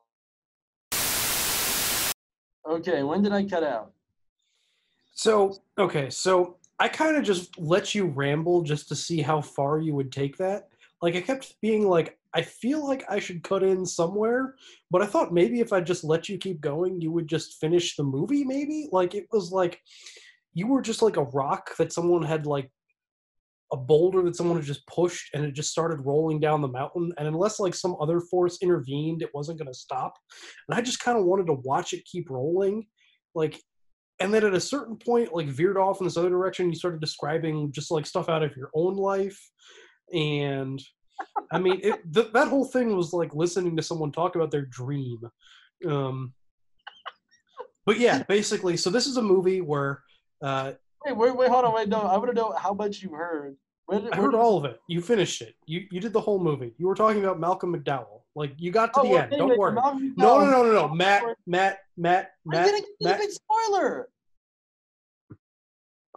Okay, 2.67 3.03
when 3.03 3.21
did 3.21 3.31
I 3.31 3.43
cut 3.43 3.63
out? 3.63 3.91
So, 5.13 5.57
okay, 5.77 6.09
so 6.09 6.57
I 6.79 6.87
kind 6.87 7.15
of 7.15 7.23
just 7.23 7.57
let 7.59 7.93
you 7.93 8.07
ramble 8.07 8.63
just 8.63 8.87
to 8.89 8.95
see 8.95 9.21
how 9.21 9.41
far 9.41 9.79
you 9.79 9.93
would 9.93 10.11
take 10.11 10.37
that. 10.37 10.69
Like, 11.01 11.15
I 11.15 11.21
kept 11.21 11.55
being 11.61 11.87
like, 11.87 12.17
I 12.33 12.41
feel 12.41 12.87
like 12.87 13.03
I 13.09 13.19
should 13.19 13.43
cut 13.43 13.61
in 13.61 13.85
somewhere, 13.85 14.55
but 14.89 15.03
I 15.03 15.05
thought 15.05 15.33
maybe 15.33 15.59
if 15.59 15.71
I 15.71 15.81
just 15.81 16.03
let 16.03 16.27
you 16.27 16.37
keep 16.39 16.61
going, 16.61 16.99
you 16.99 17.11
would 17.11 17.27
just 17.27 17.59
finish 17.59 17.95
the 17.95 18.03
movie, 18.03 18.43
maybe? 18.43 18.89
Like, 18.91 19.13
it 19.13 19.27
was 19.31 19.51
like 19.51 19.81
you 20.53 20.67
were 20.67 20.81
just 20.81 21.01
like 21.01 21.17
a 21.17 21.23
rock 21.23 21.75
that 21.77 21.93
someone 21.93 22.23
had 22.23 22.45
like 22.45 22.71
a 23.73 23.77
boulder 23.77 24.21
that 24.21 24.35
someone 24.35 24.55
had 24.55 24.65
just 24.65 24.85
pushed 24.85 25.33
and 25.33 25.43
it 25.43 25.53
just 25.53 25.71
started 25.71 26.05
rolling 26.05 26.39
down 26.39 26.61
the 26.61 26.67
mountain. 26.67 27.11
And 27.17 27.27
unless 27.27 27.59
like 27.59 27.73
some 27.73 27.97
other 27.99 28.21
force 28.21 28.59
intervened 28.61 29.23
it 29.23 29.31
wasn't 29.33 29.57
going 29.57 29.67
to 29.67 29.77
stop. 29.77 30.13
And 30.69 30.77
i 30.77 30.81
just 30.81 30.99
kind 30.99 31.17
of 31.17 31.25
wanted 31.25 31.47
to 31.47 31.53
watch 31.53 31.91
it 31.91 32.05
keep 32.05 32.29
rolling 32.29 32.85
like 33.35 33.59
and 34.19 34.31
then 34.31 34.45
at 34.45 34.53
a 34.53 34.59
certain 34.59 34.95
point 34.95 35.33
like 35.33 35.47
veered 35.47 35.77
off 35.77 35.99
in 35.99 36.05
this 36.05 36.17
other 36.17 36.29
direction 36.29 36.69
you 36.69 36.75
started 36.75 37.01
describing 37.01 37.71
just 37.71 37.89
like 37.89 38.05
stuff 38.05 38.29
out 38.29 38.43
of 38.43 38.55
your 38.55 38.69
own 38.75 38.95
life. 38.95 39.39
And 40.13 40.81
i 41.51 41.57
mean 41.57 41.79
it, 41.83 41.99
th- 42.13 42.31
that 42.33 42.47
whole 42.47 42.65
thing 42.65 42.95
was 42.95 43.11
like 43.11 43.33
listening 43.33 43.75
to 43.75 43.83
someone 43.83 44.11
talk 44.11 44.35
about 44.35 44.51
their 44.51 44.67
dream. 44.67 45.19
Um 45.87 46.33
but 47.87 47.99
yeah 47.99 48.21
basically 48.29 48.77
so 48.77 48.91
this 48.91 49.07
is 49.07 49.17
a 49.17 49.21
movie 49.21 49.61
where 49.61 50.03
uh 50.43 50.73
Wait, 51.05 51.17
wait, 51.17 51.35
wait, 51.35 51.49
hold 51.49 51.65
on, 51.65 51.75
wait, 51.75 51.89
no, 51.89 51.99
I 51.99 52.15
want 52.15 52.29
to 52.29 52.33
know 52.33 52.53
how 52.57 52.73
much 52.73 53.01
you 53.01 53.09
heard. 53.09 53.57
I 53.91 54.15
heard 54.15 54.33
all 54.33 54.57
of 54.57 54.65
it. 54.65 54.79
You 54.87 55.01
finished 55.01 55.41
it. 55.41 55.55
You 55.65 55.85
you 55.91 55.99
did 55.99 56.13
the 56.13 56.21
whole 56.21 56.39
movie. 56.39 56.73
You 56.77 56.87
were 56.87 56.95
talking 56.95 57.23
about 57.23 57.39
Malcolm 57.39 57.75
McDowell. 57.75 58.21
Like 58.35 58.53
you 58.57 58.71
got 58.71 58.93
to 58.95 59.01
Oh, 59.01 59.03
the 59.03 59.21
end. 59.23 59.31
Don't 59.31 59.57
worry. 59.57 59.73
Malcolm 59.73 60.13
No, 60.17 60.39
no, 60.39 60.49
no, 60.49 60.63
no, 60.63 60.71
no. 60.71 60.87
Matt, 60.93 61.23
Matt, 61.45 61.79
Matt, 61.97 62.31
I'm 62.45 62.51
Matt, 62.51 62.65
gonna 62.67 62.77
give 62.79 62.87
you 62.99 63.09
a 63.11 63.17
big 63.17 63.29
spoiler. 63.31 64.09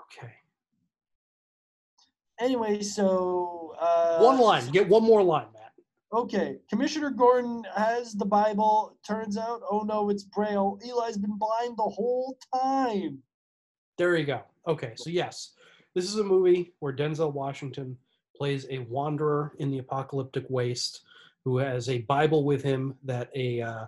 Okay. 0.00 0.32
Anyway, 2.40 2.82
so 2.82 3.74
uh, 3.80 4.18
One 4.20 4.38
line. 4.38 4.66
Get 4.70 4.88
one 4.88 5.02
more 5.02 5.22
line, 5.22 5.46
Matt. 5.52 5.72
Okay, 6.12 6.58
Commissioner 6.70 7.10
Gordon 7.10 7.64
has 7.76 8.12
the 8.14 8.24
Bible. 8.24 8.96
Turns 9.06 9.36
out, 9.36 9.60
oh 9.70 9.80
no, 9.80 10.08
it's 10.08 10.22
Braille. 10.22 10.78
Eli's 10.84 11.18
been 11.18 11.36
blind 11.36 11.76
the 11.76 11.82
whole 11.82 12.38
time. 12.54 13.18
There 13.98 14.16
you 14.16 14.24
go. 14.24 14.42
Okay, 14.66 14.92
so 14.96 15.10
yes, 15.10 15.52
this 15.96 16.04
is 16.04 16.18
a 16.18 16.24
movie 16.24 16.74
where 16.80 16.94
Denzel 16.94 17.32
Washington 17.32 17.96
plays 18.36 18.66
a 18.68 18.80
wanderer 18.80 19.54
in 19.58 19.70
the 19.70 19.78
apocalyptic 19.78 20.44
waste 20.50 21.00
who 21.42 21.56
has 21.56 21.88
a 21.88 22.02
Bible 22.02 22.44
with 22.44 22.62
him 22.62 22.94
that 23.04 23.30
a 23.34 23.62
uh, 23.62 23.86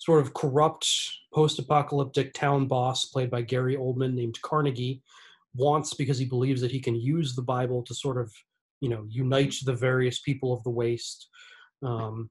sort 0.00 0.20
of 0.20 0.34
corrupt 0.34 0.90
post-apocalyptic 1.32 2.34
town 2.34 2.66
boss 2.66 3.04
played 3.04 3.30
by 3.30 3.40
Gary 3.40 3.76
Oldman 3.76 4.14
named 4.14 4.42
Carnegie 4.42 5.00
wants 5.54 5.94
because 5.94 6.18
he 6.18 6.24
believes 6.24 6.60
that 6.60 6.72
he 6.72 6.80
can 6.80 6.96
use 6.96 7.36
the 7.36 7.42
Bible 7.42 7.84
to 7.84 7.94
sort 7.94 8.18
of 8.18 8.32
you 8.80 8.88
know 8.88 9.06
unite 9.08 9.54
the 9.64 9.74
various 9.74 10.18
people 10.18 10.52
of 10.52 10.62
the 10.64 10.70
waste. 10.70 11.28
Um, 11.84 12.30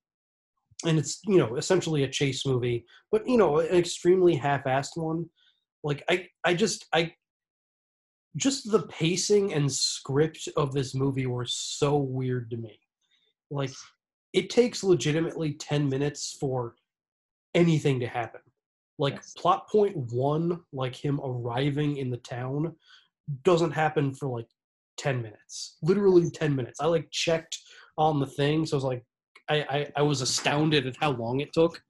and 0.86 1.00
it's 1.00 1.22
you 1.26 1.38
know 1.38 1.56
essentially 1.56 2.04
a 2.04 2.10
chase 2.10 2.46
movie, 2.46 2.86
but 3.10 3.26
you 3.26 3.38
know 3.38 3.60
an 3.60 3.74
extremely 3.74 4.36
half-assed 4.36 4.98
one. 4.98 5.30
Like 5.82 6.04
I, 6.10 6.28
I 6.44 6.56
just 6.56 6.88
I 6.94 7.14
just 8.38 8.72
the 8.72 8.84
pacing 8.84 9.54
and 9.54 9.72
script 9.72 10.50
of 10.58 10.74
this 10.74 10.96
movie 10.96 11.28
were 11.28 11.46
so 11.46 11.98
weird 11.98 12.50
to 12.52 12.58
me. 12.58 12.80
Like 13.52 13.72
it 14.34 14.50
takes 14.50 14.84
legitimately 14.84 15.54
10 15.54 15.88
minutes 15.88 16.36
for 16.40 16.76
anything 17.54 18.00
to 18.00 18.08
happen. 18.08 18.42
Like 18.98 19.22
plot 19.38 19.70
point 19.70 19.96
one, 20.12 20.62
like 20.72 20.96
him 20.96 21.20
arriving 21.24 21.98
in 21.98 22.10
the 22.10 22.18
town, 22.18 22.76
doesn't 23.44 23.72
happen 23.72 24.14
for 24.14 24.28
like 24.28 24.48
10 24.98 25.22
minutes. 25.22 25.78
Literally 25.82 26.30
10 26.30 26.56
minutes. 26.56 26.80
I 26.80 26.88
like 26.88 27.10
checked 27.12 27.58
on 27.98 28.20
the 28.20 28.26
thing, 28.26 28.66
so 28.66 28.76
I 28.76 28.78
was 28.78 28.84
like, 28.84 29.06
I, 29.50 29.56
I, 29.56 29.88
I 29.98 30.02
was 30.02 30.22
astounded 30.22 30.88
at 30.88 30.96
how 31.00 31.12
long 31.12 31.40
it 31.42 31.54
took. 31.54 31.82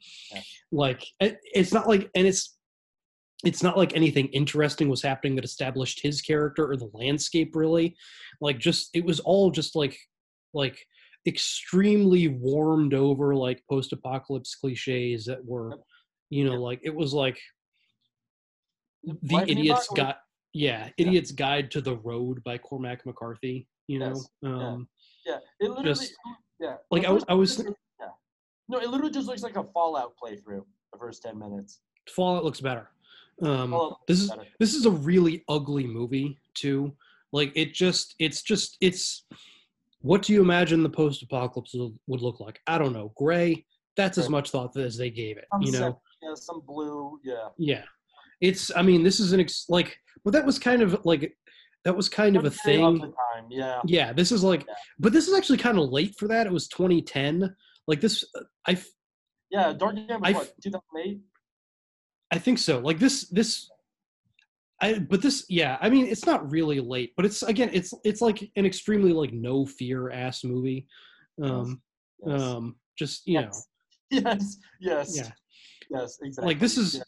Like 0.72 1.06
it, 1.20 1.40
it's 1.44 1.72
not 1.72 1.88
like 1.88 2.10
and 2.16 2.26
it's 2.26 2.58
it's 3.44 3.62
not 3.64 3.78
like 3.78 3.96
anything 3.96 4.28
interesting 4.28 4.88
was 4.90 5.02
happening 5.02 5.36
that 5.36 5.44
established 5.46 6.02
his 6.02 6.22
character 6.22 6.70
or 6.72 6.78
the 6.78 6.90
landscape 6.94 7.56
really. 7.56 7.96
Like 8.42 8.58
just 8.60 8.90
it 8.94 9.04
was 9.06 9.20
all 9.22 9.52
just 9.52 9.76
like 9.76 9.98
like 10.54 10.78
extremely 11.28 12.28
warmed 12.28 12.94
over 12.94 13.36
like 13.36 13.62
post-apocalypse 13.70 14.56
cliches 14.56 15.26
that 15.26 15.44
were 15.46 15.78
you 16.30 16.44
know 16.46 16.62
like 16.62 16.80
it 16.84 16.94
was 16.94 17.14
like 17.14 17.40
the 19.04 19.46
idiot's 19.48 19.88
got 19.96 20.18
yeah 20.54 20.90
idiot's 20.98 21.32
guide 21.32 21.72
to 21.72 21.82
the 21.82 21.96
road 21.98 22.44
by 22.44 22.58
cormac 22.58 23.06
mccarthy 23.06 23.68
you 23.88 24.00
know 24.00 24.08
Yes, 24.10 24.30
yeah. 24.42 24.50
um 24.68 24.88
Yeah, 25.26 25.38
it 25.60 25.70
literally. 25.70 25.86
Just- 25.90 26.14
yeah, 26.60 26.76
like 26.92 27.06
I 27.06 27.10
was- 27.12 27.26
I 27.28 27.34
was 27.34 27.60
Yeah. 28.00 28.08
No, 28.70 28.80
it 28.80 28.90
literally 28.90 29.12
just 29.12 29.28
looks 29.28 29.44
like 29.44 29.58
a 29.58 29.64
Fallout 29.74 30.14
playthrough. 30.22 30.64
The 30.94 31.00
first 31.00 31.24
ten 31.24 31.38
minutes. 31.38 31.82
fallout 32.10 32.44
looks 32.44 32.62
better 32.62 32.90
um 33.42 33.96
this 34.08 34.20
is 34.20 34.32
this 34.60 34.74
is 34.74 34.86
a 34.86 34.92
really 34.92 35.44
ugly 35.50 35.88
movie 35.88 36.38
too 36.54 36.96
like 37.32 37.52
it 37.56 37.74
just 37.74 38.16
it's 38.20 38.42
just 38.42 38.78
it's 38.82 39.26
what 40.02 40.22
do 40.22 40.34
you 40.34 40.42
imagine 40.42 40.84
the 40.84 40.90
post-apocalypse 40.90 41.74
would 41.74 41.98
would 42.08 42.22
look 42.22 42.40
like 42.40 42.60
i 42.68 42.78
don't 42.78 42.94
know 42.94 43.12
gray 43.18 43.66
that's 43.98 44.18
as 44.18 44.30
much 44.30 44.52
thought 44.52 44.76
as 44.78 44.98
they 44.98 45.10
gave 45.10 45.38
it 45.38 45.46
you 45.62 45.72
know 45.72 46.00
yeah, 46.22 46.34
some 46.36 46.62
blue. 46.66 47.20
Yeah. 47.24 47.50
yeah 47.58 47.84
it's 48.42 48.72
i 48.76 48.82
mean 48.82 49.04
this 49.04 49.20
is 49.20 49.34
an 49.34 49.40
ex- 49.40 49.66
like 49.70 49.98
but 50.24 50.32
that 50.34 50.46
was 50.46 50.60
kind 50.60 50.82
of 50.82 51.04
like 51.06 51.36
that 51.84 51.96
was 51.96 52.08
kind 52.08 52.38
of 52.38 52.46
a 52.46 52.50
thing 52.50 52.94
the 52.94 53.08
time. 53.08 53.48
Yeah. 53.50 53.82
yeah 53.86 54.14
this 54.14 54.32
is 54.32 54.44
like 54.44 54.66
but 55.00 55.12
this 55.12 55.28
is 55.28 55.34
actually 55.34 55.58
kind 55.58 55.78
of 55.78 55.90
late 55.90 56.16
for 56.18 56.28
that 56.30 56.48
it 56.48 56.54
was 56.54 56.68
2010 56.70 57.54
like 57.88 58.02
this 58.02 58.24
I. 58.68 58.78
Yeah. 59.52 59.74
Dark 59.74 59.96
Knight 59.96 60.10
was 60.10 60.22
I 60.24 60.32
what? 60.32 60.54
2008. 60.64 61.20
I 62.34 62.38
think 62.38 62.58
so 62.58 62.80
like 62.80 63.00
this 63.00 63.28
this 63.30 63.70
I, 64.82 65.00
but 65.00 65.22
this, 65.22 65.46
yeah, 65.48 65.78
I 65.80 65.90
mean, 65.90 66.08
it's 66.08 66.26
not 66.26 66.52
really 66.52 66.82
late, 66.82 67.14
but 67.16 67.26
it's 67.26 67.42
again, 67.44 67.70
it's 67.72 67.94
it's 68.04 68.20
like 68.20 68.52
an 68.58 68.66
extremely 68.66 69.14
like 69.14 69.32
no 69.32 69.66
fear 69.66 70.10
ass 70.12 70.44
movie, 70.44 70.88
um, 71.42 71.82
Yes. 72.26 72.42
um, 72.42 72.76
just 72.98 73.26
you 73.26 73.40
know, 73.40 73.52
Yes. 74.12 74.58
Yes. 74.82 75.16
Yeah. 75.16 75.32
Yes. 75.90 76.18
Exactly. 76.22 76.54
like 76.54 76.60
this 76.60 76.78
is 76.78 76.96
Yeah. 76.96 77.02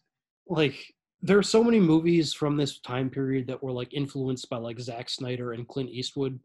like 0.47 0.75
there 1.21 1.37
are 1.37 1.43
so 1.43 1.61
many 1.61 1.81
movies 1.81 2.31
from 2.33 2.55
this 2.55 2.79
time 2.79 3.09
period 3.09 3.45
that 3.47 3.61
were 3.61 3.73
like 3.73 3.93
influenced 3.93 4.49
by 4.49 4.57
like 4.57 4.79
Zack 4.79 5.09
Snyder 5.09 5.51
and 5.51 5.67
Clint 5.67 5.89
Eastwood, 5.89 6.39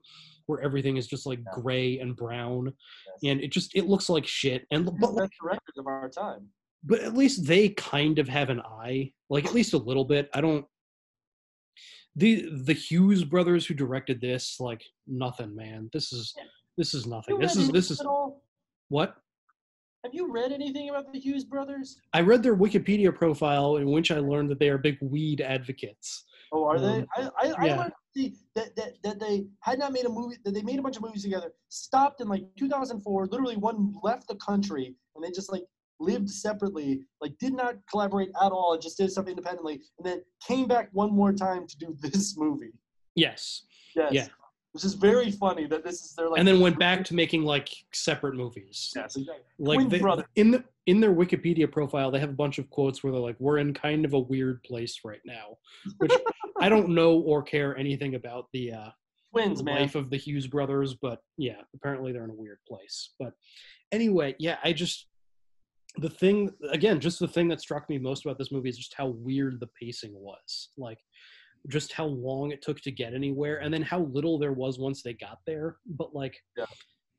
where 0.46 0.60
everything 0.62 0.96
is 0.96 1.06
just 1.06 1.26
like 1.26 1.44
gray 1.52 2.00
and 2.00 2.16
brown, 2.16 2.72
and 3.22 3.40
it 3.40 3.52
just 3.52 3.76
it 3.76 3.86
looks 3.86 4.08
like 4.08 4.26
shit. 4.26 4.66
And 4.72 4.84
but 4.84 5.12
like, 5.12 5.28
Best 5.30 5.40
directors 5.40 5.78
of 5.78 5.86
our 5.86 6.08
time. 6.08 6.48
But 6.84 7.00
at 7.00 7.14
least 7.14 7.46
they 7.46 7.70
kind 7.70 8.18
of 8.18 8.28
have 8.28 8.50
an 8.50 8.60
eye, 8.60 9.12
like 9.28 9.44
at 9.46 9.54
least 9.54 9.74
a 9.74 9.78
little 9.78 10.04
bit. 10.04 10.30
I 10.34 10.40
don't. 10.40 10.64
The 12.16 12.48
the 12.64 12.72
Hughes 12.72 13.24
brothers 13.24 13.66
who 13.66 13.74
directed 13.74 14.20
this, 14.20 14.56
like 14.58 14.82
nothing, 15.06 15.54
man. 15.54 15.90
This 15.92 16.12
is 16.12 16.34
this 16.76 16.94
is 16.94 17.06
nothing. 17.06 17.38
This 17.38 17.56
is 17.56 17.70
this 17.70 17.90
is 17.90 18.02
what 18.88 19.16
Have 20.04 20.14
you 20.14 20.32
read 20.32 20.52
anything 20.52 20.88
about 20.88 21.12
the 21.12 21.20
Hughes 21.20 21.44
brothers? 21.44 22.00
I 22.12 22.22
read 22.22 22.42
their 22.42 22.56
Wikipedia 22.56 23.14
profile 23.14 23.76
in 23.76 23.90
which 23.90 24.10
I 24.10 24.18
learned 24.18 24.50
that 24.50 24.58
they 24.58 24.70
are 24.70 24.78
big 24.78 24.98
weed 25.00 25.40
advocates. 25.40 26.24
Oh, 26.52 26.64
are 26.64 26.80
they? 26.80 26.86
Um, 26.86 27.06
I, 27.16 27.22
I, 27.22 27.54
I 27.58 27.66
yeah. 27.66 27.76
learned 27.78 27.92
see, 28.16 28.34
that, 28.56 28.74
that 28.74 28.94
that 29.04 29.20
they 29.20 29.46
had 29.60 29.78
not 29.78 29.92
made 29.92 30.04
a 30.04 30.08
movie. 30.08 30.36
That 30.44 30.52
they 30.52 30.62
made 30.62 30.78
a 30.78 30.82
bunch 30.82 30.96
of 30.96 31.02
movies 31.02 31.22
together. 31.22 31.52
Stopped 31.68 32.20
in 32.20 32.28
like 32.28 32.42
2004. 32.58 33.26
Literally, 33.26 33.56
one 33.56 33.94
left 34.02 34.26
the 34.26 34.34
country, 34.36 34.96
and 35.14 35.24
they 35.24 35.30
just 35.30 35.52
like 35.52 35.62
lived 36.00 36.30
separately. 36.30 37.02
Like 37.20 37.38
did 37.38 37.52
not 37.52 37.76
collaborate 37.90 38.30
at 38.42 38.52
all. 38.52 38.76
Just 38.78 38.98
did 38.98 39.12
stuff 39.12 39.28
independently, 39.28 39.80
and 39.98 40.06
then 40.06 40.22
came 40.46 40.66
back 40.66 40.88
one 40.92 41.12
more 41.12 41.32
time 41.32 41.66
to 41.66 41.78
do 41.78 41.96
this 42.00 42.36
movie. 42.36 42.72
Yes. 43.14 43.62
Yes. 43.94 44.12
Yeah. 44.12 44.26
Which 44.72 44.84
is 44.84 44.94
very 44.94 45.32
funny 45.32 45.66
that 45.66 45.84
this 45.84 46.04
is 46.04 46.14
their 46.14 46.28
like. 46.28 46.38
and 46.38 46.46
then 46.46 46.60
went 46.60 46.78
back 46.78 47.04
to 47.06 47.14
making 47.14 47.42
like 47.42 47.68
separate 47.92 48.36
movies. 48.36 48.92
Yes, 48.94 49.16
exactly. 49.16 49.42
Like 49.58 49.88
they, 49.88 50.00
in 50.36 50.52
the 50.52 50.62
in 50.86 51.00
their 51.00 51.12
Wikipedia 51.12 51.70
profile, 51.70 52.12
they 52.12 52.20
have 52.20 52.30
a 52.30 52.34
bunch 52.34 52.58
of 52.58 52.70
quotes 52.70 53.02
where 53.02 53.12
they're 53.12 53.20
like, 53.20 53.34
"We're 53.40 53.58
in 53.58 53.74
kind 53.74 54.04
of 54.04 54.12
a 54.12 54.20
weird 54.20 54.62
place 54.62 55.00
right 55.04 55.20
now," 55.26 55.56
which 55.98 56.12
I 56.60 56.68
don't 56.68 56.90
know 56.90 57.18
or 57.18 57.42
care 57.42 57.76
anything 57.76 58.14
about 58.14 58.46
the 58.52 58.72
uh, 58.72 58.90
Twins, 59.32 59.62
man. 59.64 59.80
life 59.80 59.96
of 59.96 60.08
the 60.08 60.16
Hughes 60.16 60.46
brothers, 60.46 60.94
but 60.94 61.20
yeah, 61.36 61.60
apparently 61.74 62.12
they're 62.12 62.24
in 62.24 62.30
a 62.30 62.34
weird 62.34 62.58
place. 62.68 63.10
But 63.18 63.32
anyway, 63.90 64.36
yeah, 64.38 64.58
I 64.62 64.72
just 64.72 65.06
the 65.96 66.10
thing 66.10 66.50
again, 66.70 67.00
just 67.00 67.18
the 67.18 67.28
thing 67.28 67.48
that 67.48 67.60
struck 67.60 67.88
me 67.88 67.98
most 67.98 68.24
about 68.24 68.38
this 68.38 68.52
movie 68.52 68.68
is 68.68 68.78
just 68.78 68.94
how 68.94 69.08
weird 69.08 69.60
the 69.60 69.68
pacing 69.80 70.12
was. 70.14 70.68
Like 70.76 70.98
just 71.68 71.92
how 71.92 72.06
long 72.06 72.52
it 72.52 72.62
took 72.62 72.80
to 72.82 72.90
get 72.90 73.12
anywhere 73.14 73.58
and 73.58 73.72
then 73.72 73.82
how 73.82 74.00
little 74.00 74.38
there 74.38 74.52
was 74.52 74.78
once 74.78 75.02
they 75.02 75.12
got 75.14 75.38
there. 75.46 75.76
But 75.86 76.14
like 76.14 76.36
Yeah. 76.56 76.66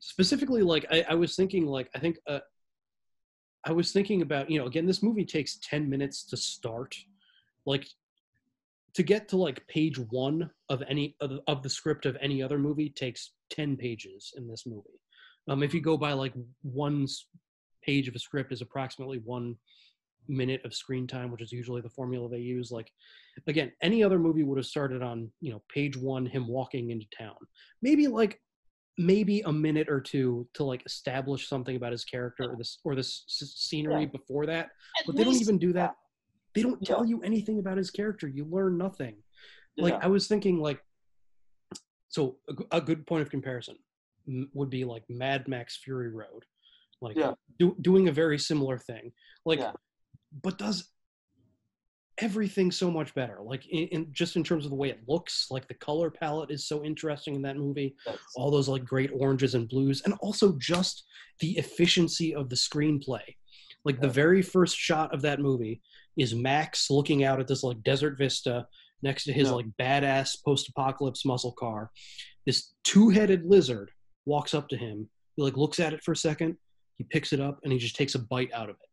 specifically 0.00 0.62
like 0.62 0.86
I, 0.90 1.04
I 1.10 1.14
was 1.14 1.36
thinking 1.36 1.66
like 1.66 1.90
I 1.94 1.98
think 1.98 2.16
uh 2.26 2.40
I 3.64 3.70
was 3.70 3.92
thinking 3.92 4.22
about, 4.22 4.50
you 4.50 4.58
know, 4.58 4.66
again, 4.66 4.86
this 4.86 5.04
movie 5.04 5.24
takes 5.24 5.58
10 5.62 5.88
minutes 5.88 6.24
to 6.24 6.36
start. 6.36 6.96
Like 7.64 7.86
to 8.94 9.02
get 9.04 9.28
to 9.28 9.36
like 9.36 9.66
page 9.68 9.98
one 10.10 10.50
of 10.68 10.82
any 10.88 11.14
of, 11.20 11.30
the- 11.30 11.42
of 11.46 11.62
the 11.62 11.70
script 11.70 12.04
of 12.04 12.16
any 12.20 12.42
other 12.42 12.58
movie 12.58 12.90
takes 12.90 13.32
10 13.50 13.76
pages 13.76 14.32
in 14.36 14.48
this 14.48 14.64
movie. 14.66 14.98
Um, 15.48 15.62
if 15.62 15.72
you 15.74 15.80
go 15.80 15.96
by 15.96 16.12
like 16.12 16.32
one 16.62 17.06
page 17.84 18.08
of 18.08 18.14
a 18.14 18.18
script 18.18 18.52
is 18.52 18.62
approximately 18.62 19.18
one 19.18 19.56
minute 20.28 20.60
of 20.64 20.74
screen 20.74 21.06
time, 21.06 21.30
which 21.30 21.42
is 21.42 21.52
usually 21.52 21.80
the 21.80 21.88
formula 21.90 22.28
they 22.28 22.38
use. 22.38 22.70
Like 22.70 22.90
again, 23.46 23.72
any 23.82 24.02
other 24.04 24.18
movie 24.18 24.44
would 24.44 24.58
have 24.58 24.66
started 24.66 25.02
on, 25.02 25.30
you 25.40 25.52
know, 25.52 25.62
page 25.72 25.96
one, 25.96 26.26
him 26.26 26.46
walking 26.46 26.90
into 26.90 27.06
town. 27.16 27.34
Maybe 27.82 28.06
like 28.06 28.40
maybe 28.98 29.40
a 29.40 29.52
minute 29.52 29.88
or 29.88 30.00
two 30.00 30.46
to 30.54 30.64
like 30.64 30.84
establish 30.86 31.48
something 31.48 31.76
about 31.76 31.92
his 31.92 32.04
character 32.04 32.44
or 32.50 32.56
this 32.56 32.78
or 32.84 32.94
this 32.94 33.24
scenery 33.26 34.02
Yeah. 34.02 34.06
before 34.08 34.46
that. 34.46 34.66
At 34.98 35.06
but 35.06 35.16
they 35.16 35.24
don't 35.24 35.40
even 35.40 35.58
do 35.58 35.72
that. 35.72 35.96
They 36.54 36.62
don't 36.62 36.78
Yeah. 36.82 36.94
tell 36.96 37.04
you 37.06 37.22
anything 37.22 37.58
about 37.58 37.78
his 37.78 37.90
character. 37.90 38.28
You 38.28 38.44
learn 38.44 38.76
nothing. 38.76 39.16
Like 39.78 39.94
Yeah. 39.94 40.00
I 40.02 40.06
was 40.08 40.28
thinking, 40.28 40.58
like, 40.60 40.80
so 42.08 42.38
a 42.70 42.80
good 42.80 43.06
point 43.06 43.22
of 43.22 43.30
comparison 43.30 43.76
would 44.52 44.68
be 44.68 44.84
like 44.84 45.02
Mad 45.08 45.48
Max 45.48 45.78
Fury 45.78 46.10
Road, 46.10 46.44
like 47.02 47.16
Yeah. 47.16 47.34
do, 47.58 47.76
doing 47.80 48.08
a 48.08 48.12
very 48.12 48.38
similar 48.38 48.78
thing. 48.78 49.12
Like, 49.44 49.58
Yeah. 49.58 49.72
but 50.42 50.56
does 50.58 50.88
everything 52.18 52.70
so 52.70 52.90
much 52.90 53.14
better. 53.14 53.38
Like 53.42 53.66
in, 53.68 53.88
in 53.88 54.12
just 54.12 54.36
in 54.36 54.44
terms 54.44 54.64
of 54.64 54.70
the 54.70 54.76
way 54.76 54.90
it 54.90 55.00
looks, 55.08 55.48
like 55.50 55.66
the 55.66 55.74
color 55.74 56.10
palette 56.10 56.50
is 56.50 56.66
so 56.66 56.84
interesting 56.84 57.34
in 57.34 57.42
that 57.42 57.56
movie. 57.56 57.96
Yes. 58.06 58.18
All 58.36 58.50
those 58.50 58.68
like 58.68 58.84
great 58.84 59.10
oranges 59.14 59.54
and 59.54 59.68
blues, 59.68 60.02
and 60.04 60.14
also 60.20 60.52
just 60.58 61.04
the 61.40 61.56
efficiency 61.58 62.34
of 62.34 62.48
the 62.48 62.56
screenplay. 62.56 63.22
Like 63.84 64.00
the 64.00 64.08
very 64.08 64.42
first 64.42 64.76
shot 64.76 65.12
of 65.12 65.22
that 65.22 65.40
movie 65.40 65.80
is 66.16 66.34
Max 66.34 66.90
looking 66.90 67.24
out 67.24 67.40
at 67.40 67.48
this 67.48 67.62
like 67.64 67.82
desert 67.82 68.16
vista 68.18 68.68
next 69.02 69.24
to 69.24 69.32
his 69.32 69.48
Yeah. 69.48 69.54
like 69.54 69.66
badass 69.80 70.36
post-apocalypse 70.44 71.24
muscle 71.24 71.52
car. 71.52 71.90
This 72.46 72.74
two-headed 72.84 73.44
lizard 73.44 73.90
walks 74.26 74.54
up 74.54 74.68
to 74.68 74.76
him. 74.76 75.08
He 75.34 75.42
like 75.42 75.56
looks 75.56 75.80
at 75.80 75.92
it 75.94 76.04
for 76.04 76.12
a 76.12 76.16
second. 76.16 76.58
He 76.98 77.04
picks 77.04 77.32
it 77.32 77.40
up 77.40 77.58
and 77.64 77.72
he 77.72 77.78
just 77.78 77.96
takes 77.96 78.14
a 78.14 78.18
bite 78.18 78.52
out 78.52 78.68
of 78.70 78.76
it 78.76 78.88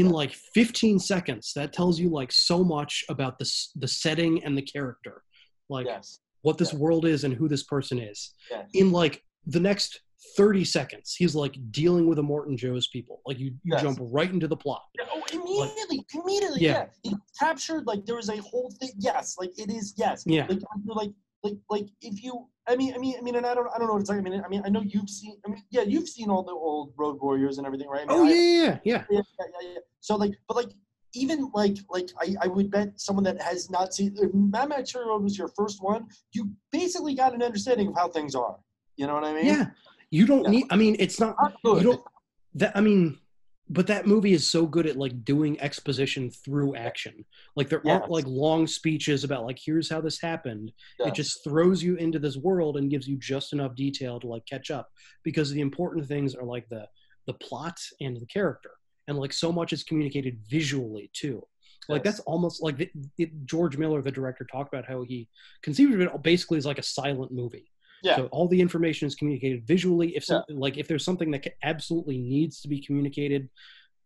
in 0.00 0.08
like 0.10 0.32
15 0.54 0.98
seconds 1.00 1.52
that 1.56 1.72
tells 1.72 1.98
you 1.98 2.08
like 2.10 2.30
so 2.30 2.62
much 2.62 3.04
about 3.08 3.38
the 3.38 3.50
the 3.76 3.88
setting 3.88 4.44
and 4.44 4.56
the 4.56 4.62
character 4.62 5.22
like 5.68 5.86
Yes. 5.86 6.20
what 6.42 6.58
this 6.58 6.72
world 6.72 7.04
is 7.06 7.24
and 7.24 7.34
who 7.34 7.48
this 7.48 7.64
person 7.64 7.98
is 7.98 8.34
Yes. 8.50 8.68
in 8.74 8.92
like 8.92 9.22
the 9.46 9.58
next 9.60 10.00
30 10.36 10.64
seconds 10.64 11.14
he's 11.18 11.34
like 11.34 11.56
dealing 11.72 12.06
with 12.06 12.16
the 12.16 12.22
Immortan 12.22 12.56
Joe's 12.56 12.86
people 12.88 13.20
like 13.26 13.38
you 13.40 13.52
you 13.64 13.76
jump 13.78 13.98
right 14.00 14.30
into 14.30 14.46
the 14.46 14.56
plot 14.56 14.82
Yeah, 14.96 15.06
oh, 15.12 15.22
immediately, 15.32 16.04
immediately, 16.14 16.60
Yeah. 16.60 16.86
yeah. 17.04 17.12
It 17.12 17.18
captured 17.38 17.86
like 17.86 18.04
there 18.06 18.16
was 18.16 18.28
a 18.28 18.36
whole 18.36 18.70
thing. 18.78 18.90
Yes, 18.98 19.36
like 19.40 19.50
it 19.58 19.70
is. 19.70 19.94
Yes. 19.96 20.22
Yeah. 20.26 20.46
Like 20.48 20.60
like 20.86 21.10
like 21.42 21.54
like 21.68 21.86
if 22.00 22.22
you. 22.22 22.46
I 22.68 22.76
mean, 22.76 22.94
I 22.94 22.98
mean, 22.98 23.16
I 23.18 23.22
mean, 23.22 23.34
and 23.34 23.44
I 23.44 23.54
don't, 23.54 23.66
I 23.74 23.78
don't 23.78 23.88
know 23.88 23.94
what 23.94 24.00
it's 24.00 24.10
like. 24.10 24.18
I 24.18 24.22
mean, 24.22 24.42
I 24.44 24.48
mean, 24.48 24.62
I 24.64 24.68
know 24.68 24.82
you've 24.86 25.10
seen. 25.10 25.36
I 25.44 25.50
mean, 25.50 25.62
yeah, 25.70 25.82
you've 25.82 26.08
seen 26.08 26.30
all 26.30 26.44
the 26.44 26.52
old 26.52 26.92
Road 26.96 27.18
Warriors 27.20 27.58
and 27.58 27.66
everything, 27.66 27.88
right? 27.88 28.02
I 28.02 28.12
mean, 28.12 28.18
oh 28.18 28.24
I- 28.24 28.28
yeah 28.30 28.36
yeah 28.36 28.78
yeah 28.84 29.04
yeah, 29.10 29.20
yeah, 29.40 29.46
yeah, 29.62 29.68
yeah. 29.74 29.78
So 30.00 30.14
like, 30.14 30.34
but 30.46 30.56
like, 30.56 30.70
even 31.14 31.50
like, 31.52 31.78
like 31.88 32.10
I, 32.20 32.36
I 32.42 32.46
would 32.46 32.70
bet 32.70 33.00
someone 33.00 33.24
that 33.24 33.40
has 33.42 33.70
not 33.70 33.92
seen 33.92 34.14
if 34.16 34.32
Mad 34.32 34.68
Max 34.68 34.92
Fury 34.92 35.06
Road 35.06 35.22
was 35.24 35.36
your 35.36 35.48
first 35.56 35.82
one, 35.82 36.06
you 36.32 36.50
basically 36.70 37.14
got 37.14 37.34
an 37.34 37.42
understanding 37.42 37.88
of 37.88 37.94
how 37.96 38.08
things 38.08 38.34
are. 38.34 38.56
You 38.96 39.06
know 39.08 39.14
what 39.14 39.24
I 39.24 39.32
mean? 39.34 39.46
yeah 39.46 39.66
You 40.10 40.26
don't 40.26 40.48
need. 40.48 40.66
I 40.70 40.76
mean, 40.76 40.96
it's 40.98 41.18
not. 41.18 41.36
Not 41.40 41.54
good. 41.64 41.82
You 41.82 41.88
don't. 41.90 42.02
That 42.54 42.76
I 42.76 42.80
mean, 42.80 43.18
but 43.72 43.86
that 43.86 44.04
movie 44.06 44.32
is 44.32 44.50
so 44.50 44.66
good 44.66 44.86
at 44.86 44.96
like 44.96 45.24
doing 45.24 45.58
exposition 45.60 46.28
through 46.28 46.74
action. 46.74 47.24
Like 47.54 47.68
there 47.68 47.80
Yes. 47.84 48.00
aren't 48.00 48.10
like 48.10 48.26
long 48.26 48.66
speeches 48.66 49.22
about 49.22 49.46
like 49.46 49.58
here's 49.64 49.88
how 49.88 50.00
this 50.00 50.20
happened. 50.20 50.72
It 50.98 51.14
just 51.14 51.44
throws 51.44 51.80
you 51.82 51.94
into 51.96 52.18
this 52.18 52.36
world 52.36 52.76
and 52.76 52.90
gives 52.90 53.06
you 53.08 53.16
just 53.16 53.52
enough 53.52 53.76
detail 53.76 54.18
to 54.20 54.26
like 54.26 54.44
catch 54.44 54.70
up 54.72 54.88
because 55.22 55.50
the 55.50 55.60
important 55.60 56.06
things 56.06 56.34
are 56.34 56.44
like 56.44 56.68
the 56.68 56.86
the 57.26 57.34
plot 57.34 57.78
and 58.00 58.16
the 58.20 58.26
character 58.26 58.72
and 59.06 59.16
like 59.18 59.32
so 59.32 59.52
much 59.52 59.72
is 59.72 59.84
communicated 59.84 60.38
visually 60.48 61.08
too. 61.12 61.46
Like 61.88 62.04
that's 62.04 62.20
almost 62.20 62.62
like 62.62 62.76
the, 62.76 62.90
it, 63.18 63.30
George 63.46 63.76
Miller, 63.76 64.00
the 64.02 64.12
director, 64.12 64.44
talked 64.44 64.72
about 64.72 64.86
how 64.86 65.02
he 65.02 65.28
conceived 65.62 65.94
of 65.94 66.00
it 66.00 66.22
basically 66.22 66.58
as 66.58 66.66
like 66.66 66.78
a 66.78 66.82
silent 66.84 67.32
movie. 67.32 67.70
Yeah. 68.02 68.16
So 68.16 68.26
all 68.26 68.48
the 68.48 68.60
information 68.60 69.06
is 69.06 69.14
communicated 69.14 69.66
visually. 69.66 70.16
If 70.16 70.24
some, 70.24 70.42
like 70.48 70.78
if 70.78 70.88
there's 70.88 71.04
something 71.04 71.30
that 71.32 71.46
absolutely 71.62 72.18
needs 72.18 72.60
to 72.62 72.68
be 72.68 72.80
communicated 72.80 73.48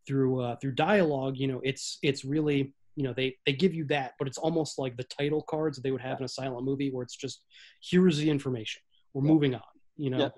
through 0.07 0.41
uh, 0.43 0.57
through 0.57 0.73
dialogue, 0.73 1.37
you 1.37 1.47
know, 1.47 1.61
it's 1.65 1.99
it's 2.03 2.25
really 2.25 2.75
you 2.97 3.05
know 3.05 3.13
they 3.17 3.37
they 3.47 3.53
give 3.53 3.75
you 3.75 3.85
that, 3.87 4.15
but 4.19 4.29
it's 4.29 4.39
almost 4.39 4.79
like 4.79 4.97
the 4.97 5.05
title 5.05 5.43
cards 5.43 5.77
that 5.77 5.83
they 5.83 5.91
would 5.91 6.01
have 6.01 6.19
in 6.19 6.25
a 6.25 6.29
silent 6.29 6.65
movie, 6.65 6.91
where 6.91 7.03
it's 7.03 7.17
just 7.17 7.43
here's 7.83 8.19
the 8.19 8.29
information. 8.29 8.83
We're 9.13 9.23
moving 9.23 9.55
on. 9.55 9.63
You 9.97 10.11
know. 10.11 10.19
Yeah. 10.19 10.29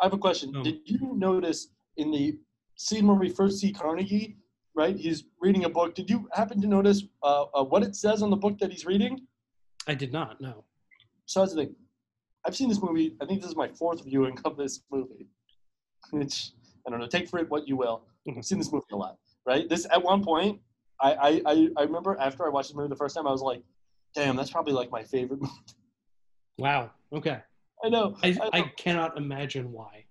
I 0.00 0.06
have 0.06 0.14
a 0.14 0.18
question. 0.18 0.54
Um, 0.56 0.62
Did 0.62 0.80
you 0.84 1.14
notice 1.14 1.68
in 1.96 2.10
the 2.10 2.38
scene 2.76 3.06
where 3.06 3.16
we 3.16 3.28
first 3.28 3.60
see 3.60 3.72
Carnegie, 3.72 4.36
right? 4.74 4.96
He's 4.96 5.24
reading 5.40 5.64
a 5.64 5.68
book. 5.68 5.94
Did 5.94 6.10
you 6.10 6.28
happen 6.32 6.60
to 6.60 6.66
notice 6.66 7.04
uh, 7.22 7.44
uh, 7.54 7.62
what 7.62 7.82
it 7.82 7.94
says 7.94 8.22
on 8.22 8.30
the 8.30 8.36
book 8.36 8.58
that 8.58 8.72
he's 8.72 8.86
reading? 8.86 9.26
I 9.86 9.94
did 9.94 10.12
not. 10.12 10.40
No. 10.40 10.64
So 11.26 11.40
that's 11.40 11.54
the 11.54 11.64
thing. 11.64 11.74
I've 12.46 12.56
seen 12.56 12.68
this 12.68 12.82
movie. 12.82 13.14
I 13.20 13.26
think 13.26 13.40
this 13.40 13.50
is 13.50 13.56
my 13.56 13.68
fourth 13.68 14.04
viewing 14.04 14.38
of 14.44 14.56
this 14.56 14.82
movie. 14.90 15.28
Which 16.10 16.52
I 16.86 16.90
don't 16.90 17.00
know. 17.00 17.06
Take 17.06 17.28
for 17.28 17.38
it 17.38 17.50
what 17.50 17.68
you 17.68 17.76
will. 17.76 18.02
I've 18.28 18.44
seen 18.44 18.58
this 18.58 18.72
movie 18.72 18.84
a 18.92 18.96
lot. 18.96 19.16
Right. 19.46 19.68
This 19.68 19.86
at 19.90 20.02
one 20.02 20.22
point, 20.22 20.60
I 21.00 21.12
I 21.12 21.42
I, 21.46 21.68
I 21.78 21.82
remember 21.82 22.16
after 22.20 22.46
I 22.46 22.48
watched 22.48 22.70
the 22.70 22.76
movie 22.76 22.88
the 22.88 22.96
first 22.96 23.16
time, 23.16 23.26
I 23.26 23.32
was 23.32 23.42
like, 23.42 23.62
"Damn, 24.14 24.36
that's 24.36 24.50
probably 24.50 24.72
like 24.72 24.90
my 24.90 25.02
favorite." 25.02 25.40
movie. 25.40 25.52
Wow. 26.58 26.90
Okay. 27.12 27.38
I 27.84 27.88
know. 27.88 28.16
I, 28.22 28.30
know. 28.30 28.50
I 28.52 28.62
cannot 28.76 29.18
imagine 29.18 29.72
why. 29.72 30.04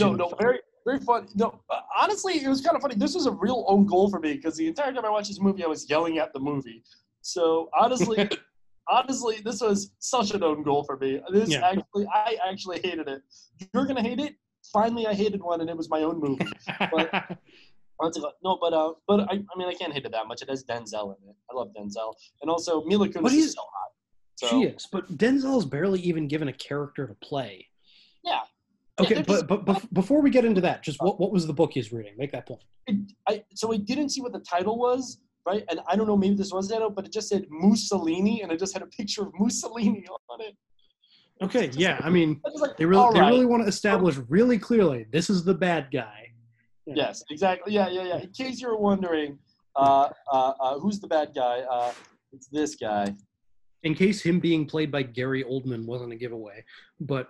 No, 0.00 0.12
no, 0.12 0.28
fun. 0.30 0.38
very, 0.40 0.58
very 0.84 0.98
fun. 0.98 1.28
No, 1.34 1.60
uh, 1.70 1.80
honestly, 1.96 2.42
it 2.42 2.48
was 2.48 2.60
kind 2.60 2.74
of 2.74 2.82
funny. 2.82 2.94
This 2.96 3.14
was 3.14 3.26
a 3.26 3.30
real 3.30 3.64
own 3.68 3.86
goal 3.86 4.10
for 4.10 4.18
me 4.18 4.34
because 4.34 4.56
the 4.56 4.66
entire 4.66 4.92
time 4.92 5.04
I 5.04 5.10
watched 5.10 5.28
this 5.28 5.40
movie, 5.40 5.62
I 5.62 5.66
was 5.66 5.88
yelling 5.88 6.18
at 6.18 6.32
the 6.32 6.40
movie. 6.40 6.82
So 7.20 7.68
honestly, 7.78 8.28
honestly, 8.88 9.40
this 9.44 9.60
was 9.60 9.92
such 9.98 10.32
an 10.32 10.42
own 10.42 10.62
goal 10.62 10.84
for 10.84 10.96
me. 10.96 11.20
This 11.32 11.50
Yeah. 11.50 11.66
actually, 11.68 12.06
I 12.12 12.36
actually 12.48 12.80
hated 12.80 13.08
it. 13.08 13.22
You're 13.72 13.86
gonna 13.86 14.02
hate 14.02 14.20
it. 14.20 14.34
Finally, 14.72 15.06
I 15.06 15.14
hated 15.14 15.42
one, 15.42 15.60
and 15.60 15.68
it 15.70 15.76
was 15.76 15.88
my 15.90 16.02
own 16.02 16.18
movie. 16.20 16.46
But 18.00 18.12
no, 18.42 18.58
but 18.60 18.72
uh, 18.72 18.92
but 19.06 19.20
I, 19.20 19.34
I 19.34 19.56
mean, 19.58 19.68
I 19.68 19.72
can't 19.74 19.92
hate 19.92 20.04
it 20.04 20.10
that 20.10 20.26
much. 20.26 20.42
It 20.42 20.48
has 20.50 20.64
Denzel 20.64 21.14
in 21.16 21.28
it. 21.28 21.36
I 21.48 21.54
love 21.54 21.68
Denzel, 21.78 22.12
and 22.42 22.50
also 22.50 22.82
Mila 22.84 23.08
Kunis 23.08 23.30
he's- 23.30 23.44
is 23.46 23.52
so 23.54 23.60
hot. 23.62 23.90
So, 24.36 24.48
she 24.48 24.62
is, 24.64 24.88
but 24.90 25.16
Denzel's 25.16 25.64
barely 25.64 26.00
even 26.00 26.26
given 26.26 26.48
a 26.48 26.52
character 26.52 27.06
to 27.06 27.14
play. 27.14 27.68
Yeah. 28.24 28.40
Okay, 29.00 29.22
they're 29.22 29.44
but 29.44 29.64
but 29.64 29.94
before 29.94 30.20
we 30.20 30.30
get 30.30 30.44
into 30.44 30.60
that, 30.62 30.82
just 30.82 31.00
what 31.00 31.20
what 31.20 31.30
was 31.30 31.46
the 31.46 31.52
book 31.52 31.70
he's 31.72 31.92
reading? 31.92 32.14
Make 32.18 32.32
that 32.32 32.48
point. 32.48 32.62
I 33.28 33.44
so 33.54 33.72
I 33.72 33.76
didn't 33.76 34.08
see 34.08 34.20
what 34.20 34.32
the 34.32 34.40
title 34.40 34.76
was, 34.76 35.20
right? 35.46 35.64
And 35.68 35.80
I 35.88 35.96
don't 35.96 36.06
know, 36.06 36.16
maybe 36.16 36.34
this 36.34 36.52
was 36.52 36.68
title, 36.68 36.90
but 36.90 37.06
it 37.06 37.12
just 37.12 37.28
said 37.28 37.46
Mussolini, 37.50 38.42
and 38.42 38.50
it 38.50 38.58
just 38.58 38.72
had 38.72 38.82
a 38.82 38.86
picture 38.86 39.22
of 39.22 39.32
Mussolini 39.38 40.06
on 40.28 40.40
it. 40.40 40.56
Okay, 41.42 41.70
yeah, 41.74 42.00
I 42.02 42.10
mean, 42.10 42.40
I 42.46 42.50
like, 42.60 42.76
they 42.76 42.84
really 42.84 43.12
they 43.12 43.20
right. 43.20 43.30
really 43.30 43.46
want 43.46 43.64
to 43.64 43.68
establish 43.68 44.16
really 44.28 44.58
clearly 44.58 45.06
this 45.10 45.28
is 45.28 45.44
the 45.44 45.54
bad 45.54 45.88
guy. 45.92 46.30
Yes, 46.86 47.24
exactly. 47.30 47.72
Yeah, 47.72 47.88
yeah, 47.88 48.04
yeah. 48.04 48.18
In 48.18 48.30
case 48.30 48.60
you 48.60 48.68
were 48.68 48.76
wondering, 48.76 49.38
uh, 49.74 50.10
uh, 50.30 50.52
uh, 50.60 50.78
who's 50.78 51.00
the 51.00 51.08
bad 51.08 51.32
guy? 51.34 51.60
Uh, 51.60 51.92
it's 52.32 52.46
this 52.48 52.76
guy. 52.76 53.14
In 53.82 53.94
case 53.94 54.22
him 54.22 54.38
being 54.38 54.64
played 54.66 54.92
by 54.92 55.02
Gary 55.02 55.44
Oldman 55.44 55.86
wasn't 55.86 56.12
a 56.12 56.16
giveaway, 56.16 56.64
but 57.00 57.28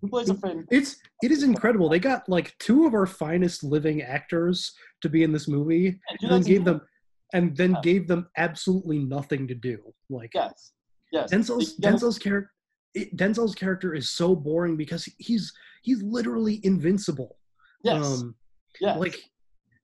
Who 0.00 0.08
plays 0.08 0.28
a 0.28 0.34
friend? 0.34 0.68
it's 0.70 0.96
it 1.22 1.30
is 1.30 1.42
incredible. 1.42 1.88
They 1.88 1.98
got 1.98 2.28
like 2.28 2.56
two 2.58 2.86
of 2.86 2.94
our 2.94 3.06
finest 3.06 3.64
living 3.64 4.02
actors 4.02 4.72
to 5.00 5.08
be 5.08 5.22
in 5.22 5.32
this 5.32 5.48
movie, 5.48 5.92
do 5.92 5.98
and 6.22 6.32
then 6.32 6.42
gave 6.42 6.64
them 6.64 6.82
and 7.32 7.56
then 7.56 7.76
gave 7.82 8.06
them 8.08 8.28
absolutely 8.36 8.98
nothing 8.98 9.46
to 9.48 9.54
do. 9.54 9.78
Like 10.08 10.30
Yes, 10.34 10.72
yes. 11.12 11.30
Denzel's 11.32 11.76
They- 11.76 11.88
Denzel's 11.88 12.18
character 12.18 12.50
Denzel's 13.14 13.54
character 13.54 13.94
is 13.94 14.10
so 14.10 14.34
boring 14.34 14.76
because 14.76 15.04
he's 15.18 15.52
he's 15.82 16.02
literally 16.02 16.60
invincible. 16.64 17.38
Yes. 17.84 18.04
Um, 18.04 18.34
yes. 18.80 18.98
like 18.98 19.16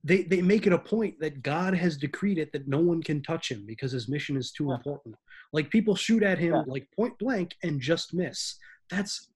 they 0.03 0.23
they 0.25 0.43
make 0.43 0.67
it 0.67 0.73
a 0.73 0.79
point 0.79 1.15
that 1.21 1.43
God 1.43 1.75
has 1.75 1.97
decreed 1.97 2.39
it 2.39 2.53
that 2.53 2.67
no 2.69 2.79
one 2.81 3.03
can 3.03 3.23
touch 3.23 3.51
him 3.51 3.65
because 3.67 3.93
his 3.93 4.09
mission 4.09 4.37
is 4.37 4.51
too 4.51 4.73
important. 4.73 5.15
Like 5.53 5.71
people 5.71 5.95
shoot 5.95 6.23
at 6.25 6.39
him 6.39 6.55
Yeah. 6.55 6.63
like 6.67 6.89
point 6.97 7.17
blank 7.19 7.55
and 7.63 7.81
just 7.81 8.13
miss. 8.13 8.57
That's 8.91 9.31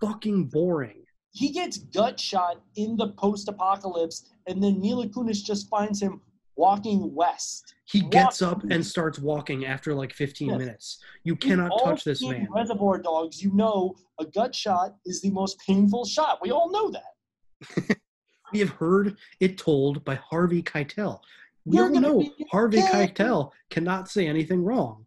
fucking 0.00 0.44
boring. 0.48 1.04
he 1.32 1.50
gets 1.50 1.78
gut 1.78 2.18
shot 2.18 2.60
in 2.76 2.96
the 2.96 3.08
post-apocalypse, 3.12 4.28
and 4.46 4.62
then 4.62 4.80
Mila 4.80 5.06
Kunis 5.08 5.42
just 5.44 5.68
finds 5.68 6.00
him 6.02 6.20
walking 6.58 7.14
west. 7.14 7.74
He 7.84 8.00
gets 8.00 8.42
up 8.42 8.62
and 8.70 8.84
starts 8.84 9.18
walking 9.18 9.64
after 9.64 9.94
like 9.94 10.12
15 10.12 10.48
Yes. 10.48 10.58
minutes. 10.58 10.98
You 11.24 11.36
cannot 11.36 11.72
touch 11.82 12.04
this 12.04 12.22
man. 12.26 12.48
Reservoir 12.50 12.98
Dogs, 12.98 13.42
you 13.42 13.54
know 13.54 13.94
a 14.18 14.26
gut 14.26 14.54
shot 14.54 14.96
is 15.06 15.22
the 15.22 15.30
most 15.30 15.58
painful 15.64 16.04
shot. 16.04 16.40
We 16.42 16.50
all 16.50 16.70
know 16.70 16.90
that. 16.90 17.96
We 18.50 18.60
have 18.60 18.70
heard 18.70 19.18
it 19.40 19.58
told 19.58 20.02
by 20.06 20.14
Harvey 20.14 20.62
Keitel. 20.62 21.20
We 21.66 21.76
You're 21.76 21.90
all 21.94 22.00
know 22.00 22.30
Harvey. 22.50 22.80
Keitel 22.80 23.50
cannot 23.68 24.08
say 24.08 24.26
anything 24.26 24.64
wrong. 24.64 25.04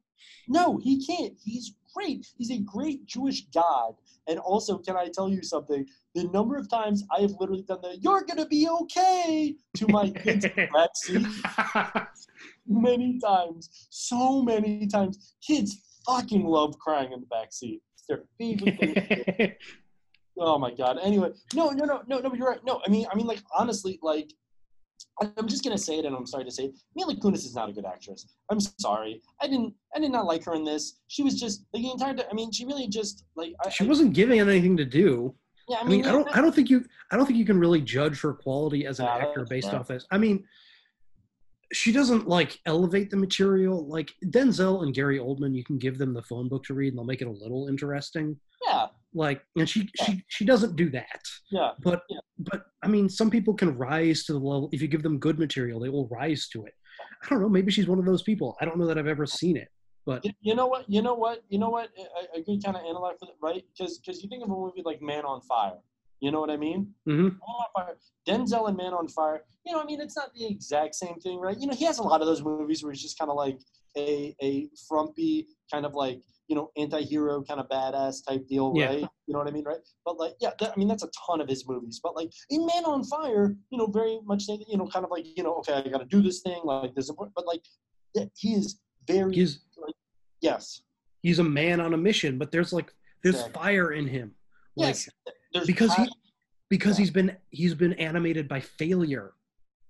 No, 0.48 0.78
he 0.78 1.04
can't. 1.04 1.34
He's 1.44 1.74
great. 1.94 2.28
He's 2.38 2.52
a 2.52 2.60
great 2.60 3.06
Jewish 3.06 3.46
god. 3.54 3.96
And 4.28 4.40
also, 4.40 4.78
can 4.78 4.96
I 4.96 5.10
tell 5.10 5.30
you 5.30 5.44
something? 5.44 5.86
The 6.16 6.26
number 6.26 6.58
of 6.58 6.70
times 6.70 7.04
I 7.16 7.22
have 7.22 7.32
literally 7.40 7.64
done 7.64 7.80
the 7.82 7.98
"You're 7.98 8.24
gonna 8.24 8.48
be 8.48 8.68
okay" 8.70 9.56
to 9.78 9.88
my 9.88 10.10
kids 10.10 10.46
in 10.46 10.52
the 10.56 10.68
back 10.74 10.96
seat, 10.96 11.26
many 12.68 13.20
times, 13.20 13.88
so 13.90 14.42
many 14.42 14.88
times. 14.88 15.36
Kids 15.46 15.82
fucking 16.06 16.46
love 16.46 16.78
crying 16.80 17.12
in 17.14 17.22
the 17.22 17.28
back 17.28 17.54
seat. 17.54 17.82
It's 17.94 18.06
their 18.08 18.24
favorite 18.38 18.78
thing. 18.80 19.54
Oh 20.40 20.58
my 20.58 20.72
god. 20.72 20.98
Anyway, 21.04 21.30
no, 21.54 21.70
no, 21.70 21.86
no, 21.86 22.02
no, 22.08 22.20
no. 22.20 22.34
You're 22.34 22.50
right. 22.50 22.66
No, 22.66 22.82
I 22.86 22.90
mean, 22.90 23.06
I 23.12 23.16
mean, 23.16 23.28
like 23.28 23.44
honestly, 23.56 24.00
like 24.02 24.34
I'm 25.38 25.48
just 25.48 25.64
gonna 25.64 25.78
say 25.78 26.00
it, 26.00 26.06
and 26.06 26.16
I'm 26.16 26.26
sorry 26.26 26.46
to 26.46 26.52
say 26.52 26.66
it. 26.66 26.76
Mila 26.96 27.16
Kunis 27.16 27.46
is 27.46 27.56
not 27.56 27.70
a 27.70 27.74
good 27.74 27.86
actress. 27.86 28.26
I'm 28.50 28.60
sorry. 28.60 29.22
I 29.42 29.48
didn't. 29.48 29.74
I 29.96 30.00
did 30.00 30.12
not 30.12 30.26
like 30.26 30.44
her 30.46 30.54
in 30.56 30.64
this. 30.64 31.00
She 31.08 31.24
was 31.24 31.40
just 31.40 31.66
like 31.74 31.84
the 31.84 31.92
entire. 31.92 32.14
ti- 32.16 32.24
I 32.30 32.34
mean, 32.34 32.52
she 32.52 32.66
really 32.66 32.88
just 32.88 33.26
like. 33.36 33.54
I, 33.66 33.70
she 33.70 33.84
wasn't 33.86 34.14
giving 34.14 34.40
anything 34.40 34.78
to 34.78 34.86
do. 34.86 35.36
Yeah, 35.70 35.78
I 35.78 35.82
I 35.82 35.84
mean, 35.86 36.02
mean, 36.02 36.06
I 36.06 36.12
don't, 36.12 36.38
I 36.38 36.42
don't 36.42 36.54
think 36.54 36.70
you, 36.70 36.84
I 37.12 37.18
don't 37.18 37.26
think 37.26 37.38
you 37.40 37.46
can 37.46 37.60
really 37.60 37.82
judge 37.82 38.20
her 38.22 38.34
quality 38.34 38.86
as 38.86 39.00
an 39.00 39.06
Yeah, 39.06 39.18
actor 39.18 39.46
based 39.50 39.70
fair. 39.70 39.80
off 39.80 39.88
this. 39.88 40.06
I 40.12 40.18
mean, 40.18 40.44
she 41.72 41.92
doesn't 41.92 42.28
like 42.28 42.60
elevate 42.66 43.10
the 43.10 43.18
material. 43.18 43.88
Like 43.88 44.12
Denzel 44.26 44.84
and 44.84 44.94
Gary 44.94 45.20
Oldman, 45.20 45.56
you 45.56 45.64
can 45.64 45.78
give 45.78 45.98
them 45.98 46.14
the 46.14 46.24
phone 46.24 46.50
book 46.50 46.64
to 46.66 46.74
read, 46.74 46.90
and 46.90 46.98
they'll 46.98 47.06
make 47.06 47.22
it 47.22 47.28
a 47.28 47.32
little 47.32 47.68
interesting. 47.68 48.38
Yeah. 48.66 48.88
Like, 49.14 49.42
and 49.58 49.68
she, 49.68 49.90
she, 50.04 50.24
she 50.28 50.46
doesn't 50.46 50.76
do 50.76 50.90
that. 50.92 51.22
Yeah. 51.52 51.72
But, 51.84 52.02
but 52.40 52.66
I 52.84 52.88
mean, 52.88 53.10
some 53.10 53.30
people 53.30 53.54
can 53.54 53.78
rise 53.78 54.24
to 54.26 54.34
the 54.34 54.40
level 54.40 54.70
if 54.72 54.82
you 54.82 54.88
give 54.88 55.04
them 55.04 55.20
good 55.20 55.38
material, 55.38 55.80
they 55.80 55.90
will 55.90 56.08
rise 56.08 56.48
to 56.50 56.66
it. 56.66 56.74
I 57.24 57.30
don't 57.30 57.42
know. 57.42 57.50
Maybe 57.50 57.72
she's 57.72 57.88
one 57.88 58.00
of 58.00 58.06
those 58.06 58.24
people. 58.24 58.56
I 58.62 58.66
don't 58.66 58.78
know 58.80 58.88
that 58.88 58.98
I've 58.98 59.08
ever 59.08 59.26
seen 59.26 59.58
it, 59.58 59.68
but 60.06 60.24
You, 60.26 60.32
you 60.42 60.56
know 60.56 60.68
what? 60.68 60.90
You 60.90 61.02
know 61.02 61.14
what? 61.14 61.44
You 61.50 61.60
know 61.60 61.70
what? 61.70 61.90
A, 61.98 62.40
a 62.40 62.42
good 62.42 62.64
kind 62.64 62.76
of 62.78 62.84
analog 62.84 63.20
for 63.20 63.26
that, 63.26 63.36
right? 63.42 63.64
Because 63.78 64.00
because 64.00 64.24
you 64.24 64.30
think 64.30 64.44
of 64.44 64.50
a 64.50 64.54
movie 64.54 64.82
like 64.84 65.02
Man 65.02 65.26
on 65.26 65.42
Fire. 65.42 65.78
You 66.20 66.32
know 66.32 66.40
what 66.40 66.50
I 66.52 66.58
mean? 66.58 66.94
Mhm. 67.08 67.24
Man 67.24 67.40
on 67.42 67.66
Fire. 67.76 67.98
Denzel 68.28 68.68
and 68.68 68.78
Man 68.78 68.94
on 68.94 69.08
Fire. 69.08 69.44
You 69.66 69.74
know, 69.74 69.82
I 69.82 69.86
mean, 69.86 70.00
it's 70.02 70.16
not 70.16 70.34
the 70.34 70.46
exact 70.46 70.96
same 70.96 71.16
thing, 71.16 71.40
right? 71.40 71.60
You 71.60 71.68
know, 71.68 71.76
he 71.76 71.86
has 71.86 72.00
a 72.00 72.04
lot 72.04 72.22
of 72.22 72.28
those 72.28 72.44
movies 72.44 72.84
where 72.84 72.92
he's 72.92 73.02
just 73.02 73.18
kind 73.18 73.30
of 73.30 73.38
like 73.38 73.60
a 73.98 74.36
a 74.42 74.70
frumpy 74.88 75.48
kind 75.72 75.86
of 75.86 75.94
like 75.94 76.22
you 76.48 76.56
know 76.56 76.70
anti-hero 76.78 77.44
kind 77.44 77.60
of 77.60 77.68
badass 77.70 78.26
type 78.28 78.46
deal, 78.48 78.74
Yeah. 78.76 78.86
right? 78.88 79.00
You 79.28 79.34
know 79.34 79.40
what 79.40 79.48
I 79.48 79.52
mean, 79.52 79.64
right? 79.64 79.80
But 80.06 80.18
like, 80.20 80.34
yeah, 80.42 80.52
that, 80.60 80.74
I 80.76 80.80
mean 80.80 80.88
that's 80.88 81.04
a 81.04 81.10
ton 81.28 81.40
of 81.42 81.48
his 81.48 81.68
movies. 81.68 82.00
But 82.04 82.16
like 82.16 82.30
in 82.50 82.66
Man 82.66 82.84
on 82.86 83.04
Fire, 83.04 83.56
you 83.70 83.78
know, 83.78 83.88
very 83.88 84.20
much 84.26 84.48
you 84.48 84.78
know, 84.78 84.88
kind 84.88 85.06
of 85.06 85.12
like 85.12 85.26
you 85.38 85.44
know, 85.44 85.56
okay, 85.58 85.74
I 85.74 85.88
got 85.88 86.00
to 86.00 86.06
do 86.06 86.22
this 86.22 86.42
thing, 86.42 86.62
like 86.64 86.94
this, 86.96 87.10
important, 87.10 87.36
but 87.36 87.46
like 87.48 87.62
yeah, 88.16 88.26
he 88.36 88.54
is 88.54 88.80
very 89.08 89.34
He's- 89.34 89.60
like, 89.78 89.96
yes. 90.42 90.82
he's 91.22 91.40
a 91.40 91.44
man 91.44 91.80
on 91.80 91.94
a 91.94 91.98
mission. 91.98 92.38
But 92.38 92.52
there's 92.52 92.74
like 92.74 92.92
there's 93.24 93.36
Exactly. 93.36 93.62
fire 93.62 93.92
in 93.94 94.08
him. 94.08 94.36
Like, 94.76 94.88
Yes, 94.96 95.10
there's 95.54 95.68
because 95.68 95.94
he 95.96 96.10
because 96.70 96.98
he's 96.98 97.12
been 97.12 97.36
he's 97.52 97.76
been 97.76 97.94
animated 97.94 98.48
by 98.50 98.60
failure. 98.60 99.34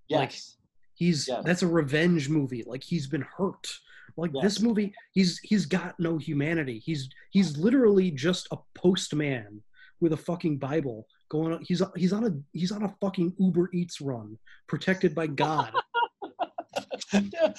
Like 0.09 0.31
Yes. 0.31 0.57
he's 0.93 1.27
Yes. 1.27 1.43
that's 1.45 1.61
a 1.63 1.67
revenge 1.67 2.29
movie. 2.29 2.63
Like 2.67 2.83
he's 2.83 3.07
been 3.07 3.21
hurt. 3.37 3.67
Like 4.17 4.31
this 4.41 4.59
movie, 4.61 4.93
he's 5.13 5.39
he's 5.43 5.65
got 5.65 5.95
no 5.99 6.17
humanity. 6.17 6.79
He's 6.79 7.09
he's 7.31 7.57
literally 7.57 8.11
just 8.11 8.47
a 8.51 8.57
postman 8.75 9.61
with 9.99 10.13
a 10.13 10.17
fucking 10.17 10.57
Bible 10.57 11.07
going 11.29 11.53
on. 11.53 11.63
He's 11.63 11.81
he's 11.95 12.13
on 12.13 12.25
a 12.25 12.31
he's 12.57 12.71
on 12.71 12.83
a 12.83 12.95
fucking 13.01 13.33
Uber 13.39 13.69
Eats 13.73 14.01
run, 14.01 14.37
protected 14.67 15.13
by 15.15 15.27
God. 15.27 15.71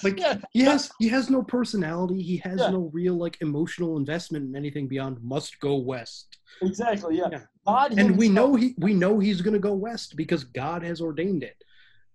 like 0.03 0.19
he 0.51 0.61
has 0.63 0.91
he 0.99 1.07
has 1.07 1.29
no 1.29 1.43
personality. 1.43 2.21
He 2.21 2.37
has 2.37 2.59
Yeah. 2.59 2.69
no 2.71 2.89
real 2.93 3.15
like 3.15 3.37
emotional 3.41 3.97
investment 3.97 4.45
in 4.45 4.55
anything 4.55 4.87
beyond 4.87 5.21
must 5.23 5.59
go 5.59 5.77
west. 5.77 6.37
Exactly. 6.61 7.17
Yeah. 7.17 7.41
God 7.65 7.97
And 7.97 8.17
we 8.17 8.29
know 8.29 8.55
he 8.55 8.73
we 8.77 8.93
know 8.93 9.19
he's 9.19 9.41
gonna 9.41 9.59
go 9.59 9.73
west 9.73 10.15
because 10.15 10.43
God 10.43 10.83
has 10.83 11.01
ordained 11.01 11.43
it. 11.43 11.55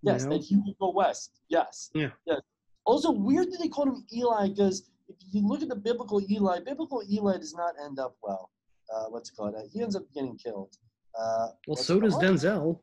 you 0.02 0.12
Yes, 0.12 0.24
know? 0.24 0.32
and 0.32 0.42
he 0.44 0.56
will 0.56 0.74
go 0.80 0.90
west. 0.90 1.40
Yes. 1.48 1.90
Yeah. 1.94 2.10
Yes. 2.26 2.40
Also, 2.88 3.10
weird 3.12 3.52
that 3.52 3.58
they 3.60 3.68
called 3.68 3.88
him 3.88 4.02
Eli 4.14 4.48
because 4.48 4.88
if 5.10 5.16
you 5.30 5.46
look 5.46 5.60
at 5.60 5.68
the 5.68 5.76
biblical 5.76 6.22
Eli, 6.30 6.58
biblical 6.60 7.02
Eli 7.10 7.36
does 7.36 7.54
not 7.54 7.74
end 7.84 7.98
up 7.98 8.16
well. 8.22 8.50
Uh, 8.90 9.04
what's 9.10 9.28
it 9.28 9.36
called? 9.36 9.54
Uh, 9.54 9.60
he 9.70 9.82
ends 9.82 9.94
up 9.94 10.04
getting 10.14 10.38
killed. 10.38 10.74
Uh, 11.14 11.48
Well, 11.66 11.76
so 11.76 12.00
does? 12.00 12.14
Denzel. 12.14 12.80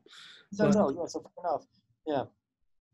Denzel. 0.55 0.95
Yeah. 0.95 1.05
So 1.07 1.21
fair 1.21 1.49
enough. 1.49 1.65
Yeah. 2.05 2.25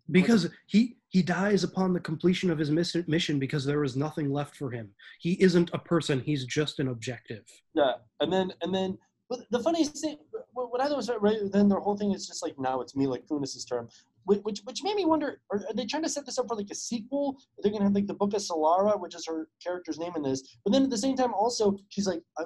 because 0.09 0.49
he 0.67 0.97
he 1.09 1.21
dies 1.21 1.65
upon 1.65 1.91
the 1.91 1.99
completion 1.99 2.49
of 2.49 2.57
his 2.57 2.71
mission 3.15 3.37
because 3.39 3.65
there 3.65 3.83
is 3.83 3.97
nothing 3.97 4.31
left 4.31 4.55
for 4.55 4.71
him. 4.71 4.87
He 5.19 5.33
isn't 5.47 5.69
a 5.73 5.79
person. 5.79 6.21
He's 6.21 6.45
just 6.45 6.79
an 6.79 6.87
objective. 6.87 7.43
Yeah, 7.73 7.95
and 8.21 8.31
then 8.31 8.53
and 8.61 8.73
then, 8.73 8.97
but 9.29 9.39
the 9.55 9.59
funniest 9.59 9.97
thing, 10.03 10.17
what, 10.53 10.79
I 10.81 10.87
thought 10.87 10.95
was 11.03 11.11
right, 11.19 11.39
then 11.51 11.67
their 11.67 11.81
whole 11.85 11.97
thing 11.97 12.11
is 12.13 12.25
just 12.25 12.41
like 12.45 12.57
now 12.57 12.79
it's 12.79 12.95
Mila 12.95 13.19
Kunis's 13.19 13.65
term, 13.65 13.89
which 14.25 14.59
which, 14.63 14.83
made 14.83 14.95
me 14.95 15.05
wonder: 15.05 15.41
are, 15.51 15.57
are 15.67 15.73
they 15.73 15.85
trying 15.85 16.03
to 16.03 16.09
set 16.09 16.25
this 16.25 16.37
up 16.37 16.47
for 16.47 16.55
like 16.55 16.69
a 16.71 16.75
sequel? 16.75 17.37
Are 17.57 17.61
they 17.63 17.69
gonna 17.69 17.85
have 17.85 17.93
like 17.93 18.07
the 18.07 18.13
Book 18.13 18.33
of 18.33 18.41
Solara, 18.41 18.99
which 18.99 19.15
is 19.15 19.25
her 19.27 19.47
character's 19.63 19.97
name 19.97 20.13
in 20.15 20.21
this? 20.21 20.57
But 20.63 20.73
then 20.73 20.83
at 20.83 20.89
the 20.89 20.97
same 20.97 21.15
time, 21.15 21.33
also 21.33 21.77
she's 21.89 22.07
like, 22.07 22.21
uh, 22.37 22.45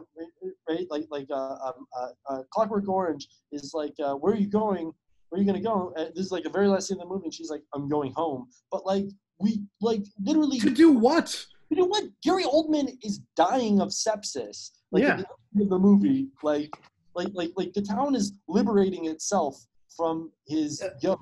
right, 0.69 0.88
like 0.89 1.06
like 1.10 1.27
uh, 1.31 1.56
um, 1.65 1.85
uh, 1.99 2.07
uh, 2.30 2.43
Clockwork 2.52 2.88
Orange 2.88 3.27
is 3.52 3.72
like, 3.73 3.93
uh, 4.03 4.14
where 4.14 4.34
are 4.34 4.38
you 4.38 4.47
going? 4.47 4.91
Where 5.30 5.39
are 5.39 5.43
you 5.43 5.45
gonna 5.45 5.61
go? 5.61 5.93
Uh, 5.97 6.06
this 6.15 6.26
is 6.26 6.31
like 6.31 6.43
the 6.43 6.49
very 6.49 6.68
last 6.68 6.88
scene 6.88 6.97
of 6.97 7.07
the 7.07 7.14
movie, 7.14 7.26
and 7.26 7.34
she's 7.34 7.49
like, 7.49 7.61
I'm 7.73 7.89
going 7.89 8.14
home. 8.14 8.47
But 8.72 8.85
like 8.85 9.07
we 9.39 9.64
like 9.81 10.03
literally 10.23 10.60
to 10.60 10.69
do 10.69 10.91
what? 10.91 11.45
You 11.69 11.77
know 11.77 11.85
what? 11.85 12.06
Gary 12.23 12.43
Oldman 12.43 12.97
is 13.03 13.19
dying 13.35 13.81
of 13.81 13.89
sepsis. 13.89 14.72
Like 14.91 15.03
Yeah. 15.03 15.23
the 15.53 15.65
the 15.65 15.80
movie, 15.80 16.30
like 16.43 16.72
like 17.15 17.30
like 17.34 17.52
like 17.57 17.73
the 17.73 17.81
town 17.81 18.15
is 18.15 18.34
liberating 18.47 19.06
itself 19.07 19.65
from 19.95 20.31
his 20.47 20.84
yoke. 21.02 21.19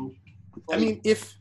I 0.71 0.77
mean, 0.77 1.01
if 1.03 1.35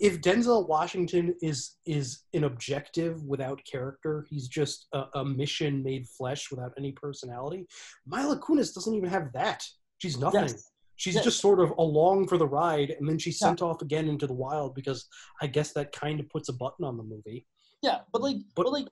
if 0.00 0.20
Denzel 0.20 0.68
Washington 0.68 1.34
is 1.40 1.76
is 1.86 2.24
an 2.32 2.44
objective 2.44 3.22
without 3.24 3.60
character, 3.70 4.26
he's 4.28 4.48
just 4.48 4.86
a, 4.92 5.04
a 5.14 5.24
mission 5.24 5.82
made 5.82 6.08
flesh 6.08 6.50
without 6.50 6.72
any 6.76 6.92
personality. 6.92 7.66
Mila 8.06 8.38
Kunis 8.38 8.74
doesn't 8.74 8.94
even 8.94 9.08
have 9.08 9.32
that. 9.32 9.64
She's 9.98 10.18
nothing. 10.18 10.42
Yes. 10.48 10.70
She's 10.96 11.16
Yes. 11.16 11.24
just 11.24 11.40
sort 11.40 11.58
of 11.58 11.70
along 11.78 12.28
for 12.28 12.38
the 12.38 12.46
ride, 12.46 12.90
and 12.90 13.08
then 13.08 13.18
she's 13.18 13.38
sent 13.38 13.62
off 13.62 13.82
again 13.82 14.08
into 14.08 14.26
the 14.28 14.32
wild 14.32 14.74
because 14.76 15.06
I 15.42 15.48
guess 15.48 15.72
that 15.72 15.90
kind 15.92 16.20
of 16.20 16.28
puts 16.28 16.48
a 16.48 16.52
button 16.52 16.84
on 16.84 16.96
the 16.96 17.02
movie. 17.02 17.46
Yeah, 17.82 18.00
but 18.12 18.22
like, 18.22 18.36
but, 18.54 18.70
like, 18.72 18.86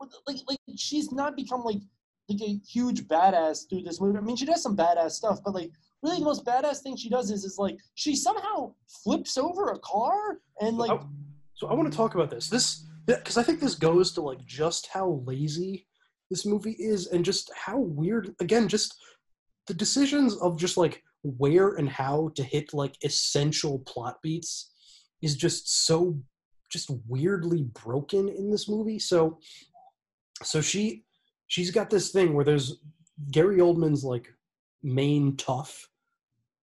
but, 0.00 0.08
like, 0.26 0.38
like 0.48 0.58
she's 0.76 1.12
not 1.12 1.36
become 1.36 1.62
like 1.64 1.82
like 2.30 2.40
a 2.42 2.60
huge 2.66 3.08
badass 3.08 3.68
through 3.68 3.82
this 3.82 4.00
movie. 4.00 4.18
I 4.18 4.20
mean, 4.20 4.36
she 4.36 4.44
does 4.46 4.62
some 4.62 4.76
badass 4.76 5.12
stuff, 5.12 5.40
but 5.44 5.54
like, 5.54 5.70
really, 6.02 6.18
the 6.18 6.24
most 6.24 6.44
badass 6.44 6.82
thing 6.82 6.96
she 6.96 7.08
does 7.08 7.30
is 7.30 7.44
is 7.44 7.58
like 7.58 7.76
she 7.94 8.14
somehow 8.14 8.74
flips 9.04 9.36
over 9.36 9.70
a 9.70 9.78
car 9.80 10.38
and 10.60 10.76
like. 10.76 11.00
So 11.54 11.66
I 11.66 11.74
want 11.74 11.90
to 11.90 11.96
talk 11.96 12.14
about 12.14 12.30
this. 12.30 12.48
This 12.48 12.86
because 13.06 13.36
I 13.36 13.42
think 13.42 13.60
this 13.60 13.74
goes 13.74 14.12
to 14.12 14.20
like 14.20 14.44
just 14.46 14.88
how 14.92 15.22
lazy 15.24 15.86
this 16.30 16.44
movie 16.44 16.76
is, 16.78 17.08
and 17.08 17.24
just 17.24 17.50
how 17.54 17.78
weird. 17.78 18.34
Again, 18.40 18.68
just 18.68 18.94
the 19.66 19.74
decisions 19.74 20.36
of 20.36 20.58
just 20.58 20.76
like 20.76 21.02
where 21.22 21.74
and 21.74 21.88
how 21.88 22.30
to 22.36 22.42
hit 22.42 22.72
like 22.72 22.96
essential 23.02 23.80
plot 23.80 24.16
beats 24.22 24.72
is 25.20 25.36
just 25.36 25.86
so 25.86 26.18
just 26.70 26.90
weirdly 27.06 27.62
broken 27.84 28.28
in 28.28 28.50
this 28.50 28.68
movie. 28.68 28.98
So 28.98 29.38
so 30.42 30.60
she 30.60 31.04
she's 31.48 31.70
got 31.70 31.90
this 31.90 32.10
thing 32.10 32.34
where 32.34 32.44
there's 32.44 32.78
Gary 33.32 33.58
Oldman's 33.58 34.04
like 34.04 34.28
main 34.82 35.36
tough 35.36 35.88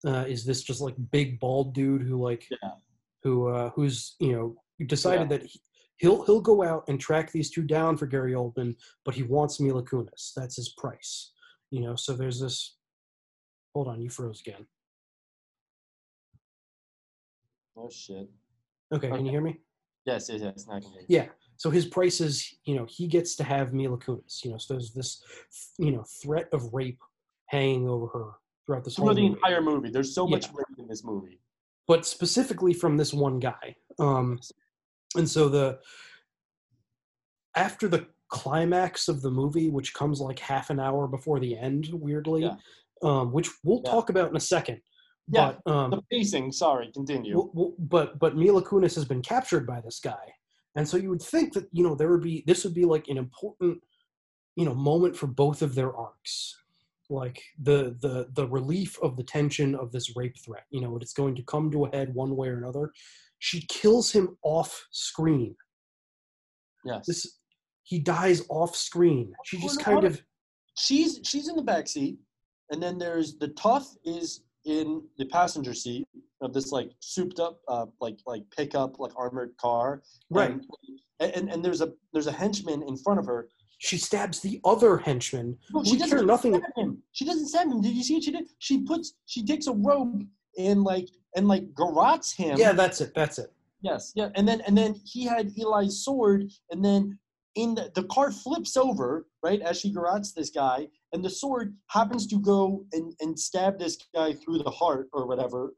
uh, 0.07 0.25
is 0.27 0.45
this 0.45 0.63
just 0.63 0.81
like 0.81 0.95
big 1.11 1.39
bald 1.41 1.75
dude 1.75 2.03
who 2.03 2.23
like 2.23 2.49
who 3.23 3.49
uh, 3.49 3.71
who's 3.77 4.17
you 4.19 4.33
know 4.33 4.57
decided 4.87 5.31
Yeah. 5.31 5.39
that 5.39 5.47
he, 5.47 5.61
he'll 5.99 6.25
he'll 6.25 6.41
go 6.41 6.63
out 6.63 6.85
and 6.89 6.99
track 6.99 7.31
these 7.31 7.51
two 7.51 7.63
down 7.63 7.97
for 7.97 8.07
Gary 8.07 8.33
Oldman, 8.33 8.75
but 9.05 9.15
he 9.15 9.23
wants 9.23 9.61
Mila 9.61 9.83
Kunis. 9.83 10.33
That's 10.35 10.57
his 10.57 10.71
price. 10.71 11.33
You 11.71 11.81
know, 11.83 11.97
so 11.97 12.15
there's 12.15 12.41
this. 12.41 12.77
Hold 13.75 13.89
on, 13.89 14.01
you 14.01 14.11
froze 14.11 14.41
again. 14.41 14.67
Oh 17.77 17.91
shit. 17.91 18.29
Okay, 18.93 19.09
can 19.09 19.25
you 19.25 19.31
hear 19.31 19.41
me? 19.41 19.61
Yes, 20.05 20.29
yes, 20.29 20.41
yes. 20.43 20.67
Now 20.67 20.77
I 20.77 20.81
can 20.81 20.91
hear 20.91 21.01
you. 21.03 21.07
Yeah. 21.09 21.27
So 21.57 21.69
his 21.71 21.85
price 21.87 22.21
is, 22.23 22.55
you 22.65 22.75
know, 22.75 22.87
he 22.89 23.07
gets 23.07 23.37
to 23.37 23.45
have 23.45 23.73
Mila 23.75 23.99
Kunis. 23.99 24.43
You 24.45 24.53
know, 24.53 24.59
so 24.59 24.75
there's 24.75 24.93
this, 24.93 25.23
you 25.79 25.93
know, 25.93 26.05
threat 26.23 26.49
of 26.53 26.73
rape 26.73 27.01
hanging 27.51 27.89
over 27.89 28.07
her 28.07 28.31
throughout 28.65 28.85
this 28.85 28.97
whole 28.97 29.07
Through 29.07 29.15
the 29.17 29.21
movie. 29.23 29.35
entire 29.35 29.61
movie, 29.63 29.91
there's 29.91 30.15
so 30.15 30.27
much 30.27 30.47
Yeah. 30.47 30.53
rape 30.59 30.79
in 30.79 30.87
this 30.89 31.05
movie. 31.05 31.41
but 31.89 32.07
specifically 32.07 32.73
from 32.73 32.97
this 32.97 33.13
one 33.13 33.41
guy. 33.41 33.75
Um, 33.99 34.39
and 35.17 35.29
so 35.29 35.49
the 35.49 35.81
after 37.57 37.89
the 37.89 38.07
climax 38.29 39.09
of 39.09 39.23
the 39.23 39.31
movie, 39.31 39.69
which 39.71 39.93
comes 39.93 40.21
like 40.21 40.39
half 40.39 40.71
an 40.71 40.79
hour 40.79 41.09
before 41.09 41.41
the 41.41 41.59
end, 41.59 41.89
weirdly, 41.93 42.49
um, 43.03 43.33
which 43.33 43.49
we'll 43.65 43.83
talk 43.83 44.09
about 44.09 44.31
in 44.31 44.37
a 44.37 44.41
second. 44.41 44.81
Yeah, 45.33 45.55
but 45.65 45.73
um, 45.73 45.91
the 45.91 46.03
pacing. 46.13 46.53
Sorry, 46.53 46.91
continue. 46.93 47.33
w- 47.35 47.53
w- 47.53 47.75
but 47.79 48.19
but 48.21 48.37
Mila 48.37 48.63
Kunis 48.63 48.95
has 48.95 49.05
been 49.05 49.23
captured 49.23 49.67
by 49.67 49.81
this 49.81 49.99
guy, 49.99 50.33
and 50.77 50.89
so 50.89 50.97
you 50.97 51.09
would 51.11 51.23
think 51.23 51.53
that 51.55 51.67
you 51.73 51.83
know 51.83 51.95
there 51.97 52.11
would 52.11 52.23
be 52.23 52.45
this 52.47 52.63
would 52.65 52.75
be 52.75 52.85
like 52.85 53.09
an 53.09 53.17
important 53.19 53.81
you 54.57 54.65
know 54.65 54.75
moment 54.75 55.17
for 55.17 55.27
both 55.27 55.61
of 55.63 55.75
their 55.75 55.93
arcs, 55.97 56.57
like 57.11 57.43
the 57.63 57.97
the 58.01 58.29
the 58.35 58.47
relief 58.49 58.97
of 59.03 59.17
the 59.17 59.23
tension 59.23 59.75
of 59.75 59.93
this 59.93 60.17
rape 60.17 60.37
threat. 60.45 60.65
You 60.71 60.81
know, 60.81 60.97
it's 60.97 61.13
going 61.13 61.35
to 61.37 61.43
come 61.43 61.71
to 61.71 61.87
a 61.87 61.97
head 61.97 62.15
one 62.15 62.37
way 62.37 62.49
or 62.49 62.59
another. 62.59 62.93
She 63.39 63.67
kills 63.69 64.11
him 64.11 64.37
off 64.43 64.87
screen. 64.91 65.57
Yes. 66.85 67.07
This 67.07 67.39
he 67.85 67.99
dies 67.99 68.43
off 68.49 68.77
screen. 68.77 69.33
She 69.45 69.59
just 69.61 69.79
no, 69.79 69.85
kind 69.85 70.05
of 70.05 70.23
she's 70.79 71.21
she's 71.25 71.49
in 71.49 71.57
the 71.57 71.63
back 71.63 71.89
seat, 71.89 72.19
and 72.71 72.83
then 72.83 72.99
there's 72.99 73.39
the 73.39 73.49
tough 73.49 73.89
is 74.05 74.43
in 74.65 75.03
the 75.19 75.25
passenger 75.27 75.75
seat 75.75 76.07
of 76.43 76.53
this 76.53 76.71
like 76.71 76.91
souped 77.01 77.41
up 77.41 77.61
uh, 77.69 77.87
like 78.01 78.19
like 78.27 78.43
pickup 78.57 78.99
like 78.99 79.13
armored 79.17 79.57
car. 79.57 80.03
Right. 80.31 80.53
And, 81.21 81.35
and 81.35 81.51
and 81.51 81.65
there's 81.65 81.81
a 81.81 81.93
there's 82.13 82.27
a 82.27 82.33
henchman 82.33 82.83
in 82.83 82.97
front 82.97 83.19
of 83.19 83.27
her. 83.27 83.49
She 83.83 83.97
stabs 83.97 84.41
the 84.41 84.61
other 84.65 84.99
henchman. 84.99 85.57
No, 85.73 85.83
she 85.83 85.97
care 85.97 86.07
doesn't 86.09 86.27
nothing. 86.27 86.55
stab 86.55 86.71
him. 86.77 87.03
She 87.13 87.25
doesn't 87.25 87.49
stab 87.49 87.67
him. 87.67 87.81
Did 87.81 87.95
you 87.95 88.03
see 88.05 88.15
what 88.15 88.23
she 88.25 88.31
did? 88.31 88.45
She 88.59 88.83
puts 88.83 89.15
she 89.25 89.43
takes 89.45 89.67
a 89.69 89.73
rope 89.73 90.23
and 90.59 90.85
like 90.85 91.09
and 91.35 91.49
like 91.49 91.75
garrots 91.75 92.33
him. 92.33 92.59
Yeah, 92.59 92.73
that's 92.73 93.01
it. 93.01 93.13
That's 93.15 93.39
it. 93.39 93.51
Yes, 93.81 94.13
yeah, 94.15 94.29
and 94.35 94.47
then 94.47 94.61
and 94.67 94.77
then 94.77 94.95
he 95.05 95.25
had 95.25 95.53
Eli's 95.59 96.05
sword, 96.05 96.45
and 96.71 96.85
then 96.85 97.19
in 97.55 97.75
the 97.75 97.91
the 97.95 98.05
car 98.05 98.31
flips 98.31 98.77
over 98.77 99.27
right 99.43 99.63
as 99.63 99.81
she 99.81 99.91
garrots 99.95 100.33
this 100.35 100.51
guy, 100.51 100.87
and 101.15 101.25
the 101.25 101.31
sword 101.31 101.75
happens 101.89 102.27
to 102.27 102.37
go 102.39 102.85
and 102.93 103.15
and 103.21 103.39
stab 103.39 103.79
this 103.79 103.97
guy 104.15 104.35
through 104.35 104.59
the 104.59 104.71
heart 104.71 105.09
or 105.15 105.27
whatever, 105.27 105.73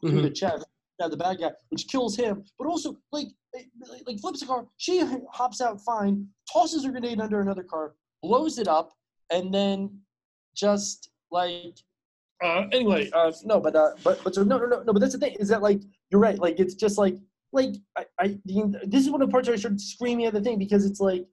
through 0.00 0.22
the 0.22 0.30
Mhm. 0.30 0.34
chest, 0.34 0.64
yeah, 0.98 1.08
the 1.08 1.16
bad 1.18 1.38
guy, 1.40 1.50
which 1.68 1.88
kills 1.88 2.16
him, 2.16 2.42
but 2.58 2.66
also 2.66 2.96
like 3.12 3.28
like, 3.54 4.02
like 4.06 4.18
flips 4.20 4.40
the 4.40 4.46
car. 4.46 4.66
She 4.78 5.00
hops 5.30 5.60
out 5.60 5.78
fine, 5.82 6.26
tosses 6.52 6.84
her 6.84 6.90
grenade 6.90 7.20
under 7.20 7.40
another 7.40 7.62
car, 7.62 7.94
blows 8.22 8.58
it 8.58 8.68
up, 8.68 8.92
and 9.30 9.52
then 9.52 10.00
just 10.54 11.10
like 11.30 11.78
uh, 12.42 12.66
anyway, 12.72 13.10
uh, 13.12 13.32
no, 13.44 13.60
but 13.60 13.74
uh, 13.74 13.90
but 14.02 14.22
but 14.22 14.34
so 14.34 14.42
no, 14.42 14.58
no, 14.58 14.66
no, 14.66 14.82
no. 14.82 14.92
But 14.92 15.00
that's 15.00 15.14
the 15.14 15.18
thing 15.18 15.36
is 15.38 15.48
that 15.48 15.62
like 15.62 15.80
you're 16.10 16.20
right. 16.20 16.38
Like 16.38 16.58
it's 16.60 16.74
just 16.74 16.98
like 16.98 17.16
like 17.52 17.76
I, 17.96 18.04
I 18.18 18.38
the, 18.44 18.80
this 18.86 19.04
is 19.04 19.10
one 19.10 19.22
of 19.22 19.28
the 19.28 19.32
parts 19.32 19.48
where 19.48 19.54
I 19.54 19.58
started 19.58 19.80
screaming 19.80 20.26
at 20.26 20.34
the 20.34 20.40
thing 20.40 20.58
because 20.58 20.84
it's 20.84 21.00
like 21.00 21.26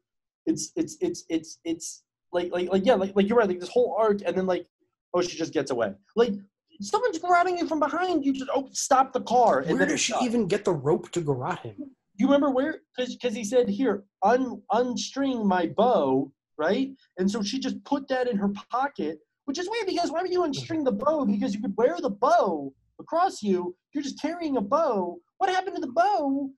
it's 0.46 0.72
it's 0.76 0.98
it's 1.02 1.26
it's 1.30 1.60
it's 1.66 2.04
like 2.32 2.52
like 2.52 2.70
like 2.72 2.86
yeah 2.86 2.94
like 2.96 3.14
like 3.16 3.28
you're 3.28 3.38
right. 3.38 3.48
Like 3.48 3.60
this 3.60 3.70
whole 3.70 3.96
arc, 4.00 4.22
and 4.26 4.38
then 4.38 4.46
like 4.46 4.68
oh 5.14 5.22
she 5.22 5.38
just 5.38 5.54
gets 5.54 5.72
away. 5.72 5.94
Like 6.16 6.34
someone's 6.80 7.20
grabbing 7.20 7.58
you 7.58 7.68
from 7.68 7.80
behind. 7.80 8.24
You 8.24 8.34
just 8.34 8.50
oh 8.54 8.70
stop 8.72 9.12
the 9.12 9.22
car. 9.22 9.60
And 9.60 9.72
Where 9.72 9.80
then 9.80 9.90
does 9.90 10.00
she 10.00 10.12
stopped. 10.14 10.26
even 10.26 10.48
get 10.48 10.66
the 10.66 10.74
rope 10.74 11.12
to 11.12 11.22
garrot 11.22 11.60
him? 11.60 11.92
You 12.22 12.28
remember 12.28 12.52
where? 12.52 12.82
Because 12.96 13.34
he 13.34 13.44
said 13.44 13.68
here 13.68 14.04
un 14.22 14.62
unstring 14.72 15.44
my 15.44 15.66
bow, 15.66 16.32
right? 16.56 16.92
And 17.18 17.30
so 17.30 17.42
she 17.42 17.58
just 17.58 17.84
put 17.84 18.08
that 18.10 18.28
in 18.28 18.38
her 18.38 18.50
pocket, 18.70 19.18
which 19.46 19.58
is 19.58 19.68
weird 19.68 19.88
because 19.88 20.12
why 20.12 20.22
would 20.22 20.32
you 20.32 20.44
unstring 20.44 20.86
the 20.86 20.92
bow? 20.92 21.26
Because 21.26 21.56
you 21.56 21.62
could 21.62 21.76
wear 21.76 21.96
the 22.00 22.12
bow 22.12 22.72
across 23.00 23.42
you. 23.42 23.76
You're 23.92 24.04
just 24.04 24.22
carrying 24.22 24.58
a 24.58 24.62
bow. 24.62 25.18
What 25.40 25.50
happened 25.50 25.78
to 25.78 25.82
the 25.82 25.94
bow? 25.94 26.52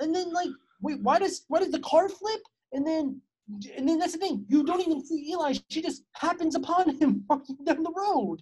And 0.00 0.14
then 0.14 0.32
like, 0.32 0.48
wait, 0.80 1.02
why 1.02 1.18
does 1.18 1.44
why 1.48 1.58
does 1.58 1.72
the 1.72 1.80
car 1.80 2.08
flip? 2.08 2.40
And 2.72 2.86
then 2.86 3.20
and 3.76 3.86
then 3.86 3.98
that's 3.98 4.14
the 4.14 4.18
thing. 4.18 4.46
You 4.48 4.64
don't 4.64 4.80
even 4.80 5.04
see 5.04 5.30
Eli. 5.30 5.52
She 5.68 5.82
just 5.82 6.04
happens 6.14 6.54
upon 6.54 6.96
him 6.96 7.22
walking 7.28 7.58
down 7.66 7.82
the 7.82 7.92
road. 7.94 8.40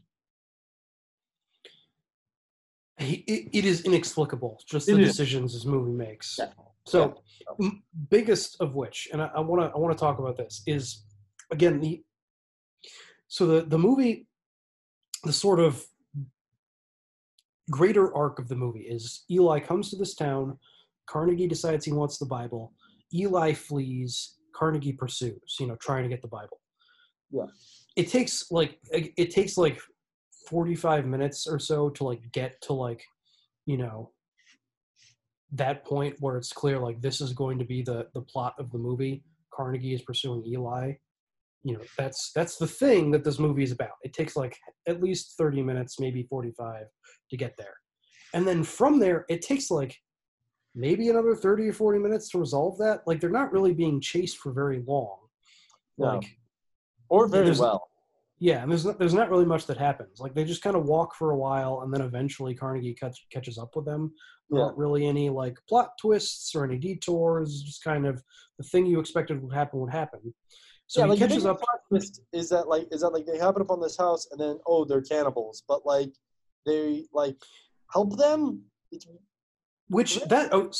He, 3.00 3.16
it, 3.26 3.48
it 3.52 3.64
is 3.64 3.82
inexplicable 3.82 4.60
just 4.66 4.88
It 4.88 4.94
the 4.94 5.00
is. 5.02 5.08
decisions 5.08 5.54
this 5.54 5.64
movie 5.64 5.92
makes 5.92 6.38
so 6.86 7.14
m- 7.60 7.82
biggest 8.10 8.56
of 8.60 8.74
which 8.74 9.08
and 9.12 9.20
i 9.22 9.40
want 9.40 9.62
to 9.62 9.74
i 9.74 9.78
want 9.78 9.96
to 9.96 10.00
talk 10.00 10.18
about 10.18 10.36
this 10.36 10.62
is 10.66 11.04
again 11.50 11.80
the 11.80 12.02
so 13.28 13.46
the 13.46 13.62
the 13.62 13.78
movie 13.78 14.26
the 15.24 15.32
sort 15.32 15.60
of 15.60 15.84
greater 17.70 18.14
arc 18.14 18.38
of 18.38 18.48
the 18.48 18.56
movie 18.56 18.80
is 18.80 19.24
eli 19.30 19.60
comes 19.60 19.90
to 19.90 19.96
this 19.96 20.14
town 20.14 20.58
carnegie 21.06 21.46
decides 21.46 21.84
he 21.84 21.92
wants 21.92 22.18
the 22.18 22.26
bible 22.26 22.72
eli 23.14 23.52
flees 23.52 24.36
carnegie 24.54 24.92
pursues 24.92 25.56
you 25.60 25.66
know 25.66 25.76
trying 25.76 26.02
to 26.02 26.08
get 26.08 26.20
the 26.22 26.28
bible 26.28 26.60
Yeah. 27.30 27.44
it 27.96 28.08
takes 28.08 28.50
like 28.50 28.78
it 28.92 29.12
it 29.16 29.30
takes 29.30 29.56
like 29.56 29.78
45 30.48 31.06
minutes 31.06 31.46
or 31.46 31.58
so 31.58 31.90
to 31.90 32.04
like 32.04 32.32
get 32.32 32.60
to 32.62 32.72
like 32.72 33.04
you 33.66 33.76
know 33.76 34.10
that 35.52 35.84
point 35.84 36.16
where 36.20 36.36
it's 36.36 36.52
clear 36.52 36.78
like 36.78 37.00
this 37.00 37.20
is 37.20 37.32
going 37.32 37.58
to 37.58 37.64
be 37.64 37.82
the 37.82 38.06
the 38.14 38.22
plot 38.22 38.54
of 38.58 38.70
the 38.70 38.78
movie. 38.78 39.24
Carnegie 39.52 39.94
is 39.94 40.02
pursuing 40.02 40.44
eli. 40.46 40.92
You 41.62 41.74
know 41.74 41.80
that's 41.98 42.30
that's 42.34 42.56
the 42.56 42.66
thing 42.66 43.10
that 43.10 43.24
this 43.24 43.38
movie 43.38 43.64
is 43.64 43.72
about. 43.72 43.96
It 44.02 44.12
takes 44.12 44.36
like 44.36 44.56
at 44.86 45.02
least 45.02 45.34
30 45.36 45.62
minutes 45.62 46.00
maybe 46.00 46.22
45 46.22 46.84
to 47.30 47.36
get 47.36 47.56
there. 47.58 47.74
And 48.32 48.46
then 48.46 48.62
from 48.62 48.98
there 48.98 49.24
it 49.28 49.42
takes 49.42 49.70
like 49.70 49.96
maybe 50.74 51.08
another 51.08 51.34
30 51.34 51.68
or 51.68 51.72
40 51.72 51.98
minutes 51.98 52.28
to 52.30 52.38
resolve 52.38 52.78
that. 52.78 53.00
Like 53.06 53.20
they're 53.20 53.30
not 53.30 53.52
really 53.52 53.74
being 53.74 54.00
chased 54.00 54.38
for 54.38 54.52
very 54.52 54.82
long. 54.86 55.18
No. 55.98 56.14
like 56.14 56.38
or 57.08 57.26
very 57.26 57.50
well. 57.50 57.88
Yeah, 58.42 58.62
and 58.62 58.70
there's 58.70 58.86
not, 58.86 58.98
there's 58.98 59.12
not 59.14 59.30
really 59.30 59.44
much 59.44 59.66
that 59.66 59.76
happens. 59.76 60.18
Like 60.18 60.34
they 60.34 60.44
just 60.44 60.62
kind 60.62 60.74
of 60.74 60.86
walk 60.86 61.14
for 61.14 61.30
a 61.30 61.36
while, 61.36 61.82
and 61.82 61.92
then 61.92 62.00
eventually 62.00 62.54
Carnegie 62.54 62.94
catch, 62.94 63.26
catches 63.30 63.58
up 63.58 63.76
with 63.76 63.84
them. 63.84 64.12
There 64.48 64.58
Yeah. 64.58 64.64
aren't 64.66 64.78
really 64.78 65.06
any 65.06 65.28
like 65.28 65.58
plot 65.68 65.90
twists 66.00 66.54
or 66.54 66.64
any 66.64 66.78
detours. 66.78 67.62
Just 67.62 67.84
kind 67.84 68.06
of 68.06 68.22
the 68.58 68.64
thing 68.64 68.86
you 68.86 68.98
expected 68.98 69.42
would 69.42 69.52
happen 69.54 69.78
would 69.80 69.92
happen. 69.92 70.34
So 70.86 71.00
yeah, 71.00 71.04
he 71.04 71.10
like 71.10 71.18
catches 71.20 71.44
up. 71.46 71.60
plot 71.60 71.80
twist 71.88 72.22
is 72.32 72.48
that 72.48 72.66
like 72.66 72.88
is 72.90 73.02
that 73.02 73.10
like 73.10 73.26
they 73.26 73.38
happen 73.38 73.62
upon 73.62 73.80
this 73.80 73.96
house 73.96 74.26
and 74.32 74.40
then 74.40 74.58
oh 74.66 74.84
they're 74.86 75.02
cannibals, 75.02 75.62
but 75.68 75.84
like 75.84 76.12
they 76.66 77.04
like 77.12 77.36
help 77.92 78.16
them. 78.16 78.62
It's 78.90 79.06
Which 79.88 80.20
that 80.24 80.52
oh, 80.52 80.70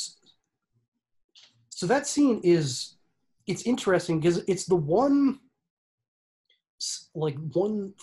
so 1.69 1.85
that 1.85 2.07
scene 2.07 2.41
is 2.43 2.97
it's 3.47 3.63
interesting 3.63 4.19
because 4.19 4.39
it's 4.47 4.65
the 4.65 4.75
one 4.75 5.39
like 7.15 7.35
one 7.53 7.93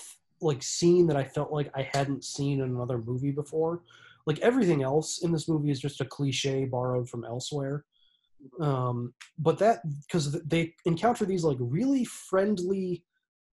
like 0.41 0.63
scene 0.63 1.07
that 1.09 1.17
I 1.17 1.25
felt 1.25 1.53
like 1.53 1.71
I 1.75 1.89
hadn't 1.93 2.25
seen 2.25 2.61
in 2.61 2.71
another 2.71 2.99
movie 2.99 3.33
before. 3.33 3.83
Like 4.27 4.39
everything 4.41 4.83
else 4.83 5.23
in 5.23 5.33
this 5.33 5.49
movie 5.49 5.71
is 5.71 5.81
just 5.81 6.01
a 6.01 6.05
cliche 6.05 6.65
borrowed 6.65 7.09
from 7.09 7.25
elsewhere. 7.25 7.85
Um, 8.61 9.15
but 9.39 9.59
that 9.59 9.81
because 10.07 10.41
they 10.43 10.75
encounter 10.85 11.25
these 11.25 11.45
like 11.45 11.57
really 11.61 12.05
friendly, 12.05 13.05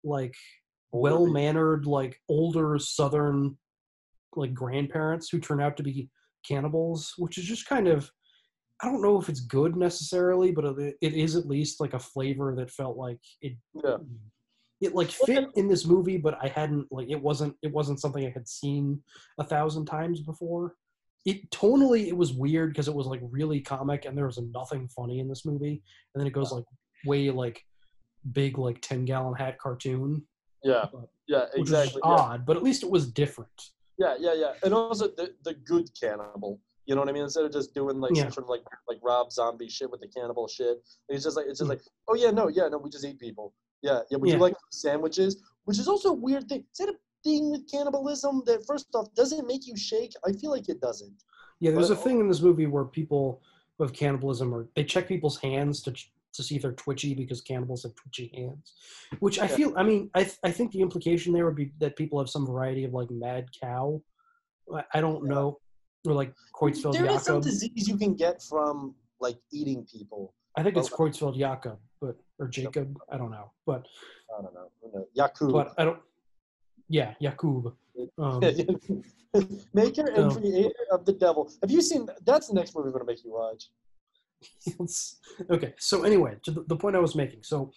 like 0.04 0.36
well 0.92 1.26
mannered, 1.26 1.86
like 1.86 2.20
older 2.28 2.78
Southern 2.80 3.58
like 4.36 4.54
grandparents 4.54 5.30
who 5.30 5.40
turn 5.40 5.62
out 5.62 5.78
to 5.78 5.84
be 5.84 6.10
cannibals, 6.46 7.14
which 7.18 7.38
is 7.38 7.46
just 7.46 7.68
kind 7.68 7.88
of 7.88 8.12
I 8.82 8.88
don't 8.88 9.02
know 9.02 9.20
if 9.22 9.30
it's 9.30 9.40
good 9.40 9.78
necessarily, 9.78 10.52
but 10.52 10.66
it, 10.66 10.98
is 11.02 11.38
at 11.38 11.48
least 11.48 11.80
like 11.80 11.94
a 11.94 12.00
flavor 12.00 12.54
that 12.56 12.72
felt 12.72 12.98
like 12.98 13.20
it 13.42 13.54
yeah. 13.84 13.98
It 14.84 14.94
like 14.94 15.10
fit 15.10 15.48
in 15.56 15.68
this 15.68 15.86
movie, 15.86 16.18
but 16.18 16.38
I 16.42 16.48
hadn't 16.48 16.88
like 16.92 17.10
it 17.10 17.22
wasn't 17.22 17.56
it 17.62 17.72
wasn't 17.72 18.00
something 18.02 18.26
I 18.26 18.30
had 18.32 18.48
seen 18.48 19.02
a 19.40 19.44
thousand 19.44 19.86
times 19.86 20.20
before. 20.22 20.76
It 21.26 21.50
tonally 21.52 22.08
it 22.08 22.18
was 22.18 22.34
weird 22.34 22.72
because 22.72 22.88
it 22.90 22.94
was 22.94 23.08
like 23.08 23.22
really 23.24 23.62
comic 23.62 24.06
and 24.06 24.18
there 24.18 24.26
was 24.26 24.38
nothing 24.38 24.88
funny 24.90 25.20
in 25.20 25.28
this 25.30 25.46
movie, 25.46 25.82
and 26.14 26.20
then 26.20 26.28
it 26.28 26.34
goes 26.34 26.52
like 26.52 26.66
way 27.06 27.30
like 27.30 27.62
big 28.34 28.58
like 28.58 28.82
ten 28.82 29.06
gallon 29.06 29.34
hat 29.36 29.58
cartoon, 29.58 30.24
Yeah, 30.64 30.86
yeah, 31.28 31.46
which 31.54 31.62
exactly. 31.62 32.02
yeah. 32.04 32.12
odd, 32.12 32.46
but 32.46 32.58
at 32.58 32.64
least 32.64 32.84
it 32.84 32.90
was 32.90 33.08
different. 33.10 33.52
Yeah, 33.98 34.16
yeah, 34.20 34.34
yeah, 34.34 34.54
and 34.64 34.74
also 34.74 35.08
the 35.08 35.34
the 35.44 35.54
good 35.54 35.88
cannibal. 36.00 36.60
You 36.86 36.96
know 36.96 37.02
what 37.02 37.10
I 37.10 37.14
mean? 37.14 37.24
Instead 37.24 37.46
of 37.46 37.54
just 37.54 37.74
doing 37.74 38.02
like 38.02 38.14
Yeah. 38.14 38.24
some 38.24 38.32
sort 38.34 38.46
of 38.46 38.50
like 38.50 38.64
like 38.90 39.00
Rob 39.02 39.32
Zombie 39.32 39.70
shit 39.70 39.90
with 39.90 40.02
the 40.02 40.08
cannibal 40.10 40.48
shit, 40.50 40.78
it's 41.08 41.24
just 41.24 41.38
like 41.38 41.46
it's 41.48 41.60
just 41.60 41.70
like 41.70 41.82
oh 42.10 42.16
yeah 42.16 42.32
no 42.32 42.50
yeah 42.50 42.68
no 42.68 42.78
we 42.80 42.90
just 42.90 43.06
eat 43.06 43.20
people. 43.20 43.54
Yeah, 43.84 44.00
yeah. 44.10 44.18
Would 44.18 44.30
Yeah. 44.30 44.36
you 44.38 44.42
like 44.42 44.56
sandwiches? 44.72 45.44
Which 45.66 45.78
is 45.78 45.88
also 45.88 46.10
a 46.10 46.14
weird 46.14 46.48
thing. 46.50 46.66
Is 46.72 46.78
that 46.80 46.90
a 46.90 46.96
thing 47.24 47.52
with 47.52 47.70
cannibalism 47.70 48.42
that 48.46 48.66
first 48.66 48.88
off 48.96 49.14
doesn't 49.14 49.46
make 49.46 49.68
you 49.68 49.76
shake? 49.78 50.14
I 50.26 50.32
feel 50.32 50.50
like 50.52 50.70
it 50.70 50.82
doesn't. 50.82 51.14
Yeah, 51.60 51.72
there's 51.72 51.90
a 51.92 51.96
thing 51.96 52.20
in 52.20 52.28
this 52.28 52.42
movie 52.42 52.66
where 52.66 52.86
people 52.86 53.42
have 53.80 53.94
cannibalism 53.94 54.54
or 54.54 54.70
they 54.76 54.84
check 54.84 55.08
people's 55.08 55.38
hands 55.38 55.82
to 55.84 55.94
to 56.36 56.42
see 56.42 56.56
if 56.56 56.64
they're 56.64 56.72
twitchy 56.72 57.14
because 57.14 57.42
cannibals 57.42 57.84
have 57.84 57.94
twitchy 57.94 58.28
hands. 58.34 58.74
Which 59.20 59.38
I 59.38 59.48
Yeah. 59.48 59.56
feel, 59.56 59.74
I 59.78 59.84
mean, 59.84 60.10
I 60.16 60.24
th- 60.24 60.40
I 60.44 60.52
think 60.52 60.72
the 60.72 60.82
implication 60.82 61.32
there 61.32 61.46
would 61.46 61.54
be 61.56 61.72
that 61.78 61.96
people 61.96 62.18
have 62.18 62.28
some 62.28 62.48
variety 62.48 62.86
of 62.86 62.94
like 62.94 63.12
mad 63.12 63.50
cow. 63.62 64.02
I, 64.74 64.84
I 64.96 65.02
don't 65.02 65.26
know, 65.26 65.60
or 66.08 66.14
like 66.14 66.34
Creutzfeldt 66.56 66.94
There 66.94 67.06
is 67.06 67.22
some 67.22 67.40
disease 67.42 67.88
you 67.88 67.98
can 67.98 68.16
get 68.16 68.42
from 68.42 68.96
like 69.20 69.38
eating 69.52 69.86
people. 69.86 70.34
I 70.58 70.64
think 70.64 70.78
it's 70.78 70.90
but- 70.90 70.98
Creutzfeldt 71.00 71.38
Jakob, 71.38 71.80
but 72.02 72.16
or 72.40 72.48
Jacob. 72.48 72.98
I 73.12 73.18
don't 73.18 73.32
know, 73.32 73.52
but 73.66 73.86
I 74.38 74.42
don't 74.42 74.54
know. 74.54 75.08
Yakub. 75.14 75.52
but 75.52 75.74
I 75.78 75.86
don't. 75.86 76.00
Yeah, 76.90 77.14
Yakub. 77.20 77.74
Um, 78.18 78.40
Maker 79.74 80.06
and 80.08 80.26
Um, 80.26 80.36
creator 80.36 80.86
of 80.92 81.06
the 81.06 81.14
devil. 81.14 81.52
Have 81.62 81.72
you 81.72 81.82
seen? 81.82 82.08
That's 82.26 82.48
the 82.48 82.54
next 82.54 82.76
movie 82.76 82.88
we're 82.88 83.00
gonna 83.00 83.06
make 83.06 83.24
you 83.24 83.32
watch. 83.32 83.70
Okay 85.50 85.74
so 85.80 86.04
anyway 86.04 86.36
to 86.44 86.52
the, 86.52 86.64
the 86.68 86.76
point 86.76 86.96
i 86.96 87.00
was 87.00 87.16
making 87.16 87.42
so 87.44 87.72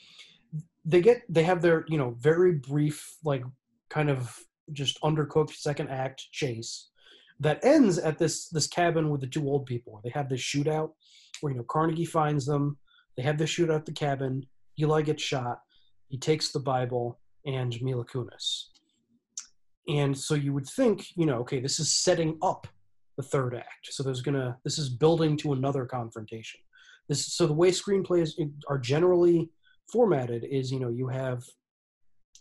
they 0.85 1.01
get 1.01 1.23
they 1.29 1.43
have 1.45 1.63
their 1.63 1.85
you 1.89 1.99
know 1.99 2.17
very 2.19 2.53
brief 2.53 3.17
like 3.25 3.45
kind 3.89 4.11
of 4.11 4.37
just 4.73 5.01
undercooked 5.03 5.53
second 5.55 5.89
act 5.89 6.27
chase 6.33 6.89
that 7.41 7.65
ends 7.65 7.99
at 7.99 8.19
this 8.19 8.49
this 8.49 8.67
cabin 8.67 9.11
with 9.11 9.21
the 9.21 9.27
two 9.27 9.49
old 9.49 9.65
people 9.67 10.01
they 10.03 10.11
have 10.11 10.29
this 10.29 10.41
shootout 10.41 10.91
where 11.41 11.53
you 11.53 11.59
know 11.59 11.65
carnegie 11.65 12.05
finds 12.05 12.47
them 12.47 12.77
they 13.17 13.23
have 13.23 13.39
this 13.39 13.51
shootout 13.51 13.77
at 13.77 13.87
the 13.87 13.93
cabin 13.93 14.43
eli 14.81 15.03
gets 15.03 15.23
shot 15.23 15.61
he 16.09 16.19
takes 16.19 16.53
the 16.53 16.61
bible 16.61 17.19
and 17.47 17.81
mila 17.81 18.05
kunis. 18.05 18.67
And 19.89 20.17
so 20.19 20.35
you 20.35 20.53
would 20.53 20.67
think 20.67 21.07
you 21.17 21.27
know 21.27 21.39
okay 21.39 21.61
this 21.61 21.79
is 21.79 21.93
setting 21.93 22.39
up 22.43 22.67
the 23.17 23.23
third 23.23 23.55
act. 23.55 23.89
So 23.91 24.03
there's 24.03 24.23
gonna 24.23 24.59
this 24.65 24.79
is 24.79 24.89
building 24.89 25.37
to 25.39 25.53
another 25.53 25.87
confrontation. 25.87 26.61
This 27.09 27.35
so 27.35 27.47
the 27.47 27.53
way 27.55 27.71
screenplays 27.71 28.33
are 28.69 28.79
generally 28.79 29.49
formatted 29.91 30.45
is 30.51 30.73
you 30.73 30.81
know 30.81 30.89
you 30.89 31.09
have 31.09 31.45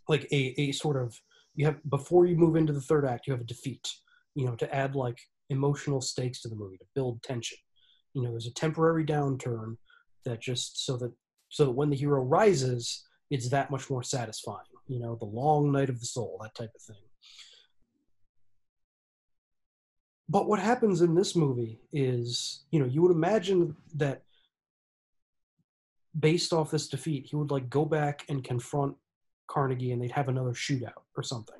like 0.09 0.27
a, 0.31 0.59
a 0.59 0.71
sort 0.71 0.97
of 0.97 1.15
you 1.55 1.65
have 1.65 1.77
before 1.89 2.25
you 2.25 2.35
move 2.35 2.55
into 2.55 2.73
the 2.73 2.81
third 2.81 3.05
act 3.05 3.27
you 3.27 3.33
have 3.33 3.41
a 3.41 3.45
defeat 3.45 3.87
you 4.33 4.45
know 4.45 4.55
to 4.55 4.75
add 4.75 4.95
like 4.95 5.19
emotional 5.51 6.01
stakes 6.01 6.41
to 6.41 6.49
the 6.49 6.55
movie 6.55 6.77
to 6.77 6.85
build 6.95 7.21
tension 7.21 7.57
you 8.15 8.23
know 8.23 8.31
there's 8.31 8.47
a 8.47 8.53
temporary 8.53 9.05
downturn 9.05 9.77
that 10.23 10.41
just 10.41 10.85
so 10.85 10.97
that 10.97 11.11
so 11.49 11.65
that 11.65 11.71
when 11.71 11.89
the 11.89 11.95
hero 11.95 12.23
rises 12.23 13.03
it's 13.29 13.49
that 13.49 13.69
much 13.69 13.89
more 13.89 14.01
satisfying 14.01 14.65
you 14.87 14.99
know 14.99 15.15
the 15.15 15.25
long 15.25 15.71
night 15.71 15.89
of 15.89 15.99
the 15.99 16.05
soul 16.05 16.39
that 16.41 16.55
type 16.55 16.71
of 16.73 16.81
thing. 16.81 16.95
But 20.27 20.47
what 20.47 20.59
happens 20.59 21.01
in 21.01 21.13
this 21.13 21.35
movie 21.35 21.79
is 21.93 22.63
you 22.71 22.79
know 22.79 22.85
you 22.85 23.01
would 23.01 23.11
imagine 23.11 23.75
that 23.95 24.23
based 26.19 26.53
off 26.53 26.71
this 26.71 26.87
defeat 26.87 27.27
he 27.29 27.35
would 27.35 27.51
like 27.51 27.69
go 27.69 27.85
back 27.85 28.23
and 28.29 28.43
confront 28.43 28.95
carnegie 29.47 29.91
and 29.91 30.01
they'd 30.01 30.11
have 30.11 30.29
another 30.29 30.53
shootout 30.53 31.03
or 31.15 31.23
something. 31.23 31.55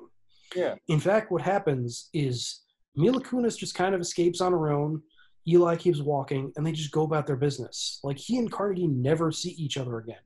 Yeah. 0.54 0.76
in 0.88 1.00
fact 1.00 1.30
what 1.30 1.42
happens 1.42 2.08
is 2.14 2.62
mila 2.94 3.20
kunis 3.20 3.58
just 3.58 3.74
kind 3.74 3.94
of 3.94 4.00
escapes 4.00 4.40
on 4.40 4.52
her 4.52 4.72
own 4.72 5.02
eli 5.48 5.76
keeps 5.76 6.00
walking 6.00 6.52
and 6.56 6.66
they 6.66 6.72
just 6.72 6.90
go 6.90 7.02
about 7.02 7.26
their 7.26 7.36
business. 7.36 8.00
Like 8.02 8.18
he 8.18 8.38
and 8.38 8.50
carnegie 8.50 8.88
never 8.88 9.30
see 9.30 9.50
each 9.50 9.76
other 9.76 9.98
again. 9.98 10.16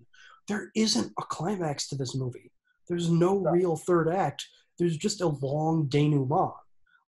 There 0.49 0.71
isn't 0.75 1.13
a 1.19 1.23
climax 1.23 1.89
to 1.89 1.97
this 1.97 2.15
movie. 2.15 2.51
There's 2.89 3.11
no 3.11 3.39
real 3.39 3.77
third 3.77 4.09
act. 4.09 4.45
There's 4.79 4.97
just 4.97 5.21
a 5.21 5.29
long 5.29 5.87
denouement. 5.89 6.55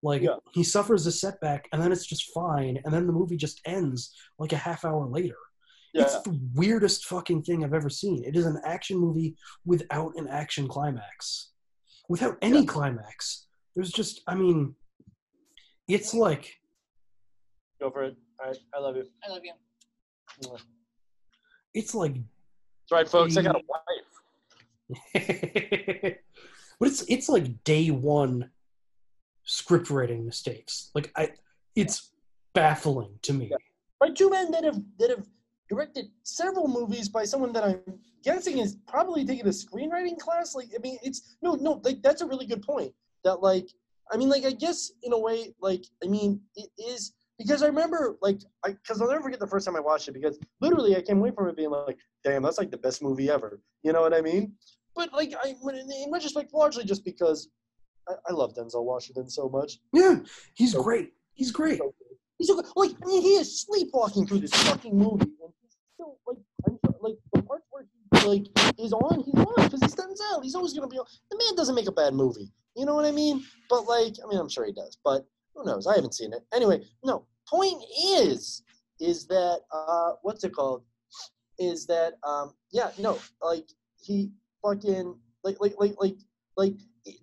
Like 0.02 0.22
Yeah. 0.22 0.36
he 0.52 0.62
suffers 0.62 1.06
a 1.06 1.12
setback 1.12 1.68
and 1.72 1.80
then 1.80 1.92
it's 1.92 2.06
just 2.06 2.32
fine 2.34 2.78
and 2.84 2.92
then 2.92 3.06
the 3.06 3.12
movie 3.12 3.36
just 3.36 3.60
ends 3.64 4.14
like 4.38 4.52
a 4.52 4.56
half 4.56 4.84
hour 4.84 5.06
later. 5.06 5.36
It's 5.94 6.20
the 6.22 6.40
weirdest 6.54 7.04
fucking 7.04 7.42
thing 7.42 7.62
i've 7.64 7.74
ever 7.74 7.90
seen. 7.90 8.24
It 8.24 8.34
is 8.36 8.46
an 8.46 8.60
action 8.64 8.96
movie 8.98 9.36
without 9.66 10.12
an 10.16 10.26
action 10.26 10.66
climax. 10.66 11.50
Without 12.08 12.36
any 12.42 12.64
climax. 12.66 13.46
There's 13.74 13.90
just 13.92 14.22
i 14.26 14.34
mean 14.34 14.74
it's 15.88 16.14
like 16.14 16.54
Go 17.82 17.90
for 17.90 18.04
it. 18.04 18.16
All 18.38 18.46
right. 18.46 18.56
I 18.72 18.78
love 18.78 18.94
you. 18.94 19.04
I 19.26 19.32
love 19.32 19.42
you. 19.42 19.52
That's 20.40 20.62
it's 21.74 21.94
like 21.96 22.14
right, 22.92 23.08
folks. 23.08 23.36
I 23.36 23.42
got 23.42 23.56
a 23.56 23.60
wife. 23.68 25.02
but 26.78 26.88
it's 26.88 27.02
it's 27.08 27.28
like 27.28 27.64
day 27.64 27.90
one 27.90 28.50
script 29.44 29.90
writing 29.90 30.24
mistakes 30.24 30.90
like 30.94 31.10
i 31.16 31.30
it's 31.74 32.12
baffling 32.54 33.18
to 33.22 33.32
me. 33.32 33.50
by 33.98 34.10
two 34.10 34.30
men 34.30 34.50
that 34.52 34.62
have 34.62 34.78
that 34.98 35.10
have 35.10 35.26
directed 35.68 36.06
several 36.22 36.68
movies 36.68 37.08
by 37.08 37.24
someone 37.24 37.52
that 37.52 37.64
I'm 37.64 37.80
guessing 38.22 38.58
is 38.58 38.76
probably 38.86 39.24
taking 39.24 39.46
a 39.46 39.50
screenwriting 39.50 40.18
class. 40.18 40.54
Like, 40.54 40.68
I 40.76 40.78
mean, 40.82 40.98
it's 41.02 41.36
no, 41.40 41.54
no, 41.54 41.80
like 41.82 42.02
that's 42.02 42.20
a 42.20 42.26
really 42.26 42.46
good 42.46 42.62
point. 42.62 42.92
That 43.24 43.36
like, 43.40 43.68
I 44.12 44.18
mean, 44.18 44.28
like, 44.28 44.44
I 44.44 44.50
guess 44.52 44.92
in 45.02 45.14
a 45.14 45.18
way, 45.18 45.54
like, 45.60 45.84
I 46.04 46.08
mean, 46.08 46.40
it 46.56 46.68
is 46.76 47.14
because 47.42 47.62
I 47.62 47.66
remember, 47.66 48.16
like, 48.22 48.40
I 48.64 48.70
because 48.70 49.00
I'll 49.00 49.08
never 49.08 49.22
forget 49.22 49.40
the 49.40 49.46
first 49.46 49.66
time 49.66 49.76
I 49.76 49.80
watched 49.80 50.08
it 50.08 50.12
because 50.12 50.38
literally 50.60 50.96
I 50.96 51.02
came 51.02 51.18
away 51.18 51.30
from 51.30 51.48
it 51.48 51.56
being 51.56 51.70
like, 51.70 51.98
damn, 52.24 52.42
that's 52.42 52.58
like 52.58 52.70
the 52.70 52.78
best 52.78 53.02
movie 53.02 53.30
ever. 53.30 53.60
You 53.82 53.92
know 53.92 54.00
what 54.00 54.14
I 54.14 54.20
mean? 54.20 54.54
But 54.94 55.12
like, 55.12 55.32
I 55.42 55.48
in 55.48 56.10
retrospect, 56.12 56.52
largely 56.54 56.84
just 56.84 57.04
because 57.04 57.48
I, 58.08 58.14
I 58.28 58.32
love 58.32 58.54
Denzel 58.54 58.84
Washington 58.84 59.28
so 59.28 59.48
much. 59.48 59.78
Yeah, 59.92 60.16
he's 60.54 60.74
great. 60.74 61.12
He's 61.34 61.50
great. 61.50 61.80
He's 62.38 62.48
so 62.48 62.56
good. 62.56 62.66
like 62.76 62.92
I 63.02 63.06
mean 63.06 63.22
he 63.22 63.34
is 63.34 63.62
sleepwalking 63.62 64.26
through 64.26 64.40
this 64.40 64.52
fucking 64.52 64.96
movie, 64.96 65.22
and 65.42 65.52
he's 65.62 65.76
still 65.94 66.18
like 66.26 66.38
I'm 66.66 66.78
like 67.00 67.16
the 67.32 67.42
parts 67.42 67.66
where 67.70 67.86
he 68.20 68.26
like 68.26 68.46
is 68.78 68.92
on, 68.92 69.22
he's 69.22 69.34
on 69.34 69.64
because 69.64 69.80
he's 69.80 69.94
Denzel. 69.94 70.42
He's 70.42 70.54
always 70.54 70.72
gonna 70.72 70.88
be 70.88 70.98
on. 70.98 71.06
The 71.30 71.38
man 71.38 71.56
doesn't 71.56 71.74
make 71.74 71.88
a 71.88 71.92
bad 71.92 72.14
movie. 72.14 72.52
You 72.76 72.86
know 72.86 72.94
what 72.94 73.04
I 73.04 73.10
mean? 73.10 73.44
But 73.68 73.86
like 73.86 74.16
I 74.22 74.28
mean 74.28 74.38
I'm 74.38 74.48
sure 74.48 74.66
he 74.66 74.72
does, 74.72 74.98
but 75.04 75.26
who 75.54 75.64
knows? 75.64 75.86
I 75.86 75.94
haven't 75.94 76.14
seen 76.14 76.32
it. 76.32 76.42
Anyway, 76.52 76.82
no. 77.04 77.26
Point 77.52 77.82
is, 78.02 78.62
is 79.00 79.26
that 79.26 79.60
uh 79.72 80.12
what's 80.22 80.44
it 80.44 80.54
called? 80.54 80.82
Is 81.58 81.86
that 81.86 82.14
um 82.26 82.54
yeah 82.70 82.90
no 82.98 83.18
like 83.42 83.68
he 84.00 84.30
fucking 84.64 85.14
like 85.44 85.58
like 85.60 85.74
like 85.78 85.94
like 86.00 86.16
like 86.56 86.74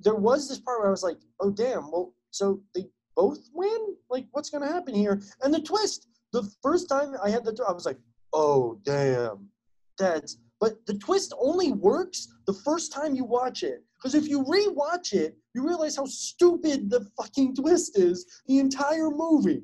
there 0.03 0.15
was 0.15 0.47
this 0.47 0.59
part 0.59 0.79
where 0.79 0.89
I 0.89 0.91
was 0.91 1.03
like 1.03 1.17
oh 1.39 1.49
damn 1.49 1.91
well 1.91 2.13
so 2.31 2.61
they 2.75 2.85
both 3.19 3.49
win? 3.53 3.95
Like, 4.09 4.27
what's 4.31 4.49
to 4.49 4.59
happen 4.65 4.95
here? 4.95 5.21
And 5.41 5.53
the 5.53 5.59
twist, 5.59 6.07
the 6.31 6.49
first 6.63 6.87
time 6.87 7.15
I 7.21 7.29
had 7.29 7.43
the, 7.43 7.51
I 7.67 7.73
was 7.73 7.85
like, 7.85 7.99
oh, 8.31 8.79
damn. 8.85 9.49
That's, 9.97 10.37
but 10.61 10.85
the 10.85 10.93
twist 10.93 11.33
only 11.37 11.73
works 11.73 12.29
the 12.47 12.53
first 12.53 12.93
time 12.93 13.15
you 13.15 13.25
watch 13.25 13.63
it. 13.63 13.83
Because 13.97 14.15
if 14.15 14.29
you 14.29 14.43
rewatch 14.45 15.11
it, 15.11 15.37
you 15.53 15.67
realize 15.67 15.97
how 15.97 16.05
stupid 16.05 16.89
the 16.89 17.05
fucking 17.17 17.55
twist 17.55 17.97
is 17.97 18.41
the 18.47 18.59
entire 18.59 19.09
movie. 19.09 19.63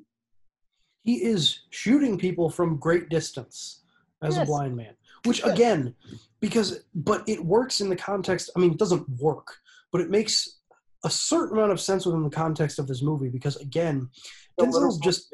He 1.06 1.24
is 1.24 1.60
shooting 1.70 2.18
people 2.18 2.50
from 2.50 2.78
great 2.78 3.10
distance 3.10 3.84
as 4.24 4.38
a 4.38 4.46
blind 4.46 4.76
man. 4.76 4.96
Which 5.24 5.40
Yes. 5.40 5.54
again, 5.54 5.96
because 6.40 6.80
but 6.94 7.24
it 7.30 7.44
works 7.44 7.80
in 7.80 7.90
the 7.90 7.96
context. 7.96 8.50
I 8.56 8.60
mean, 8.60 8.72
it 8.72 8.78
doesn't 8.80 9.08
work, 9.10 9.58
but 9.92 10.02
it 10.02 10.10
makes 10.10 10.60
a 11.04 11.10
certain 11.10 11.58
amount 11.58 11.72
of 11.72 11.80
sense 11.80 12.06
within 12.06 12.24
the 12.24 12.30
context 12.30 12.80
of 12.80 12.88
this 12.88 13.02
movie. 13.04 13.30
Because 13.30 13.56
again, 13.58 14.10
It's 14.58 14.68
a 14.68 14.70
literal 14.70 14.92
Denzel's 14.94 15.00
just 15.00 15.34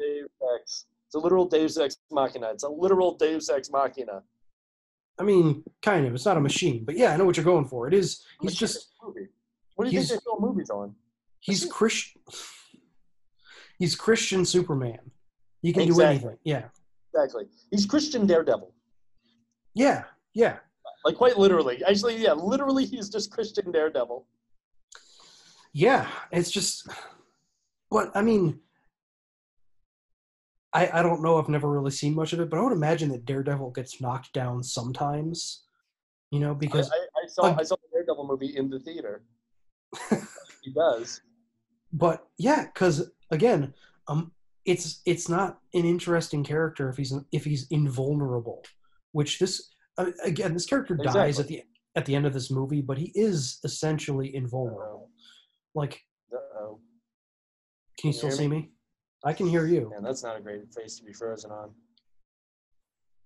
Ex. 0.60 0.86
It's 1.06 1.14
a 1.14 1.18
literal 1.18 1.46
Deus 1.46 1.78
Ex 1.78 1.96
Machina. 2.10 2.50
It's 2.50 2.64
a 2.64 2.68
literal 2.68 3.16
Deus 3.16 3.48
Ex 3.48 3.70
Machina. 3.70 4.22
I 5.18 5.22
mean, 5.24 5.64
kind 5.82 6.06
of. 6.06 6.14
It's 6.14 6.24
not 6.26 6.36
a 6.36 6.40
machine, 6.40 6.84
but 6.84 6.96
yeah, 6.96 7.12
I 7.12 7.16
know 7.16 7.24
what 7.24 7.36
you're 7.36 7.44
going 7.44 7.66
for. 7.66 7.88
It 7.88 7.94
is. 7.94 8.22
He's 8.40 8.54
just. 8.54 8.92
What 9.74 9.86
do 9.86 9.90
you 9.90 10.02
think 10.02 10.20
they 10.20 10.24
film 10.24 10.42
movies 10.42 10.68
on? 10.70 10.94
He's 11.40 11.64
Christian. 11.64 12.20
He's 13.78 13.94
Christian 13.94 14.44
Superman. 14.44 15.10
He 15.62 15.72
can 15.72 15.84
do 15.84 15.90
Exactly. 15.90 16.06
anything. 16.06 16.38
Yeah. 16.44 16.64
Exactly. 17.14 17.44
He's 17.70 17.86
Christian 17.86 18.26
Daredevil. 18.26 18.74
Yeah. 19.74 20.04
Yeah. 20.34 20.58
Like 21.04 21.16
quite 21.16 21.38
literally. 21.38 21.82
Actually, 21.84 22.16
yeah, 22.16 22.32
literally 22.32 22.84
he's 22.84 23.08
just 23.08 23.30
Christian 23.30 23.70
Daredevil. 23.70 24.26
Yeah. 25.72 26.08
It's 26.32 26.50
just. 26.50 26.88
But 27.90 28.10
I 28.14 28.22
mean, 28.22 28.60
I 30.72 30.88
I 31.00 31.02
don't 31.02 31.22
know. 31.22 31.38
I've 31.38 31.48
never 31.48 31.70
really 31.70 31.90
seen 31.90 32.14
much 32.14 32.32
of 32.32 32.40
it, 32.40 32.50
but 32.50 32.58
I 32.58 32.62
would 32.62 32.72
imagine 32.72 33.10
that 33.10 33.24
Daredevil 33.26 33.70
gets 33.70 34.00
knocked 34.00 34.32
down 34.32 34.62
sometimes. 34.62 35.64
You 36.30 36.40
know, 36.40 36.54
because 36.54 36.90
I, 36.90 36.96
I 36.96 37.26
saw 37.28 37.56
I 37.58 37.62
saw 37.62 37.76
the 37.76 37.88
Daredevil 37.92 38.26
movie 38.26 38.56
in 38.56 38.70
the 38.70 38.80
theater. 38.80 39.22
he 40.62 40.72
does. 40.72 41.20
but 41.92 42.26
yeah, 42.38 42.64
because 42.64 43.10
again, 43.30 43.74
um, 44.08 44.32
it's 44.64 45.00
it's 45.06 45.28
not 45.28 45.58
an 45.74 45.84
interesting 45.84 46.44
character 46.44 46.88
if 46.88 46.96
he's 46.96 47.14
if 47.32 47.44
he's 47.44 47.66
invulnerable, 47.70 48.62
which 49.12 49.38
this 49.38 49.70
uh, 49.98 50.10
again 50.24 50.54
this 50.54 50.66
character 50.66 50.94
dies 50.96 51.40
at 51.40 51.48
the 51.48 51.62
at 51.96 52.06
the 52.06 52.14
end 52.14 52.26
of 52.26 52.32
this 52.32 52.50
movie, 52.50 52.80
but 52.80 52.96
he 52.98 53.12
is 53.14 53.58
essentially 53.64 54.34
invulnerable. 54.34 55.10
Like, 55.74 56.00
Uh-oh. 56.32 56.78
can 57.98 58.08
you 58.08 58.08
Can 58.08 58.08
you 58.08 58.12
still 58.12 58.28
hear 58.30 58.36
see 58.38 58.48
me? 58.48 58.56
me? 58.56 58.70
I 59.24 59.32
can 59.32 59.46
hear 59.46 59.66
you. 59.66 59.90
Man, 59.90 60.02
that's 60.02 60.22
not 60.22 60.36
a 60.38 60.40
great 60.40 60.62
face 60.74 60.96
to 60.98 61.04
be 61.04 61.12
frozen 61.12 61.50
on. 61.50 61.70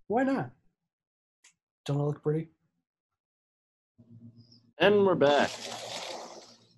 Why 0.08 0.24
not? 0.24 0.50
Don't 1.84 2.00
I 2.00 2.04
look 2.04 2.22
pretty? 2.22 2.48
And 4.78 5.06
we're 5.06 5.14
back. 5.14 5.50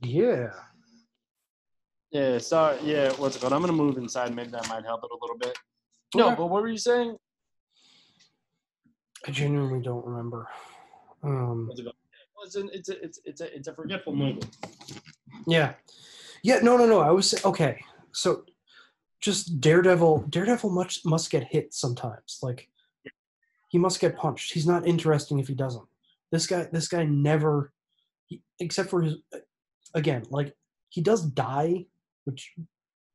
Yeah. 0.02 0.50
Yeah, 2.10 2.38
sorry. 2.38 2.78
Yeah, 2.82 3.12
what's 3.12 3.36
it 3.36 3.40
called? 3.40 3.52
I'm 3.52 3.60
gonna 3.60 3.72
move 3.72 3.98
inside. 3.98 4.34
Maybe 4.34 4.50
that 4.50 4.68
might 4.68 4.84
help 4.84 5.02
it 5.04 5.10
a 5.10 5.18
little 5.20 5.36
bit. 5.38 5.56
No, 6.14 6.26
Okay. 6.28 6.36
but 6.36 6.46
what 6.46 6.62
were 6.62 6.68
you 6.68 6.78
saying? 6.78 7.16
I 9.26 9.30
genuinely 9.30 9.80
don't 9.82 10.04
remember. 10.06 10.48
Um, 11.22 11.66
What's 11.66 11.80
it 11.80 11.84
called? 11.84 11.96
Well, 12.36 12.46
it's, 12.46 12.54
an, 12.56 12.70
it's 12.72 12.88
a 12.88 13.04
it's 13.04 13.20
it's 13.24 13.40
a 13.40 13.54
it's 13.54 13.68
a 13.68 13.74
forgetful 13.74 14.14
movie. 14.14 14.40
Yeah. 15.46 15.74
Yeah, 16.42 16.60
no, 16.60 16.76
no, 16.76 16.86
no. 16.86 17.00
I 17.00 17.10
was 17.10 17.44
okay. 17.44 17.82
So 18.12 18.44
just 19.20 19.60
Daredevil 19.60 20.26
Daredevil 20.30 20.70
much 20.70 21.04
must 21.04 21.30
get 21.30 21.44
hit 21.44 21.74
sometimes. 21.74 22.38
Like 22.42 22.68
he 23.68 23.76
must 23.76 24.00
get 24.00 24.16
punched. 24.16 24.52
He's 24.54 24.66
not 24.66 24.86
interesting 24.86 25.40
if 25.40 25.48
he 25.48 25.54
doesn't. 25.54 25.84
This 26.30 26.46
guy 26.46 26.68
this 26.72 26.88
guy 26.88 27.04
never 27.04 27.72
he, 28.26 28.40
except 28.60 28.88
for 28.88 29.02
his 29.02 29.16
again, 29.94 30.22
like 30.30 30.54
he 30.90 31.00
does 31.02 31.22
die, 31.24 31.86
which 32.28 32.52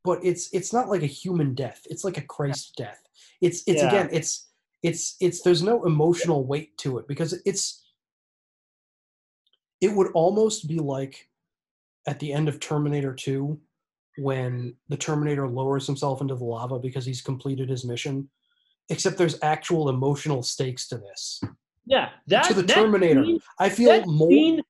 but 0.03 0.19
it's 0.23 0.49
it's 0.53 0.73
not 0.73 0.89
like 0.89 1.03
a 1.03 1.05
human 1.21 1.53
death. 1.53 1.81
It's 1.89 2.03
like 2.03 2.17
a 2.17 2.21
Christ 2.35 2.73
death. 2.75 2.99
It's 3.41 3.63
it's 3.67 3.81
Yeah. 3.81 3.87
again, 3.89 4.09
it's 4.11 4.49
it's 4.81 5.15
it's 5.21 5.41
there's 5.43 5.63
no 5.63 5.85
emotional 5.85 6.43
weight 6.45 6.77
to 6.79 6.97
it 6.97 7.07
because 7.07 7.33
it's 7.45 7.85
it 9.81 9.93
would 9.93 10.11
almost 10.13 10.67
be 10.67 10.79
like 10.79 11.29
at 12.07 12.19
the 12.19 12.33
end 12.33 12.49
of 12.49 12.59
Terminator 12.59 13.13
2 13.13 13.57
when 14.17 14.75
the 14.89 14.97
Terminator 14.97 15.47
lowers 15.47 15.87
himself 15.87 16.21
into 16.21 16.35
the 16.35 16.43
lava 16.43 16.79
because 16.79 17.05
he's 17.05 17.21
completed 17.21 17.69
his 17.69 17.85
mission. 17.85 18.29
Except 18.89 19.17
there's 19.17 19.39
actual 19.41 19.87
emotional 19.89 20.43
stakes 20.43 20.87
to 20.89 20.97
this. 20.97 21.41
Yeah, 21.85 22.09
that 22.27 22.43
to 22.45 22.53
the 22.53 22.63
that 22.63 22.73
Terminator. 22.75 23.23
scene- 23.23 23.39
I 23.59 23.69
feel 23.69 24.05
more 24.05 24.29
scene- 24.29 24.61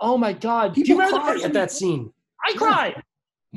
oh 0.00 0.18
my 0.18 0.34
god! 0.34 0.74
Do 0.74 0.80
you 0.82 0.86
people 0.98 1.08
cry 1.08 1.40
at 1.42 1.54
that 1.54 1.70
scene. 1.70 2.12
I 2.46 2.52
cried. 2.52 3.02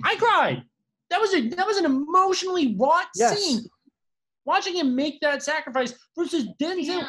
I 0.04 0.16
cried. 0.16 0.64
That 1.10 1.20
was 1.20 1.34
a 1.34 1.48
that 1.50 1.66
was 1.66 1.78
an 1.78 1.86
emotionally 1.86 2.76
wrought 2.80 3.08
Yes. 3.16 3.40
scene. 3.44 3.64
Watching 4.46 4.76
him 4.76 4.96
make 4.96 5.20
that 5.22 5.44
sacrifice 5.44 5.94
versus 6.18 6.48
Denzel, 6.62 7.06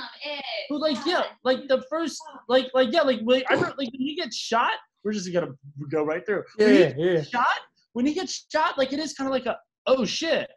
who 0.68 0.78
like 0.78 0.98
yeah, 1.06 1.22
like 1.44 1.68
the 1.68 1.82
first 1.88 2.20
like 2.48 2.66
like 2.74 2.92
yeah, 2.92 3.02
like 3.02 3.20
wait, 3.22 3.44
I 3.48 3.54
remember, 3.54 3.74
like 3.78 3.90
when 3.92 4.00
he 4.00 4.14
gets 4.16 4.36
shot, 4.36 4.72
we're 5.04 5.12
just 5.12 5.32
gonna 5.32 5.52
go 5.90 6.02
right 6.04 6.24
through. 6.26 6.44
When 6.56 6.68
he 6.74 6.80
Yeah, 6.80 6.92
yeah. 6.96 7.22
shot, 7.22 7.46
when 7.94 8.04
he 8.04 8.12
gets 8.14 8.46
shot, 8.52 8.76
like 8.76 8.92
it 8.92 8.98
is 8.98 9.14
kind 9.14 9.26
of 9.28 9.32
like 9.32 9.46
a 9.46 9.56
oh 9.86 10.04
shit, 10.04 10.50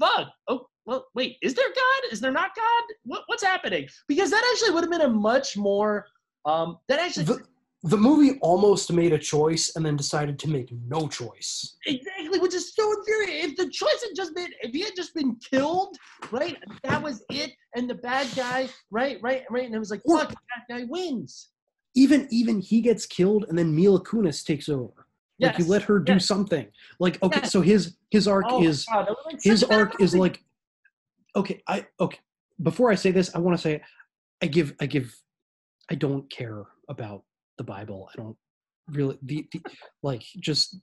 fuck. 0.00 0.28
Oh 0.48 0.66
well, 0.86 1.06
wait, 1.14 1.36
is 1.42 1.54
there 1.54 1.68
God? 1.68 2.12
Is 2.12 2.20
there 2.20 2.32
not 2.32 2.50
God? 2.56 2.82
What, 3.04 3.22
what's 3.26 3.42
happening? 3.44 3.86
Because 4.08 4.30
that 4.30 4.42
actually 4.52 4.70
would 4.74 4.82
have 4.84 4.90
been 4.90 5.02
a 5.02 5.08
much 5.08 5.56
more 5.56 6.06
um 6.46 6.78
that 6.88 6.98
actually 6.98 7.24
The, 7.26 7.42
the 7.84 7.96
movie 7.96 8.38
almost 8.40 8.92
made 8.92 9.12
a 9.12 9.18
choice 9.18 9.76
and 9.76 9.86
then 9.86 9.96
decided 9.96 10.38
to 10.40 10.48
make 10.48 10.72
no 10.88 11.06
choice. 11.06 11.76
Exactly, 11.86 12.40
which 12.40 12.54
is 12.54 12.74
so 12.74 12.92
infuriating. 12.98 13.50
If 13.50 13.56
the 13.56 13.68
choice 13.70 14.02
had 14.02 14.16
just 14.16 14.34
been, 14.34 14.48
if 14.62 14.72
he 14.72 14.82
had 14.82 14.96
just 14.96 15.14
been 15.14 15.36
killed, 15.36 15.96
right, 16.32 16.56
that 16.82 17.00
was 17.00 17.22
it, 17.30 17.52
and 17.76 17.88
the 17.88 17.94
bad 17.94 18.26
guy, 18.34 18.68
right, 18.90 19.18
right, 19.22 19.44
right, 19.48 19.64
and 19.66 19.74
it 19.74 19.78
was 19.78 19.90
like, 19.90 20.02
fuck, 20.08 20.30
the 20.30 20.36
bad 20.56 20.78
guy 20.78 20.86
wins. 20.88 21.50
Even 21.94 22.28
even 22.30 22.60
he 22.60 22.80
gets 22.80 23.06
killed 23.06 23.46
and 23.48 23.58
then 23.58 23.74
Mila 23.74 24.02
Kunis 24.02 24.44
takes 24.44 24.68
over. 24.68 25.06
Like 25.40 25.58
you 25.58 25.66
let 25.66 25.82
her 25.82 26.00
do 26.00 26.14
yes. 26.14 26.26
something. 26.26 26.66
Like 26.98 27.22
okay, 27.22 27.40
Yes. 27.42 27.52
so 27.52 27.60
his 27.60 27.96
his 28.10 28.26
arc 28.26 28.46
Oh 28.48 28.62
is 28.62 28.84
God, 28.84 29.08
like 29.24 29.38
his 29.42 29.60
such 29.60 29.68
a 29.68 29.70
bad 29.70 29.78
arc 29.78 30.00
is 30.00 30.14
like 30.14 30.42
okay 31.36 31.62
i 31.68 31.86
okay 32.00 32.18
before 32.62 32.90
i 32.90 32.94
say 32.94 33.10
this 33.10 33.34
i 33.34 33.38
want 33.38 33.56
to 33.56 33.62
say 33.62 33.80
i 34.42 34.46
give 34.46 34.74
i 34.80 34.86
give 34.86 35.14
i 35.90 35.94
don't 35.94 36.28
care 36.30 36.64
about 36.88 37.22
the 37.58 37.64
bible 37.64 38.08
i 38.12 38.16
don't 38.16 38.36
really 38.90 39.18
the, 39.22 39.46
the 39.52 39.60
like 40.02 40.22
just 40.40 40.78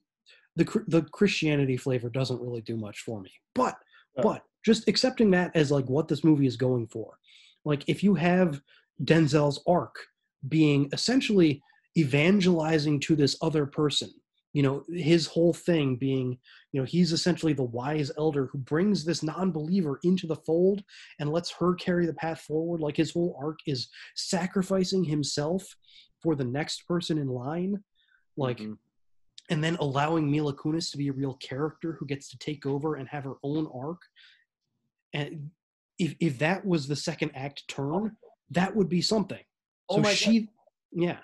the 0.56 0.84
the 0.88 1.02
christianity 1.12 1.78
flavor 1.78 2.10
doesn't 2.10 2.42
really 2.42 2.62
do 2.62 2.78
much 2.78 3.00
for 3.00 3.22
me. 3.22 3.32
But 3.54 3.76
uh. 4.18 4.22
but 4.22 4.44
just 4.66 4.88
accepting 4.88 5.32
that 5.32 5.52
as 5.56 5.72
like 5.72 5.86
what 5.86 6.08
this 6.08 6.24
movie 6.24 6.48
is 6.48 6.58
going 6.58 6.88
for. 6.88 7.18
Like 7.64 7.84
if 7.88 8.04
you 8.04 8.16
have 8.16 8.62
denzel's 9.04 9.62
arc 9.68 9.96
being 10.48 10.90
essentially 10.94 11.62
evangelizing 11.98 13.00
to 13.00 13.16
this 13.16 13.38
other 13.42 13.66
person 13.66 14.10
you 14.54 14.64
know 14.64 14.86
his 14.88 15.28
whole 15.28 15.54
thing 15.54 15.98
being 15.98 16.38
you 16.72 16.80
know 16.80 16.86
he's 16.86 17.12
essentially 17.12 17.52
the 17.52 17.64
wise 17.64 18.10
elder 18.18 18.48
who 18.52 18.58
brings 18.58 19.04
this 19.04 19.22
non-believer 19.22 20.00
into 20.04 20.28
the 20.28 20.36
fold 20.36 20.82
and 21.20 21.30
lets 21.30 21.52
her 21.52 21.76
carry 21.76 22.06
the 22.06 22.14
path 22.14 22.40
forward. 22.42 22.80
Like 22.80 22.96
his 22.96 23.12
whole 23.12 23.38
arc 23.42 23.60
is 23.68 23.90
sacrificing 24.16 25.04
himself 25.04 25.64
for 26.22 26.36
the 26.36 26.44
next 26.44 26.88
person 26.88 27.18
in 27.18 27.28
line 27.28 27.84
like 28.38 28.58
mm-hmm. 28.58 28.74
and 29.50 29.64
then 29.64 29.76
allowing 29.80 30.30
Mila 30.30 30.54
Kunis 30.54 30.92
to 30.92 30.98
be 30.98 31.08
a 31.08 31.14
real 31.14 31.36
character 31.36 31.98
who 32.00 32.06
gets 32.06 32.30
to 32.30 32.38
take 32.38 32.66
over 32.66 32.96
and 32.96 33.08
have 33.10 33.24
her 33.24 33.36
own 33.44 33.68
arc 33.74 34.02
and 35.14 35.50
if 36.00 36.16
if 36.20 36.40
that 36.40 36.66
was 36.66 36.88
the 36.88 36.96
second 36.96 37.32
act 37.36 37.68
turn 37.68 38.16
that 38.52 38.76
would 38.76 38.90
be 38.90 39.02
something 39.02 39.44
Oh 39.90 39.96
so 39.96 40.02
my 40.02 40.16
God. 40.26 40.48
yeah 40.92 41.18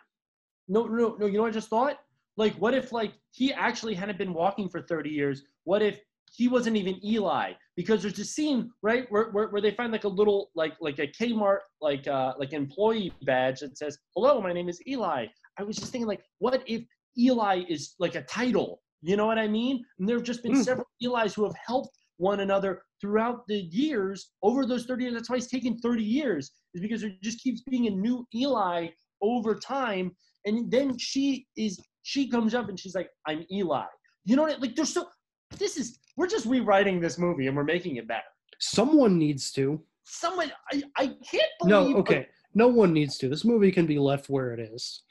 No, 0.67 0.85
no, 0.85 1.15
no. 1.19 1.25
You 1.25 1.33
know 1.33 1.41
what 1.41 1.49
I 1.49 1.51
just 1.51 1.69
thought? 1.69 1.97
Like, 2.37 2.53
what 2.55 2.73
if 2.73 2.91
like 2.91 3.13
he 3.31 3.53
actually 3.53 3.93
hadn't 3.93 4.17
been 4.17 4.33
walking 4.33 4.69
for 4.69 4.81
30 4.81 5.09
years? 5.09 5.43
What 5.65 5.81
if 5.81 5.99
he 6.33 6.47
wasn't 6.47 6.77
even 6.77 7.03
Eli? 7.05 7.53
Because 7.75 8.01
there's 8.01 8.19
a 8.19 8.25
scene, 8.25 8.71
right, 8.81 9.05
where, 9.11 9.31
where, 9.31 9.49
where 9.49 9.61
they 9.61 9.71
find 9.71 9.91
like 9.91 10.03
a 10.05 10.07
little 10.09 10.49
like 10.55 10.73
like 10.81 10.99
a 10.99 11.07
Kmart 11.07 11.59
like 11.81 12.07
uh 12.07 12.33
like 12.39 12.53
employee 12.53 13.13
badge 13.23 13.59
that 13.59 13.77
says, 13.77 13.97
Hello, 14.15 14.41
my 14.41 14.53
name 14.53 14.69
is 14.69 14.81
Eli. 14.87 15.25
I 15.59 15.63
was 15.63 15.75
just 15.77 15.91
thinking, 15.91 16.07
like, 16.07 16.23
what 16.39 16.63
if 16.65 16.83
Eli 17.17 17.63
is 17.69 17.95
like 17.99 18.15
a 18.15 18.23
title? 18.23 18.81
You 19.01 19.17
know 19.17 19.25
what 19.25 19.37
I 19.39 19.47
mean? 19.47 19.83
And 19.99 20.07
there 20.07 20.15
have 20.17 20.25
just 20.25 20.43
been 20.43 20.55
Hmm. 20.55 20.61
several 20.61 20.87
Eli's 21.01 21.33
who 21.33 21.43
have 21.43 21.55
helped 21.65 21.97
one 22.17 22.41
another 22.41 22.83
throughout 23.01 23.47
the 23.47 23.57
years 23.57 24.31
over 24.43 24.65
those 24.65 24.85
30 24.85 25.03
years. 25.03 25.13
That's 25.15 25.29
why 25.29 25.37
it's 25.37 25.47
taken 25.47 25.77
30 25.79 26.03
years, 26.03 26.51
is 26.75 26.81
because 26.81 27.01
there 27.01 27.11
just 27.23 27.41
keeps 27.41 27.61
being 27.63 27.87
a 27.87 27.89
new 27.89 28.25
Eli 28.35 28.89
over 29.21 29.55
time. 29.55 30.15
And 30.45 30.69
then 30.71 30.97
she 30.97 31.47
is 31.57 31.79
she 32.03 32.27
comes 32.29 32.53
up 32.55 32.69
and 32.69 32.79
she's 32.79 32.95
like, 32.95 33.09
I'm 33.27 33.43
Eli. 33.51 33.85
You 34.25 34.35
know 34.35 34.43
what? 34.43 34.55
I, 34.55 34.57
Like 34.59 34.75
there's 34.75 34.93
so 34.93 35.07
this 35.57 35.77
is 35.77 35.99
we're 36.17 36.27
just 36.27 36.45
rewriting 36.45 36.99
this 36.99 37.17
movie 37.17 37.47
and 37.47 37.55
we're 37.55 37.63
making 37.63 37.95
it 37.97 38.07
better. 38.07 38.23
someone 38.59 39.17
needs 39.17 39.51
to. 39.53 39.81
Someone 40.03 40.51
I, 40.71 40.83
I 40.97 41.07
can't 41.29 41.51
believe 41.59 41.95
no 41.95 41.97
okay 41.97 42.27
no 42.53 42.67
one 42.67 42.91
needs 42.91 43.17
to. 43.19 43.29
This 43.29 43.45
movie 43.45 43.71
can 43.71 43.85
be 43.85 43.97
left 43.97 44.29
where 44.29 44.53
it 44.53 44.59
is. 44.59 45.03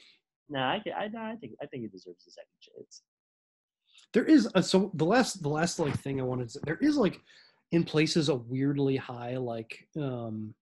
No, 0.50 0.58
I, 0.60 0.82
I, 0.96 1.04
I 1.04 1.36
think 1.36 1.54
I 1.62 1.66
think 1.66 1.84
it 1.84 1.92
deserves 1.92 2.26
a 2.26 2.30
second 2.30 2.58
chance. 2.60 3.02
there 4.12 4.24
is 4.24 4.48
a, 4.54 4.62
so 4.62 4.90
the 4.94 5.04
last 5.04 5.42
the 5.42 5.48
last 5.48 5.78
like 5.78 5.96
thing 6.00 6.20
i 6.20 6.24
wanted 6.24 6.48
to 6.48 6.54
say 6.54 6.60
there 6.64 6.78
is 6.82 6.96
like 6.96 7.20
in 7.72 7.84
places 7.84 8.28
a 8.28 8.34
weirdly 8.34 8.96
high 8.96 9.36
like 9.36 9.86
um 9.96 10.52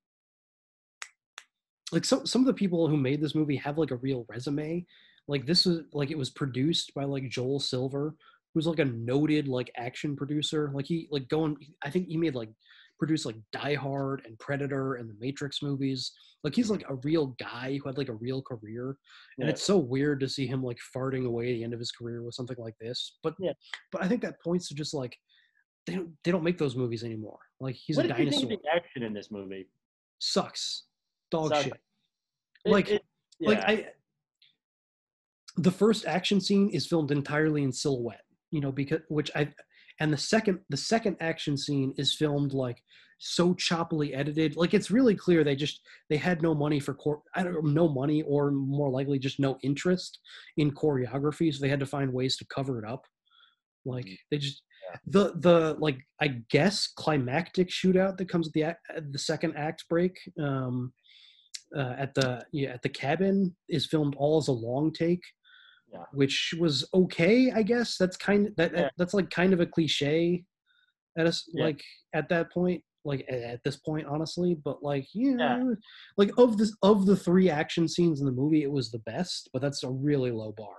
like 1.91 2.05
some 2.05 2.27
some 2.27 2.43
of 2.43 2.47
the 2.47 2.53
people 2.55 2.87
who 2.87 2.97
made 2.97 3.21
this 3.21 3.35
movie 3.35 3.57
have 3.57 3.79
like 3.79 3.91
a 3.91 3.97
real 3.97 4.27
resume. 4.29 4.85
Like 5.27 5.47
this 5.47 5.65
was 5.67 5.81
like 5.93 6.11
it 6.11 6.19
was 6.19 6.31
produced 6.31 6.95
by 6.95 7.05
like 7.05 7.29
joel 7.29 7.61
silver 7.61 8.15
who's 8.55 8.66
like 8.66 8.79
a 8.79 8.85
noted 8.85 9.47
like 9.49 9.70
action 9.77 10.16
producer 10.16 10.70
like 10.75 10.87
he 10.87 11.09
like 11.11 11.29
going 11.29 11.57
i 11.85 11.91
think 11.91 12.07
he 12.09 12.16
made 12.16 12.35
like 12.35 12.51
produced 12.99 13.27
like 13.27 13.37
die 13.53 13.75
hard 13.75 14.23
and 14.25 14.39
predator 14.41 14.95
and 14.95 15.09
the 15.09 15.15
matrix 15.20 15.62
movies 15.62 16.12
like 16.43 16.55
he's 16.55 16.70
like 16.70 16.85
a 16.89 16.95
real 17.05 17.37
guy 17.39 17.79
who 17.81 17.89
had 17.89 17.97
like 17.99 18.09
a 18.09 18.15
real 18.15 18.43
career 18.43 18.97
and 19.39 19.47
Yeah. 19.47 19.51
it's 19.51 19.62
so 19.62 19.77
weird 19.79 20.19
to 20.20 20.29
see 20.29 20.47
him 20.47 20.62
like 20.65 20.79
farting 20.97 21.25
away 21.27 21.53
the 21.53 21.62
end 21.65 21.73
of 21.75 21.79
his 21.79 21.93
career 21.93 22.23
with 22.25 22.35
something 22.35 22.57
like 22.59 22.75
this 22.81 23.19
but 23.23 23.35
Yeah. 23.39 23.53
but 23.93 24.03
i 24.03 24.09
think 24.09 24.23
that 24.23 24.41
points 24.43 24.69
to 24.69 24.75
just 24.75 24.95
like 24.95 25.16
they 25.87 25.95
don't 25.95 26.11
they 26.25 26.33
don't 26.33 26.43
make 26.43 26.59
those 26.59 26.75
movies 26.75 27.05
anymore 27.05 27.39
like 27.61 27.77
he's 27.77 27.97
what 27.97 28.07
a 28.07 28.09
dinosaur 28.09 28.49
the 28.49 28.59
action 28.75 29.03
in 29.05 29.12
this 29.15 29.31
movie? 29.31 29.69
sucks 30.19 30.85
dog 31.31 31.51
Sucks. 31.51 31.65
shit 31.65 31.73
It- 32.65 32.70
like 32.73 32.91
it- 32.91 33.03
like 33.41 33.59
yeah. 33.59 33.65
i 33.69 33.87
the 35.57 35.70
first 35.70 36.05
action 36.07 36.41
scene 36.41 36.69
is 36.70 36.87
filmed 36.87 37.11
entirely 37.12 37.62
in 37.62 37.73
silhouette 37.73 38.23
you 38.51 38.61
know 38.61 38.73
because 38.73 39.01
which 39.09 39.31
i 39.35 39.49
and 40.01 40.12
the 40.12 40.16
second 40.19 40.59
the 40.69 40.77
second 40.77 41.16
action 41.20 41.57
scene 41.57 41.93
is 41.99 42.15
filmed 42.15 42.53
like 42.53 42.83
so 43.20 43.53
choppily 43.55 44.16
edited. 44.16 44.57
Like 44.57 44.75
it's 44.75 44.93
really 44.93 45.16
clear 45.16 45.43
they 45.43 45.57
just 45.57 45.81
they 46.09 46.16
had 46.16 46.41
no 46.41 46.55
money 46.55 46.79
for 46.81 46.95
core 46.95 47.20
i 47.35 47.43
don't 47.43 47.55
know 47.55 47.61
no 47.61 47.89
money 47.89 48.23
or 48.23 48.51
more 48.53 48.91
likely 48.91 49.19
just 49.19 49.41
no 49.41 49.59
interest 49.62 50.20
in 50.57 50.70
choreography 50.70 51.53
so 51.53 51.61
they 51.61 51.69
had 51.69 51.81
to 51.81 51.87
find 51.87 52.12
ways 52.12 52.37
to 52.37 52.47
cover 52.47 52.79
it 52.79 52.89
up. 52.89 53.05
Like 53.85 54.05
Mm-hmm. 54.05 54.15
they 54.31 54.39
just 54.39 54.62
the 55.07 55.33
the 55.41 55.77
like 55.79 55.99
i 56.20 56.29
guess 56.51 56.87
climactic 56.97 57.69
shootout 57.69 58.16
that 58.16 58.29
comes 58.29 58.47
at 58.47 58.53
the 58.55 58.62
ac- 58.62 58.77
at 58.97 59.12
the 59.12 59.19
second 59.19 59.55
act 59.57 59.85
break 59.89 60.16
um 60.41 60.93
uh, 61.77 61.95
at 61.99 62.15
the 62.15 62.45
yeah 62.53 62.70
at 62.70 62.83
the 62.83 62.89
cabin 62.89 63.55
is 63.69 63.87
filmed 63.87 64.15
all 64.16 64.39
as 64.39 64.49
a 64.49 64.53
long 64.53 64.93
take 64.93 65.20
Yeah. 65.93 66.05
which 66.12 66.55
was 66.60 66.86
okay 66.93 67.51
i 67.52 67.62
guess 67.62 67.97
that's 67.97 68.16
kind 68.16 68.48
of 68.48 68.56
that, 68.56 68.73
Yeah. 68.74 68.90
that's 68.98 69.15
like 69.15 69.31
kind 69.31 69.52
of 69.52 69.60
a 69.60 69.66
cliche 69.66 70.44
at 71.19 71.27
us 71.27 71.44
Yeah. 71.52 71.65
like 71.66 71.82
at 72.15 72.28
that 72.28 72.52
point 72.52 72.82
like 73.05 73.24
at 73.31 73.60
this 73.65 73.77
point 73.77 74.06
honestly 74.06 74.55
but 74.62 74.82
like 74.82 75.06
yeah, 75.15 75.56
Yeah. 75.59 75.65
like 76.19 76.31
of 76.36 76.59
this 76.59 76.77
of 76.82 77.06
the 77.06 77.16
three 77.16 77.48
action 77.48 77.89
scenes 77.89 78.20
in 78.20 78.27
the 78.27 78.32
movie 78.32 78.62
it 78.62 78.70
was 78.70 78.90
the 78.90 78.98
best 79.01 79.48
but 79.52 79.62
that's 79.62 79.82
a 79.85 79.90
really 79.90 80.31
low 80.31 80.52
bar 80.56 80.77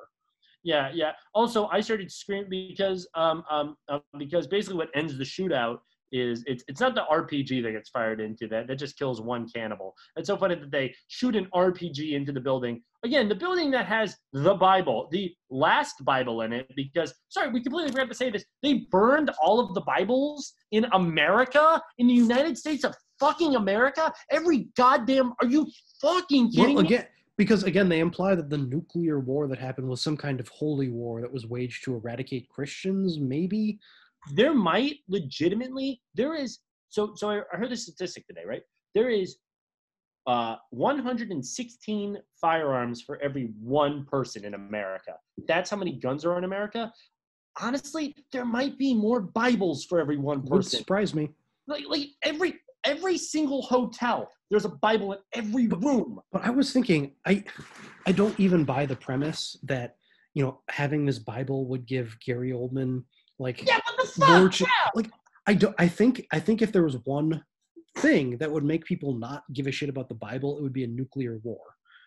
Yeah, 0.63 0.91
yeah. 0.93 1.13
Also, 1.33 1.67
I 1.71 1.79
started 1.81 2.11
screaming 2.11 2.49
because 2.49 3.07
um 3.15 3.43
um 3.49 3.75
uh, 3.87 3.99
because 4.17 4.45
basically 4.47 4.77
what 4.77 4.89
ends 4.93 5.17
the 5.17 5.23
shootout 5.23 5.79
is 6.11 6.43
it's 6.47 6.63
it's 6.67 6.81
not 6.81 6.95
the 6.95 7.03
RPG 7.11 7.63
that 7.63 7.71
gets 7.71 7.89
fired 7.89 8.19
into 8.19 8.47
that 8.47 8.67
that 8.67 8.75
just 8.75 8.97
kills 8.97 9.21
one 9.21 9.47
cannibal. 9.49 9.95
It's 10.15 10.27
so 10.27 10.37
funny 10.37 10.55
that 10.55 10.71
they 10.71 10.93
shoot 11.07 11.35
an 11.35 11.47
RPG 11.53 12.13
into 12.13 12.31
the 12.31 12.39
building. 12.39 12.81
Again, 13.03 13.29
the 13.29 13.35
building 13.35 13.71
that 13.71 13.85
has 13.85 14.15
the 14.33 14.55
Bible, 14.55 15.07
the 15.11 15.33
last 15.49 16.03
Bible 16.03 16.41
in 16.41 16.51
it, 16.51 16.69
because 16.75 17.13
sorry, 17.29 17.49
we 17.49 17.61
completely 17.61 17.91
forgot 17.91 18.09
to 18.09 18.15
say 18.15 18.29
this. 18.29 18.43
They 18.61 18.85
burned 18.91 19.31
all 19.41 19.59
of 19.59 19.73
the 19.73 19.81
Bibles 19.81 20.53
in 20.71 20.85
America, 20.93 21.81
in 21.97 22.07
the 22.07 22.13
United 22.13 22.57
States 22.57 22.83
of 22.83 22.95
fucking 23.19 23.55
America. 23.55 24.11
Every 24.31 24.69
goddamn 24.75 25.33
are 25.41 25.47
you 25.47 25.67
fucking 26.01 26.51
kidding 26.51 26.75
well 26.75 26.83
me? 26.83 26.95
again 26.95 27.05
because 27.37 27.63
again 27.63 27.89
they 27.89 27.99
imply 27.99 28.35
that 28.35 28.49
the 28.49 28.57
nuclear 28.57 29.19
war 29.19 29.47
that 29.47 29.57
happened 29.57 29.87
was 29.87 30.01
some 30.01 30.17
kind 30.17 30.39
of 30.39 30.47
holy 30.49 30.89
war 30.89 31.21
that 31.21 31.31
was 31.31 31.45
waged 31.47 31.83
to 31.85 31.95
eradicate 31.95 32.47
christians 32.49 33.17
maybe 33.17 33.79
there 34.33 34.53
might 34.53 34.97
legitimately 35.07 36.01
there 36.15 36.35
is 36.35 36.59
so 36.89 37.13
so 37.15 37.29
I, 37.29 37.41
I 37.53 37.57
heard 37.57 37.69
this 37.69 37.83
statistic 37.83 38.27
today 38.27 38.43
right? 38.45 38.61
There 38.95 39.09
is 39.09 39.37
uh 40.27 40.55
116 40.71 42.17
firearms 42.39 43.01
for 43.01 43.17
every 43.21 43.51
one 43.61 44.05
person 44.05 44.45
in 44.45 44.53
america. 44.53 45.13
That's 45.47 45.69
how 45.69 45.77
many 45.77 45.93
guns 45.93 46.25
are 46.25 46.37
in 46.37 46.43
america. 46.43 46.91
Honestly 47.61 48.15
there 48.31 48.45
might 48.45 48.77
be 48.77 48.93
more 48.93 49.21
bibles 49.21 49.85
for 49.85 49.99
every 49.99 50.17
one 50.17 50.41
would 50.45 50.63
person. 50.63 50.79
surprise 50.79 51.13
me. 51.13 51.29
Like 51.67 51.85
like 51.87 52.09
every 52.23 52.59
every 52.83 53.17
single 53.17 53.61
hotel 53.61 54.29
there's 54.49 54.65
a 54.65 54.69
bible 54.69 55.13
in 55.13 55.19
every 55.33 55.67
room. 55.67 56.19
but 56.31 56.43
i 56.45 56.49
was 56.49 56.71
thinking 56.71 57.11
i 57.25 57.43
i 58.05 58.11
don't 58.11 58.37
even 58.39 58.63
buy 58.63 58.85
the 58.85 58.95
premise 58.95 59.57
that 59.63 59.95
you 60.33 60.43
know 60.43 60.59
having 60.69 61.05
this 61.05 61.19
bible 61.19 61.65
would 61.67 61.85
give 61.85 62.15
gary 62.25 62.51
oldman 62.51 63.03
like 63.39 63.65
yeah 63.65 63.79
what 63.85 63.97
the 64.05 64.07
fuck? 64.21 64.59
yeah. 64.59 64.67
like 64.95 65.09
i 65.47 65.53
don't 65.53 65.75
i 65.79 65.87
think 65.87 66.25
i 66.31 66.39
think 66.39 66.61
if 66.61 66.71
there 66.71 66.83
was 66.83 66.97
one 67.05 67.41
thing 67.97 68.37
that 68.37 68.51
would 68.51 68.63
make 68.63 68.85
people 68.85 69.13
not 69.17 69.43
give 69.53 69.65
a 69.67 69.71
shit 69.71 69.89
about 69.89 70.07
the 70.09 70.15
bible 70.15 70.57
it 70.57 70.61
would 70.63 70.73
be 70.73 70.83
a 70.83 70.87
nuclear 70.87 71.39
war. 71.43 71.59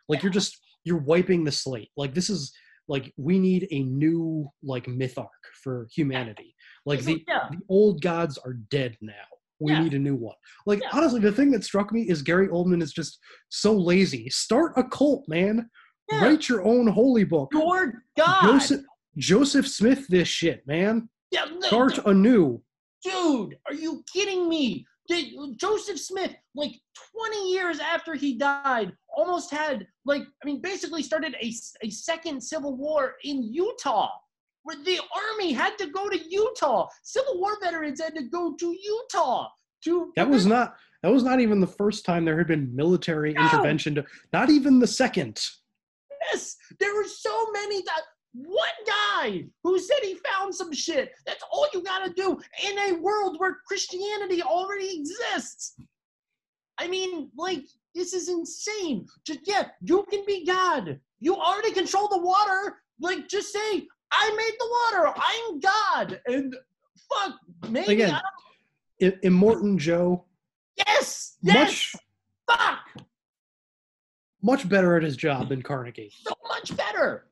Like 0.09 0.23
you're 0.23 0.33
just 0.33 0.59
you're 0.85 0.99
wiping 0.99 1.45
the 1.45 1.53
slate. 1.53 1.91
Like 1.97 2.13
this 2.15 2.29
is 2.29 2.53
like 2.89 3.13
we 3.17 3.39
need 3.39 3.69
a 3.71 3.83
new 3.85 4.51
like 4.63 4.89
myth 4.89 5.17
arc 5.17 5.31
for 5.63 5.87
humanity. 5.95 6.55
Like 6.85 7.01
the, 7.03 7.23
Yeah. 7.29 7.49
the 7.51 7.59
old 7.69 8.03
gods 8.03 8.37
are 8.39 8.55
dead 8.71 8.97
now. 9.01 9.13
We 9.61 9.73
Yeah. 9.73 9.83
need 9.83 9.95
a 9.95 9.99
new 9.99 10.17
one. 10.17 10.35
Like 10.67 10.83
honestly 10.93 11.21
the 11.21 11.31
thing 11.33 11.51
that 11.53 11.65
struck 11.65 11.93
me 11.93 12.03
is 12.09 12.21
gary 12.23 12.49
oldman 12.49 12.83
is 12.83 12.93
just 12.93 13.19
so 13.49 13.73
lazy. 13.73 14.29
Start 14.31 14.73
a 14.77 14.83
cult 14.85 15.25
man. 15.29 15.69
Write 16.11 16.49
your 16.49 16.63
own 16.65 16.87
holy 16.89 17.25
book. 17.25 17.51
Lord 17.55 17.95
God. 18.19 18.43
joseph 18.43 18.83
joseph 19.19 19.69
smith 19.69 20.07
this 20.09 20.27
shit 20.29 20.67
man 20.67 21.09
Yeah, 21.33 21.47
no, 21.47 21.67
start 21.67 21.99
anew 22.07 22.63
dude, 23.03 23.57
are 23.67 23.75
you 23.75 24.05
kidding 24.13 24.49
me? 24.49 24.87
Did, 25.09 25.35
Joseph 25.57 25.99
Smith, 25.99 26.33
like 26.55 26.73
20 27.31 27.51
years 27.51 27.81
after 27.81 28.15
he 28.15 28.39
died, 28.39 28.93
almost 29.15 29.51
had 29.51 29.87
like 30.07 30.23
I 30.23 30.47
mean, 30.47 30.63
basically 30.63 31.03
started 31.03 31.35
a, 31.43 31.53
a 31.83 31.91
second 31.91 32.41
civil 32.41 32.77
war 32.77 33.17
in 33.25 33.53
Utah, 33.53 34.09
where 34.63 34.77
the 34.77 35.01
army 35.15 35.53
had 35.53 35.77
to 35.79 35.89
go 35.89 36.09
to 36.09 36.19
Utah. 36.31 36.87
Civil 37.03 37.41
War 37.41 37.59
veterans 37.61 38.01
had 38.01 38.15
to 38.15 38.23
go 38.23 38.55
to 38.55 38.77
Utah 38.81 39.49
to. 39.85 40.13
That 40.15 40.31
was 40.31 40.47
not 40.47 40.77
that 41.03 41.13
was 41.13 41.25
not 41.25 41.41
even 41.41 41.61
the 41.61 41.67
first 41.67 42.05
time 42.05 42.25
there 42.25 42.39
had 42.39 42.47
been 42.47 42.75
military 42.75 43.35
intervention 43.35 43.97
to 43.97 44.05
not 44.33 44.51
even 44.51 44.79
the 44.79 44.87
second. 44.87 45.45
Yes, 46.31 46.57
there 46.79 46.95
were 46.95 47.09
so 47.09 47.51
many. 47.53 47.83
That 47.83 48.03
one 48.33 48.69
guy 48.87 49.45
who 49.63 49.79
said 49.79 49.99
he 50.03 50.19
found 50.33 50.55
some 50.55 50.73
shit. 50.73 51.13
That's 51.27 51.45
all 51.51 51.67
you 51.75 51.83
gotta 51.83 52.13
do 52.13 52.39
in 52.67 52.79
a 52.79 53.01
world 53.01 53.37
where 53.39 53.59
Christianity 53.67 54.43
already 54.43 54.99
exists. 54.99 55.75
I 56.79 56.89
mean, 56.89 57.31
like, 57.37 57.65
this 57.95 58.15
is 58.15 58.29
insane. 58.29 59.07
Just 59.27 59.41
yeah, 59.45 59.69
you 59.83 60.05
can 60.11 60.25
be 60.27 60.45
God. 60.47 60.99
You 61.21 61.37
already 61.37 61.73
control 61.73 62.09
the 62.09 62.19
water. 62.19 62.79
Like, 63.01 63.29
just 63.29 63.53
say, 63.53 63.87
I 64.13 64.35
made 64.37 64.55
the 64.59 65.03
water. 65.03 65.15
I'm 65.17 65.61
God. 65.61 66.21
And 66.27 66.57
fuck, 67.13 67.35
maybe 67.71 67.93
Again, 67.95 68.15
I'm, 68.15 69.13
Immortan 69.25 69.79
Joe, 69.79 70.25
yes, 70.77 71.37
yes, 71.43 71.95
much 72.47 72.57
fuck, 72.59 73.05
much 74.43 74.69
better 74.69 74.97
at 74.97 75.03
his 75.03 75.17
job 75.17 75.49
than 75.49 75.61
Carnegie. 75.63 76.13
so 76.23 76.35
much 76.49 76.77
better. 76.77 77.27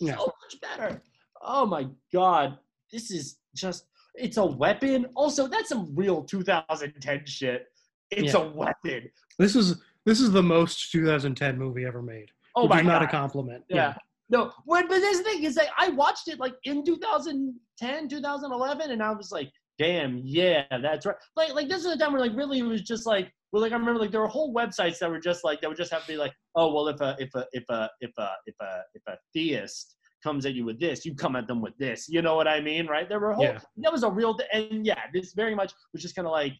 Yeah. 0.00 0.16
so 0.16 0.26
much 0.42 0.60
better. 0.60 1.02
Oh 1.42 1.66
my 1.66 1.88
god, 2.12 2.58
this 2.92 3.10
is 3.10 3.38
just 3.54 3.86
it's 4.14 4.36
a 4.36 4.44
weapon. 4.44 5.06
Also, 5.14 5.46
that's 5.46 5.68
some 5.68 5.94
real 5.94 6.22
2010 6.24 7.22
shit. 7.26 7.66
It's 8.10 8.34
Yeah. 8.34 8.40
a 8.40 8.48
weapon. 8.50 9.10
This 9.38 9.54
is 9.54 9.80
this 10.06 10.20
is 10.20 10.32
the 10.32 10.42
most 10.42 10.90
2010 10.90 11.58
movie 11.58 11.84
ever 11.84 12.02
made. 12.02 12.30
Oh 12.56 12.62
which 12.62 12.70
my 12.70 12.80
is 12.80 12.86
not 12.86 13.02
a 13.02 13.06
compliment. 13.06 13.64
Yeah. 13.68 13.94
No, 14.28 14.52
when, 14.64 14.86
but 14.86 15.00
this 15.00 15.20
thing 15.20 15.42
is 15.44 15.56
like 15.56 15.68
I 15.76 15.88
watched 15.90 16.28
it 16.28 16.38
like 16.38 16.54
in 16.64 16.84
2010, 16.84 18.08
2011, 18.08 18.90
and 18.92 19.02
I 19.02 19.10
was 19.12 19.32
like, 19.32 19.50
damn, 19.78 20.20
yeah, 20.22 20.64
that's 20.82 21.04
right. 21.04 21.16
Like, 21.36 21.54
like 21.54 21.68
this 21.68 21.80
is 21.84 21.92
a 21.92 21.98
time 21.98 22.12
where 22.12 22.20
like 22.20 22.36
really 22.36 22.60
it 22.60 22.62
was 22.62 22.82
just 22.82 23.06
like, 23.06 23.32
well, 23.52 23.62
like 23.62 23.72
I 23.72 23.76
remember 23.76 24.00
like 24.00 24.10
there 24.12 24.20
were 24.20 24.28
whole 24.28 24.54
websites 24.54 24.98
that 24.98 25.10
were 25.10 25.18
just 25.20 25.44
like 25.44 25.60
that 25.60 25.68
would 25.68 25.76
just 25.76 25.92
have 25.92 26.02
to 26.02 26.08
be 26.08 26.16
like, 26.16 26.32
oh 26.54 26.72
well, 26.72 26.88
if 26.88 27.00
a 27.00 27.16
if 27.18 27.34
a 27.34 27.46
if 27.52 27.64
a 27.68 27.88
if 28.00 28.10
a 28.18 28.30
if 28.46 28.54
a 28.60 28.80
if 28.94 29.02
a 29.08 29.16
theist 29.34 29.96
comes 30.22 30.44
at 30.46 30.54
you 30.54 30.64
with 30.64 30.78
this, 30.78 31.04
you 31.04 31.14
come 31.14 31.34
at 31.34 31.46
them 31.46 31.60
with 31.60 31.76
this. 31.78 32.06
You 32.08 32.22
know 32.22 32.36
what 32.36 32.46
I 32.46 32.60
mean, 32.60 32.86
right? 32.86 33.08
There 33.08 33.18
were 33.20 33.32
whole 33.32 33.44
Yeah. 33.44 33.58
that 33.78 33.92
was 33.92 34.02
a 34.02 34.10
real 34.10 34.38
and 34.52 34.84
yeah, 34.86 35.00
this 35.12 35.32
very 35.32 35.54
much 35.54 35.72
was 35.92 36.02
just 36.02 36.14
kind 36.14 36.26
of 36.26 36.32
like 36.32 36.52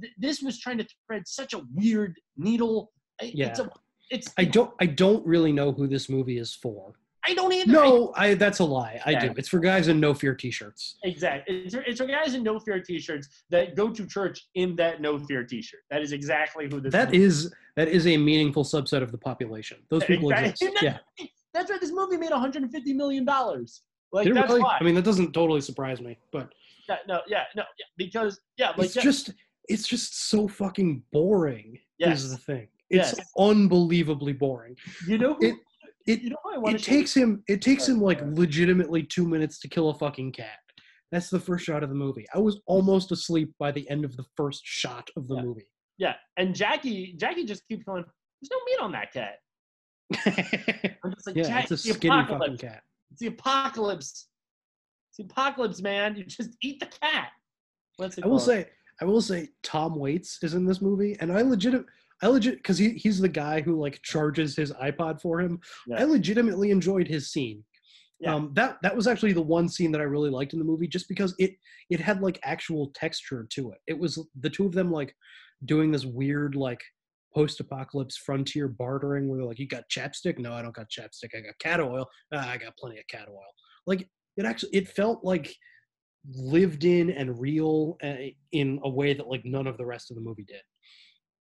th- 0.00 0.12
this 0.18 0.42
was 0.42 0.58
trying 0.58 0.78
to 0.78 0.86
thread 1.06 1.22
such 1.26 1.54
a 1.54 1.62
weird 1.72 2.14
needle. 2.36 2.92
I- 3.20 3.26
It's 3.26 3.34
Yeah. 3.36 3.66
a 3.66 3.68
it's 4.10 4.32
I 4.36 4.44
don't 4.44 4.72
I 4.80 4.86
don't 4.86 5.24
really 5.26 5.52
know 5.52 5.72
who 5.72 5.86
this 5.86 6.08
movie 6.10 6.38
is 6.38 6.54
for. 6.54 6.94
I 7.26 7.34
don't 7.34 7.52
either. 7.52 7.72
No, 7.72 8.12
I 8.16 8.34
that's 8.34 8.58
a 8.58 8.64
lie. 8.64 9.00
I 9.06 9.12
Yeah. 9.12 9.26
do. 9.28 9.34
It's 9.36 9.48
for 9.48 9.58
guys 9.58 9.88
in 9.88 9.98
no 10.00 10.12
fear 10.14 10.34
t-shirts. 10.34 10.96
Exactly. 11.04 11.62
It's, 11.64 11.74
it's 11.74 12.00
for 12.00 12.06
guys 12.06 12.34
in 12.34 12.42
no 12.42 12.58
fear 12.60 12.80
t-shirts 12.80 13.28
that 13.50 13.74
go 13.76 13.90
to 13.90 14.06
church 14.06 14.46
in 14.54 14.76
that 14.76 15.00
no 15.00 15.18
fear 15.18 15.44
t-shirt. 15.44 15.80
That 15.90 16.02
is 16.02 16.12
exactly 16.12 16.68
who 16.70 16.80
this 16.80 16.92
That 16.92 17.08
movie 17.12 17.22
is 17.24 17.52
that 17.76 17.88
is 17.88 18.06
a 18.06 18.16
meaningful 18.16 18.64
subset 18.64 19.02
of 19.02 19.10
the 19.12 19.18
population. 19.18 19.78
Those 19.90 20.04
people 20.04 20.30
Exactly. 20.30 20.68
exist. 20.68 20.82
Yeah. 21.18 21.26
That's 21.54 21.70
right. 21.70 21.80
this 21.80 21.92
movie 21.92 22.16
made 22.16 22.30
150 22.32 22.92
million 22.94 23.24
dollars. 23.24 23.82
Like 24.12 24.26
Did 24.26 24.36
that's 24.36 24.48
really? 24.48 24.60
why. 24.62 24.76
I 24.80 24.84
mean, 24.84 24.94
that 24.94 25.04
doesn't 25.04 25.32
totally 25.32 25.60
surprise 25.60 26.00
me, 26.00 26.16
but 26.32 26.52
yeah, 26.88 26.96
no, 27.08 27.20
yeah, 27.26 27.44
no, 27.56 27.62
yeah, 27.78 27.86
because 27.96 28.40
yeah, 28.58 28.70
like 28.76 28.86
it's 28.86 28.96
yeah, 28.96 29.02
just 29.02 29.30
it's 29.68 29.88
just 29.88 30.28
so 30.28 30.46
fucking 30.46 31.02
boring. 31.12 31.78
Yes. 31.98 32.22
Is 32.22 32.30
the 32.32 32.36
thing. 32.38 32.68
It's 32.90 33.16
Yes. 33.16 33.26
unbelievably 33.38 34.34
boring. 34.34 34.76
you 35.08 35.16
know 35.18 35.34
who, 35.34 35.46
It 35.46 35.54
it 36.06 36.22
you 36.22 36.30
know 36.30 36.66
it 36.66 36.82
takes 36.82 37.14
him 37.14 37.42
it 37.48 37.62
takes 37.62 37.88
him 37.88 38.00
like 38.00 38.20
legitimately 38.22 39.02
two 39.04 39.26
minutes 39.26 39.58
to 39.60 39.68
kill 39.68 39.90
a 39.90 39.94
fucking 39.94 40.32
cat. 40.32 40.58
That's 41.12 41.30
the 41.30 41.38
first 41.38 41.64
shot 41.64 41.82
of 41.82 41.90
the 41.90 41.94
movie. 41.94 42.26
I 42.34 42.38
was 42.38 42.60
almost 42.66 43.12
asleep 43.12 43.52
by 43.58 43.70
the 43.70 43.88
end 43.88 44.04
of 44.04 44.16
the 44.16 44.24
first 44.36 44.62
shot 44.64 45.08
of 45.16 45.28
the 45.28 45.40
movie. 45.40 45.66
Yeah, 45.96 46.14
and 46.36 46.54
Jackie, 46.54 47.14
Jackie 47.16 47.44
just 47.44 47.62
keeps 47.68 47.84
going. 47.84 48.04
There's 48.04 48.50
no 48.50 48.58
meat 48.66 48.80
on 48.80 48.92
that 48.92 49.12
cat. 49.12 49.36
I'm 51.04 51.12
just 51.12 51.26
like, 51.26 51.36
Yeah, 51.36 51.60
it's 51.60 51.70
a 51.70 51.74
it's 51.74 51.94
skinny 51.94 52.26
fucking 52.26 52.58
cat. 52.58 52.82
It's 53.12 53.20
the 53.20 53.28
apocalypse. 53.28 54.26
It's 55.10 55.18
the 55.18 55.24
apocalypse, 55.24 55.80
man. 55.80 56.16
You 56.16 56.24
just 56.24 56.56
eat 56.62 56.80
the 56.80 56.86
cat. 56.86 57.28
I 58.00 58.02
will 58.02 58.10
called? 58.10 58.42
say, 58.42 58.66
I 59.00 59.04
will 59.04 59.22
say, 59.22 59.50
Tom 59.62 59.94
Waits 59.94 60.38
is 60.42 60.54
in 60.54 60.66
this 60.66 60.82
movie, 60.82 61.16
and 61.20 61.32
I 61.32 61.42
legit, 61.42 61.84
I 62.22 62.28
legit, 62.28 62.56
because 62.56 62.78
he, 62.78 62.90
he's 62.90 63.18
the 63.18 63.28
guy 63.28 63.60
who 63.60 63.80
like 63.80 64.00
charges 64.02 64.56
his 64.56 64.72
iPod 64.72 65.20
for 65.20 65.40
him. 65.40 65.60
Yeah. 65.86 66.00
I 66.00 66.04
legitimately 66.04 66.70
enjoyed 66.70 67.08
his 67.08 67.30
scene. 67.32 67.64
Yeah. 68.20 68.34
Um, 68.34 68.52
that 68.54 68.78
that 68.82 68.96
was 68.96 69.06
actually 69.06 69.32
the 69.32 69.42
one 69.42 69.68
scene 69.68 69.90
that 69.92 70.00
I 70.00 70.04
really 70.04 70.30
liked 70.30 70.52
in 70.52 70.58
the 70.58 70.64
movie, 70.64 70.86
just 70.86 71.08
because 71.08 71.34
it 71.38 71.52
it 71.90 72.00
had 72.00 72.22
like 72.22 72.38
actual 72.44 72.92
texture 72.94 73.46
to 73.50 73.72
it. 73.72 73.78
It 73.86 73.98
was 73.98 74.24
the 74.40 74.50
two 74.50 74.66
of 74.66 74.72
them 74.72 74.90
like 74.90 75.14
doing 75.64 75.90
this 75.90 76.04
weird 76.04 76.54
like 76.54 76.80
post-apocalypse 77.34 78.16
frontier 78.16 78.68
bartering, 78.68 79.28
where 79.28 79.38
they're 79.38 79.46
like, 79.46 79.58
"You 79.58 79.66
got 79.66 79.90
chapstick? 79.90 80.38
No, 80.38 80.52
I 80.52 80.62
don't 80.62 80.74
got 80.74 80.86
chapstick. 80.88 81.36
I 81.36 81.40
got 81.40 81.58
cat 81.58 81.80
oil. 81.80 82.06
Ah, 82.32 82.48
I 82.48 82.56
got 82.56 82.76
plenty 82.78 82.98
of 82.98 83.06
cat 83.08 83.28
oil." 83.28 83.52
Like 83.86 84.08
it 84.36 84.44
actually, 84.44 84.74
it 84.74 84.88
felt 84.88 85.24
like 85.24 85.52
lived 86.34 86.84
in 86.84 87.10
and 87.10 87.38
real 87.38 87.96
uh, 88.02 88.14
in 88.52 88.80
a 88.84 88.88
way 88.88 89.12
that 89.12 89.28
like 89.28 89.44
none 89.44 89.66
of 89.66 89.76
the 89.76 89.84
rest 89.84 90.10
of 90.10 90.14
the 90.14 90.22
movie 90.22 90.44
did. 90.44 90.62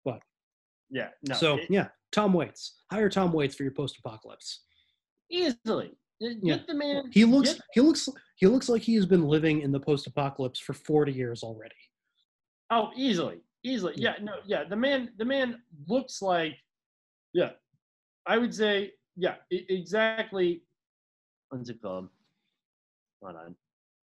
But 0.03 0.19
yeah, 0.89 1.09
no. 1.27 1.35
so 1.35 1.57
it- 1.57 1.69
yeah, 1.69 1.89
Tom 2.11 2.33
Waits. 2.33 2.81
Hire 2.91 3.09
Tom 3.09 3.33
Waits 3.33 3.55
for 3.55 3.63
your 3.63 3.73
post-apocalypse. 3.73 4.63
easily. 5.29 5.97
Get 6.21 6.37
Yeah. 6.41 6.57
the 6.67 6.73
man. 6.73 7.11
He 7.11 7.25
looks 7.25 7.53
get- 7.53 7.61
he 7.73 7.81
looks 7.81 8.09
he 8.37 8.47
looks 8.47 8.69
like 8.69 8.81
he 8.81 8.95
has 8.95 9.05
been 9.05 9.27
living 9.27 9.61
in 9.61 9.71
the 9.71 9.79
post-apocalypse 9.79 10.59
for 10.59 10.73
40 10.73 11.11
years 11.11 11.43
already. 11.43 11.75
Oh, 12.69 12.91
easily, 12.95 13.41
easily. 13.63 13.93
Yeah, 13.97 14.15
no, 14.21 14.33
yeah. 14.45 14.63
The 14.63 14.75
man, 14.75 15.11
the 15.17 15.25
man 15.25 15.61
looks 15.87 16.21
like, 16.21 16.55
yeah. 17.33 17.51
I 18.25 18.37
would 18.37 18.53
say, 18.53 18.93
yeah, 19.15 19.35
exactly. 19.49 20.63
What's 21.49 21.69
it 21.69 21.81
called? 21.81 22.09
Hold 23.23 23.35
on, 23.37 23.55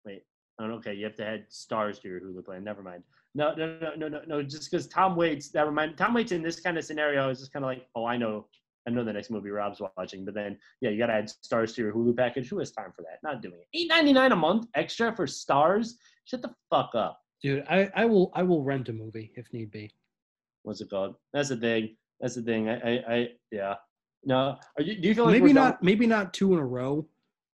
wait. 0.04 0.24
Oh, 0.58 0.64
okay. 0.76 0.94
You 0.94 1.04
have 1.04 1.16
to 1.16 1.26
add 1.26 1.46
stars 1.52 1.98
to 2.00 2.08
your 2.08 2.20
Hulu 2.20 2.44
plan. 2.44 2.64
Never 2.64 2.82
mind. 2.82 3.02
No, 3.34 3.54
no, 3.54 3.78
no, 3.80 3.94
no, 3.96 4.08
no, 4.08 4.20
no. 4.26 4.42
Just 4.42 4.70
because 4.70 4.86
Tom 4.86 5.16
Waits, 5.16 5.48
that 5.50 5.66
remind 5.66 5.96
Tom 5.96 6.14
Waits 6.14 6.32
in 6.32 6.42
this 6.42 6.60
kind 6.60 6.78
of 6.78 6.84
scenario 6.84 7.28
is 7.30 7.40
just 7.40 7.52
kind 7.52 7.64
of 7.64 7.68
like, 7.68 7.86
oh, 7.96 8.04
I 8.04 8.16
know, 8.16 8.46
I 8.86 8.90
know 8.90 9.02
the 9.02 9.12
next 9.12 9.30
movie 9.30 9.50
Rob's 9.50 9.80
watching, 9.96 10.24
but 10.24 10.34
then 10.34 10.56
yeah, 10.80 10.90
you 10.90 10.98
got 10.98 11.06
to 11.06 11.14
add 11.14 11.28
stars 11.30 11.72
to 11.74 11.82
your 11.82 11.92
Hulu 11.92 12.16
package. 12.16 12.48
Who 12.48 12.58
has 12.60 12.70
time 12.70 12.92
for 12.94 13.02
that? 13.02 13.18
Not 13.22 13.42
doing 13.42 13.54
it. 13.54 13.66
Eight 13.74 13.88
ninety 13.88 14.12
nine 14.12 14.30
a 14.32 14.36
month 14.36 14.66
extra 14.74 15.14
for 15.14 15.26
stars. 15.26 15.98
Shut 16.26 16.42
the 16.42 16.54
fuck 16.70 16.90
up. 16.94 17.20
Dude, 17.42 17.64
I, 17.68 17.90
I 17.96 18.04
will 18.04 18.30
I 18.34 18.42
will 18.42 18.62
rent 18.62 18.88
a 18.88 18.92
movie 18.92 19.32
if 19.36 19.52
need 19.52 19.70
be. 19.70 19.90
what's 20.62 20.80
it 20.80 20.88
called? 20.90 21.16
That's 21.32 21.48
the 21.48 21.56
thing. 21.56 21.96
That's 22.20 22.36
the 22.36 22.42
thing. 22.42 22.68
I, 22.68 22.76
I, 22.78 23.14
I 23.14 23.28
yeah. 23.50 23.74
No, 24.24 24.56
are 24.78 24.82
you, 24.82 24.98
do 25.00 25.08
you 25.08 25.14
feel 25.14 25.24
like 25.24 25.32
maybe 25.32 25.42
we're 25.48 25.54
done- 25.54 25.64
not 25.70 25.82
maybe 25.82 26.06
not 26.06 26.32
two 26.32 26.52
in 26.54 26.58
a 26.60 26.64
row, 26.64 27.06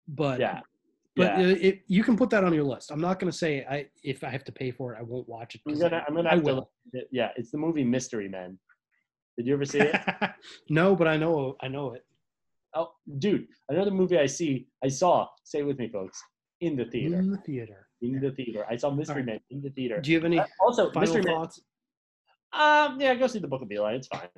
but 0.07 0.39
Yeah. 0.39 0.61
But 1.15 1.39
Yeah. 1.39 1.47
it, 1.47 1.81
you 1.87 2.03
can 2.03 2.17
put 2.17 2.29
that 2.31 2.43
on 2.43 2.53
your 2.53 2.63
list. 2.65 2.91
I'm 2.91 2.99
not 2.99 3.19
going 3.19 3.31
to 3.31 3.37
say 3.37 3.65
I 3.69 3.87
if 4.03 4.23
I 4.23 4.29
have 4.29 4.43
to 4.45 4.51
pay 4.51 4.71
for 4.71 4.93
it, 4.93 4.99
I 4.99 5.03
won't 5.03 5.27
watch 5.29 5.55
it. 5.55 5.61
I'm 5.67 5.79
gonna, 5.79 6.03
I'm 6.07 6.15
gonna 6.15 6.29
I 6.29 6.35
to. 6.35 6.41
will. 6.41 6.69
it. 6.93 7.07
Yeah, 7.11 7.29
it's 7.37 7.51
the 7.51 7.57
movie 7.57 7.83
Mystery 7.85 8.27
Men. 8.27 8.57
Did 9.37 9.47
you 9.47 9.53
ever 9.53 9.65
see 9.65 9.79
it? 9.79 9.95
no, 10.69 10.95
but 10.95 11.07
I 11.07 11.17
know 11.17 11.55
I 11.61 11.67
know 11.67 11.93
it. 11.93 12.05
oh, 12.73 12.91
dude, 13.19 13.47
another 13.69 13.91
movie 13.91 14.19
I 14.19 14.25
see, 14.25 14.67
I 14.83 14.89
saw. 14.89 15.27
Say 15.43 15.59
it 15.59 15.63
with 15.65 15.79
me, 15.79 15.87
folks. 15.89 16.21
In 16.61 16.75
the 16.75 16.85
theater. 16.85 17.17
In 17.19 17.31
the 17.31 17.37
theater. 17.37 17.87
In 18.01 18.19
the 18.19 18.31
theater. 18.31 18.65
I 18.69 18.75
saw 18.75 18.89
Mystery 18.91 19.21
Alright. 19.21 19.25
Men 19.27 19.39
in 19.51 19.61
the 19.61 19.69
theater. 19.69 19.99
Do 20.01 20.11
you 20.11 20.17
have 20.17 20.25
any 20.25 20.39
Uh, 20.39 20.45
also, 20.59 20.91
Mystery 20.99 21.21
Men. 21.21 21.35
Um, 22.53 22.99
yeah, 23.01 23.13
go 23.15 23.27
see 23.27 23.39
the 23.39 23.47
Book 23.47 23.61
of 23.61 23.71
Eli. 23.71 23.93
It's 23.95 24.07
fine. 24.07 24.29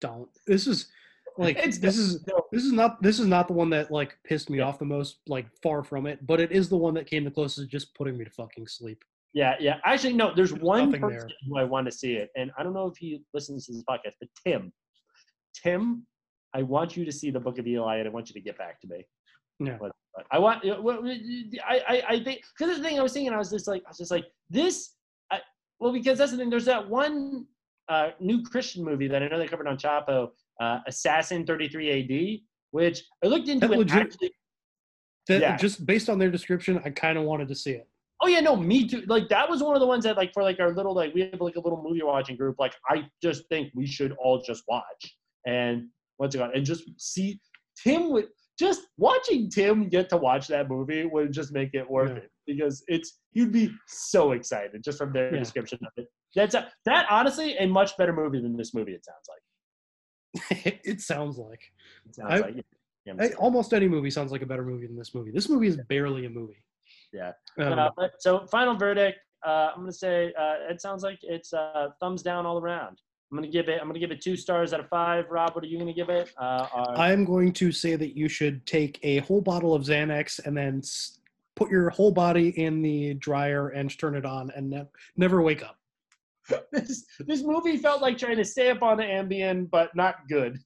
Don't. 0.00 0.28
This 0.46 0.66
is 0.66 0.88
like 1.38 1.56
It's 1.58 1.78
this 1.78 1.96
is 1.96 2.22
this 2.52 2.64
is 2.64 2.72
not 2.72 3.02
this 3.02 3.18
is 3.18 3.26
not 3.26 3.48
the 3.48 3.54
one 3.54 3.70
that 3.70 3.90
like 3.90 4.16
pissed 4.24 4.50
me 4.50 4.60
off 4.60 4.78
the 4.78 4.84
most. 4.84 5.20
Like 5.26 5.46
far 5.62 5.82
from 5.82 6.06
it, 6.06 6.26
but 6.26 6.40
it 6.40 6.52
is 6.52 6.68
the 6.68 6.76
one 6.76 6.94
that 6.94 7.06
came 7.06 7.24
the 7.24 7.30
closest 7.30 7.60
to 7.60 7.66
just 7.66 7.94
putting 7.94 8.16
me 8.16 8.24
to 8.24 8.30
fucking 8.30 8.66
sleep. 8.66 9.02
Yeah, 9.32 9.54
yeah. 9.60 9.78
Actually, 9.84 10.14
no. 10.14 10.34
There's 10.34 10.52
one 10.52 10.92
person 10.92 11.08
there. 11.08 11.28
who 11.48 11.58
I 11.58 11.64
want 11.64 11.86
to 11.86 11.92
see 11.92 12.14
it, 12.14 12.30
and 12.36 12.50
I 12.58 12.62
don't 12.62 12.74
know 12.74 12.86
if 12.86 12.96
he 12.96 13.22
listens 13.32 13.66
to 13.66 13.72
this 13.72 13.84
podcast, 13.88 14.14
but 14.20 14.28
Tim, 14.44 14.72
Tim, 15.54 16.06
I 16.54 16.62
want 16.62 16.96
you 16.96 17.04
to 17.04 17.12
see 17.12 17.30
the 17.30 17.40
Book 17.40 17.58
of 17.58 17.66
Eli, 17.66 17.98
and 17.98 18.08
I 18.08 18.10
want 18.10 18.28
you 18.28 18.34
to 18.34 18.40
get 18.40 18.58
back 18.58 18.80
to 18.80 18.88
me. 18.88 19.06
Yeah. 19.60 19.76
But, 19.80 19.92
but 20.16 20.26
I 20.32 20.38
want. 20.38 20.64
uh, 20.64 20.80
I 21.68 21.80
I, 21.88 22.02
I 22.08 22.24
think 22.24 22.42
because 22.58 22.76
the 22.76 22.82
thing 22.82 22.98
I 22.98 23.02
was 23.02 23.12
thinking, 23.12 23.32
I 23.32 23.38
was 23.38 23.50
just 23.50 23.68
like, 23.68 23.82
I 23.86 23.90
was 23.90 23.98
just 23.98 24.10
like 24.10 24.24
this. 24.48 24.94
I, 25.30 25.40
well, 25.78 25.92
because 25.92 26.18
that's 26.18 26.32
the 26.32 26.36
thing. 26.36 26.50
There's 26.50 26.64
that 26.64 26.88
one 26.88 27.46
uh, 27.88 28.10
new 28.18 28.42
Christian 28.42 28.84
movie 28.84 29.08
that 29.08 29.22
I 29.22 29.28
know 29.28 29.38
they 29.38 29.46
covered 29.46 29.68
on 29.68 29.76
Chapo, 29.76 30.30
uh, 30.60 30.78
Assassin 30.86 31.44
33 31.46 31.90
AD, 32.36 32.40
which 32.70 33.02
I 33.24 33.28
looked 33.28 33.48
into. 33.48 33.66
That 33.66 33.74
it 33.74 33.78
legit- 33.78 33.96
actually, 33.98 34.30
That, 35.28 35.40
Yeah. 35.40 35.56
Just 35.56 35.84
based 35.86 36.08
on 36.08 36.18
their 36.18 36.30
description, 36.30 36.80
I 36.84 36.90
kind 36.90 37.16
of 37.18 37.24
wanted 37.24 37.48
to 37.48 37.54
see 37.54 37.72
it. 37.72 37.88
Oh 38.22 38.26
yeah, 38.26 38.40
no, 38.40 38.54
me 38.54 38.86
too. 38.86 39.02
Like 39.06 39.28
that 39.30 39.48
was 39.48 39.62
one 39.62 39.74
of 39.74 39.80
the 39.80 39.86
ones 39.86 40.04
that 40.04 40.16
like 40.16 40.32
for 40.34 40.42
like 40.42 40.60
our 40.60 40.74
little 40.74 40.94
like 40.94 41.14
we 41.14 41.22
have 41.22 41.40
like 41.40 41.56
a 41.56 41.60
little 41.60 41.82
movie 41.82 42.02
watching 42.02 42.36
group. 42.36 42.56
Like 42.58 42.74
I 42.88 43.06
just 43.22 43.48
think 43.48 43.70
we 43.74 43.86
should 43.86 44.12
all 44.22 44.42
just 44.42 44.62
watch 44.68 45.16
and 45.46 45.86
what's 46.18 46.34
it 46.34 46.38
called 46.38 46.50
and 46.54 46.64
just 46.66 46.84
see 46.98 47.40
Tim 47.82 48.10
would 48.10 48.28
just 48.58 48.82
watching 48.98 49.48
Tim 49.48 49.88
get 49.88 50.10
to 50.10 50.18
watch 50.18 50.48
that 50.48 50.68
movie 50.68 51.06
would 51.06 51.32
just 51.32 51.50
make 51.52 51.70
it 51.72 51.88
worth 51.90 52.10
Yeah. 52.10 52.16
it 52.24 52.30
because 52.46 52.84
it's 52.88 53.20
you'd 53.32 53.52
be 53.52 53.72
so 53.86 54.32
excited 54.32 54.82
just 54.84 54.98
from 54.98 55.14
their 55.14 55.32
Yeah. 55.32 55.38
description 55.38 55.78
of 55.82 55.92
it. 55.96 56.06
That's 56.34 56.54
a, 56.54 56.70
that 56.84 57.06
honestly 57.10 57.56
a 57.56 57.66
much 57.66 57.96
better 57.96 58.12
movie 58.12 58.40
than 58.42 58.54
this 58.54 58.74
movie. 58.74 58.92
It 58.92 59.02
sounds 59.04 59.24
like. 59.30 59.40
it 60.50 61.00
sounds 61.00 61.38
like. 61.38 61.72
It 62.08 62.14
sounds 62.14 62.32
I- 62.32 62.38
like. 62.40 62.64
Yeah, 63.06 63.12
I'm 63.14 63.20
I, 63.20 63.24
sorry. 63.24 63.34
almost 63.36 63.72
any 63.72 63.88
movie 63.88 64.10
sounds 64.10 64.30
like 64.30 64.42
a 64.42 64.46
better 64.46 64.62
movie 64.64 64.86
than 64.86 64.96
this 64.96 65.14
movie. 65.14 65.30
This 65.30 65.48
movie 65.48 65.68
is 65.68 65.78
barely 65.88 66.26
a 66.26 66.30
movie. 66.30 66.62
Yeah. 67.12 67.32
Um, 67.58 67.78
Uh, 67.78 67.90
so 68.18 68.46
final 68.46 68.74
verdict. 68.76 69.18
Uh, 69.44 69.70
I'm 69.74 69.80
gonna 69.80 69.92
say 69.92 70.34
uh, 70.38 70.56
it 70.70 70.82
sounds 70.82 71.02
like 71.02 71.18
it's 71.22 71.54
uh, 71.54 71.88
thumbs 71.98 72.22
down 72.22 72.44
all 72.44 72.58
around. 72.58 73.00
I'm 73.32 73.38
gonna 73.38 73.48
give 73.50 73.68
it. 73.70 73.78
I'm 73.80 73.86
gonna 73.86 73.98
give 74.00 74.10
it 74.10 74.20
two 74.20 74.36
stars 74.36 74.74
out 74.74 74.80
of 74.80 74.88
five. 74.90 75.24
Rob, 75.30 75.54
what 75.54 75.64
are 75.64 75.66
you 75.66 75.78
gonna 75.78 75.94
give 75.94 76.10
it? 76.10 76.30
Uh, 76.38 76.66
our- 76.74 76.94
I'm 76.98 77.24
going 77.24 77.52
to 77.54 77.72
say 77.72 77.96
that 77.96 78.14
you 78.16 78.28
should 78.28 78.66
take 78.66 78.98
a 79.02 79.18
whole 79.20 79.40
bottle 79.40 79.72
of 79.74 79.82
Xanax 79.82 80.38
and 80.44 80.54
then 80.54 80.78
s- 80.78 81.20
put 81.56 81.70
your 81.70 81.88
whole 81.88 82.12
body 82.12 82.50
in 82.60 82.82
the 82.82 83.14
dryer 83.14 83.68
and 83.70 83.96
turn 83.98 84.14
it 84.14 84.26
on 84.26 84.50
and 84.54 84.68
ne- 84.68 84.86
never 85.16 85.40
wake 85.40 85.62
up. 85.62 85.78
this 86.72 87.04
this 87.20 87.42
movie 87.42 87.76
felt 87.76 88.02
like 88.02 88.18
trying 88.18 88.36
to 88.36 88.44
stay 88.44 88.70
up 88.70 88.82
on 88.82 88.98
the 88.98 89.04
Ambien, 89.04 89.68
but 89.70 89.94
not 89.94 90.28
good. 90.28 90.58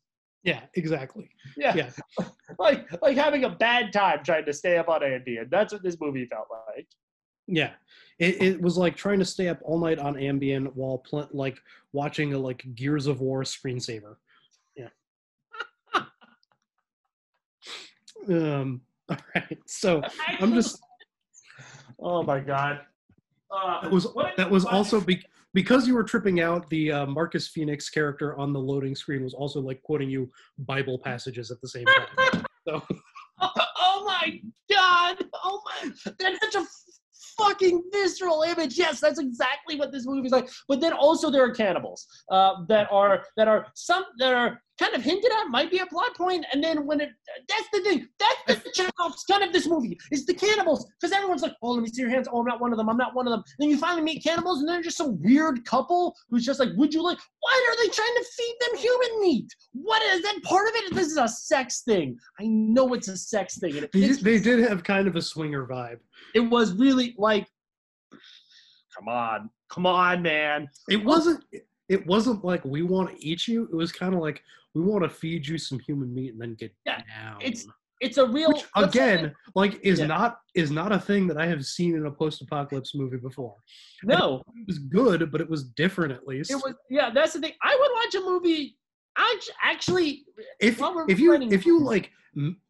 Yeah, 0.42 0.60
exactly. 0.74 1.30
Yeah. 1.56 1.74
Yeah. 1.74 1.90
like 2.58 2.86
like 3.02 3.16
having 3.16 3.44
a 3.44 3.50
bad 3.50 3.92
time 3.92 4.20
trying 4.24 4.44
to 4.46 4.52
stay 4.52 4.76
up 4.76 4.88
on 4.88 5.00
Ambien. 5.00 5.50
That's 5.50 5.72
what 5.72 5.82
this 5.82 5.96
movie 6.00 6.26
felt 6.26 6.48
like. 6.68 6.86
Yeah, 7.46 7.72
it, 8.18 8.42
it 8.42 8.60
was 8.60 8.78
like 8.78 8.96
trying 8.96 9.18
to 9.18 9.24
stay 9.24 9.48
up 9.48 9.58
all 9.62 9.78
night 9.78 9.98
on 9.98 10.14
Ambien 10.14 10.72
while 10.74 10.98
pl- 10.98 11.28
like 11.32 11.58
watching 11.92 12.32
a 12.32 12.38
like 12.38 12.64
Gears 12.74 13.06
of 13.06 13.20
War 13.20 13.42
screensaver. 13.42 14.16
Yeah. 14.76 14.88
um. 18.28 18.80
All 19.10 19.18
right. 19.34 19.58
So 19.66 20.02
I'm 20.40 20.54
just 20.54 20.82
Oh 21.98 22.22
my 22.22 22.40
god. 22.40 22.80
Uh, 23.50 23.82
that 23.82 23.90
was 23.90 24.06
that 24.36 24.50
was 24.50 24.64
also 24.64 25.00
be, 25.00 25.22
because 25.54 25.86
you 25.86 25.94
were 25.94 26.04
tripping 26.04 26.40
out. 26.40 26.68
The 26.68 26.92
uh, 26.92 27.06
Marcus 27.06 27.48
Fenix 27.48 27.88
character 27.88 28.36
on 28.36 28.52
the 28.52 28.60
loading 28.60 28.94
screen 28.94 29.22
was 29.22 29.32
also 29.32 29.60
like 29.60 29.80
quoting 29.82 30.10
you 30.10 30.30
Bible 30.58 30.98
passages 30.98 31.50
at 31.50 31.60
the 31.60 31.68
same 31.68 31.86
time. 31.86 32.44
So 32.68 32.82
oh 33.40 34.04
my 34.04 34.40
god! 34.70 35.24
Oh 35.32 35.62
my, 35.64 35.90
that's 36.18 36.38
such 36.52 36.62
a 36.62 36.66
fucking 37.38 37.82
visceral 37.92 38.42
image. 38.42 38.76
Yes, 38.76 39.00
that's 39.00 39.18
exactly 39.18 39.78
what 39.78 39.92
this 39.92 40.06
movie's 40.06 40.32
like. 40.32 40.48
But 40.68 40.80
then 40.80 40.92
also 40.92 41.30
there 41.30 41.44
are 41.44 41.54
cannibals 41.54 42.06
uh, 42.30 42.64
that 42.68 42.90
are 42.90 43.24
that 43.36 43.48
are 43.48 43.66
some 43.74 44.04
that 44.18 44.34
are 44.34 44.60
kind 44.78 44.94
of 44.94 45.02
hinted 45.02 45.30
at, 45.30 45.48
might 45.48 45.70
be 45.70 45.78
a 45.78 45.86
plot 45.86 46.16
point, 46.16 46.44
and 46.52 46.62
then 46.62 46.86
when 46.86 47.00
it 47.00 47.10
that's 47.48 47.68
the 47.72 47.80
thing. 47.80 48.08
That's 48.18 48.64
the 48.64 48.70
Chekhov's 48.72 49.24
gun 49.24 49.42
of 49.42 49.52
this 49.52 49.66
movie 49.66 49.98
is 50.10 50.26
the 50.26 50.34
cannibals 50.34 50.86
because 51.00 51.12
everyone's 51.12 51.42
like, 51.42 51.54
oh, 51.62 51.72
let 51.72 51.82
me 51.82 51.88
see 51.88 52.02
your 52.02 52.10
hands. 52.10 52.28
Oh, 52.30 52.40
I'm 52.40 52.46
not 52.46 52.60
one 52.60 52.72
of 52.72 52.78
them. 52.78 52.88
I'm 52.88 52.96
not 52.96 53.14
one 53.14 53.26
of 53.26 53.32
them. 53.32 53.42
Then 53.58 53.70
you 53.70 53.78
finally 53.78 54.02
meet 54.02 54.22
cannibals, 54.22 54.60
and 54.60 54.68
they're 54.68 54.82
just 54.82 54.96
some 54.96 55.20
weird 55.22 55.64
couple 55.64 56.14
who's 56.30 56.44
just 56.44 56.60
like, 56.60 56.70
would 56.76 56.92
you 56.92 57.02
like? 57.02 57.18
Why 57.40 57.68
are 57.68 57.84
they 57.84 57.90
trying 57.90 58.14
to 58.16 58.24
feed 58.36 58.56
them 58.60 58.78
human 58.78 59.20
meat? 59.20 59.54
What 59.72 60.02
is 60.02 60.22
that 60.22 60.42
part 60.42 60.68
of 60.68 60.74
it? 60.74 60.94
This 60.94 61.08
is 61.08 61.16
a 61.16 61.28
sex 61.28 61.82
thing. 61.82 62.18
I 62.40 62.46
know 62.46 62.94
it's 62.94 63.08
a 63.08 63.16
sex 63.16 63.58
thing. 63.58 63.76
And 63.76 63.84
it 63.84 63.92
they, 63.92 64.08
they 64.08 64.38
did 64.40 64.60
have 64.68 64.82
kind 64.82 65.06
of 65.06 65.16
a 65.16 65.22
swinger 65.22 65.66
vibe. 65.66 65.98
it 66.34 66.40
was 66.40 66.72
really 66.72 67.14
like 67.18 67.46
come 68.96 69.08
on 69.08 69.50
come 69.68 69.86
on 69.86 70.22
man 70.22 70.68
It 70.88 71.04
wasn't. 71.04 71.44
It 71.88 72.06
wasn't 72.06 72.42
like 72.44 72.64
we 72.64 72.82
want 72.82 73.10
to 73.10 73.26
eat 73.26 73.46
you. 73.46 73.64
It 73.64 73.76
was 73.76 73.92
kind 73.92 74.14
of 74.14 74.20
like 74.20 74.42
we 74.74 74.82
want 74.82 75.02
to 75.04 75.08
feed 75.08 75.46
you 75.46 75.56
some 75.58 75.78
human 75.78 76.12
meat 76.14 76.32
and 76.32 76.40
then 76.40 76.54
get 76.54 76.74
Yeah, 76.84 77.02
down. 77.22 77.38
it's 77.40 77.66
it's 78.00 78.18
a 78.18 78.26
real 78.26 78.48
Which 78.52 78.64
again, 78.76 79.32
like, 79.54 79.78
is 79.82 80.00
Yeah. 80.00 80.06
not 80.06 80.38
is 80.54 80.70
not 80.70 80.92
a 80.92 80.98
thing 80.98 81.26
that 81.28 81.38
I 81.38 81.46
have 81.46 81.64
seen 81.64 81.94
in 81.94 82.06
a 82.06 82.10
post-apocalypse 82.10 82.94
movie 82.94 83.16
before. 83.18 83.56
no 84.02 84.42
It 84.56 84.66
was 84.66 84.78
good, 84.78 85.30
but 85.30 85.40
it 85.40 85.48
was 85.48 85.64
different 85.64 86.12
at 86.12 86.26
least. 86.26 86.50
it 86.50 86.56
was 86.56 86.74
yeah 86.90 87.10
that's 87.10 87.32
the 87.34 87.40
thing 87.40 87.52
i 87.62 87.74
would 87.80 87.90
watch 87.94 88.14
a 88.16 88.20
movie 88.30 88.76
i 89.16 89.40
actually 89.62 90.24
if 90.60 90.80
if 91.08 91.18
you 91.20 91.32
if 91.34 91.66
you 91.66 91.80
like 91.80 92.10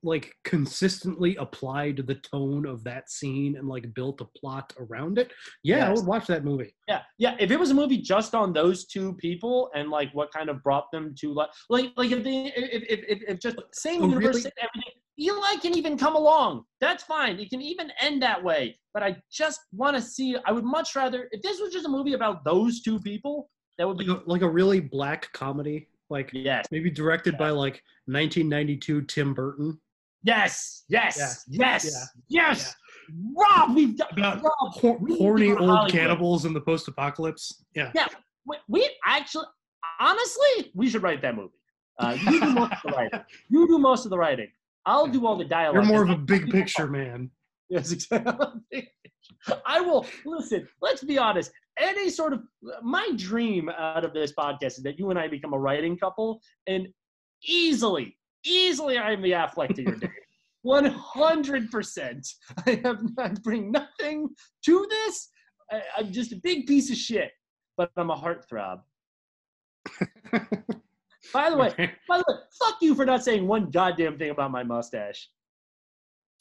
like 0.02 0.34
consistently 0.44 1.36
applied 1.36 1.96
the 2.06 2.16
tone 2.16 2.66
of 2.66 2.84
that 2.84 3.10
scene 3.10 3.56
and 3.56 3.66
like 3.66 3.94
built 3.94 4.20
a 4.20 4.26
plot 4.38 4.72
around 4.78 5.18
it, 5.18 5.32
yeah, 5.62 5.88
I 5.88 5.92
would 5.92 6.04
watch 6.04 6.26
that 6.26 6.44
movie. 6.44 6.74
yeah 6.86 7.00
yeah 7.18 7.34
if 7.40 7.50
it 7.50 7.58
was 7.58 7.70
a 7.70 7.74
movie 7.74 7.96
just 7.96 8.34
on 8.34 8.52
those 8.52 8.84
two 8.84 9.14
people 9.14 9.70
and 9.74 9.90
like 9.90 10.10
what 10.12 10.30
kind 10.32 10.50
of 10.50 10.62
brought 10.62 10.90
them 10.92 11.14
to 11.20 11.32
like 11.32 11.48
like 11.70 11.92
like 11.96 12.10
if 12.10 12.22
they 12.22 12.52
if 12.54 12.82
if, 12.88 13.04
if, 13.08 13.22
if 13.26 13.40
just 13.40 13.56
same 13.72 14.02
Oh, 14.02 14.08
universe 14.08 14.36
really? 14.36 14.50
everything 14.58 14.92
Eli 15.18 15.54
can 15.62 15.76
even 15.76 15.96
come 15.96 16.16
along. 16.16 16.64
That's 16.80 17.04
fine. 17.04 17.38
It 17.38 17.48
can 17.48 17.62
even 17.62 17.92
end 18.00 18.20
that 18.22 18.42
way. 18.42 18.76
But 18.92 19.04
I 19.04 19.16
just 19.30 19.60
want 19.72 19.94
to 19.96 20.02
see. 20.02 20.36
I 20.44 20.50
would 20.50 20.64
much 20.64 20.96
rather 20.96 21.28
if 21.30 21.40
this 21.40 21.60
was 21.60 21.72
just 21.72 21.86
a 21.86 21.88
movie 21.88 22.14
about 22.14 22.44
those 22.44 22.82
two 22.82 22.98
people. 22.98 23.48
That 23.78 23.86
would 23.86 23.96
be 23.98 24.06
Like 24.06 24.18
a, 24.26 24.30
like 24.30 24.42
a 24.42 24.48
really 24.48 24.80
black 24.80 25.32
comedy, 25.32 25.88
like 26.10 26.31
yes, 26.32 26.66
maybe 26.70 26.90
directed 26.90 27.36
by 27.39 27.51
like 27.51 27.82
1992 28.06 29.02
Tim 29.02 29.35
Burton. 29.35 29.78
yes, 30.22 30.85
yes, 30.89 31.44
Yeah. 31.48 31.59
yes, 31.59 32.09
yes. 32.28 32.74
Rob, 33.36 33.74
we've 33.76 33.98
got 33.98 34.12
About 34.16 34.43
Rob, 34.43 34.72
hor- 34.72 34.98
we 34.98 35.18
horny 35.18 35.51
old 35.51 35.59
Hollywood. 35.59 35.90
cannibals 35.90 36.44
in 36.47 36.55
the 36.55 36.60
post-apocalypse. 36.60 37.64
Yeah. 37.74 37.90
Yeah, 37.94 38.06
we, 38.47 38.56
we 38.68 38.90
actually, 39.06 39.44
honestly, 40.01 40.70
we 40.74 40.89
should 40.89 41.02
write 41.02 41.20
that 41.22 41.36
movie. 41.36 41.52
Uh, 41.98 42.16
you 42.31 42.40
do 42.40 42.51
most 42.55 42.72
of 42.72 42.90
the 42.90 42.97
writing. 42.97 43.20
You 43.51 43.66
do 43.68 43.78
most 43.78 44.05
of 44.06 44.10
the 44.10 44.18
writing. 44.18 44.48
I'll 44.86 45.06
do 45.06 45.26
all 45.26 45.36
the 45.36 45.44
dialogue. 45.44 45.74
You're 45.74 45.85
more 45.85 46.02
of 46.02 46.10
a 46.10 46.16
big 46.35 46.51
picture 46.51 46.86
man. 46.86 47.31
Yes, 47.68 47.93
exactly. 47.93 48.90
I 49.66 49.81
will 49.81 50.06
listen. 50.24 50.66
Let's 50.81 51.05
be 51.05 51.18
honest. 51.18 51.51
Any 51.78 52.09
sort 52.09 52.32
of 52.32 52.42
my 52.82 53.10
dream 53.16 53.68
out 53.68 54.05
of 54.05 54.12
this 54.12 54.32
podcast 54.32 54.78
is 54.78 54.82
that 54.84 54.98
you 54.98 55.10
and 55.10 55.18
I 55.18 55.28
become 55.28 55.52
a 55.52 55.59
writing 55.59 55.98
couple, 55.98 56.40
and 56.66 56.88
easily, 57.42 58.16
easily, 58.44 58.98
I'm 58.98 59.22
the 59.22 59.32
Affleck 59.32 59.74
to 59.76 59.82
your 59.82 59.96
Dave. 59.96 60.10
One 60.62 60.86
hundred 60.86 61.70
percent. 61.70 62.26
I 62.66 62.80
have 62.84 63.02
I 63.18 63.28
bring 63.42 63.70
nothing 63.70 64.30
to 64.64 64.86
this. 64.88 65.28
I, 65.70 65.82
I'm 65.98 66.10
just 66.10 66.32
a 66.32 66.36
big 66.36 66.66
piece 66.66 66.90
of 66.90 66.96
shit, 66.96 67.32
but 67.76 67.90
I'm 67.96 68.10
a 68.10 68.16
heartthrob. 68.16 68.80
by 71.34 71.51
the 71.51 71.56
way, 71.56 71.74
by 72.09 72.18
the 72.18 72.24
way, 72.26 72.34
fuck 72.59 72.76
you 72.80 72.94
for 72.94 73.05
not 73.05 73.22
saying 73.22 73.46
one 73.46 73.70
goddamn 73.70 74.16
thing 74.16 74.30
about 74.30 74.52
my 74.52 74.62
mustache. 74.62 75.28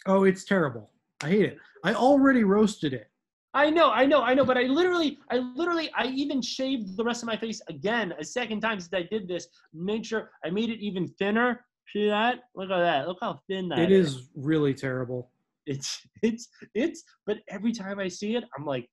Oh, 0.06 0.24
it's 0.24 0.46
terrible. 0.46 0.92
I 1.22 1.30
hate 1.30 1.46
it. 1.46 1.58
I 1.84 1.94
already 1.94 2.44
roasted 2.44 2.94
it. 2.94 3.08
I 3.56 3.70
know, 3.70 3.92
I 3.92 4.06
know, 4.06 4.22
I 4.22 4.34
know, 4.34 4.46
but 4.46 4.58
I 4.58 4.64
literally, 4.64 5.20
I 5.30 5.38
literally, 5.38 5.92
I 5.96 6.08
even 6.08 6.42
shaved 6.42 6.98
the 6.98 7.04
rest 7.04 7.22
of 7.22 7.28
my 7.28 7.38
face 7.38 7.62
again 7.68 8.14
a 8.20 8.26
second 8.26 8.62
time 8.62 8.80
since 8.80 8.94
I 8.94 9.04
did 9.04 9.28
this. 9.28 9.48
Made 9.74 10.06
sure 10.06 10.32
I 10.44 10.50
made 10.50 10.70
it 10.70 10.80
even 10.80 11.08
thinner. 11.20 11.64
See 11.92 12.08
that? 12.08 12.46
Look 12.56 12.72
at 12.72 12.80
that. 12.80 13.08
Look 13.08 13.20
how 13.22 13.40
thin 13.48 13.70
that 13.70 13.80
It 13.80 13.92
is 13.92 14.30
really 14.36 14.74
terrible. 14.74 15.30
It's, 15.68 16.02
it's, 16.24 16.50
it's. 16.74 17.04
But 17.28 17.38
every 17.48 17.72
time 17.72 18.00
I 18.00 18.08
see 18.08 18.36
it, 18.36 18.44
I'm 18.58 18.66
like, 18.66 18.90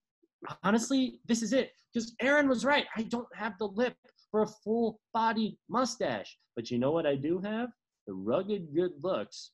honestly, 0.62 1.20
this 1.26 1.42
is 1.42 1.54
it. 1.54 1.72
Because 1.92 2.14
Aaron 2.20 2.48
was 2.48 2.64
right. 2.64 2.84
I 2.96 3.04
don't 3.04 3.26
have 3.34 3.54
the 3.58 3.66
lip 3.66 3.94
for 4.30 4.42
a 4.42 4.46
full-bodied 4.46 5.56
mustache. 5.70 6.36
But 6.54 6.70
you 6.70 6.78
know 6.78 6.90
what 6.90 7.06
I 7.06 7.16
do 7.16 7.40
have? 7.40 7.70
The 8.06 8.12
rugged 8.12 8.74
good 8.74 8.92
looks 9.02 9.52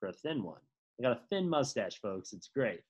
for 0.00 0.08
a 0.08 0.12
thin 0.12 0.42
one. 0.42 0.60
I 0.98 1.02
got 1.02 1.12
a 1.12 1.20
thin 1.30 1.48
mustache, 1.48 2.00
folks. 2.00 2.32
It's 2.32 2.48
great. 2.48 2.80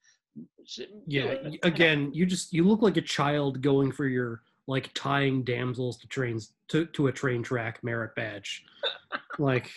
Yeah. 1.07 1.35
Again, 1.63 2.11
you 2.15 2.27
just 2.27 2.53
you 2.53 2.65
look 2.65 2.83
like 2.83 2.97
a 2.97 3.03
child 3.03 3.61
going 3.63 3.93
for 3.93 4.07
your 4.07 4.43
like 4.69 4.91
tying 4.95 5.43
damsels 5.43 5.99
to 5.99 6.07
trains 6.07 6.53
to, 6.69 6.87
to 6.87 7.09
a 7.09 7.13
train 7.13 7.43
track 7.43 7.81
merit 7.83 8.15
badge. 8.15 8.65
like 9.39 9.71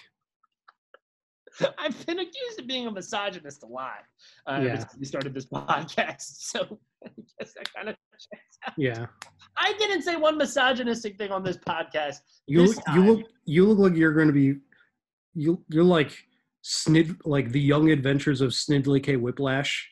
I've 1.77 2.06
been 2.06 2.19
accused 2.19 2.60
of 2.60 2.68
being 2.68 2.86
a 2.88 2.91
misogynist 2.91 3.64
a 3.64 3.68
lot. 3.68 4.03
Uh, 4.45 4.61
Yeah. 4.64 4.80
since 4.80 4.95
We 4.99 5.06
started 5.06 5.34
this 5.34 5.45
podcast, 5.53 6.22
so 6.22 6.80
I 7.06 7.10
guess 7.40 7.53
that 7.53 7.73
kind 7.73 7.90
of 7.90 7.95
checks 8.11 8.57
out. 8.68 8.73
yeah. 8.77 9.06
I 9.57 9.73
didn't 9.77 10.02
say 10.02 10.18
one 10.18 10.38
misogynistic 10.38 11.18
thing 11.18 11.32
on 11.32 11.44
this 11.44 11.57
podcast. 11.57 12.18
You 12.45 12.68
this 12.68 12.76
look, 12.76 12.86
you 12.94 13.02
look 13.03 13.26
you 13.45 13.65
look 13.65 13.80
like 13.80 13.95
you're 13.95 14.14
going 14.14 14.27
to 14.27 14.34
be 14.34 14.60
you 15.34 15.64
you're 15.69 15.84
like 15.84 16.11
Snid 16.64 17.15
like 17.26 17.52
the 17.52 17.61
young 17.61 17.90
adventures 17.91 18.41
of 18.41 18.52
Snidely 18.52 19.02
K 19.02 19.15
Whiplash. 19.15 19.91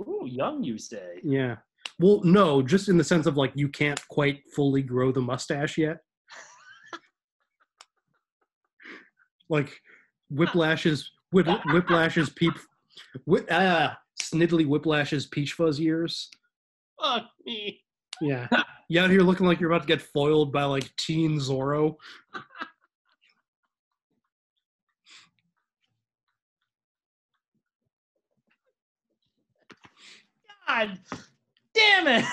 Ooh, 0.00 0.26
young, 0.26 0.62
you 0.62 0.78
say? 0.78 1.20
Yeah. 1.22 1.56
Well, 1.98 2.20
no, 2.24 2.62
just 2.62 2.88
in 2.88 2.96
the 2.96 3.04
sense 3.04 3.26
of 3.26 3.36
like 3.36 3.52
you 3.54 3.68
can't 3.68 4.00
quite 4.08 4.40
fully 4.54 4.82
grow 4.82 5.12
the 5.12 5.20
mustache 5.20 5.78
yet. 5.78 5.98
like 9.48 9.80
Whiplash's 10.30 11.10
Whip, 11.32 11.46
Whiplash's 11.66 12.30
peep 12.30 12.54
Whip, 13.26 13.46
ah 13.50 13.98
Snidely 14.20 14.66
Whiplash's 14.66 15.26
peach 15.26 15.54
fuzz 15.54 15.78
years. 15.78 16.30
Fuck 17.00 17.24
me. 17.44 17.82
Yeah. 18.20 18.48
You 18.88 19.00
out 19.00 19.10
here 19.10 19.22
looking 19.22 19.46
like 19.46 19.58
you're 19.58 19.70
about 19.70 19.82
to 19.82 19.88
get 19.88 20.02
foiled 20.02 20.52
by 20.52 20.64
like 20.64 20.94
teen 20.96 21.38
Zorro. 21.38 21.96
God 30.72 30.98
damn 31.74 32.08
it. 32.08 32.24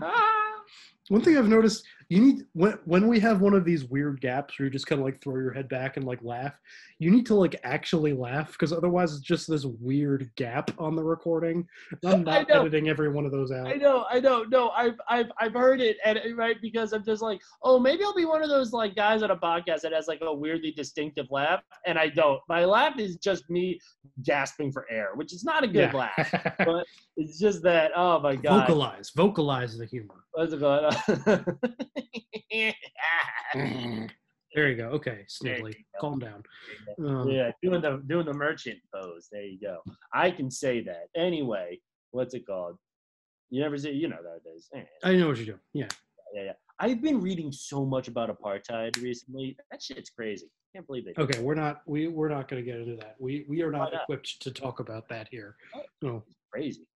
One 1.08 1.20
thing 1.20 1.36
I've 1.36 1.48
noticed 1.48 1.84
You 2.10 2.20
need 2.22 2.44
when 2.54 2.78
when 2.86 3.06
we 3.06 3.20
have 3.20 3.42
one 3.42 3.52
of 3.52 3.66
these 3.66 3.84
weird 3.84 4.22
gaps 4.22 4.58
where 4.58 4.64
you 4.64 4.70
just 4.70 4.86
kind 4.86 4.98
of 4.98 5.04
like 5.04 5.20
throw 5.22 5.36
your 5.36 5.52
head 5.52 5.68
back 5.68 5.98
and 5.98 6.06
like 6.06 6.20
laugh. 6.22 6.54
You 6.98 7.10
need 7.10 7.26
to 7.26 7.34
like 7.34 7.54
actually 7.64 8.14
laugh 8.14 8.52
because 8.52 8.72
otherwise 8.72 9.12
it's 9.12 9.20
just 9.20 9.46
this 9.46 9.66
weird 9.66 10.30
gap 10.36 10.70
on 10.78 10.96
the 10.96 11.02
recording. 11.04 11.66
I'm 12.06 12.24
not 12.24 12.50
editing 12.50 12.88
every 12.88 13.10
one 13.10 13.26
of 13.26 13.30
those 13.30 13.52
out. 13.52 13.68
I 13.68 13.74
know, 13.74 14.06
I 14.10 14.20
know, 14.20 14.42
no, 14.44 14.70
I've, 14.70 14.98
I've, 15.08 15.30
I've 15.38 15.52
heard 15.52 15.80
it, 15.82 15.98
and 16.04 16.18
right 16.36 16.56
because 16.62 16.92
I'm 16.94 17.04
just 17.04 17.20
like, 17.20 17.40
oh, 17.62 17.78
maybe 17.78 18.02
I'll 18.04 18.14
be 18.14 18.24
one 18.24 18.42
of 18.42 18.48
those 18.48 18.72
like 18.72 18.96
guys 18.96 19.22
on 19.22 19.30
a 19.30 19.36
podcast 19.36 19.82
that 19.82 19.92
has 19.92 20.08
like 20.08 20.20
a 20.22 20.32
weirdly 20.34 20.70
distinctive 20.72 21.26
laugh, 21.30 21.60
and 21.86 21.98
I 21.98 22.08
don't. 22.08 22.40
My 22.48 22.64
laugh 22.64 22.98
is 22.98 23.16
just 23.16 23.48
me 23.50 23.78
gasping 24.22 24.72
for 24.72 24.86
air, 24.90 25.10
which 25.14 25.34
is 25.34 25.44
not 25.44 25.62
a 25.62 25.66
good 25.68 25.92
Yeah. 25.92 26.08
laugh, 26.16 26.54
but 26.64 26.86
it's 27.18 27.38
just 27.38 27.62
that. 27.64 27.92
Oh 27.94 28.18
my 28.18 28.34
god, 28.34 28.66
vocalize, 28.66 29.10
vocalize 29.14 29.76
the 29.76 29.84
humor. 29.84 30.24
What's 33.54 33.64
it 33.64 33.82
called? 33.94 34.10
There 34.54 34.70
you 34.70 34.76
go. 34.76 34.84
Okay, 34.88 35.24
Sniggly, 35.28 35.74
calm 36.00 36.18
down. 36.18 36.42
Um, 37.04 37.28
yeah, 37.28 37.50
doing 37.62 37.82
the 37.82 38.02
doing 38.06 38.24
the 38.24 38.32
merchant 38.32 38.78
pose. 38.92 39.28
There 39.30 39.42
you 39.42 39.60
go. 39.60 39.78
I 40.12 40.30
can 40.30 40.50
say 40.50 40.80
that. 40.84 41.08
Anyway, 41.14 41.80
what's 42.12 42.34
it 42.34 42.46
called? 42.46 42.76
You 43.50 43.60
never 43.60 43.76
say. 43.76 43.92
You 43.92 44.08
know 44.08 44.16
that 44.22 44.40
it 44.44 44.56
is. 44.56 44.68
Eh, 44.74 44.82
I 45.04 45.14
know 45.16 45.28
what 45.28 45.36
you're 45.36 45.46
doing. 45.46 45.60
Yeah. 45.74 45.88
Yeah, 46.34 46.44
yeah. 46.44 46.52
I've 46.80 47.02
been 47.02 47.20
reading 47.20 47.52
so 47.52 47.84
much 47.84 48.08
about 48.08 48.30
apartheid 48.30 49.00
recently. 49.02 49.56
That 49.70 49.82
shit's 49.82 50.10
crazy. 50.10 50.50
Can't 50.74 50.86
believe 50.86 51.06
it. 51.08 51.18
Okay, 51.18 51.40
we're 51.40 51.54
not 51.54 51.82
we 51.86 52.08
we're 52.08 52.28
not 52.28 52.48
going 52.48 52.62
to 52.64 52.70
get 52.70 52.80
into 52.80 52.96
that. 52.96 53.16
We 53.18 53.44
we 53.48 53.62
are 53.62 53.70
not 53.70 53.92
not? 53.92 54.02
equipped 54.02 54.40
to 54.42 54.50
talk 54.50 54.80
about 54.80 55.08
that 55.08 55.28
here. 55.30 55.56
No. 56.02 56.24
Crazy. 56.52 56.86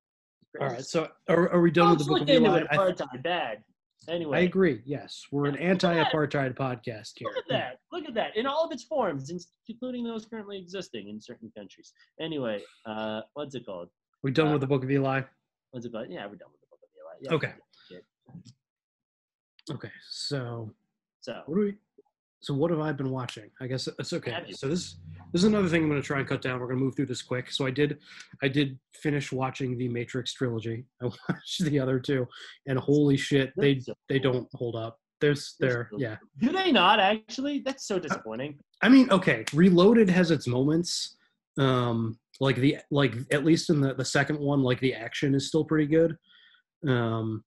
All 0.61 0.69
right. 0.69 0.85
So 0.85 1.09
are, 1.29 1.51
are 1.51 1.61
we 1.61 1.71
done 1.71 1.91
with 1.91 1.99
the 2.01 2.05
book 2.05 2.23
of 2.23 2.29
Eli? 2.29 2.65
I, 2.71 2.77
Apartheid 2.77 3.23
bad. 3.23 3.63
Anyway, 4.09 4.39
I 4.39 4.41
agree. 4.43 4.83
Yes, 4.85 5.27
we're 5.31 5.47
an 5.47 5.57
anti-apartheid 5.57 6.55
podcast 6.57 7.13
here. 7.17 7.29
Look 7.29 7.37
at 7.39 7.49
that. 7.49 7.79
Look 7.93 8.07
at 8.07 8.15
that. 8.15 8.37
In 8.37 8.47
all 8.47 8.65
of 8.65 8.73
its 8.73 8.85
forms, 8.85 9.33
including 9.69 10.05
those 10.05 10.27
currently 10.27 10.59
existing 10.59 11.09
in 11.09 11.21
certain 11.21 11.53
countries. 11.57 11.93
Anyway, 12.21 12.63
uh, 12.87 13.21
what's 13.35 13.55
it 13.55 13.65
called? 13.65 13.89
We're 14.23 14.31
done 14.33 14.53
with 14.53 14.61
the 14.61 14.67
book 14.67 14.85
of 14.85 14.91
Eli? 14.91 15.23
What's 15.71 15.87
it 15.87 15.93
called? 15.93 16.07
Yeah, 16.11 16.27
we're 16.27 16.37
done 16.37 16.51
with 16.51 16.61
the 16.61 16.67
book 16.71 16.81
of 16.83 16.89
Eli. 16.97 17.15
Yeah, 17.23 17.35
Okay. 17.35 17.53
Okay. 19.71 19.91
So 20.11 20.73
So 21.21 21.43
what 21.47 21.55
do 21.55 21.61
we? 21.61 21.75
So 22.43 22.53
what 22.53 22.73
have 22.73 22.81
I 22.81 22.91
been 22.93 23.11
watching? 23.11 23.51
I 23.61 23.69
guess 23.69 23.89
it's 23.99 24.13
okay. 24.13 24.45
So 24.51 24.69
this 24.69 24.97
this 25.33 25.43
is 25.43 25.45
another 25.45 25.69
thing 25.69 25.85
I'm 25.85 25.89
going 25.89 26.03
to 26.03 26.07
try 26.07 26.19
and 26.19 26.29
cut 26.29 26.43
down. 26.43 26.59
We're 26.59 26.67
going 26.67 26.79
to 26.79 26.85
move 26.85 26.97
through 26.97 27.07
this 27.07 27.23
quick. 27.23 27.53
So 27.53 27.67
I 27.67 27.71
did 27.71 27.99
I 28.43 28.49
did 28.49 28.79
finish 28.95 29.31
watching 29.31 29.79
the 29.79 29.89
Matrix 29.89 30.33
trilogy. 30.33 30.85
I 31.03 31.07
watched 31.07 31.65
the 31.65 31.79
other 31.79 32.01
two, 32.01 32.27
and 32.67 32.79
holy 32.79 33.17
shit, 33.17 33.53
they 33.57 33.81
they 34.09 34.19
don't 34.19 34.49
hold 34.55 34.75
up. 34.75 34.99
There's 35.21 35.55
there 35.61 35.89
yeah. 35.97 36.17
Do 36.39 36.51
they 36.51 36.73
not 36.73 36.99
actually? 36.99 37.61
That's 37.61 37.87
so 37.87 38.01
disappointing. 38.01 38.59
I 38.83 38.89
mean, 38.89 39.09
okay, 39.13 39.45
Reloaded 39.55 40.11
has 40.11 40.33
its 40.33 40.49
moments. 40.49 41.17
Um, 41.59 42.19
like 42.41 42.57
the 42.57 42.79
like 42.91 43.15
at 43.31 43.45
least 43.45 43.71
in 43.71 43.81
the 43.81 43.95
the 43.95 44.05
second 44.05 44.41
one, 44.41 44.65
like 44.65 44.81
the 44.81 44.95
action 44.95 45.37
is 45.37 45.47
still 45.47 45.65
pretty 45.65 45.87
good. 45.87 46.17
Um, 46.89 47.45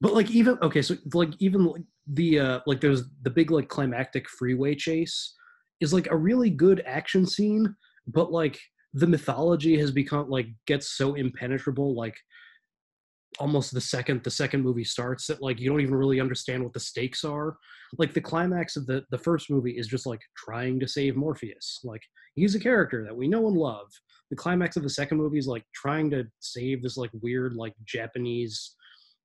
but 0.00 0.12
like 0.12 0.30
even 0.30 0.58
okay, 0.62 0.82
so 0.82 0.96
like 1.14 1.30
even 1.38 1.72
the 2.06 2.38
uh 2.38 2.60
like 2.66 2.80
there's 2.80 3.04
the 3.22 3.30
big 3.30 3.50
like 3.50 3.68
climactic 3.68 4.28
freeway 4.28 4.74
chase 4.74 5.34
is 5.80 5.92
like 5.92 6.08
a 6.10 6.16
really 6.16 6.50
good 6.50 6.82
action 6.86 7.26
scene, 7.26 7.74
but 8.06 8.30
like 8.30 8.58
the 8.94 9.06
mythology 9.06 9.78
has 9.78 9.90
become 9.90 10.28
like 10.28 10.48
gets 10.66 10.96
so 10.96 11.14
impenetrable 11.14 11.94
like 11.94 12.16
almost 13.38 13.74
the 13.74 13.80
second 13.80 14.22
the 14.24 14.30
second 14.30 14.62
movie 14.62 14.84
starts 14.84 15.26
that 15.26 15.42
like 15.42 15.60
you 15.60 15.68
don't 15.68 15.80
even 15.80 15.94
really 15.94 16.20
understand 16.20 16.62
what 16.62 16.72
the 16.72 16.80
stakes 16.80 17.24
are. 17.24 17.56
Like 17.98 18.14
the 18.14 18.20
climax 18.20 18.76
of 18.76 18.86
the 18.86 19.02
the 19.10 19.18
first 19.18 19.50
movie 19.50 19.72
is 19.72 19.86
just 19.86 20.06
like 20.06 20.20
trying 20.36 20.80
to 20.80 20.88
save 20.88 21.16
morpheus. 21.16 21.80
Like 21.84 22.02
he's 22.34 22.54
a 22.54 22.60
character 22.60 23.04
that 23.04 23.16
we 23.16 23.28
know 23.28 23.46
and 23.48 23.56
love. 23.56 23.88
The 24.30 24.36
climax 24.36 24.76
of 24.76 24.82
the 24.82 24.90
second 24.90 25.18
movie 25.18 25.38
is 25.38 25.46
like 25.46 25.64
trying 25.74 26.10
to 26.10 26.24
save 26.40 26.82
this 26.82 26.96
like 26.96 27.10
weird 27.22 27.54
like 27.54 27.74
japanese 27.84 28.74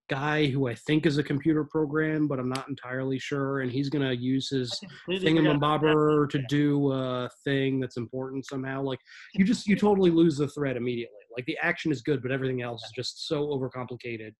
guy 0.10 0.48
who 0.48 0.68
i 0.68 0.76
think 0.76 1.06
is 1.06 1.18
a 1.18 1.24
computer 1.24 1.64
program 1.64 2.28
but 2.28 2.38
i'm 2.38 2.50
not 2.50 2.68
entirely 2.68 3.18
sure 3.18 3.62
and 3.62 3.72
he's 3.72 3.90
gonna 3.90 4.12
use 4.12 4.50
his 4.50 4.78
thingamabobber 5.10 6.30
to 6.30 6.42
do 6.50 6.92
a 6.92 7.30
thing 7.46 7.80
that's 7.80 7.96
important 7.96 8.46
somehow 8.46 8.82
like 8.82 9.00
you 9.34 9.46
just 9.46 9.68
you 9.68 9.76
totally 9.76 10.12
lose 10.12 10.38
the 10.38 10.48
thread 10.50 10.78
immediately. 10.78 11.16
Like 11.36 11.46
the 11.46 11.58
action 11.62 11.92
is 11.92 12.02
good 12.02 12.22
but 12.22 12.32
everything 12.32 12.62
else 12.62 12.84
is 12.84 12.92
just 12.96 13.28
so 13.28 13.48
overcomplicated. 13.48 14.34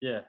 Yeah. 0.00 0.20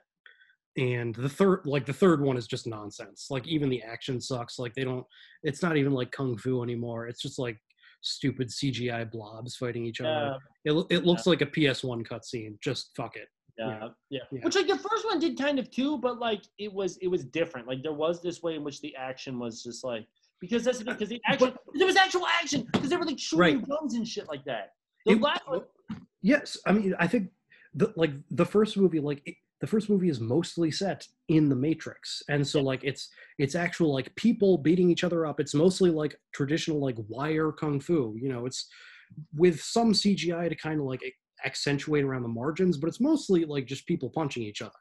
and 0.76 1.14
the 1.14 1.28
third 1.28 1.60
like 1.64 1.86
the 1.86 1.92
third 1.92 2.20
one 2.20 2.36
is 2.36 2.46
just 2.46 2.66
nonsense. 2.66 3.28
Like 3.30 3.46
even 3.46 3.68
the 3.68 3.82
action 3.82 4.20
sucks. 4.20 4.58
Like 4.58 4.74
they 4.74 4.84
don't 4.84 5.06
it's 5.42 5.62
not 5.62 5.76
even 5.76 5.92
like 5.92 6.10
kung 6.12 6.36
fu 6.36 6.62
anymore. 6.62 7.06
It's 7.06 7.22
just 7.22 7.38
like 7.38 7.58
stupid 8.02 8.48
cgi 8.48 9.10
blobs 9.12 9.56
fighting 9.56 9.86
each 9.86 10.00
other. 10.00 10.36
Yeah. 10.64 10.72
it, 10.72 10.86
it 10.90 11.06
looks 11.06 11.26
like 11.26 11.40
a 11.40 11.46
ps1 11.46 12.06
cutscene. 12.06 12.60
Just 12.60 12.90
fuck 12.96 13.16
it 13.16 13.28
Yeah, 13.58 13.88
yeah, 14.10 14.20
Yeah. 14.30 14.40
Which 14.44 14.54
like 14.54 14.66
the 14.66 14.78
first 14.78 15.04
one 15.04 15.18
did 15.18 15.38
kind 15.38 15.58
of 15.58 15.70
too, 15.70 15.98
but 15.98 16.18
like 16.18 16.42
it 16.58 16.72
was 16.72 16.96
it 16.98 17.08
was 17.08 17.24
different. 17.24 17.66
Like 17.68 17.82
there 17.82 17.92
was 17.92 18.22
this 18.22 18.42
way 18.42 18.54
in 18.56 18.64
which 18.64 18.80
the 18.80 18.94
action 18.96 19.38
was 19.38 19.62
just 19.62 19.84
like 19.84 20.06
because 20.40 20.64
that's 20.64 20.82
because 20.82 21.08
the 21.08 21.20
action 21.26 21.52
there 21.74 21.86
was 21.86 21.96
actual 21.96 22.26
action 22.26 22.66
because 22.72 22.90
they 22.90 22.96
were 22.96 23.04
like 23.04 23.18
shooting 23.18 23.58
Right. 23.58 23.68
guns 23.68 23.94
and 23.94 24.06
shit 24.08 24.26
like 24.28 24.44
that. 24.46 24.72
The 25.06 25.12
It- 25.12 25.20
last 25.20 25.42
one, 25.46 25.62
yes 26.24 26.56
i 26.66 26.72
mean 26.72 26.94
i 27.00 27.06
think 27.06 27.30
the 27.74 27.92
like 27.96 28.12
the 28.30 28.44
first 28.46 28.76
movie 28.76 29.00
like 29.00 29.20
it, 29.26 29.34
the 29.60 29.66
first 29.66 29.90
movie 29.90 30.08
is 30.08 30.20
mostly 30.20 30.70
set 30.70 31.04
in 31.28 31.48
the 31.48 31.56
matrix 31.56 32.22
and 32.28 32.46
so 32.46 32.62
like 32.62 32.78
it's 32.84 33.08
it's 33.38 33.56
actual 33.56 33.92
like 33.92 34.14
people 34.14 34.56
beating 34.56 34.88
each 34.88 35.02
other 35.02 35.26
up 35.26 35.40
it's 35.40 35.52
mostly 35.54 35.90
like 35.90 36.16
traditional 36.32 36.78
like 36.80 36.94
wire 37.08 37.50
kung 37.50 37.80
fu 37.80 38.14
you 38.16 38.28
know 38.28 38.46
it's 38.46 38.68
with 39.36 39.60
some 39.60 39.92
cgi 39.92 40.48
to 40.48 40.54
kind 40.54 40.78
of 40.78 40.86
like 40.86 41.02
accentuate 41.44 42.04
around 42.04 42.22
the 42.22 42.28
margins 42.28 42.76
but 42.76 42.88
it's 42.88 43.00
mostly 43.00 43.44
like 43.44 43.66
just 43.66 43.86
people 43.86 44.10
punching 44.10 44.42
each 44.42 44.62
other. 44.62 44.72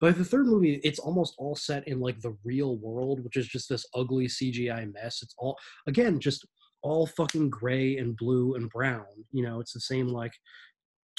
But 0.00 0.18
the 0.18 0.24
third 0.24 0.46
movie 0.46 0.80
it's 0.84 0.98
almost 0.98 1.34
all 1.38 1.56
set 1.56 1.86
in 1.88 2.00
like 2.00 2.20
the 2.20 2.36
real 2.44 2.76
world 2.78 3.22
which 3.22 3.36
is 3.36 3.46
just 3.46 3.68
this 3.68 3.86
ugly 3.94 4.26
cgi 4.26 4.92
mess. 4.92 5.22
It's 5.22 5.34
all 5.38 5.56
again 5.86 6.20
just 6.20 6.46
all 6.82 7.06
fucking 7.06 7.48
gray 7.50 7.96
and 7.96 8.16
blue 8.16 8.54
and 8.54 8.68
brown 8.70 9.06
you 9.32 9.42
know? 9.44 9.60
It's 9.60 9.72
the 9.72 9.80
same 9.80 10.08
like 10.08 10.32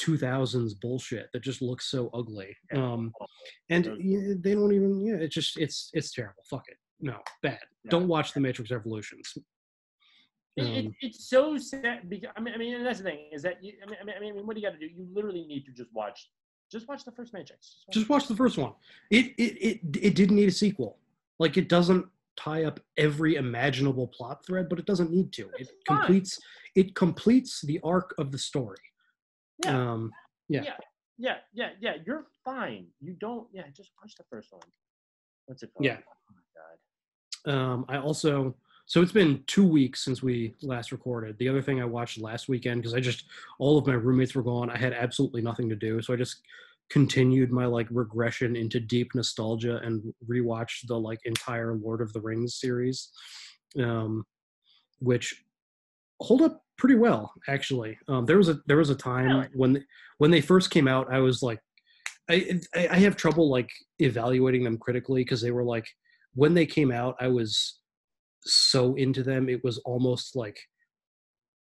2000s 0.01 0.73
bullshit 0.81 1.29
that 1.31 1.41
just 1.41 1.61
looks 1.61 1.89
so 1.89 2.09
ugly. 2.13 2.55
Um 2.73 3.13
and 3.69 3.97
yeah, 3.99 4.33
they 4.39 4.53
don't 4.53 4.73
even 4.73 5.05
yeah 5.05 5.15
it's 5.15 5.35
just 5.35 5.57
it's 5.57 5.89
it's 5.93 6.11
terrible. 6.13 6.43
Fuck 6.49 6.65
it. 6.67 6.77
No 6.99 7.17
bad. 7.43 7.59
Don't 7.89 8.07
watch 8.07 8.33
the 8.33 8.39
matrix 8.39 8.71
revolutions 8.71 9.33
it, 10.57 10.65
it, 10.65 10.85
Um, 10.85 10.95
it's 11.01 11.29
so 11.29 11.57
sad. 11.57 12.09
Because, 12.09 12.29
I 12.35 12.39
mean, 12.39 12.53
I 12.53 12.57
mean, 12.57 12.83
that's 12.83 12.99
the 12.99 13.05
thing 13.05 13.29
is 13.31 13.41
that 13.43 13.63
you. 13.63 13.73
I 13.83 13.89
mean, 13.89 13.97
I 14.01 14.05
mean, 14.05 14.15
I 14.17 14.19
mean, 14.35 14.47
what 14.47 14.55
do 14.55 14.61
you 14.61 14.67
got 14.67 14.73
to 14.73 14.79
do? 14.79 14.91
You 14.93 15.07
literally 15.13 15.45
need 15.45 15.65
to 15.65 15.71
just 15.71 15.93
watch, 15.93 16.29
just 16.71 16.87
watch 16.87 17.03
the 17.05 17.11
first 17.11 17.33
Matrix. 17.33 17.83
just 17.91 18.09
watch 18.09 18.27
the 18.27 18.35
first 18.35 18.57
one 18.57 18.73
it 19.11 19.27
it 19.37 19.57
it, 19.67 19.79
it 20.01 20.15
didn't 20.15 20.35
need 20.35 20.47
a 20.47 20.51
sequel 20.51 20.97
like 21.39 21.57
it 21.57 21.69
doesn't 21.69 22.05
tie 22.37 22.63
up 22.63 22.79
every 22.97 23.35
imaginable 23.35 24.07
plot 24.07 24.45
thread 24.45 24.67
but 24.67 24.79
it 24.79 24.85
doesn't 24.85 25.11
need 25.11 25.31
to 25.31 25.49
it 25.59 25.69
completes 25.87 26.39
it 26.75 26.95
completes 26.95 27.61
the 27.61 27.79
arc 27.83 28.13
of 28.17 28.31
the 28.31 28.37
story 28.37 28.77
Yeah. 29.63 29.91
um 29.91 30.11
yeah 30.49 30.63
yeah, 30.63 30.73
yeah, 31.17 31.35
yeah, 31.53 31.69
yeah. 31.79 31.93
You're 32.05 32.25
fine. 32.43 32.87
You 32.99 33.13
don't. 33.13 33.47
Yeah, 33.53 33.63
just 33.73 33.91
watch 34.01 34.15
the 34.15 34.25
first 34.29 34.51
one. 34.51 34.61
What's 35.45 35.63
it 35.63 35.69
called? 35.73 35.85
Yeah. 35.85 35.97
Oh 35.99 36.33
my 36.35 37.53
god. 37.53 37.57
Um, 37.57 37.85
I 37.87 37.97
also 37.97 38.55
so 38.87 39.01
it's 39.01 39.11
been 39.11 39.43
two 39.47 39.65
weeks 39.65 40.03
since 40.05 40.21
we 40.21 40.55
last 40.61 40.91
recorded. 40.91 41.37
The 41.39 41.49
other 41.49 41.61
thing 41.61 41.81
I 41.81 41.85
watched 41.85 42.21
last 42.21 42.47
weekend 42.47 42.81
because 42.81 42.93
I 42.93 42.99
just 42.99 43.25
all 43.57 43.77
of 43.77 43.87
my 43.87 43.93
roommates 43.93 44.35
were 44.35 44.43
gone. 44.43 44.69
I 44.69 44.77
had 44.77 44.93
absolutely 44.93 45.41
nothing 45.41 45.69
to 45.69 45.75
do, 45.75 46.01
so 46.01 46.13
I 46.13 46.17
just 46.17 46.41
continued 46.91 47.51
my 47.51 47.65
like 47.65 47.87
regression 47.89 48.55
into 48.55 48.79
deep 48.79 49.15
nostalgia 49.15 49.77
and 49.83 50.13
rewatched 50.29 50.87
the 50.87 50.99
like 50.99 51.19
entire 51.25 51.73
Lord 51.73 52.01
of 52.01 52.13
the 52.13 52.21
Rings 52.21 52.59
series, 52.59 53.09
um, 53.79 54.23
which 54.99 55.43
hold 56.21 56.43
up 56.43 56.61
pretty 56.77 56.95
well 56.95 57.33
actually. 57.47 57.97
Um, 58.07 58.25
there 58.25 58.37
was 58.37 58.49
a 58.49 58.59
there 58.67 58.77
was 58.77 58.91
a 58.91 58.95
time 58.95 59.47
when 59.55 59.83
when 60.19 60.29
they 60.29 60.41
first 60.41 60.69
came 60.69 60.87
out, 60.87 61.11
I 61.11 61.19
was 61.19 61.41
like 61.41 61.59
I, 62.29 62.59
I 62.75 62.87
I 62.91 62.97
have 62.97 63.15
trouble 63.15 63.49
like 63.49 63.69
evaluating 63.97 64.63
them 64.63 64.77
critically 64.77 65.21
because 65.21 65.41
they 65.41 65.51
were 65.51 65.63
like 65.63 65.87
when 66.35 66.53
they 66.53 66.65
came 66.67 66.91
out 66.91 67.15
I 67.19 67.29
was 67.29 67.79
so 68.45 68.95
into 68.95 69.23
them 69.23 69.49
it 69.49 69.63
was 69.63 69.77
almost 69.79 70.35
like 70.35 70.59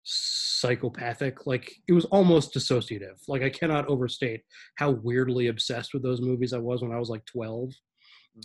psychopathic. 0.04 1.48
Like 1.48 1.72
it 1.88 1.94
was 1.94 2.06
almost 2.06 2.54
dissociative. 2.54 3.18
Like 3.28 3.42
I 3.42 3.50
cannot 3.50 3.88
overstate 3.88 4.42
how 4.78 4.92
weirdly 4.92 5.48
obsessed 5.48 5.94
with 5.94 6.04
those 6.04 6.22
movies 6.22 6.54
I 6.54 6.60
was 6.60 6.82
when 6.82 6.92
I 6.92 7.00
was 7.00 7.10
like 7.10 7.26
12 7.26 7.72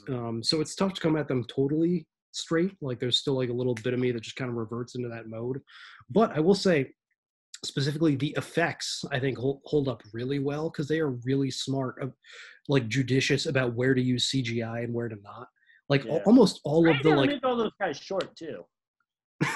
um 0.09 0.41
so 0.41 0.61
it's 0.61 0.77
tough 0.77 0.95
to 0.95 1.01
come 1.01 1.17
at 1.17 1.29
them 1.29 1.45
totally 1.45 2.07
straight. 2.33 2.77
Like 2.81 3.01
there's 3.01 3.19
still 3.19 3.35
like 3.35 3.51
a 3.51 3.55
little 3.55 3.75
bit 3.75 3.93
of 3.93 4.01
me 4.01 4.13
that 4.13 4.23
just 4.23 4.37
kind 4.37 4.51
of 4.51 4.57
reverts 4.57 4.95
into 4.95 5.09
that 5.09 5.29
mode. 5.29 5.61
But 6.09 6.37
I 6.37 6.41
will 6.41 6.55
say 6.55 6.93
specifically 7.65 8.17
the 8.17 8.35
effects 8.37 9.05
i 9.13 9.21
think 9.21 9.37
hold, 9.37 9.61
hold 9.65 9.89
up 9.89 10.03
really 10.13 10.39
well 10.39 10.71
because 10.71 10.89
they 10.89 10.99
are 10.99 11.11
really 11.25 11.51
smart 11.51 11.97
uh, 12.03 12.07
like 12.69 12.89
judicious 12.89 13.47
about 13.47 13.75
where 13.75 13.95
to 13.95 14.03
use 14.03 14.31
cgi 14.31 14.85
and 14.85 14.95
where 14.95 15.09
to 15.09 15.17
not 15.23 15.49
Like 15.91 16.05
Yeah. 16.05 16.21
almost 16.25 16.61
all 16.65 16.89
of 16.89 17.03
the 17.03 17.11
like 17.11 17.29
make 17.29 17.45
all 17.45 17.57
those 17.57 17.73
guys 17.79 17.99
short 17.99 18.35
too. 18.37 18.65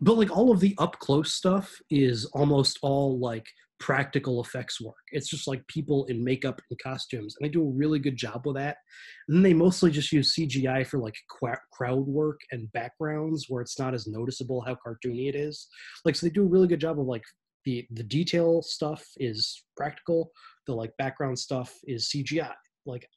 but 0.00 0.16
like 0.16 0.30
all 0.30 0.50
of 0.52 0.60
the 0.60 0.74
up 0.78 0.98
close 0.98 1.32
stuff 1.32 1.80
is 1.90 2.24
almost 2.26 2.78
all 2.82 3.18
like 3.18 3.46
practical 3.80 4.42
effects 4.42 4.80
work. 4.80 4.96
It's 5.12 5.28
just 5.28 5.46
like 5.46 5.66
people 5.68 6.04
in 6.06 6.22
makeup 6.24 6.60
and 6.68 6.78
costumes, 6.82 7.36
and 7.38 7.46
they 7.46 7.52
do 7.52 7.62
a 7.62 7.70
really 7.72 7.98
good 7.98 8.16
job 8.16 8.42
with 8.44 8.56
that. 8.56 8.76
And 9.28 9.36
then 9.36 9.42
they 9.42 9.54
mostly 9.54 9.90
just 9.90 10.12
use 10.12 10.34
CGI 10.34 10.86
for 10.86 10.98
like 10.98 11.14
qua- 11.30 11.60
crowd 11.72 12.06
work 12.06 12.40
and 12.50 12.70
backgrounds, 12.72 13.46
where 13.48 13.62
it's 13.62 13.78
not 13.78 13.94
as 13.94 14.06
noticeable 14.06 14.60
how 14.62 14.74
cartoony 14.74 15.28
it 15.28 15.34
is. 15.36 15.68
Like 16.04 16.16
so, 16.16 16.26
they 16.26 16.30
do 16.32 16.42
a 16.42 16.48
really 16.48 16.68
good 16.68 16.80
job 16.80 16.98
of 17.00 17.06
like 17.06 17.24
the 17.64 17.86
the 17.92 18.02
detail 18.04 18.62
stuff 18.62 19.04
is 19.18 19.62
practical. 19.76 20.30
The 20.66 20.74
like 20.74 20.92
background 20.98 21.38
stuff 21.38 21.74
is 21.84 22.10
CGI. 22.14 22.52
Like 22.84 23.08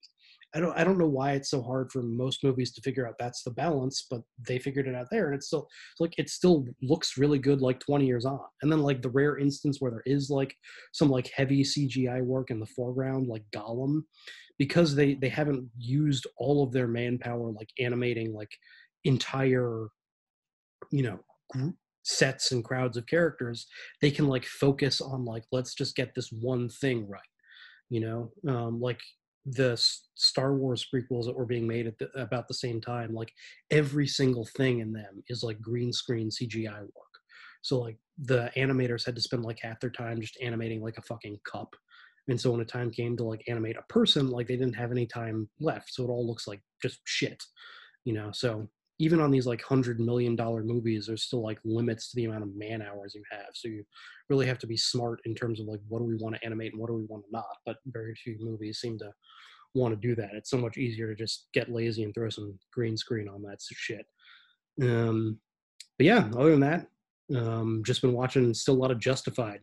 I 0.54 0.60
don't 0.60 0.78
I 0.78 0.84
don't 0.84 0.98
know 0.98 1.08
why 1.08 1.34
it's 1.34 1.50
so 1.50 1.62
hard 1.62 1.92
for 1.92 2.02
most 2.02 2.44
movies 2.44 2.74
to 2.74 2.82
figure 2.82 3.08
out 3.08 3.16
that's 3.18 3.44
the 3.44 3.52
balance, 3.52 4.06
but 4.10 4.22
they 4.48 4.60
figured 4.60 4.88
it 4.88 4.96
out 4.96 5.08
there, 5.10 5.28
and 5.28 5.36
it's 5.36 5.48
still 5.48 5.68
like 6.00 6.14
it 6.18 6.30
still 6.30 6.66
looks 6.82 7.18
really 7.18 7.40
good 7.40 7.62
like 7.62 7.80
20 7.80 8.06
years 8.06 8.26
on. 8.26 8.42
And 8.62 8.72
then 8.72 8.82
like 8.82 9.02
the 9.02 9.10
rare 9.10 9.38
instance 9.38 9.78
where 9.80 9.92
there 9.92 10.04
is 10.06 10.30
like 10.30 10.54
some 10.94 11.10
like 11.10 11.32
heavy 11.34 11.64
CGI 11.64 12.22
work 12.24 12.52
in 12.52 12.60
the 12.60 12.66
foreground, 12.66 13.28
like 13.28 13.44
Gollum, 13.56 14.02
because 14.58 14.94
they 14.94 15.16
they 15.16 15.30
haven't 15.30 15.70
used 15.78 16.28
all 16.38 16.64
of 16.64 16.72
their 16.72 16.88
manpower 16.88 17.52
like 17.52 17.70
animating 17.80 18.34
like 18.34 18.52
entire 19.06 19.88
you 20.92 21.04
know 21.04 21.20
gr- 21.50 21.70
sets 22.04 22.52
and 22.52 22.64
crowds 22.64 22.98
of 22.98 23.06
characters 23.06 23.68
they 24.02 24.12
can 24.12 24.28
like 24.28 24.46
focus 24.46 25.02
on 25.02 25.24
like 25.26 25.44
let's 25.52 25.74
just 25.74 25.96
get 25.96 26.14
this 26.16 26.32
one 26.32 26.68
thing 26.68 27.08
right 27.08 27.22
you 27.90 28.00
know 28.00 28.32
um 28.48 28.80
like 28.80 29.00
the 29.46 29.76
star 30.16 30.56
wars 30.56 30.86
prequels 30.94 31.26
that 31.26 31.36
were 31.36 31.46
being 31.46 31.68
made 31.68 31.88
at 31.88 31.98
the, 31.98 32.10
about 32.20 32.48
the 32.48 32.54
same 32.54 32.80
time 32.80 33.14
like 33.14 33.32
every 33.72 34.06
single 34.06 34.46
thing 34.58 34.80
in 34.80 34.92
them 34.92 35.24
is 35.30 35.44
like 35.44 35.60
green 35.60 35.92
screen 35.92 36.30
cgi 36.30 36.80
work. 36.80 36.94
So 37.64 37.80
like 37.80 37.98
the 38.18 38.52
animators 38.58 39.06
had 39.06 39.16
to 39.16 39.22
spend 39.22 39.44
like 39.44 39.60
half 39.60 39.80
their 39.80 39.90
time 39.90 40.22
just 40.22 40.38
animating 40.42 40.82
like 40.82 40.98
a 40.98 41.04
fucking 41.04 41.40
cup. 41.52 41.76
And 42.28 42.40
so 42.40 42.52
when 42.52 42.60
the 42.60 42.66
time 42.66 42.92
came 42.92 43.18
to 43.18 43.24
like 43.24 43.44
animate 43.48 43.78
a 43.78 43.94
person 43.94 44.30
like 44.30 44.48
they 44.48 44.58
didn't 44.58 44.76
have 44.76 44.92
any 44.92 45.08
time 45.08 45.50
left 45.60 45.94
so 45.94 46.04
it 46.04 46.10
all 46.10 46.26
looks 46.26 46.48
like 46.48 46.62
just 46.82 47.00
shit 47.06 47.42
you 48.06 48.14
know? 48.14 48.32
So 48.32 48.68
even 49.02 49.20
on 49.20 49.32
these 49.32 49.48
like 49.48 49.62
hundred 49.64 50.00
million 50.00 50.36
dollar 50.36 50.64
movies 50.64 51.08
there's 51.08 51.24
still 51.24 51.42
like 51.42 51.58
limits 51.66 52.10
to 52.12 52.16
the 52.16 52.26
amount 52.26 52.44
of 52.44 52.56
man 52.56 52.82
hours 52.82 53.16
you 53.16 53.24
have 53.32 53.48
so 53.54 53.68
you 53.68 53.84
really 54.30 54.46
have 54.46 54.60
to 54.60 54.68
be 54.68 54.78
smart 54.78 55.20
in 55.26 55.34
terms 55.34 55.60
of 55.60 55.66
like 55.66 55.80
what 55.88 56.00
do 56.00 56.06
we 56.06 56.16
want 56.18 56.36
to 56.36 56.46
animate 56.46 56.72
and 56.72 56.80
what 56.80 56.88
do 56.88 56.94
we 56.94 57.06
want 57.06 57.24
to 57.24 57.32
not 57.32 57.44
but 57.66 57.78
very 57.88 58.14
few 58.16 58.38
movies 58.40 58.80
seem 58.80 58.98
to 59.00 59.12
want 59.74 59.92
to 59.92 60.08
do 60.08 60.14
that 60.16 60.30
it's 60.34 60.52
so 60.52 60.58
much 60.58 60.78
easier 60.78 61.08
to 61.08 61.16
just 61.16 61.48
get 61.54 61.72
lazy 61.72 62.04
and 62.04 62.14
throw 62.14 62.30
some 62.30 62.58
green 62.72 62.96
screen 62.96 63.28
on 63.28 63.42
that 63.42 63.58
shit 63.62 64.06
um 64.84 65.40
but 65.98 66.06
yeah 66.06 66.30
other 66.38 66.52
than 66.52 66.60
that 66.60 66.86
um 67.36 67.82
just 67.84 68.02
been 68.02 68.14
watching 68.14 68.54
still 68.54 68.76
a 68.76 68.82
lot 68.84 68.92
of 68.92 69.00
justified 69.00 69.62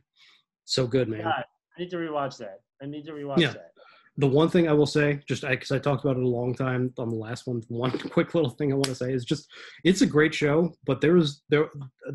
so 0.65 0.87
good 0.87 1.09
man 1.09 1.23
God, 1.23 1.45
I 1.77 1.81
need 1.81 1.91
to 1.91 1.97
rewatch 1.97 2.39
that. 2.39 2.61
I 2.83 2.87
need 2.87 3.05
to 3.07 3.13
rewatch 3.13 3.39
Yeah. 3.41 3.53
that. 3.53 3.73
The 4.19 4.27
one 4.27 4.51
thing 4.51 4.69
I 4.69 4.73
will 4.73 4.87
say, 4.87 5.21
just 5.29 5.43
because 5.49 5.71
I, 5.71 5.79
talked 5.79 6.05
about 6.05 6.17
it 6.17 6.25
a 6.25 6.29
long 6.29 6.53
time 6.53 6.93
on 6.99 7.09
the 7.09 7.17
last 7.17 7.47
one, 7.47 7.63
one 7.69 7.93
quick 7.93 8.35
little 8.35 8.51
thing 8.51 8.73
I 8.73 8.77
want 8.77 8.87
to 8.87 8.95
say 8.95 9.13
is 9.13 9.25
just 9.25 9.49
it's 9.85 10.03
a 10.03 10.07
great 10.07 10.35
show, 10.35 10.75
but 10.85 11.01
there 11.01 11.15
was 11.15 11.43
there 11.49 11.67
uh, 11.67 12.13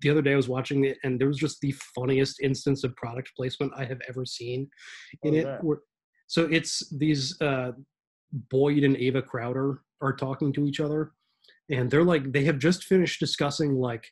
the 0.00 0.10
other 0.10 0.22
day 0.22 0.32
I 0.32 0.36
was 0.36 0.48
watching 0.48 0.84
it 0.84 0.98
and 1.04 1.20
there 1.20 1.28
was 1.28 1.36
just 1.36 1.60
the 1.60 1.74
funniest 1.94 2.40
instance 2.40 2.84
of 2.84 2.96
product 2.96 3.30
placement 3.36 3.72
I 3.76 3.84
have 3.84 4.00
ever 4.08 4.24
seen 4.24 4.68
in 5.22 5.34
What 5.34 5.38
it. 5.38 5.44
that? 5.44 5.78
So 6.26 6.44
it's 6.46 6.88
these 6.96 7.40
uh, 7.40 7.72
Boyd 8.50 8.82
and 8.82 8.96
Ava 8.96 9.22
Crowder 9.22 9.82
are 10.00 10.12
talking 10.12 10.52
to 10.54 10.66
each 10.66 10.80
other, 10.80 11.12
and 11.70 11.90
they're 11.90 12.04
like 12.04 12.32
they 12.32 12.44
have 12.44 12.58
just 12.58 12.84
finished 12.84 13.20
discussing 13.20 13.76
like 13.76 14.06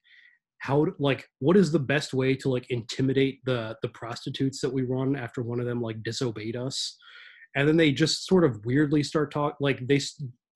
how 0.66 0.84
like 0.98 1.28
what 1.38 1.56
is 1.56 1.70
the 1.70 1.78
best 1.78 2.12
way 2.12 2.34
to 2.34 2.48
like 2.48 2.66
intimidate 2.70 3.38
the 3.44 3.76
the 3.82 3.88
prostitutes 3.90 4.60
that 4.60 4.72
we 4.72 4.82
run 4.82 5.14
after 5.14 5.42
one 5.42 5.60
of 5.60 5.66
them 5.66 5.80
like 5.80 6.02
disobeyed 6.02 6.56
us? 6.56 6.96
And 7.54 7.68
then 7.68 7.76
they 7.76 7.92
just 7.92 8.26
sort 8.26 8.44
of 8.44 8.64
weirdly 8.66 9.04
start 9.04 9.32
talk 9.32 9.56
like 9.60 9.86
they 9.86 10.00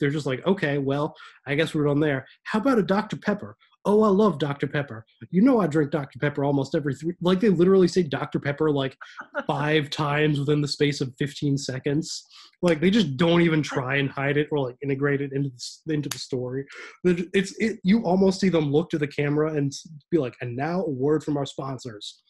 they're 0.00 0.10
just 0.10 0.26
like 0.26 0.44
okay 0.46 0.78
well 0.78 1.14
i 1.46 1.54
guess 1.54 1.74
we're 1.74 1.88
on 1.88 2.00
there. 2.00 2.26
How 2.42 2.58
about 2.58 2.78
a 2.78 2.82
dr 2.82 3.16
pepper 3.18 3.56
oh 3.84 4.02
i 4.02 4.08
love 4.08 4.38
dr 4.38 4.66
pepper. 4.68 5.04
You 5.30 5.42
know 5.42 5.60
i 5.60 5.66
drink 5.66 5.90
dr 5.90 6.18
pepper 6.18 6.44
almost 6.44 6.74
every 6.74 6.94
three 6.94 7.14
like 7.20 7.40
they 7.40 7.48
literally 7.48 7.88
say 7.88 8.02
dr 8.02 8.38
pepper 8.40 8.70
like 8.70 8.96
five 9.46 9.90
times 9.90 10.38
within 10.38 10.60
the 10.60 10.68
space 10.68 11.00
of 11.00 11.14
15 11.18 11.58
seconds. 11.58 12.24
Like 12.62 12.80
they 12.80 12.90
just 12.90 13.16
don't 13.16 13.42
even 13.42 13.62
try 13.62 13.96
and 13.96 14.10
hide 14.10 14.36
it 14.36 14.48
or 14.50 14.58
like 14.58 14.76
integrate 14.82 15.20
it 15.20 15.32
into 15.32 15.50
the, 15.86 15.94
into 15.94 16.08
the 16.08 16.18
story. 16.18 16.66
It's 17.04 17.54
it, 17.58 17.78
you 17.84 18.02
almost 18.02 18.40
see 18.40 18.48
them 18.48 18.70
look 18.70 18.90
to 18.90 18.98
the 18.98 19.06
camera 19.06 19.54
and 19.54 19.72
be 20.10 20.18
like 20.18 20.34
and 20.40 20.56
now 20.56 20.82
a 20.82 20.90
word 20.90 21.24
from 21.24 21.36
our 21.36 21.46
sponsors. 21.46 22.22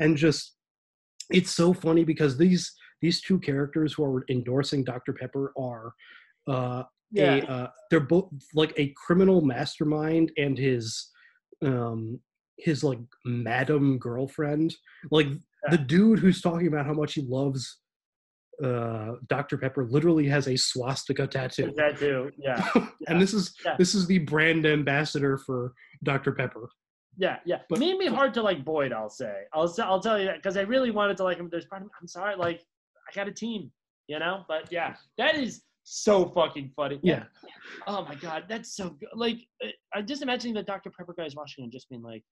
And 0.00 0.16
just 0.16 0.56
it's 1.30 1.50
so 1.50 1.72
funny 1.72 2.04
because 2.04 2.36
these 2.36 2.72
these 3.02 3.20
two 3.20 3.38
characters 3.38 3.92
who 3.92 4.04
are 4.04 4.24
endorsing 4.30 4.82
Dr. 4.82 5.12
Pepper 5.12 5.52
are 5.58 5.92
uh, 6.48 6.82
Yeah. 7.10 7.36
a 7.36 7.44
uh, 7.46 7.70
they're 7.90 8.00
both 8.00 8.30
like 8.54 8.72
a 8.76 8.92
criminal 9.06 9.40
mastermind 9.42 10.32
and 10.36 10.58
his 10.58 11.10
um 11.64 12.18
his 12.58 12.82
like 12.82 12.98
madam 13.24 13.98
girlfriend 13.98 14.74
like 15.10 15.28
the 15.70 15.78
dude 15.78 16.18
who's 16.18 16.40
talking 16.40 16.66
about 16.68 16.86
how 16.86 16.92
much 16.94 17.14
he 17.14 17.22
loves 17.28 17.80
uh 18.64 19.12
Dr. 19.28 19.58
Pepper 19.58 19.84
literally 19.84 20.26
has 20.28 20.48
a 20.48 20.56
swastika 20.56 21.26
tattoo 21.26 21.72
That 21.76 21.98
too. 21.98 22.30
Yeah. 22.38 22.66
and 23.08 23.20
this 23.20 23.34
is 23.34 23.54
Yeah. 23.64 23.76
this 23.78 23.94
is 23.94 24.06
the 24.06 24.18
brand 24.20 24.64
ambassador 24.66 25.38
for 25.38 25.72
Dr. 26.02 26.32
Pepper 26.32 26.68
Yeah, 27.18 27.38
yeah. 27.44 27.60
But 27.68 27.78
made 27.78 27.98
me 27.98 28.06
hard 28.06 28.32
to 28.34 28.42
like 28.42 28.64
Boyd. 28.64 28.92
I'll 28.92 29.10
say. 29.10 29.34
I'll 29.54 29.72
I'll 29.82 30.00
tell 30.00 30.18
you 30.18 30.26
that 30.26 30.36
because 30.36 30.56
I 30.56 30.62
really 30.62 30.90
wanted 30.90 31.16
to 31.18 31.24
like 31.24 31.38
him. 31.38 31.48
There's 31.50 31.66
part 31.66 31.82
of 31.82 31.86
me, 31.88 31.92
I'm 32.00 32.08
sorry. 32.08 32.34
Like 32.36 32.60
I 33.08 33.14
got 33.14 33.26
a 33.28 33.32
team, 33.32 33.70
you 34.08 34.18
know. 34.18 34.44
But 34.48 34.70
yeah, 34.72 34.94
that 35.18 35.34
is 35.36 35.62
so 35.88 36.26
fucking 36.30 36.72
funny. 36.74 36.98
Yeah. 37.04 37.24
Oh 37.86 38.04
my 38.04 38.16
god, 38.16 38.44
that's 38.48 38.74
so 38.76 38.90
good. 38.90 39.08
Like 39.14 39.38
uh, 39.64 39.68
I'm 39.94 40.04
just 40.04 40.20
imagining 40.20 40.54
the 40.54 40.62
Dr 40.64 40.90
Pepper 40.90 41.14
guys 41.16 41.36
watching 41.36 41.62
and 41.62 41.72
just 41.72 41.88
being 41.88 42.02
like, 42.02 42.24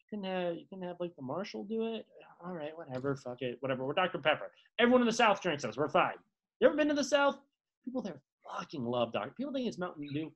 you 0.00 0.18
can 0.18 0.24
have 0.24 0.54
you 0.54 0.64
can 0.72 0.80
have 0.82 0.96
like 0.98 1.14
the 1.16 1.22
Marshall 1.22 1.64
do 1.64 1.94
it. 1.94 2.06
All 2.42 2.54
right, 2.54 2.72
whatever. 2.76 3.16
Fuck 3.16 3.42
it. 3.42 3.58
Whatever. 3.60 3.84
We're 3.86 3.92
Dr 3.92 4.18
Pepper. 4.18 4.50
Everyone 4.78 5.02
in 5.02 5.06
the 5.06 5.12
South 5.12 5.42
drinks 5.42 5.64
us. 5.64 5.76
We're 5.76 5.88
fine. 5.90 6.14
You 6.60 6.68
ever 6.68 6.76
been 6.76 6.88
to 6.88 6.94
the 6.94 7.04
South? 7.04 7.36
People 7.84 8.00
there 8.00 8.20
fucking 8.58 8.84
love 8.84 9.12
Dr. 9.12 9.32
People 9.36 9.52
think 9.52 9.66
it's 9.68 9.78
Mountain 9.78 10.06
Dew. 10.12 10.32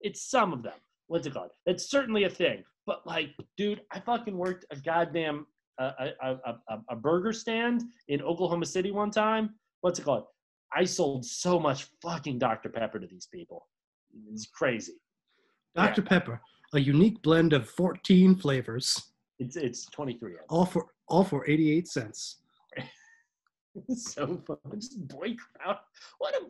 It's 0.00 0.28
some 0.28 0.52
of 0.52 0.62
them. 0.64 0.72
What's 1.06 1.26
it 1.28 1.34
called? 1.34 1.50
It's 1.66 1.88
certainly 1.90 2.24
a 2.24 2.30
thing. 2.30 2.64
But 2.86 3.06
like, 3.06 3.30
dude, 3.56 3.82
I 3.92 4.00
fucking 4.00 4.36
worked 4.36 4.64
a 4.72 4.76
goddamn 4.76 5.46
uh, 5.80 5.92
a, 5.98 6.04
a, 6.22 6.30
a, 6.46 6.58
a- 6.70 6.82
a 6.90 6.96
burger 6.96 7.32
stand 7.32 7.82
in 8.08 8.20
Oklahoma 8.22 8.66
City 8.66 8.90
one 8.90 9.10
time. 9.12 9.50
What's 9.80 9.98
it 9.98 10.02
called? 10.04 10.24
I 10.74 10.84
sold 10.84 11.24
so 11.24 11.58
much 11.58 11.86
fucking 12.02 12.38
Dr. 12.38 12.68
Pepper 12.68 12.98
to 12.98 13.06
these 13.06 13.28
people. 13.32 13.66
It's 14.32 14.46
mm-hmm. 14.46 14.64
crazy. 14.64 14.94
Dr. 15.74 16.02
Pepper 16.02 16.40
a 16.74 16.80
unique 16.80 17.22
blend 17.22 17.52
of 17.52 17.68
14 17.70 18.36
flavors 18.36 19.00
It's 19.38 19.56
it's 19.56 19.86
23 19.86 20.32
of 20.34 20.38
all 20.48 20.66
for 20.66 20.86
all 21.08 21.24
for 21.24 21.48
88 21.48 21.88
cents 21.88 22.38
It's 23.88 24.12
so 24.14 24.40
fun. 24.46 24.56
Just 24.76 25.08
boy 25.08 25.34
crowd. 25.34 25.78
What 26.18 26.32
a 26.36 26.46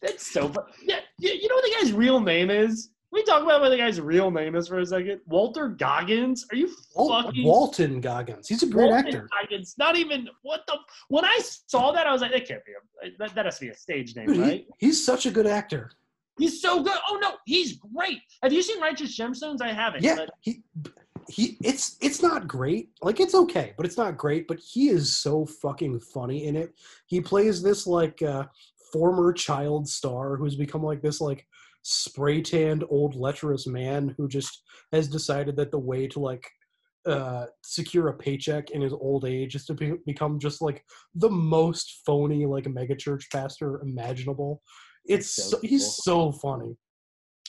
that's 0.00 0.30
so 0.32 0.48
fun. 0.48 0.62
Yeah, 0.80 1.00
you, 1.18 1.30
you 1.30 1.48
know 1.48 1.56
what 1.56 1.64
the 1.64 1.74
guy's 1.76 1.92
real 1.92 2.20
name 2.20 2.50
is? 2.50 2.90
Can 3.10 3.22
we 3.22 3.24
talk 3.24 3.42
about 3.42 3.62
what 3.62 3.70
the 3.70 3.78
guy's 3.78 3.98
real 4.00 4.30
name 4.30 4.54
is 4.54 4.68
for 4.68 4.80
a 4.80 4.86
second? 4.86 5.20
Walter 5.26 5.68
Goggins? 5.68 6.44
Are 6.52 6.56
you 6.56 6.68
fucking 6.94 7.42
Walton 7.42 8.00
Goggins 8.02 8.48
he's 8.48 8.62
a 8.62 8.66
great 8.66 8.90
Walton 8.90 9.06
actor 9.06 9.28
Goggins? 9.40 9.74
Not 9.78 9.96
even 9.96 10.28
what 10.42 10.60
the 10.66 10.76
when 11.08 11.24
I 11.24 11.38
saw 11.42 11.90
that 11.92 12.06
I 12.06 12.12
was 12.12 12.20
like, 12.20 12.32
that 12.32 12.46
can't 12.46 12.60
be 12.66 12.72
a 12.72 13.10
that, 13.18 13.34
that 13.34 13.44
has 13.46 13.58
to 13.60 13.64
be 13.64 13.70
a 13.70 13.74
stage 13.74 14.14
name, 14.14 14.26
Dude, 14.26 14.36
he- 14.36 14.42
right? 14.42 14.66
he's 14.78 15.04
such 15.04 15.26
a 15.26 15.30
good 15.30 15.46
actor 15.46 15.90
He's 16.38 16.62
so 16.62 16.84
good. 16.84 16.96
Oh 17.10 17.18
no, 17.20 17.32
he's 17.46 17.78
great. 17.78 18.18
Have 18.44 18.52
you 18.52 18.62
seen 18.62 18.80
Righteous 18.80 19.18
Gemstones? 19.18 19.60
I 19.60 19.72
haven't. 19.72 20.04
yeah 20.04 20.14
but 20.14 20.30
he 20.40 20.62
he 21.30 21.56
it's 21.64 21.96
it's 22.00 22.22
not 22.22 22.46
great 22.46 22.90
like 23.02 23.20
it's 23.20 23.34
okay 23.34 23.74
but 23.76 23.84
it's 23.84 23.96
not 23.98 24.16
great 24.16 24.46
but 24.48 24.58
he 24.58 24.88
is 24.88 25.14
so 25.18 25.44
fucking 25.44 25.98
funny 26.00 26.46
in 26.46 26.56
it 26.56 26.72
he 27.06 27.20
plays 27.20 27.60
this 27.62 27.86
like 27.86 28.22
uh 28.22 28.44
former 28.92 29.30
child 29.32 29.86
star 29.86 30.36
who's 30.36 30.56
become 30.56 30.82
like 30.82 31.02
this 31.02 31.20
like 31.20 31.46
spray 31.88 32.42
tanned 32.42 32.84
old 32.90 33.14
lecherous 33.14 33.66
man 33.66 34.14
who 34.18 34.28
just 34.28 34.62
has 34.92 35.08
decided 35.08 35.56
that 35.56 35.70
the 35.70 35.78
way 35.78 36.06
to 36.06 36.20
like 36.20 36.46
uh 37.06 37.46
secure 37.64 38.08
a 38.08 38.14
paycheck 38.14 38.70
in 38.72 38.82
his 38.82 38.92
old 38.92 39.24
age 39.24 39.54
is 39.54 39.64
to 39.64 39.72
be, 39.72 39.94
become 40.04 40.38
just 40.38 40.60
like 40.60 40.84
the 41.14 41.30
most 41.30 42.02
phony 42.04 42.44
like 42.44 42.64
megachurch 42.64 43.24
pastor 43.32 43.80
imaginable 43.80 44.60
it's 45.06 45.34
That's 45.34 45.50
so, 45.50 45.56
so 45.56 45.58
he's 45.62 45.96
so 46.04 46.30
funny 46.30 46.76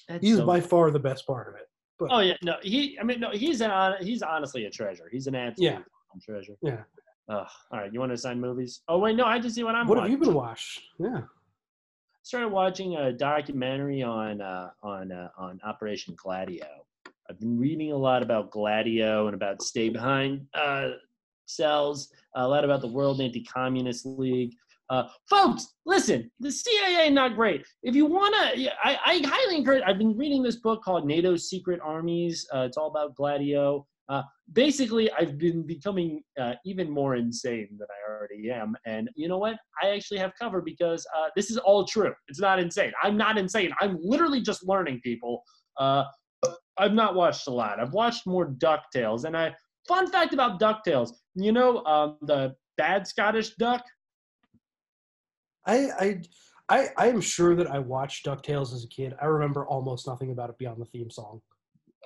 That's 0.07 0.25
he's 0.25 0.37
so 0.37 0.45
by 0.45 0.61
far 0.61 0.89
the 0.91 0.99
best 0.99 1.27
part 1.27 1.49
of 1.49 1.55
it 1.55 1.67
but 1.99 2.07
Oh 2.09 2.21
yeah, 2.21 2.37
no, 2.41 2.55
he. 2.61 2.97
I 2.97 3.03
mean, 3.03 3.19
no, 3.19 3.31
he's 3.31 3.59
an 3.59 3.71
he's 3.99 4.21
honestly 4.21 4.63
a 4.63 4.71
treasure. 4.71 5.09
He's 5.11 5.27
an 5.27 5.35
absolute 5.35 5.69
Yeah. 5.69 5.79
treasure. 6.25 6.55
yeah 6.61 6.83
Ugh. 7.29 7.45
All 7.71 7.79
right, 7.79 7.91
you 7.91 7.99
want 7.99 8.11
to 8.11 8.13
assign 8.13 8.39
movies? 8.39 8.83
Oh 8.87 8.99
wait, 8.99 9.17
no, 9.17 9.25
I 9.25 9.37
just 9.37 9.55
see 9.55 9.65
what 9.65 9.75
I'm. 9.75 9.85
what 9.85 9.97
have 9.97 10.09
you 10.09 10.17
been 10.17 10.33
watched 10.33 10.81
yeah 10.97 11.23
started 12.29 12.49
watching 12.49 12.95
a 12.95 13.11
documentary 13.11 14.03
on 14.03 14.39
uh, 14.39 14.69
on 14.83 15.11
uh, 15.11 15.29
on 15.35 15.59
Operation 15.65 16.13
Gladio. 16.15 16.67
I've 17.27 17.39
been 17.39 17.59
reading 17.59 17.91
a 17.91 17.97
lot 17.97 18.21
about 18.21 18.51
Gladio 18.51 19.25
and 19.25 19.33
about 19.33 19.63
Stay 19.63 19.89
Behind 19.89 20.45
uh, 20.53 20.91
Cells, 21.47 22.11
a 22.35 22.47
lot 22.47 22.63
about 22.63 22.81
the 22.81 22.87
World 22.87 23.19
Anti-Communist 23.19 24.05
League. 24.05 24.53
Uh, 24.91 25.07
folks, 25.27 25.73
listen, 25.87 26.29
the 26.39 26.51
CIA 26.51 27.09
not 27.09 27.33
great. 27.33 27.65
If 27.81 27.95
you 27.95 28.05
wanna, 28.05 28.37
I, 28.37 28.99
I 29.03 29.21
highly 29.25 29.57
encourage. 29.57 29.83
I've 29.87 29.97
been 29.97 30.15
reading 30.15 30.43
this 30.43 30.57
book 30.57 30.83
called 30.83 31.07
NATO's 31.07 31.49
Secret 31.49 31.79
Armies. 31.83 32.47
Uh, 32.53 32.59
it's 32.59 32.77
all 32.77 32.91
about 32.91 33.15
Gladio. 33.15 33.87
Uh, 34.09 34.23
basically, 34.53 35.11
I've 35.11 35.37
been 35.37 35.65
becoming 35.65 36.23
uh, 36.39 36.53
even 36.65 36.89
more 36.89 37.15
insane 37.15 37.67
than 37.77 37.87
I 37.91 38.11
already 38.11 38.49
am. 38.49 38.75
And 38.85 39.07
you 39.15 39.27
know 39.27 39.37
what? 39.37 39.57
I 39.81 39.89
actually 39.89 40.17
have 40.17 40.31
cover 40.39 40.61
because 40.61 41.05
uh, 41.15 41.27
this 41.35 41.51
is 41.51 41.57
all 41.57 41.85
true. 41.85 42.13
It's 42.27 42.39
not 42.39 42.59
insane. 42.59 42.91
I'm 43.03 43.15
not 43.15 43.37
insane. 43.37 43.71
I'm 43.79 43.99
literally 44.01 44.41
just 44.41 44.67
learning 44.67 44.99
people. 45.03 45.43
Uh, 45.77 46.05
I've 46.77 46.93
not 46.93 47.13
watched 47.13 47.47
a 47.47 47.51
lot. 47.51 47.79
I've 47.79 47.93
watched 47.93 48.25
more 48.25 48.51
DuckTales. 48.51 49.25
And 49.25 49.37
I, 49.37 49.53
fun 49.87 50.09
fact 50.09 50.33
about 50.33 50.59
DuckTales, 50.59 51.11
you 51.35 51.51
know, 51.51 51.83
um, 51.85 52.17
the 52.21 52.55
bad 52.77 53.05
Scottish 53.05 53.55
duck? 53.55 53.83
I 55.65 55.89
I 55.99 56.21
I 56.69 56.87
I 56.97 57.07
am 57.07 57.21
sure 57.21 57.55
that 57.55 57.69
I 57.69 57.79
watched 57.79 58.25
DuckTales 58.25 58.73
as 58.73 58.83
a 58.83 58.87
kid. 58.87 59.13
I 59.21 59.25
remember 59.25 59.67
almost 59.67 60.07
nothing 60.07 60.31
about 60.31 60.49
it 60.49 60.57
beyond 60.57 60.81
the 60.81 60.85
theme 60.85 61.11
song. 61.11 61.41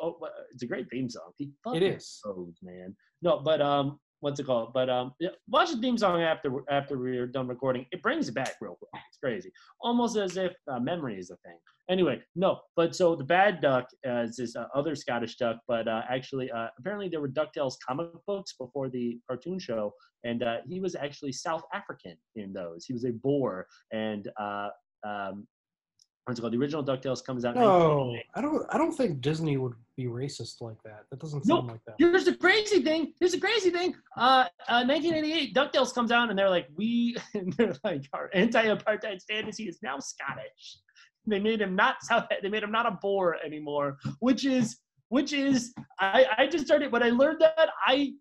Oh, 0.04 0.18
well, 0.20 0.32
it's 0.54 0.64
a 0.64 0.68
great 0.68 0.90
theme 0.92 1.10
song. 1.10 1.32
He 1.38 1.52
It 1.68 1.82
fucking 2.24 2.54
man. 2.62 2.94
No, 3.22 3.40
but 3.40 3.62
um, 3.62 4.00
what's 4.20 4.38
it 4.38 4.46
called? 4.46 4.74
But 4.74 4.90
um, 4.90 5.14
yeah, 5.22 5.30
watch 5.48 5.72
the 5.72 5.78
theme 5.78 5.98
song 5.98 6.22
after 6.22 6.52
after 6.70 6.98
we're 6.98 7.26
done 7.26 7.48
recording. 7.48 7.86
It 7.92 8.02
brings 8.02 8.28
it 8.28 8.36
back 8.36 8.56
real 8.60 8.76
quick. 8.76 9.02
It's 9.08 9.18
crazy, 9.18 9.50
almost 9.80 10.18
as 10.18 10.36
if 10.36 10.52
uh, 10.70 10.80
memory 10.80 11.18
is 11.18 11.30
a 11.30 11.38
thing. 11.38 11.58
Anyway, 11.90 12.22
no, 12.36 12.60
but 12.76 12.96
so 12.96 13.16
the 13.16 13.24
bad 13.24 13.62
duck 13.62 13.88
uh, 14.06 14.24
is 14.24 14.36
this 14.36 14.58
uh, 14.58 14.66
other 14.76 14.94
Scottish 14.96 15.38
duck, 15.38 15.58
but 15.68 15.88
uh, 15.88 16.02
actually, 16.10 16.52
uh, 16.52 16.68
apparently 16.80 17.08
there 17.08 17.22
were 17.22 17.30
Ducktales 17.30 17.76
comic 17.86 18.08
books 18.28 18.56
before 18.60 18.90
the 18.90 19.20
cartoon 19.30 19.58
show, 19.58 19.94
and 20.26 20.44
uh, 20.44 20.58
he 20.68 20.82
was 20.82 20.96
actually 20.96 21.32
South 21.32 21.64
African 21.74 22.18
in 22.36 22.52
those. 22.52 22.86
He 22.86 22.94
was 22.94 23.06
a 23.06 23.12
Boer, 23.12 23.68
and 23.92 24.30
uh, 24.40 24.70
um, 25.06 25.48
what's 26.26 26.40
it 26.40 26.42
called? 26.42 26.54
The 26.54 26.58
original 26.58 26.84
Ducktales 26.84 27.24
comes 27.24 27.44
out. 27.46 27.56
No, 27.56 28.18
I 28.36 28.42
don't. 28.42 28.66
I 28.70 28.78
don't 28.78 28.94
think 28.94 29.22
Disney 29.22 29.58
would 29.58 29.74
be 29.98 30.06
racist 30.06 30.62
like 30.62 30.82
that. 30.84 31.04
That 31.12 31.20
doesn't 31.20 31.46
sound 31.46 31.68
like 31.68 31.82
that. 31.86 31.96
Here's 31.98 32.26
the 32.26 32.36
crazy 32.36 32.82
thing. 32.82 33.14
Here's 33.20 33.34
the 33.34 33.40
crazy 33.40 33.70
thing. 33.70 33.96
Uh, 34.18 34.46
uh 34.68 34.86
1988, 34.86 35.54
Ducktales 35.54 35.94
comes 35.94 36.12
out, 36.12 36.30
and 36.30 36.40
they're 36.40 36.50
like, 36.50 36.68
we, 36.76 37.16
and 37.34 37.54
they're 37.54 37.76
like, 37.84 38.08
our 38.14 38.30
anti-apartheid 38.34 39.22
fantasy 39.30 39.68
is 39.68 39.80
now 39.84 40.00
Scottish. 40.00 40.78
They 41.26 41.40
made 41.40 41.62
him 41.62 41.76
not 41.76 42.04
South. 42.04 42.26
They 42.42 42.50
made 42.50 42.64
him 42.64 42.72
not 42.72 42.86
a 42.86 42.98
Boer 43.02 43.38
anymore, 43.46 43.98
which 44.20 44.46
is, 44.46 44.78
which 45.10 45.34
is, 45.34 45.74
I, 46.00 46.26
I 46.38 46.48
just 46.48 46.66
started 46.66 46.92
when 46.92 47.04
I 47.04 47.10
learned 47.10 47.42
that 47.42 47.70
I. 47.86 48.14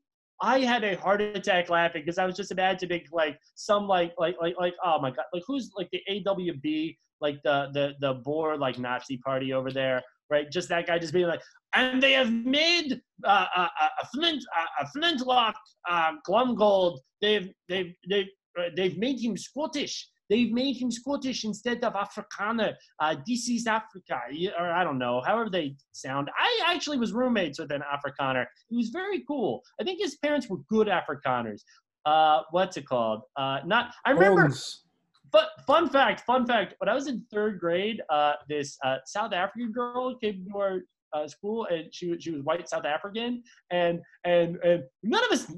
I 0.45 0.59
had 0.59 0.83
a 0.83 0.97
heart 0.97 1.20
attack 1.20 1.70
laughing 1.70 2.03
because 2.03 2.19
I 2.19 2.27
was 2.27 2.35
just 2.35 2.51
imagining 2.51 3.05
like 3.12 3.39
some 3.55 3.87
like 3.87 4.12
like 4.19 4.35
like 4.41 4.57
like 4.59 4.74
oh 4.85 5.01
my 5.01 5.12
god 5.12 5.27
like 5.33 5.45
who's 5.47 5.70
like 5.77 5.89
the 5.93 6.01
AWB 6.11 6.97
like 7.23 7.39
the 7.44 7.70
the 7.73 7.94
the 8.01 8.15
Boer 8.15 8.59
like 8.59 8.78
Nazi 8.78 9.16
party 9.19 9.53
over 9.53 9.70
there 9.70 10.03
right 10.31 10.51
just 10.51 10.69
that 10.69 10.86
guy 10.86 10.99
just 10.99 11.12
being 11.12 11.27
like 11.27 11.43
and 11.74 12.03
they 12.03 12.12
have 12.12 12.32
made 12.32 13.01
uh, 13.24 13.47
a, 13.57 13.61
a 13.61 13.90
a 14.03 14.07
flint 14.15 14.43
a, 14.57 14.85
a 14.85 14.89
flintlock 14.89 15.55
uh, 15.89 16.12
Glomgold. 16.28 16.99
They've 17.20 17.51
they've 17.69 17.94
they've 18.09 18.27
uh, 18.59 18.65
they've 18.77 18.99
made 18.99 19.20
him 19.20 19.36
Scottish. 19.36 20.09
They've 20.31 20.53
made 20.53 20.77
him 20.81 20.90
Scottish 20.90 21.44
instead 21.44 21.85
of 21.85 21.94
Afrikaner. 21.94 22.74
Uh, 22.99 23.16
this 23.27 23.49
is 23.49 23.66
Africa, 23.66 24.19
or 24.59 24.70
I 24.70 24.82
don't 24.82 24.99
know, 24.99 25.20
however 25.27 25.51
they 25.51 25.74
sound. 25.93 26.31
I 26.39 26.73
actually 26.73 26.99
was 26.99 27.12
roommates 27.12 27.59
with 27.59 27.70
an 27.70 27.82
Afrikaner. 27.82 28.47
He 28.69 28.77
was 28.77 28.89
very 28.89 29.24
cool. 29.27 29.62
I 29.81 29.85
think 29.85 30.01
his 30.01 30.16
parents 30.16 30.49
were 30.49 30.59
good 30.70 30.89
Afrikaners. 30.89 31.61
Uh, 32.07 32.43
what's 32.51 32.77
it 32.77 32.86
called? 32.86 33.23
Uh, 33.36 33.59
not. 33.66 33.94
I 34.05 34.11
remember. 34.12 34.43
Holmes. 34.43 34.85
But 35.32 35.48
fun 35.66 35.88
fact, 35.88 36.20
fun 36.20 36.46
fact. 36.46 36.74
When 36.78 36.88
I 36.88 36.94
was 36.94 37.09
in 37.09 37.24
third 37.32 37.59
grade, 37.59 38.02
uh, 38.10 38.34
this 38.48 38.76
uh, 38.84 38.98
South 39.06 39.32
African 39.32 39.72
girl 39.72 40.14
came 40.16 40.46
to 40.50 40.59
our 40.59 40.80
uh, 41.14 41.26
school, 41.26 41.66
and 41.70 41.92
she 41.92 42.14
she 42.20 42.30
was 42.30 42.42
white 42.42 42.68
South 42.68 42.84
African, 42.84 43.42
and 43.70 44.00
and 44.24 44.56
and 44.62 44.82
none 45.02 45.24
of 45.24 45.30
us. 45.30 45.50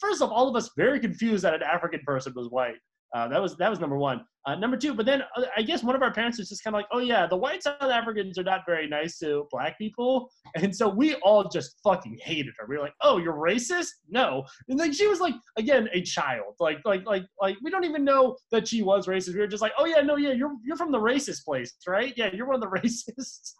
First 0.00 0.22
off, 0.22 0.30
all 0.30 0.48
of 0.48 0.56
us 0.56 0.70
very 0.76 0.98
confused 0.98 1.44
that 1.44 1.54
an 1.54 1.62
African 1.62 2.00
person 2.04 2.32
was 2.34 2.48
white. 2.48 2.76
Uh, 3.14 3.28
that 3.28 3.40
was 3.42 3.56
that 3.56 3.68
was 3.68 3.78
number 3.78 3.98
one. 3.98 4.24
Uh, 4.44 4.56
number 4.56 4.76
two, 4.76 4.92
but 4.94 5.06
then 5.06 5.22
uh, 5.36 5.44
I 5.56 5.62
guess 5.62 5.84
one 5.84 5.94
of 5.94 6.02
our 6.02 6.12
parents 6.12 6.38
was 6.38 6.48
just 6.48 6.64
kind 6.64 6.74
of 6.74 6.78
like, 6.78 6.88
oh 6.92 6.98
yeah, 6.98 7.26
the 7.26 7.36
white 7.36 7.62
South 7.62 7.80
Africans 7.80 8.38
are 8.38 8.42
not 8.42 8.62
very 8.66 8.88
nice 8.88 9.18
to 9.18 9.46
black 9.52 9.78
people, 9.78 10.30
and 10.56 10.74
so 10.74 10.88
we 10.88 11.14
all 11.16 11.48
just 11.48 11.76
fucking 11.84 12.18
hated 12.22 12.54
her. 12.58 12.66
We 12.66 12.76
were 12.76 12.82
like, 12.82 12.94
oh, 13.02 13.18
you're 13.18 13.34
racist? 13.34 13.88
No, 14.08 14.44
and 14.68 14.78
like 14.78 14.94
she 14.94 15.06
was 15.06 15.20
like 15.20 15.34
again 15.58 15.88
a 15.92 16.00
child, 16.00 16.54
like 16.58 16.78
like 16.86 17.06
like 17.06 17.24
like 17.40 17.56
we 17.62 17.70
don't 17.70 17.84
even 17.84 18.02
know 18.02 18.36
that 18.50 18.66
she 18.66 18.82
was 18.82 19.06
racist. 19.06 19.34
We 19.34 19.40
were 19.40 19.46
just 19.46 19.62
like, 19.62 19.72
oh 19.78 19.84
yeah, 19.84 20.00
no, 20.00 20.16
yeah, 20.16 20.32
you're 20.32 20.54
you're 20.64 20.76
from 20.76 20.90
the 20.90 20.98
racist 20.98 21.44
place, 21.44 21.74
right? 21.86 22.14
Yeah, 22.16 22.30
you're 22.32 22.46
one 22.46 22.56
of 22.56 22.62
the 22.62 22.66
racists. 22.80 23.52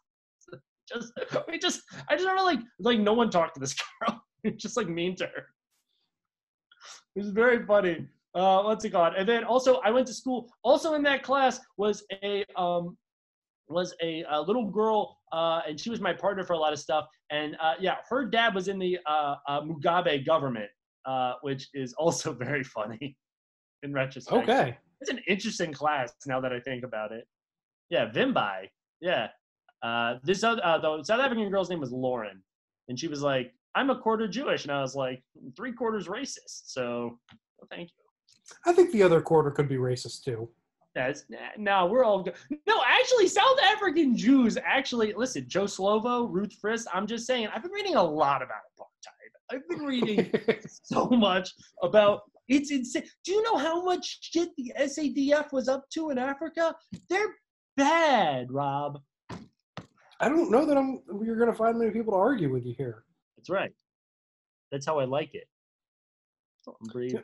just 0.88 1.12
we 1.46 1.58
just 1.58 1.82
I 2.08 2.14
just 2.14 2.26
remember 2.26 2.42
like 2.42 2.60
like 2.80 2.98
no 2.98 3.12
one 3.12 3.30
talked 3.30 3.54
to 3.54 3.60
this 3.60 3.76
girl. 4.00 4.20
just 4.56 4.78
like 4.78 4.88
mean 4.88 5.14
to 5.16 5.26
her. 5.26 5.46
It 7.14 7.20
was 7.20 7.30
very 7.30 7.64
funny. 7.66 8.08
Uh, 8.34 8.62
what's 8.62 8.84
it 8.84 8.90
called? 8.90 9.14
And 9.16 9.28
then 9.28 9.44
also, 9.44 9.76
I 9.84 9.90
went 9.90 10.06
to 10.06 10.14
school. 10.14 10.50
Also 10.62 10.94
in 10.94 11.02
that 11.02 11.22
class 11.22 11.60
was 11.76 12.04
a 12.22 12.44
um, 12.56 12.96
was 13.68 13.94
a, 14.02 14.24
a 14.30 14.40
little 14.40 14.66
girl, 14.66 15.18
uh, 15.32 15.60
and 15.66 15.78
she 15.78 15.90
was 15.90 16.00
my 16.00 16.12
partner 16.12 16.44
for 16.44 16.54
a 16.54 16.58
lot 16.58 16.72
of 16.72 16.78
stuff. 16.78 17.06
And 17.30 17.56
uh, 17.60 17.74
yeah, 17.80 17.96
her 18.08 18.24
dad 18.24 18.54
was 18.54 18.68
in 18.68 18.78
the 18.78 18.98
uh, 19.06 19.36
uh, 19.48 19.60
Mugabe 19.62 20.24
government, 20.24 20.70
uh, 21.04 21.34
which 21.42 21.68
is 21.74 21.92
also 21.98 22.32
very 22.32 22.64
funny 22.64 23.16
in 23.82 23.92
retrospect. 23.92 24.48
Okay. 24.48 24.78
it's 25.00 25.10
an 25.10 25.20
interesting 25.26 25.72
class 25.72 26.12
now 26.26 26.40
that 26.40 26.52
I 26.52 26.60
think 26.60 26.84
about 26.84 27.12
it. 27.12 27.26
Yeah, 27.90 28.08
Vimbai. 28.10 28.68
Yeah, 29.00 29.28
uh, 29.82 30.14
this 30.22 30.44
other 30.44 30.64
uh, 30.64 30.78
the 30.78 31.02
South 31.02 31.20
African 31.20 31.50
girl's 31.50 31.68
name 31.68 31.80
was 31.80 31.92
Lauren, 31.92 32.42
and 32.88 32.98
she 32.98 33.08
was 33.08 33.20
like, 33.20 33.52
"I'm 33.74 33.90
a 33.90 33.98
quarter 33.98 34.28
Jewish," 34.28 34.62
and 34.62 34.72
I 34.72 34.80
was 34.80 34.94
like, 34.94 35.22
three 35.56 35.72
quarters 35.72 36.06
racist." 36.06 36.62
So, 36.66 37.18
well, 37.58 37.68
thank 37.68 37.90
you. 37.90 38.01
I 38.66 38.72
think 38.72 38.92
the 38.92 39.02
other 39.02 39.20
quarter 39.20 39.50
could 39.50 39.68
be 39.68 39.76
racist 39.76 40.24
too. 40.24 40.48
That's 40.94 41.24
no, 41.56 41.86
we're 41.86 42.04
all 42.04 42.22
good. 42.22 42.34
No, 42.66 42.82
actually, 42.86 43.26
South 43.26 43.58
African 43.62 44.16
Jews 44.16 44.58
actually 44.62 45.14
listen. 45.14 45.48
Joe 45.48 45.64
Slovo, 45.64 46.28
Ruth 46.30 46.52
First. 46.60 46.86
I'm 46.92 47.06
just 47.06 47.26
saying. 47.26 47.48
I've 47.54 47.62
been 47.62 47.72
reading 47.72 47.96
a 47.96 48.02
lot 48.02 48.42
about 48.42 48.58
apartheid. 48.78 49.56
I've 49.56 49.68
been 49.68 49.86
reading 49.86 50.30
so 50.82 51.06
much 51.06 51.50
about. 51.82 52.22
It's 52.48 52.70
insane. 52.70 53.04
Do 53.24 53.32
you 53.32 53.42
know 53.42 53.56
how 53.56 53.82
much 53.82 54.18
shit 54.20 54.50
the 54.58 54.72
SADF 54.78 55.52
was 55.52 55.68
up 55.68 55.88
to 55.94 56.10
in 56.10 56.18
Africa? 56.18 56.74
They're 57.08 57.36
bad, 57.76 58.50
Rob. 58.50 59.00
I 60.20 60.28
don't 60.28 60.50
know 60.50 60.66
that 60.66 60.76
I'm. 60.76 61.00
You're 61.24 61.36
going 61.36 61.50
to 61.50 61.56
find 61.56 61.78
many 61.78 61.90
people 61.90 62.12
to 62.12 62.18
argue 62.18 62.52
with 62.52 62.66
you 62.66 62.74
here. 62.76 63.04
That's 63.36 63.48
right. 63.48 63.72
That's 64.70 64.84
how 64.84 64.98
I 64.98 65.04
like 65.04 65.34
it. 65.34 65.48
I'm 66.68 66.74
brave. 66.92 67.14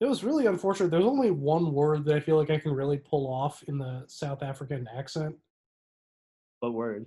It 0.00 0.06
was 0.06 0.22
really 0.22 0.46
unfortunate. 0.46 0.90
There's 0.90 1.04
only 1.04 1.30
one 1.30 1.72
word 1.72 2.04
that 2.04 2.16
I 2.16 2.20
feel 2.20 2.36
like 2.36 2.50
I 2.50 2.58
can 2.58 2.72
really 2.72 2.98
pull 2.98 3.26
off 3.32 3.62
in 3.66 3.78
the 3.78 4.04
South 4.08 4.42
African 4.42 4.86
accent. 4.94 5.34
What 6.60 6.74
word? 6.74 7.06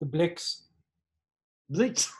The 0.00 0.06
Blix. 0.06 0.64
Blix. 1.70 2.12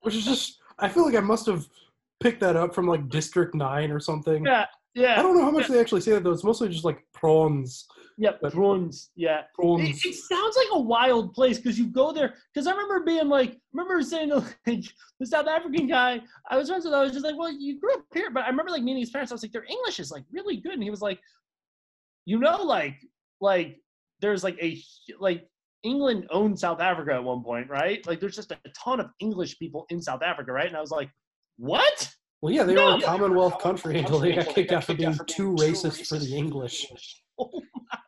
Which 0.00 0.16
is 0.16 0.24
just, 0.24 0.58
I 0.78 0.88
feel 0.88 1.04
like 1.04 1.14
I 1.14 1.20
must 1.20 1.46
have 1.46 1.66
picked 2.20 2.40
that 2.40 2.56
up 2.56 2.74
from 2.74 2.86
like 2.86 3.08
District 3.08 3.54
9 3.54 3.90
or 3.90 4.00
something. 4.00 4.44
Yeah, 4.44 4.66
yeah. 4.94 5.18
I 5.18 5.22
don't 5.22 5.36
know 5.36 5.44
how 5.44 5.50
much 5.50 5.68
they 5.68 5.80
actually 5.80 6.00
say 6.00 6.12
that 6.12 6.24
though. 6.24 6.32
It's 6.32 6.44
mostly 6.44 6.68
just 6.68 6.84
like 6.84 7.04
prawns. 7.12 7.86
Yep, 8.16 8.42
prawns. 8.52 9.10
Yeah, 9.16 9.42
prawns. 9.54 10.04
It, 10.04 10.08
it 10.08 10.14
sounds 10.14 10.56
like 10.56 10.68
a 10.72 10.80
wild 10.80 11.34
place 11.34 11.58
because 11.58 11.78
you 11.78 11.86
go 11.86 12.12
there. 12.12 12.34
Because 12.52 12.66
I 12.66 12.70
remember 12.70 13.00
being 13.00 13.28
like, 13.28 13.58
remember 13.72 14.00
saying 14.02 14.28
to 14.28 14.36
like 14.66 14.84
the 15.18 15.26
South 15.26 15.48
African 15.48 15.86
guy, 15.88 16.20
I 16.48 16.56
was 16.56 16.68
friends 16.68 16.84
with. 16.84 16.94
I 16.94 17.02
was 17.02 17.12
just 17.12 17.24
like, 17.24 17.36
well, 17.36 17.52
you 17.52 17.80
grew 17.80 17.94
up 17.94 18.04
here, 18.14 18.30
but 18.30 18.44
I 18.44 18.48
remember 18.48 18.70
like 18.70 18.82
meeting 18.82 19.00
his 19.00 19.10
parents. 19.10 19.32
I 19.32 19.34
was 19.34 19.42
like, 19.42 19.52
their 19.52 19.66
English 19.68 19.98
is 19.98 20.10
like 20.10 20.24
really 20.32 20.58
good, 20.58 20.74
and 20.74 20.82
he 20.82 20.90
was 20.90 21.02
like, 21.02 21.18
you 22.24 22.38
know, 22.38 22.62
like 22.62 22.96
like 23.40 23.80
there's 24.20 24.44
like 24.44 24.56
a 24.62 24.80
like 25.18 25.48
England 25.82 26.26
owned 26.30 26.58
South 26.58 26.80
Africa 26.80 27.14
at 27.14 27.24
one 27.24 27.42
point, 27.42 27.68
right? 27.68 28.04
Like 28.06 28.20
there's 28.20 28.36
just 28.36 28.52
a 28.52 28.58
ton 28.76 29.00
of 29.00 29.10
English 29.20 29.58
people 29.58 29.86
in 29.90 30.00
South 30.00 30.22
Africa, 30.22 30.52
right? 30.52 30.66
And 30.68 30.76
I 30.76 30.80
was 30.80 30.90
like, 30.90 31.10
what? 31.58 32.13
Well, 32.44 32.52
yeah, 32.52 32.64
they 32.64 32.74
No. 32.74 32.90
were 32.90 32.98
a 32.98 33.00
Commonwealth 33.00 33.58
country 33.58 33.98
until 33.98 34.18
they 34.18 34.34
got 34.34 34.48
kicked 34.48 34.70
out 34.70 34.84
for 34.84 34.92
being 34.92 35.18
too 35.26 35.54
racist 35.54 36.06
for 36.06 36.18
the 36.18 36.36
English. 36.36 36.86
Oh 37.38 37.50
my 37.90 37.98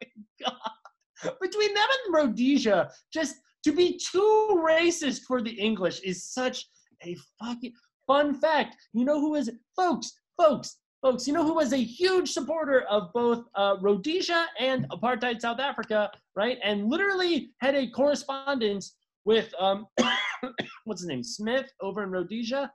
god! 0.41 1.35
Between 1.41 1.73
them 1.75 1.89
and 2.05 2.15
Rhodesia, 2.15 2.91
just 3.13 3.37
to 3.65 3.73
be 3.73 3.99
too 3.99 4.63
racist 4.65 5.23
for 5.23 5.41
the 5.43 5.51
English 5.51 6.01
is 6.01 6.23
such 6.23 6.67
a 7.03 7.17
fucking 7.41 7.73
fun 8.07 8.35
fact. 8.35 8.77
You 8.93 9.07
know 9.07 9.19
who 9.19 9.37
is 9.37 9.51
folks, 9.75 10.13
folks, 10.37 10.77
folks, 11.01 11.27
you 11.27 11.33
know 11.33 11.43
who 11.43 11.55
was 11.55 11.73
a 11.73 11.83
huge 11.83 12.31
supporter 12.31 12.83
of 12.83 13.11
both 13.15 13.47
uh, 13.55 13.77
Rhodesia 13.81 14.47
and 14.61 14.87
apartheid 14.91 15.41
South 15.41 15.59
Africa, 15.61 16.11
right? 16.37 16.59
And 16.63 16.89
literally 16.91 17.53
had 17.63 17.75
a 17.75 17.89
correspondence 17.89 18.97
with 19.25 19.53
um, 19.59 19.87
what's 20.85 21.01
his 21.01 21.09
name, 21.09 21.25
Smith 21.25 21.73
over 21.81 22.03
in 22.05 22.11
Rhodesia. 22.11 22.71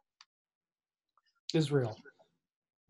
Israel. 1.55 1.97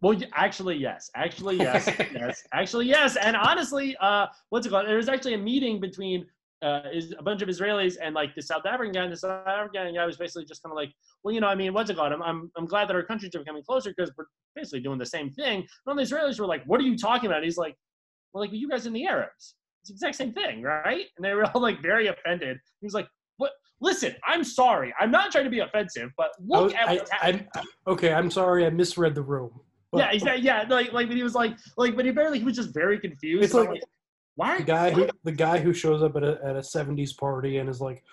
Well, 0.02 0.20
actually, 0.34 0.78
yes. 0.78 1.12
Actually, 1.16 1.58
yes. 1.58 1.88
yes. 2.00 2.44
Actually, 2.54 2.88
yes. 2.88 3.18
And 3.18 3.36
honestly, 3.36 3.96
uh, 4.02 4.28
what's 4.50 4.66
it 4.66 4.72
called? 4.72 4.88
There 4.88 4.98
was 4.98 5.10
actually 5.10 5.36
a 5.36 5.38
meeting 5.38 5.80
between 5.80 6.26
uh, 6.64 6.82
is 6.94 7.14
a 7.18 7.24
bunch 7.24 7.42
of 7.42 7.50
Israelis 7.50 7.98
and 8.02 8.14
like 8.14 8.36
the 8.36 8.42
South 8.42 8.66
African 8.66 8.94
guy. 8.94 9.04
And 9.04 9.14
the 9.14 9.18
South 9.18 9.48
African 9.48 9.96
guy 9.96 10.06
was 10.06 10.18
basically 10.18 10.46
just 10.46 10.62
kind 10.64 10.72
of 10.72 10.76
like, 10.76 10.92
well, 11.24 11.34
you 11.34 11.42
know, 11.42 11.48
I 11.48 11.56
mean, 11.56 11.74
what's 11.74 11.90
it 11.90 11.98
called? 11.98 12.14
I'm, 12.14 12.22
I'm, 12.22 12.52
I'm 12.56 12.66
glad 12.66 12.88
that 12.90 12.96
our 12.96 13.04
countries 13.04 13.34
are 13.36 13.40
becoming 13.40 13.64
closer 13.64 13.94
because 13.96 14.12
we're 14.18 14.26
basically 14.56 14.82
doing 14.82 15.00
the 15.00 15.06
same 15.06 15.32
thing. 15.32 15.62
And 15.62 15.70
all 15.88 15.96
the 15.96 16.04
Israelis 16.04 16.40
were 16.40 16.46
like, 16.46 16.64
what 16.66 16.80
are 16.80 16.84
you 16.84 16.98
talking 16.98 17.28
about? 17.28 17.38
And 17.38 17.46
he's 17.46 17.58
like, 17.58 17.76
well, 18.34 18.44
like 18.44 18.52
you 18.54 18.70
guys 18.70 18.86
and 18.86 18.96
the 18.96 19.08
Arabs. 19.08 19.56
It's 19.82 19.90
the 19.90 19.94
exact 19.96 20.16
same 20.16 20.34
thing, 20.34 20.62
right? 20.62 21.06
And 21.18 21.26
they 21.26 21.34
were 21.34 21.46
all 21.46 21.62
like 21.62 21.82
very 21.82 22.08
offended. 22.08 22.58
He 22.80 22.86
was 22.86 22.94
like? 22.94 23.08
Listen, 23.82 24.16
I'm 24.28 24.44
sorry. 24.44 24.94
I'm 25.00 25.10
not 25.12 25.32
trying 25.32 25.46
to 25.46 25.50
be 25.50 25.60
offensive, 25.60 26.12
but 26.16 26.32
look 26.40 26.74
at 26.76 26.88
I. 26.88 27.02
I, 27.56 27.64
okay, 27.88 28.14
I'm 28.14 28.30
sorry, 28.30 28.66
I 28.66 28.70
misread 28.70 29.16
the 29.16 29.24
room. 29.24 29.52
But 29.92 29.98
yeah, 30.00 30.12
exactly. 30.12 30.44
Yeah, 30.44 30.66
like, 30.70 30.94
like, 30.94 31.08
but 31.08 31.18
he 31.18 31.24
was 31.24 31.34
like, 31.36 31.58
like, 31.78 31.96
but 31.96 32.06
he 32.06 32.12
barely, 32.12 32.38
he 32.40 32.46
was 32.46 32.56
just 32.56 32.74
very 32.74 33.00
confused. 33.00 33.44
It's 33.44 33.56
I'm 33.56 33.66
like- 33.66 33.82
why? 34.36 34.60
the 34.60 34.64
guy 34.64 34.92
who 34.92 35.10
the 35.24 35.32
guy 35.32 35.58
who 35.60 35.74
shows 35.74 36.02
up 36.04 36.16
at 36.16 36.24
a 36.24 36.40
at 36.44 36.56
a 36.56 36.60
'70s 36.60 37.18
party 37.18 37.58
and 37.58 37.68
is 37.70 37.82
like, 37.82 38.04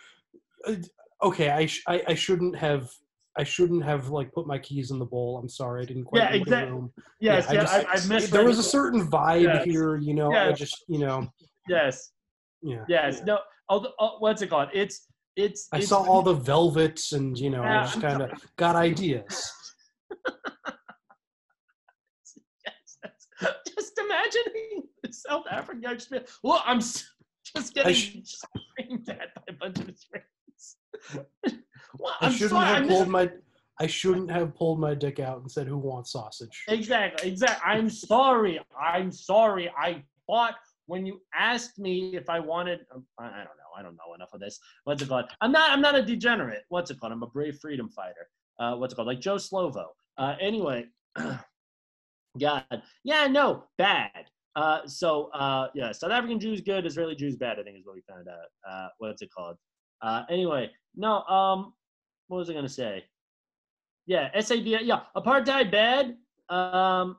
uh, 0.66 0.74
"Okay, 1.22 1.50
I 1.50 1.66
sh- 1.66 1.82
I, 1.86 2.02
I 2.08 2.14
shouldn't 2.14 2.56
have." 2.56 2.90
I 3.36 3.44
shouldn't 3.44 3.84
have 3.84 4.08
like 4.08 4.32
put 4.32 4.48
my 4.48 4.58
keys 4.58 4.90
in 4.90 4.98
the 4.98 5.04
bowl. 5.04 5.38
I'm 5.38 5.48
sorry, 5.48 5.82
I 5.82 5.84
didn't 5.84 6.06
quite. 6.06 6.18
Yeah, 6.22 6.24
read 6.30 6.32
the 6.34 6.38
exact- 6.42 6.70
room. 6.72 6.92
yes, 7.20 7.48
I 7.48 7.52
yeah, 7.52 7.60
just- 7.60 7.74
I- 7.74 7.78
I 7.82 7.94
misread 7.94 8.30
There 8.32 8.44
was 8.44 8.58
a 8.58 8.64
certain 8.64 9.08
vibe 9.08 9.42
Yes. 9.44 9.64
here, 9.64 9.96
you 9.96 10.12
know. 10.14 10.32
I 10.32 10.50
just, 10.50 10.84
you 10.88 10.98
know, 10.98 11.28
Yes, 11.68 12.10
yeah. 12.62 12.84
yes. 12.88 13.22
No, 13.24 13.38
although, 13.68 13.92
oh, 14.00 14.16
what's 14.18 14.42
it 14.42 14.48
called? 14.48 14.70
It's, 14.72 15.06
it's. 15.38 15.68
I 15.72 15.78
it's, 15.78 15.88
saw 15.88 16.02
all 16.04 16.22
the 16.22 16.34
velvets, 16.52 17.12
and 17.12 17.38
you 17.38 17.50
know, 17.50 17.62
Yeah, 17.62 17.80
I 17.80 17.84
just 17.84 18.00
kind 18.00 18.22
of 18.22 18.30
got 18.56 18.76
ideas. 18.76 19.52
Just 23.68 23.96
imagining 23.98 24.82
South 25.12 25.44
African 25.50 25.80
guy 25.80 25.94
just 25.94 26.12
well, 26.42 26.60
I'm 26.66 26.80
just 26.80 27.72
getting 27.74 27.94
sh- 27.94 28.16
screamed 28.24 29.08
at 29.08 29.32
by 29.34 29.42
a 29.48 29.52
bunch 29.52 29.78
of 29.78 29.86
Israelis. 29.86 31.58
well, 31.98 32.14
I 32.20 32.26
I'm 32.26 32.32
shouldn't 32.32 32.50
sorry. 32.50 32.66
have 32.66 32.76
I'm 32.82 32.88
pulled 32.88 32.98
just- 33.00 33.10
my. 33.10 33.30
I 33.80 33.86
shouldn't 33.86 34.28
have 34.32 34.56
pulled 34.56 34.80
my 34.80 34.92
dick 34.94 35.20
out 35.20 35.40
and 35.40 35.48
said, 35.50 35.68
"Who 35.68 35.78
wants 35.78 36.10
sausage?" 36.12 36.64
Exactly, 36.66 37.30
exactly. 37.30 37.62
I'm 37.64 37.88
sorry. 37.88 38.60
I'm 38.80 39.12
sorry. 39.12 39.70
I 39.78 40.02
thought 40.26 40.56
when 40.86 41.06
you 41.06 41.20
asked 41.32 41.78
me 41.78 42.16
if 42.16 42.28
I 42.28 42.40
wanted, 42.40 42.80
I 43.20 43.24
I 43.24 43.28
don't 43.28 43.44
know. 43.44 43.57
I 43.78 43.82
don't 43.82 43.96
know 43.96 44.14
enough 44.14 44.32
of 44.32 44.40
this. 44.40 44.58
What's 44.84 45.02
it 45.02 45.08
called? 45.08 45.26
I'm 45.40 45.52
not. 45.52 45.70
I'm 45.70 45.80
not 45.80 45.94
a 45.94 46.02
degenerate. 46.02 46.62
What's 46.68 46.90
it 46.90 46.98
called? 46.98 47.12
I'm 47.12 47.22
a 47.22 47.26
brave 47.28 47.58
freedom 47.60 47.88
fighter. 47.88 48.28
Uh, 48.58 48.74
what's 48.76 48.92
it 48.92 48.96
called? 48.96 49.08
Like 49.08 49.20
Joe 49.20 49.36
Slovo. 49.36 49.86
Uh, 50.16 50.34
anyway, 50.40 50.86
God, 52.40 52.64
yeah, 53.04 53.26
no, 53.28 53.64
bad. 53.78 54.26
Uh, 54.56 54.80
so 54.86 55.30
uh, 55.32 55.68
yeah, 55.74 55.92
South 55.92 56.10
African 56.10 56.40
Jews 56.40 56.60
good, 56.60 56.84
Israeli 56.84 57.14
Jews 57.14 57.36
bad. 57.36 57.58
I 57.60 57.62
think 57.62 57.78
is 57.78 57.86
what 57.86 57.94
we 57.94 58.02
found 58.08 58.26
out. 58.28 58.48
Uh, 58.68 58.88
what's 58.98 59.22
it 59.22 59.30
called? 59.32 59.56
Uh, 60.02 60.24
anyway, 60.28 60.70
no. 60.96 61.22
Um, 61.22 61.74
what 62.26 62.38
was 62.38 62.50
I 62.50 62.54
gonna 62.54 62.68
say? 62.68 63.04
Yeah, 64.06 64.28
SAD. 64.40 64.66
Yeah, 64.66 65.00
apartheid 65.16 65.70
bad. 65.70 66.16
Um, 66.48 67.16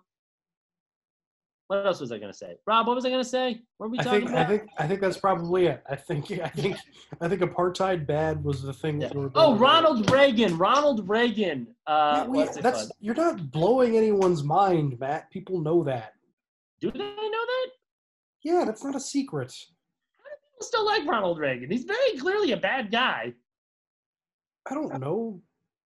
what 1.70 1.86
else 1.86 2.00
was 2.02 2.12
I 2.12 2.18
gonna 2.18 2.34
say? 2.34 2.56
Rob, 2.66 2.88
what 2.88 2.96
was 2.96 3.06
I 3.06 3.12
gonna 3.12 3.24
say? 3.24 3.62
What 3.78 3.88
were 3.88 3.91
we 3.91 4.00
I 4.00 4.04
talking 4.04 4.20
think 4.22 4.32
about? 4.32 4.46
I 4.46 4.50
think 4.58 4.70
I 4.80 4.88
think 4.88 5.02
that's 5.02 5.18
probably 5.20 5.68
it. 5.68 5.84
I 5.88 5.96
think 5.96 6.32
I 6.44 6.50
think 6.50 6.78
I 7.22 7.28
think 7.30 7.41
apartheid 7.41 8.08
bad 8.08 8.44
was 8.44 8.64
the 8.64 8.74
thing 8.74 8.98
that 9.00 9.14
we. 9.14 9.26
Oh, 9.26 9.50
going 9.50 9.60
Ronald 9.60 10.10
Reagan. 10.10 10.58
Ronald 10.58 11.08
Reagan. 11.08 11.68
Uh, 11.86 12.24
Yeah, 12.26 12.28
we- 12.28 12.44
that's 12.62 12.78
called? 12.88 12.91
you're 13.00 13.14
not 13.14 13.52
blowing 13.52 13.96
anyone's 13.96 14.44
mind, 14.44 15.00
Matt. 15.00 15.30
People 15.30 15.62
know 15.62 15.84
that. 15.84 16.14
Do 16.82 16.90
they 16.90 16.98
know 16.98 17.06
that? 17.06 17.68
Yeah, 18.41 18.64
that's 18.66 18.84
not 18.84 18.96
a 18.96 19.00
secret. 19.00 19.54
How 20.18 20.24
do 20.24 20.36
people 20.50 20.66
still 20.66 20.86
like 20.88 21.06
Ronald 21.06 21.38
Reagan. 21.38 21.70
He's 21.70 21.84
very 21.84 22.18
clearly 22.18 22.52
a 22.54 22.58
bad 22.58 22.91
guy. 22.91 23.34
I 24.68 24.74
don't 24.74 25.00
know. 25.00 25.40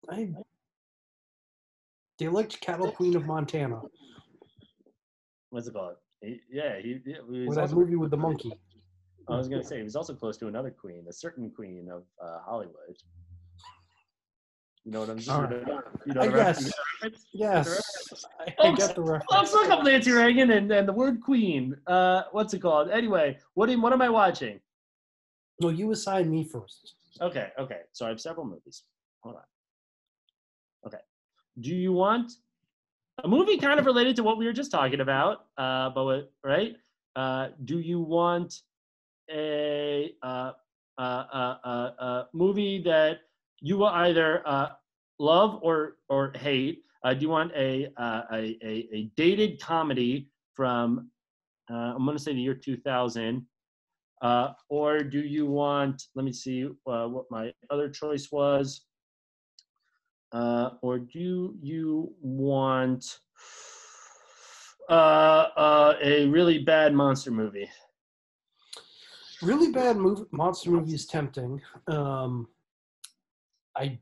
I 0.09 0.29
they 2.17 2.27
liked 2.27 2.59
Cattle 2.59 2.91
Queen 2.91 3.15
of 3.15 3.25
Montana 3.25 3.81
What's 5.49 5.67
it 5.67 5.73
called? 5.73 5.95
He, 6.21 6.39
yeah, 6.51 6.79
he, 6.81 6.99
he 7.05 7.45
was 7.45 7.55
that 7.55 7.71
movie 7.71 7.95
with 7.95 8.11
the 8.11 8.17
monkey. 8.17 8.53
I 9.27 9.37
was 9.37 9.47
gonna 9.47 9.63
say 9.63 9.77
he 9.77 9.83
was 9.83 9.95
also 9.95 10.13
close 10.13 10.37
to 10.37 10.47
another 10.47 10.71
queen, 10.71 11.05
a 11.07 11.13
certain 11.13 11.51
queen 11.51 11.89
of 11.91 12.03
uh, 12.21 12.39
Hollywood. 12.43 12.97
You 14.85 14.91
know 14.91 15.01
what 15.01 15.09
I'm 15.09 15.19
saying? 15.19 15.41
right. 15.41 15.83
You 16.05 16.13
know 16.13 16.21
I 16.21 16.27
guess. 16.27 16.71
Yes, 17.31 18.25
I, 18.59 18.71
get 18.71 18.95
the 18.95 19.01
reference. 19.01 19.25
Let's 19.29 19.53
look 19.53 19.69
up 19.69 19.83
Nancy 19.83 20.11
Reagan 20.11 20.51
and, 20.51 20.71
and 20.71 20.87
the 20.87 20.93
word 20.93 21.21
queen. 21.21 21.75
Uh, 21.85 22.23
what's 22.31 22.53
it 22.53 22.59
called? 22.59 22.89
Anyway, 22.89 23.37
what 23.53 23.69
am, 23.69 23.81
what 23.81 23.93
am 23.93 24.01
I 24.01 24.09
watching? 24.09 24.59
No, 25.61 25.69
you 25.69 25.91
assign 25.91 26.31
me 26.31 26.43
first. 26.43 26.95
Okay, 27.21 27.49
okay. 27.59 27.81
So 27.91 28.05
I 28.05 28.09
have 28.09 28.19
several 28.19 28.45
movies. 28.45 28.83
Hold 29.21 29.35
on. 29.35 29.41
Okay. 30.87 31.03
Do 31.59 31.75
you 31.75 31.93
want 31.93 32.31
a 33.23 33.27
movie 33.27 33.57
kind 33.57 33.79
of 33.79 33.85
related 33.85 34.15
to 34.17 34.23
what 34.23 34.37
we 34.37 34.45
were 34.45 34.53
just 34.53 34.71
talking 34.71 35.01
about? 35.01 35.45
Uh, 35.57 35.89
but 35.89 36.31
right? 36.43 36.75
Uh, 37.15 37.49
do 37.65 37.79
you 37.79 37.99
want 37.99 38.61
a 39.31 40.13
uh, 40.23 40.51
uh, 40.97 41.01
uh, 41.01 42.23
movie 42.33 42.81
that 42.83 43.21
you 43.61 43.77
will 43.77 43.87
either 43.87 44.43
love 45.19 45.59
or 45.61 45.97
or 46.09 46.31
hate? 46.35 46.83
Do 47.05 47.17
you 47.19 47.29
want 47.29 47.51
a, 47.55 47.87
a 47.97 48.57
a 48.63 48.89
a 48.93 49.11
dated 49.15 49.61
comedy 49.61 50.29
from 50.55 51.09
uh, 51.69 51.93
I'm 51.95 52.05
going 52.05 52.17
to 52.17 52.23
say 52.23 52.33
the 52.33 52.41
year 52.41 52.55
2000? 52.55 53.45
Uh, 54.21 54.53
or 54.69 54.99
do 54.99 55.19
you 55.19 55.45
want, 55.45 56.03
let 56.15 56.25
me 56.25 56.33
see 56.33 56.65
uh, 56.65 57.07
what 57.07 57.25
my 57.31 57.53
other 57.69 57.89
choice 57.89 58.29
was. 58.31 58.85
Uh, 60.31 60.71
or 60.81 60.99
do 60.99 61.55
you 61.61 62.13
want 62.21 63.19
uh, 64.89 64.93
uh, 65.57 65.95
a 66.01 66.27
really 66.27 66.59
bad 66.59 66.93
monster 66.93 67.31
movie? 67.31 67.69
Really 69.41 69.71
bad 69.71 69.97
movie, 69.97 70.25
monster 70.31 70.69
movie 70.69 70.93
is 70.93 71.05
tempting. 71.05 71.61
Um, 71.87 72.47
I 73.75 73.99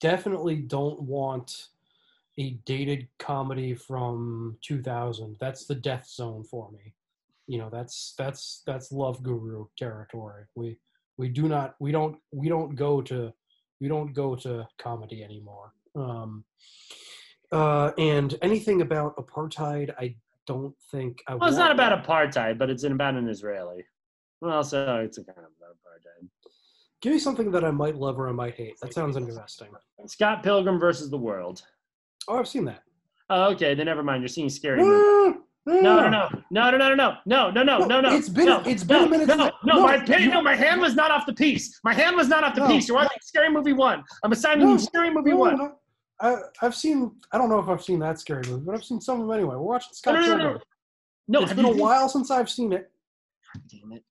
definitely 0.00 0.56
don't 0.56 1.00
want 1.02 1.68
a 2.38 2.50
dated 2.66 3.08
comedy 3.18 3.74
from 3.74 4.58
2000. 4.62 5.36
That's 5.40 5.66
the 5.66 5.74
death 5.74 6.06
zone 6.08 6.44
for 6.44 6.70
me. 6.72 6.92
You 7.46 7.58
know, 7.58 7.70
that's 7.70 8.14
that's 8.18 8.62
that's 8.66 8.90
love 8.90 9.22
guru 9.22 9.66
territory. 9.78 10.44
We 10.54 10.78
we 11.16 11.28
do 11.28 11.48
not 11.48 11.76
we 11.78 11.92
don't 11.92 12.16
we 12.32 12.48
don't 12.48 12.74
go 12.74 13.00
to 13.02 13.32
we 13.80 13.88
don't 13.88 14.12
go 14.12 14.34
to 14.36 14.66
comedy 14.78 15.22
anymore. 15.22 15.72
Um, 15.94 16.44
uh, 17.52 17.92
and 17.98 18.36
anything 18.42 18.82
about 18.82 19.16
apartheid, 19.16 19.94
I 19.98 20.16
don't 20.46 20.74
think 20.90 21.22
I. 21.26 21.34
Well, 21.34 21.48
it's 21.48 21.58
not 21.58 21.70
about 21.70 22.04
apartheid, 22.04 22.58
but 22.58 22.70
it's 22.70 22.84
about 22.84 23.14
an 23.14 23.28
Israeli. 23.28 23.84
Well, 24.40 24.62
so 24.64 24.96
it's 24.96 25.18
a 25.18 25.24
kind 25.24 25.38
of 25.38 25.52
about 25.58 25.76
apartheid. 25.76 26.28
Give 27.00 27.12
me 27.12 27.18
something 27.18 27.50
that 27.52 27.64
I 27.64 27.70
might 27.70 27.96
love 27.96 28.18
or 28.18 28.28
I 28.28 28.32
might 28.32 28.54
hate. 28.54 28.78
That 28.80 28.94
sounds 28.94 29.16
interesting. 29.16 29.68
Scott 30.06 30.42
Pilgrim 30.42 30.78
versus 30.78 31.10
the 31.10 31.18
World. 31.18 31.62
Oh, 32.28 32.38
I've 32.38 32.48
seen 32.48 32.64
that. 32.64 32.82
Oh, 33.28 33.52
okay, 33.52 33.74
then 33.74 33.86
never 33.86 34.02
mind. 34.02 34.22
You're 34.22 34.28
seeing 34.28 34.48
scary 34.48 34.82
movie. 34.82 35.38
Mm. 35.68 35.82
No, 35.82 36.08
no, 36.08 36.08
no, 36.08 36.30
no, 36.50 36.70
no, 36.70 36.76
no, 36.78 36.94
no, 36.94 37.16
no, 37.26 37.50
no, 37.50 37.62
no, 37.64 37.78
no, 37.86 38.00
no. 38.00 38.16
It's 38.16 38.28
been- 38.28 38.46
no, 38.46 38.60
it's 38.64 38.84
been 38.84 38.96
a 38.98 39.04
no, 39.04 39.08
minute 39.08 39.26
No, 39.26 39.36
no, 39.36 39.50
no, 39.64 39.80
my 39.82 39.96
you- 40.16 40.30
no, 40.30 40.40
my 40.40 40.54
hand 40.54 40.80
was 40.80 40.94
not 40.94 41.10
off 41.10 41.26
the 41.26 41.32
piece. 41.34 41.80
My 41.82 41.92
hand 41.92 42.14
was 42.14 42.28
not 42.28 42.44
off 42.44 42.54
the 42.54 42.60
No, 42.60 42.68
piece. 42.68 42.86
You're 42.86 42.96
watching 42.96 43.18
Scary 43.20 43.50
Movie 43.50 43.72
One. 43.72 44.04
I'm 44.22 44.30
assigning 44.30 44.64
No, 44.66 44.72
you 44.74 44.78
Scary 44.78 45.10
Movie 45.10 45.30
no, 45.30 45.36
One. 45.36 45.58
no. 45.58 45.72
I, 46.20 46.36
I've 46.62 46.74
seen. 46.74 47.10
I 47.32 47.38
don't 47.38 47.50
know 47.50 47.58
if 47.58 47.68
I've 47.68 47.82
seen 47.82 47.98
that 47.98 48.18
scary 48.20 48.42
movie, 48.48 48.62
but 48.64 48.74
I've 48.76 48.84
seen 48.84 49.00
some 49.00 49.20
of 49.20 49.26
them 49.26 49.36
anyway. 49.36 49.54
We're 49.56 49.60
watching 49.62 49.90
Scott 49.92 50.14
No, 50.14 50.20
no, 50.20 50.36
no, 50.36 50.52
no. 50.54 50.58
No, 51.28 51.42
it's 51.42 51.52
been 51.52 51.64
a 51.64 51.70
while 51.72 52.08
since 52.08 52.30
I've 52.30 52.48
seen 52.48 52.72
it. 52.72 52.90
Damn 53.68 53.92
it. 53.92 54.04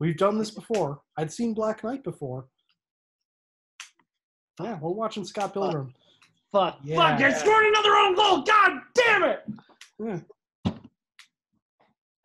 We've 0.00 0.16
done 0.16 0.38
this 0.38 0.50
before. 0.50 1.00
I'd 1.16 1.32
seen 1.32 1.54
Black 1.54 1.84
Knight 1.84 2.02
before. 2.02 2.46
Yeah, 4.60 4.76
we're 4.80 4.90
watching 4.90 5.24
Scott 5.24 5.54
Pilgrim. 5.54 5.94
Fuck. 6.52 6.78
Yeah. 6.82 6.96
Fuck, 6.96 7.20
I 7.22 7.32
scored 7.32 7.64
another 7.66 7.94
own 7.94 8.14
goal. 8.16 8.42
God 8.42 8.80
damn 8.94 9.22
it. 9.22 9.40
Yeah. 10.04 10.18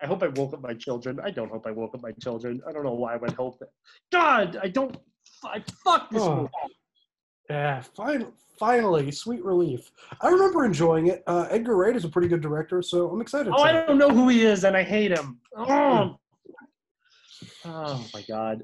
I 0.06 0.08
hope 0.08 0.22
I 0.22 0.28
woke 0.28 0.54
up 0.54 0.62
my 0.62 0.76
children. 0.76 1.20
I 1.24 1.32
don't 1.32 1.50
hope 1.50 1.66
I 1.66 1.72
woke 1.72 1.96
up 1.96 2.02
my 2.04 2.12
children. 2.22 2.62
I 2.68 2.72
don't 2.72 2.84
know 2.84 2.94
why 2.94 3.14
I 3.16 3.18
would 3.18 3.32
hope 3.32 3.58
that. 3.58 3.70
God, 4.12 4.56
I 4.62 4.68
don't. 4.68 4.96
I 5.44 5.64
fuck 5.84 6.12
this 6.12 6.22
Oh. 6.22 6.36
movie. 6.36 6.50
Yeah, 7.50 7.82
fin- 7.82 8.32
finally, 8.60 9.10
sweet 9.12 9.44
relief. 9.44 9.92
I 10.22 10.30
remember 10.30 10.64
enjoying 10.64 11.08
it. 11.08 11.24
Uh, 11.26 11.48
Edgar 11.50 11.76
Wright 11.76 11.96
is 11.96 12.06
a 12.06 12.10
pretty 12.10 12.28
good 12.28 12.42
director, 12.42 12.84
so 12.84 13.10
I'm 13.10 13.20
excited. 13.20 13.52
Oh, 13.56 13.64
I 13.64 13.72
don't 13.72 13.98
know 13.98 14.10
who 14.12 14.30
he 14.30 14.44
is, 14.46 14.64
and 14.64 14.78
I 14.78 14.84
hate 14.84 15.10
him. 15.12 15.40
Oh, 15.58 16.20
oh 17.66 18.08
my 18.14 18.22
god. 18.28 18.62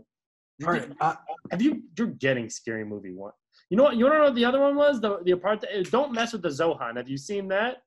All 0.63 0.71
right, 0.73 0.91
uh, 1.01 1.15
Have 1.49 1.63
you? 1.63 1.81
You're 1.97 2.07
getting 2.07 2.51
scary 2.51 2.85
movie 2.85 3.13
one. 3.13 3.31
You 3.71 3.77
know 3.77 3.83
what? 3.83 3.95
You 3.97 4.05
want 4.05 4.13
to 4.13 4.17
know 4.19 4.25
what 4.25 4.35
the 4.35 4.45
other 4.45 4.59
one 4.61 4.75
was? 4.75 5.01
The 5.01 5.19
the 5.23 5.31
apart. 5.31 5.65
Don't 5.89 6.13
mess 6.13 6.33
with 6.33 6.43
the 6.43 6.49
Zohan. 6.49 6.97
Have 6.97 7.09
you 7.09 7.17
seen 7.17 7.47
that? 7.47 7.77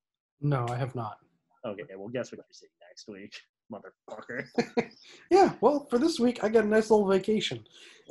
No, 0.41 0.67
I 0.69 0.75
have 0.75 0.97
not. 0.97 1.19
Okay, 1.67 1.95
well, 1.97 2.09
guess 2.09 2.31
what 2.31 2.39
you're 2.39 2.45
seeing 2.53 2.71
next 2.89 3.09
week, 3.09 3.35
motherfucker. 3.73 4.45
Yeah, 5.31 5.55
well, 5.61 5.87
for 5.91 5.99
this 5.99 6.21
week, 6.21 6.45
I 6.45 6.49
got 6.49 6.65
a 6.65 6.69
nice 6.69 6.91
little 6.91 7.07
vacation, 7.09 7.65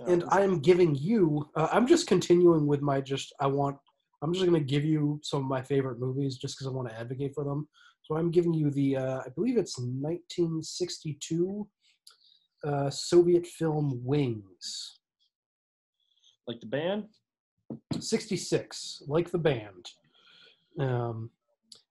and 0.08 0.24
I 0.30 0.42
am 0.42 0.60
giving 0.60 0.96
you. 0.96 1.50
Uh, 1.56 1.68
I'm 1.72 1.88
just 1.88 2.08
continuing 2.08 2.68
with 2.68 2.82
my 2.82 3.02
just. 3.02 3.34
I 3.40 3.48
want. 3.48 3.78
I'm 4.22 4.34
just 4.34 4.46
going 4.46 4.60
to 4.60 4.66
give 4.66 4.86
you 4.86 5.20
some 5.24 5.42
of 5.42 5.48
my 5.48 5.62
favorite 5.62 6.00
movies, 6.00 6.38
just 6.38 6.56
because 6.56 6.68
I 6.68 6.72
want 6.72 6.90
to 6.90 7.00
advocate 7.00 7.34
for 7.36 7.44
them. 7.44 7.68
So 8.04 8.16
I'm 8.18 8.32
giving 8.32 8.54
you 8.54 8.70
the. 8.72 8.98
Uh, 8.98 9.20
I 9.26 9.30
believe 9.36 9.58
it's 9.58 9.78
1962 9.80 11.68
uh, 12.64 12.90
Soviet 12.90 13.46
film 13.46 14.02
Wings. 14.04 15.00
Like 16.48 16.60
the 16.60 16.68
band? 16.68 17.06
66, 18.00 19.04
like 19.08 19.32
the 19.32 19.38
band. 19.38 19.90
Um, 20.80 21.30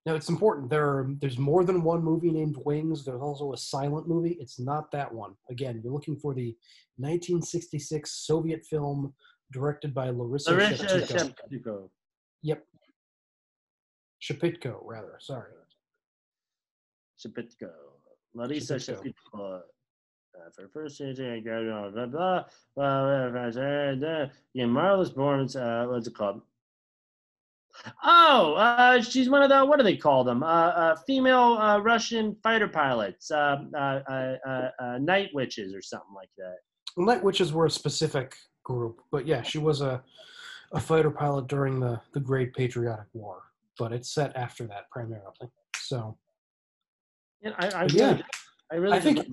now 0.04 0.14
it's 0.14 0.28
important. 0.28 0.68
There 0.68 0.84
are 0.84 1.10
there's 1.20 1.38
more 1.38 1.64
than 1.64 1.82
one 1.82 2.02
movie 2.02 2.30
named 2.30 2.56
Wings. 2.64 3.04
There's 3.04 3.20
also 3.20 3.52
a 3.52 3.56
silent 3.56 4.08
movie. 4.08 4.36
It's 4.40 4.58
not 4.58 4.90
that 4.90 5.12
one. 5.12 5.34
Again, 5.50 5.80
you're 5.82 5.92
looking 5.92 6.16
for 6.16 6.34
the 6.34 6.56
1966 6.96 8.10
Soviet 8.10 8.66
film 8.66 9.14
directed 9.52 9.94
by 9.94 10.10
Larissa, 10.10 10.52
Larissa 10.52 10.84
Shepitko. 10.86 11.34
Shepitko. 11.52 11.88
Yep. 12.42 12.64
Shepitko, 14.22 14.78
rather. 14.82 15.18
Sorry. 15.20 15.52
Shepitko. 17.24 17.70
Larissa 18.34 18.76
Shepitko. 18.76 19.12
Shepitko. 19.34 19.60
Uh, 20.34 20.48
for 20.56 20.68
first 20.72 20.96
season, 20.96 21.42
blah 21.44 21.60
blah 21.62 21.90
blah 21.90 22.06
blah. 22.06 22.44
blah, 22.74 23.28
blah, 23.30 23.94
blah. 23.94 24.26
Yeah, 24.54 24.66
marvelous 24.66 25.10
performance. 25.10 25.54
Uh, 25.54 25.86
what's 25.88 26.08
it 26.08 26.14
called? 26.14 26.40
Oh, 28.04 28.54
uh, 28.54 29.00
she's 29.02 29.28
one 29.30 29.42
of 29.42 29.48
the 29.48 29.64
what 29.64 29.78
do 29.78 29.82
they 29.84 29.96
call 29.96 30.24
them? 30.24 30.42
Uh, 30.42 30.46
uh, 30.46 30.96
female 31.06 31.58
uh, 31.58 31.78
Russian 31.78 32.36
fighter 32.42 32.68
pilots, 32.68 33.30
uh, 33.30 33.58
uh, 33.74 33.78
uh, 34.08 34.36
uh, 34.46 34.70
uh, 34.80 34.98
night 34.98 35.30
witches 35.32 35.74
or 35.74 35.82
something 35.82 36.14
like 36.14 36.30
that. 36.38 36.56
Night 36.96 37.24
Witches 37.24 37.52
were 37.52 37.66
a 37.66 37.70
specific 37.70 38.34
group, 38.64 39.00
but 39.10 39.26
yeah, 39.26 39.42
she 39.42 39.58
was 39.58 39.80
a 39.80 40.02
a 40.72 40.80
fighter 40.80 41.10
pilot 41.10 41.46
during 41.48 41.80
the 41.80 42.00
the 42.12 42.20
Great 42.20 42.52
Patriotic 42.54 43.06
War. 43.14 43.42
But 43.78 43.92
it's 43.92 44.12
set 44.12 44.36
after 44.36 44.66
that 44.66 44.90
primarily. 44.90 45.50
So 45.76 46.18
Yeah, 47.42 47.52
I, 47.58 47.68
I 47.68 47.82
really, 47.84 47.96
yeah. 47.98 48.20
I 48.70 48.74
really 48.76 48.96
I 48.96 49.00
think 49.00 49.26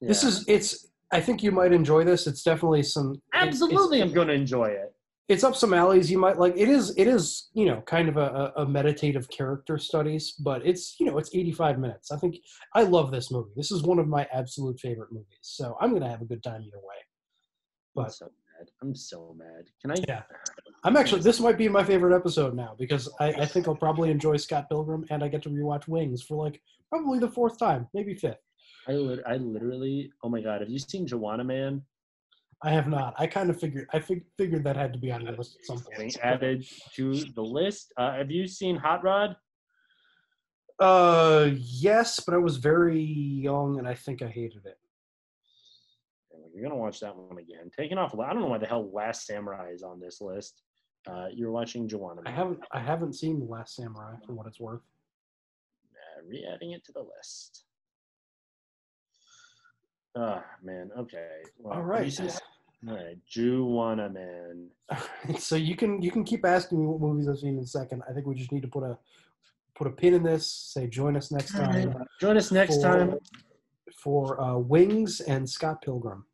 this 0.00 0.24
is 0.24 0.44
it's. 0.48 0.86
I 1.10 1.20
think 1.20 1.42
you 1.42 1.52
might 1.52 1.72
enjoy 1.72 2.04
this. 2.04 2.26
It's 2.26 2.42
definitely 2.42 2.82
some. 2.82 3.14
it- 3.14 3.20
absolutely. 3.34 4.02
I'm 4.02 4.12
going 4.12 4.28
to 4.28 4.34
enjoy 4.34 4.66
it. 4.66 4.94
It's 5.28 5.44
up 5.44 5.54
some 5.54 5.74
alleys 5.74 6.10
you 6.10 6.18
might 6.18 6.38
like 6.38 6.54
it 6.56 6.68
is 6.68 6.96
it 6.96 7.06
is 7.06 7.48
you 7.52 7.66
know 7.66 7.80
kind 7.82 8.08
of 8.08 8.16
a, 8.16 8.52
a 8.56 8.66
meditative 8.66 9.28
character 9.30 9.78
studies 9.78 10.32
but 10.40 10.66
it's 10.66 10.96
you 10.98 11.06
know 11.06 11.18
it's 11.18 11.30
85 11.34 11.78
minutes 11.78 12.10
i 12.10 12.16
think 12.16 12.36
i 12.74 12.82
love 12.82 13.10
this 13.10 13.30
movie 13.30 13.50
this 13.56 13.70
is 13.70 13.82
one 13.82 13.98
of 13.98 14.08
my 14.08 14.26
absolute 14.32 14.80
favorite 14.80 15.12
movies 15.12 15.38
so 15.42 15.76
i'm 15.80 15.92
gonna 15.92 16.08
have 16.08 16.22
a 16.22 16.26
good 16.26 16.42
time 16.42 16.62
either 16.62 16.78
way 16.78 16.96
I'm 17.96 18.10
so 18.10 18.26
mad. 18.26 18.68
I'm 18.80 18.94
so 18.94 19.34
mad. 19.36 19.64
Can 19.80 19.90
I? 19.90 19.96
yeah 20.06 20.22
i'm 20.84 20.96
actually 20.96 21.20
this 21.20 21.40
might 21.40 21.58
be 21.58 21.68
my 21.68 21.82
favorite 21.82 22.14
episode 22.14 22.54
now 22.54 22.74
because 22.78 23.08
i, 23.20 23.26
I 23.26 23.46
think 23.46 23.66
i'll 23.66 23.74
probably 23.74 24.10
enjoy 24.10 24.36
scott 24.36 24.68
pilgrim 24.68 25.04
and 25.10 25.22
i 25.24 25.28
get 25.28 25.42
to 25.42 25.50
rewatch 25.50 25.88
wings 25.88 26.22
for 26.22 26.42
like 26.44 26.60
probably 26.88 27.18
the 27.18 27.30
fourth 27.30 27.58
time 27.58 27.88
maybe 27.92 28.14
fifth 28.14 28.38
I, 28.88 28.92
lit- 28.92 29.24
I 29.26 29.36
literally. 29.36 30.10
Oh 30.22 30.30
my 30.30 30.40
god! 30.40 30.62
Have 30.62 30.70
you 30.70 30.78
seen 30.78 31.06
Joanna 31.06 31.44
Man? 31.44 31.82
I 32.62 32.70
have 32.70 32.88
not 32.88 33.14
i 33.18 33.26
kind 33.26 33.50
of 33.50 33.58
figured 33.60 33.86
i 33.92 33.98
fig- 34.00 34.24
figured 34.36 34.64
that 34.64 34.76
had 34.76 34.92
to 34.92 34.98
be 34.98 35.10
on 35.12 35.20
your 35.22 35.32
list 35.36 35.56
at 35.60 35.66
some 35.66 35.76
Getting 35.90 35.96
point 36.12 36.18
added 36.22 36.66
to 36.94 37.14
the 37.34 37.42
list. 37.42 37.92
Uh, 37.96 38.14
have 38.16 38.30
you 38.30 38.46
seen 38.46 38.76
Hot 38.76 39.02
Rod? 39.04 39.36
uh 40.80 41.50
yes 41.56 42.20
but 42.20 42.34
i 42.34 42.38
was 42.38 42.56
very 42.56 43.02
young 43.02 43.78
and 43.80 43.88
i 43.88 43.94
think 43.94 44.22
i 44.22 44.28
hated 44.28 44.64
it 44.64 44.78
You're 46.54 46.62
gonna 46.68 46.80
watch 46.80 47.00
that 47.00 47.14
one 47.16 47.38
again. 47.38 47.70
Taking 47.76 47.98
off. 47.98 48.18
I 48.18 48.32
don't 48.32 48.40
know 48.42 48.48
why 48.48 48.58
the 48.58 48.66
hell 48.66 48.90
Last 48.92 49.26
Samurai 49.26 49.70
is 49.72 49.82
on 49.84 50.00
this 50.00 50.20
list. 50.20 50.62
Uh, 51.08 51.26
you're 51.32 51.52
watching 51.52 51.86
Joanna 51.88 52.22
I 52.26 52.30
haven't 52.32 52.60
I 52.72 52.80
haven't 52.80 53.14
seen 53.14 53.46
Last 53.48 53.76
Samurai 53.76 54.14
for 54.26 54.32
what 54.32 54.46
it's 54.48 54.58
worth. 54.58 54.82
Uh, 55.94 56.26
re-adding 56.26 56.72
it 56.72 56.84
to 56.86 56.92
the 56.92 57.00
list. 57.14 57.64
Ah 60.16 60.44
man. 60.62 60.90
Okay. 60.98 61.28
Well, 61.58 61.72
All 61.74 61.78
have 61.80 61.86
right. 61.86 62.04
you 62.04 62.10
seen- 62.10 62.30
All 62.88 62.94
right. 62.94 63.18
Joanna 63.26 64.08
Man. 64.10 64.68
so 65.38 65.56
you 65.56 65.76
can 65.76 66.00
you 66.02 66.10
can 66.10 66.24
keep 66.24 66.44
asking 66.44 66.80
me 66.80 66.86
what 66.86 67.00
movies 67.00 67.28
I've 67.28 67.38
seen 67.38 67.56
in 67.58 67.64
a 67.64 67.66
second. 67.66 68.02
I 68.08 68.12
think 68.12 68.26
we 68.26 68.34
just 68.34 68.52
need 68.52 68.62
to 68.62 68.68
put 68.68 68.82
a 68.84 68.96
put 69.74 69.86
a 69.86 69.90
pin 69.90 70.14
in 70.14 70.22
this. 70.22 70.50
Say 70.50 70.86
join 70.86 71.16
us 71.16 71.30
next 71.30 71.52
time. 71.52 71.94
Join 72.20 72.36
us 72.36 72.50
next 72.52 72.76
for- 72.76 72.82
time. 72.82 73.18
for 73.96 74.40
uh, 74.40 74.56
Wings 74.56 75.20
and 75.20 75.48
Scott 75.48 75.82
Pilgrim. 75.82 76.24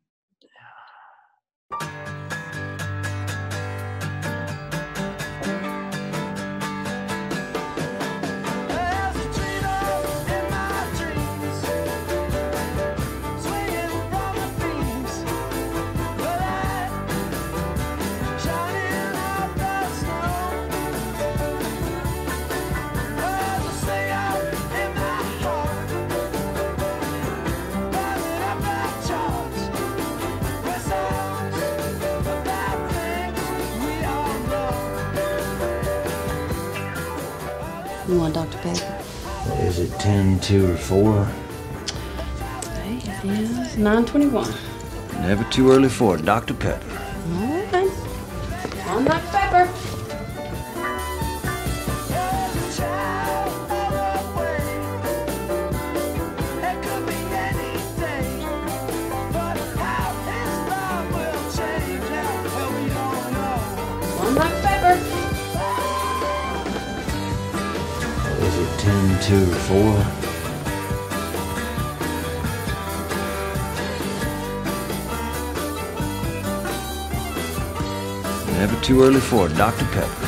You 38.07 38.19
want 38.19 38.35
Dr. 38.35 38.57
Pepper? 38.59 39.03
Is 39.61 39.79
it 39.79 39.91
10, 39.99 40.39
2, 40.39 40.71
or 40.71 40.77
4? 40.77 41.27
It 42.85 43.07
is 43.25 43.77
921. 43.77 44.53
Never 45.21 45.43
too 45.45 45.71
early 45.71 45.89
for 45.89 46.15
it, 46.15 46.23
Dr. 46.23 46.53
Pepper. 46.53 46.87
All 47.33 47.47
right 47.47 47.71
then. 47.71 47.89
I'm 48.87 49.05
Dr. 49.05 49.34
it 69.25 69.29
10, 69.29 69.45
2, 69.45 69.51
or 69.51 69.55
4? 69.55 70.25
Never 78.53 78.75
too 78.81 79.03
early 79.03 79.19
for 79.19 79.47
Dr. 79.49 79.85
Pepper. 79.85 80.24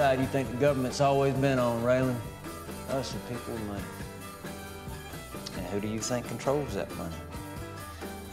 Side 0.00 0.18
you 0.18 0.26
think 0.28 0.50
the 0.50 0.56
government's 0.56 1.02
always 1.02 1.34
been 1.34 1.58
on, 1.58 1.82
Raylan? 1.82 2.16
Us, 2.88 3.12
the 3.12 3.18
people 3.34 3.52
with 3.52 3.62
money. 3.64 3.82
And 5.58 5.66
who 5.66 5.78
do 5.78 5.88
you 5.88 5.98
think 5.98 6.26
controls 6.26 6.72
that 6.72 6.90
money? 6.96 7.14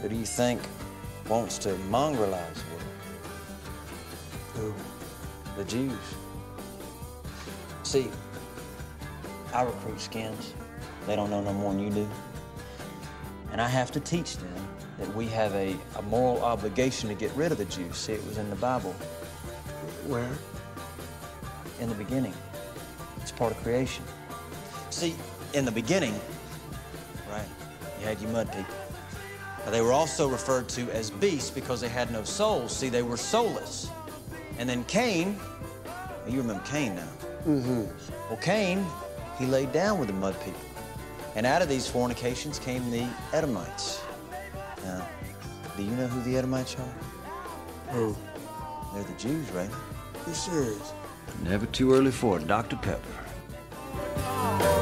Who 0.00 0.08
do 0.08 0.14
you 0.14 0.24
think 0.24 0.62
wants 1.28 1.58
to 1.58 1.74
mongrelize 1.90 2.54
the 2.54 2.70
world? 2.70 2.84
Who? 4.54 4.74
The 5.58 5.64
Jews. 5.68 5.92
See, 7.82 8.08
I 9.52 9.64
recruit 9.64 10.00
skins. 10.00 10.54
They 11.06 11.16
don't 11.16 11.28
know 11.28 11.42
no 11.42 11.52
more 11.52 11.74
than 11.74 11.84
you 11.84 11.90
do. 11.90 12.08
And 13.52 13.60
I 13.60 13.68
have 13.68 13.92
to 13.92 14.00
teach 14.00 14.38
them 14.38 14.68
that 14.98 15.14
we 15.14 15.26
have 15.26 15.54
a, 15.54 15.76
a 15.96 16.02
moral 16.04 16.42
obligation 16.42 17.10
to 17.10 17.14
get 17.14 17.30
rid 17.32 17.52
of 17.52 17.58
the 17.58 17.66
Jews. 17.66 17.98
See, 17.98 18.14
it 18.14 18.26
was 18.26 18.38
in 18.38 18.48
the 18.48 18.56
Bible. 18.56 18.92
Where? 20.06 20.30
In 21.80 21.88
the 21.88 21.94
beginning. 21.94 22.34
It's 23.20 23.32
part 23.32 23.52
of 23.52 23.58
creation. 23.62 24.04
See, 24.90 25.14
in 25.54 25.64
the 25.64 25.70
beginning, 25.70 26.18
right, 27.30 27.44
you 28.00 28.06
had 28.06 28.20
your 28.20 28.30
mud 28.30 28.52
people. 28.52 28.74
Now, 29.64 29.70
they 29.70 29.80
were 29.80 29.92
also 29.92 30.28
referred 30.28 30.68
to 30.70 30.90
as 30.90 31.10
beasts 31.10 31.50
because 31.50 31.80
they 31.80 31.88
had 31.88 32.10
no 32.10 32.24
souls. 32.24 32.76
See, 32.76 32.88
they 32.88 33.02
were 33.02 33.16
soulless. 33.16 33.90
And 34.58 34.68
then 34.68 34.82
Cain, 34.84 35.38
you 36.26 36.40
remember 36.40 36.62
Cain 36.64 36.96
now. 36.96 37.08
Mm-hmm. 37.46 37.84
Well, 38.28 38.38
Cain, 38.40 38.84
he 39.38 39.46
laid 39.46 39.72
down 39.72 39.98
with 39.98 40.08
the 40.08 40.14
mud 40.14 40.36
people. 40.44 40.60
And 41.36 41.46
out 41.46 41.62
of 41.62 41.68
these 41.68 41.86
fornications 41.88 42.58
came 42.58 42.90
the 42.90 43.06
Edomites. 43.32 44.00
Now, 44.84 45.06
do 45.76 45.82
you 45.84 45.92
know 45.92 46.06
who 46.08 46.22
the 46.22 46.36
Edomites 46.36 46.76
are? 46.76 47.92
Who? 47.92 48.16
They're 48.94 49.04
the 49.04 49.18
Jews, 49.18 49.48
right? 49.50 49.70
You 50.26 50.34
serious? 50.34 50.92
Never 51.44 51.66
too 51.66 51.94
early 51.94 52.10
for 52.10 52.38
Dr. 52.38 52.76
Pepper. 52.76 54.77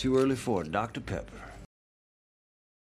Too 0.00 0.16
early 0.16 0.34
for 0.34 0.62
it, 0.62 0.72
Dr. 0.72 1.02
Pepper. 1.02 1.49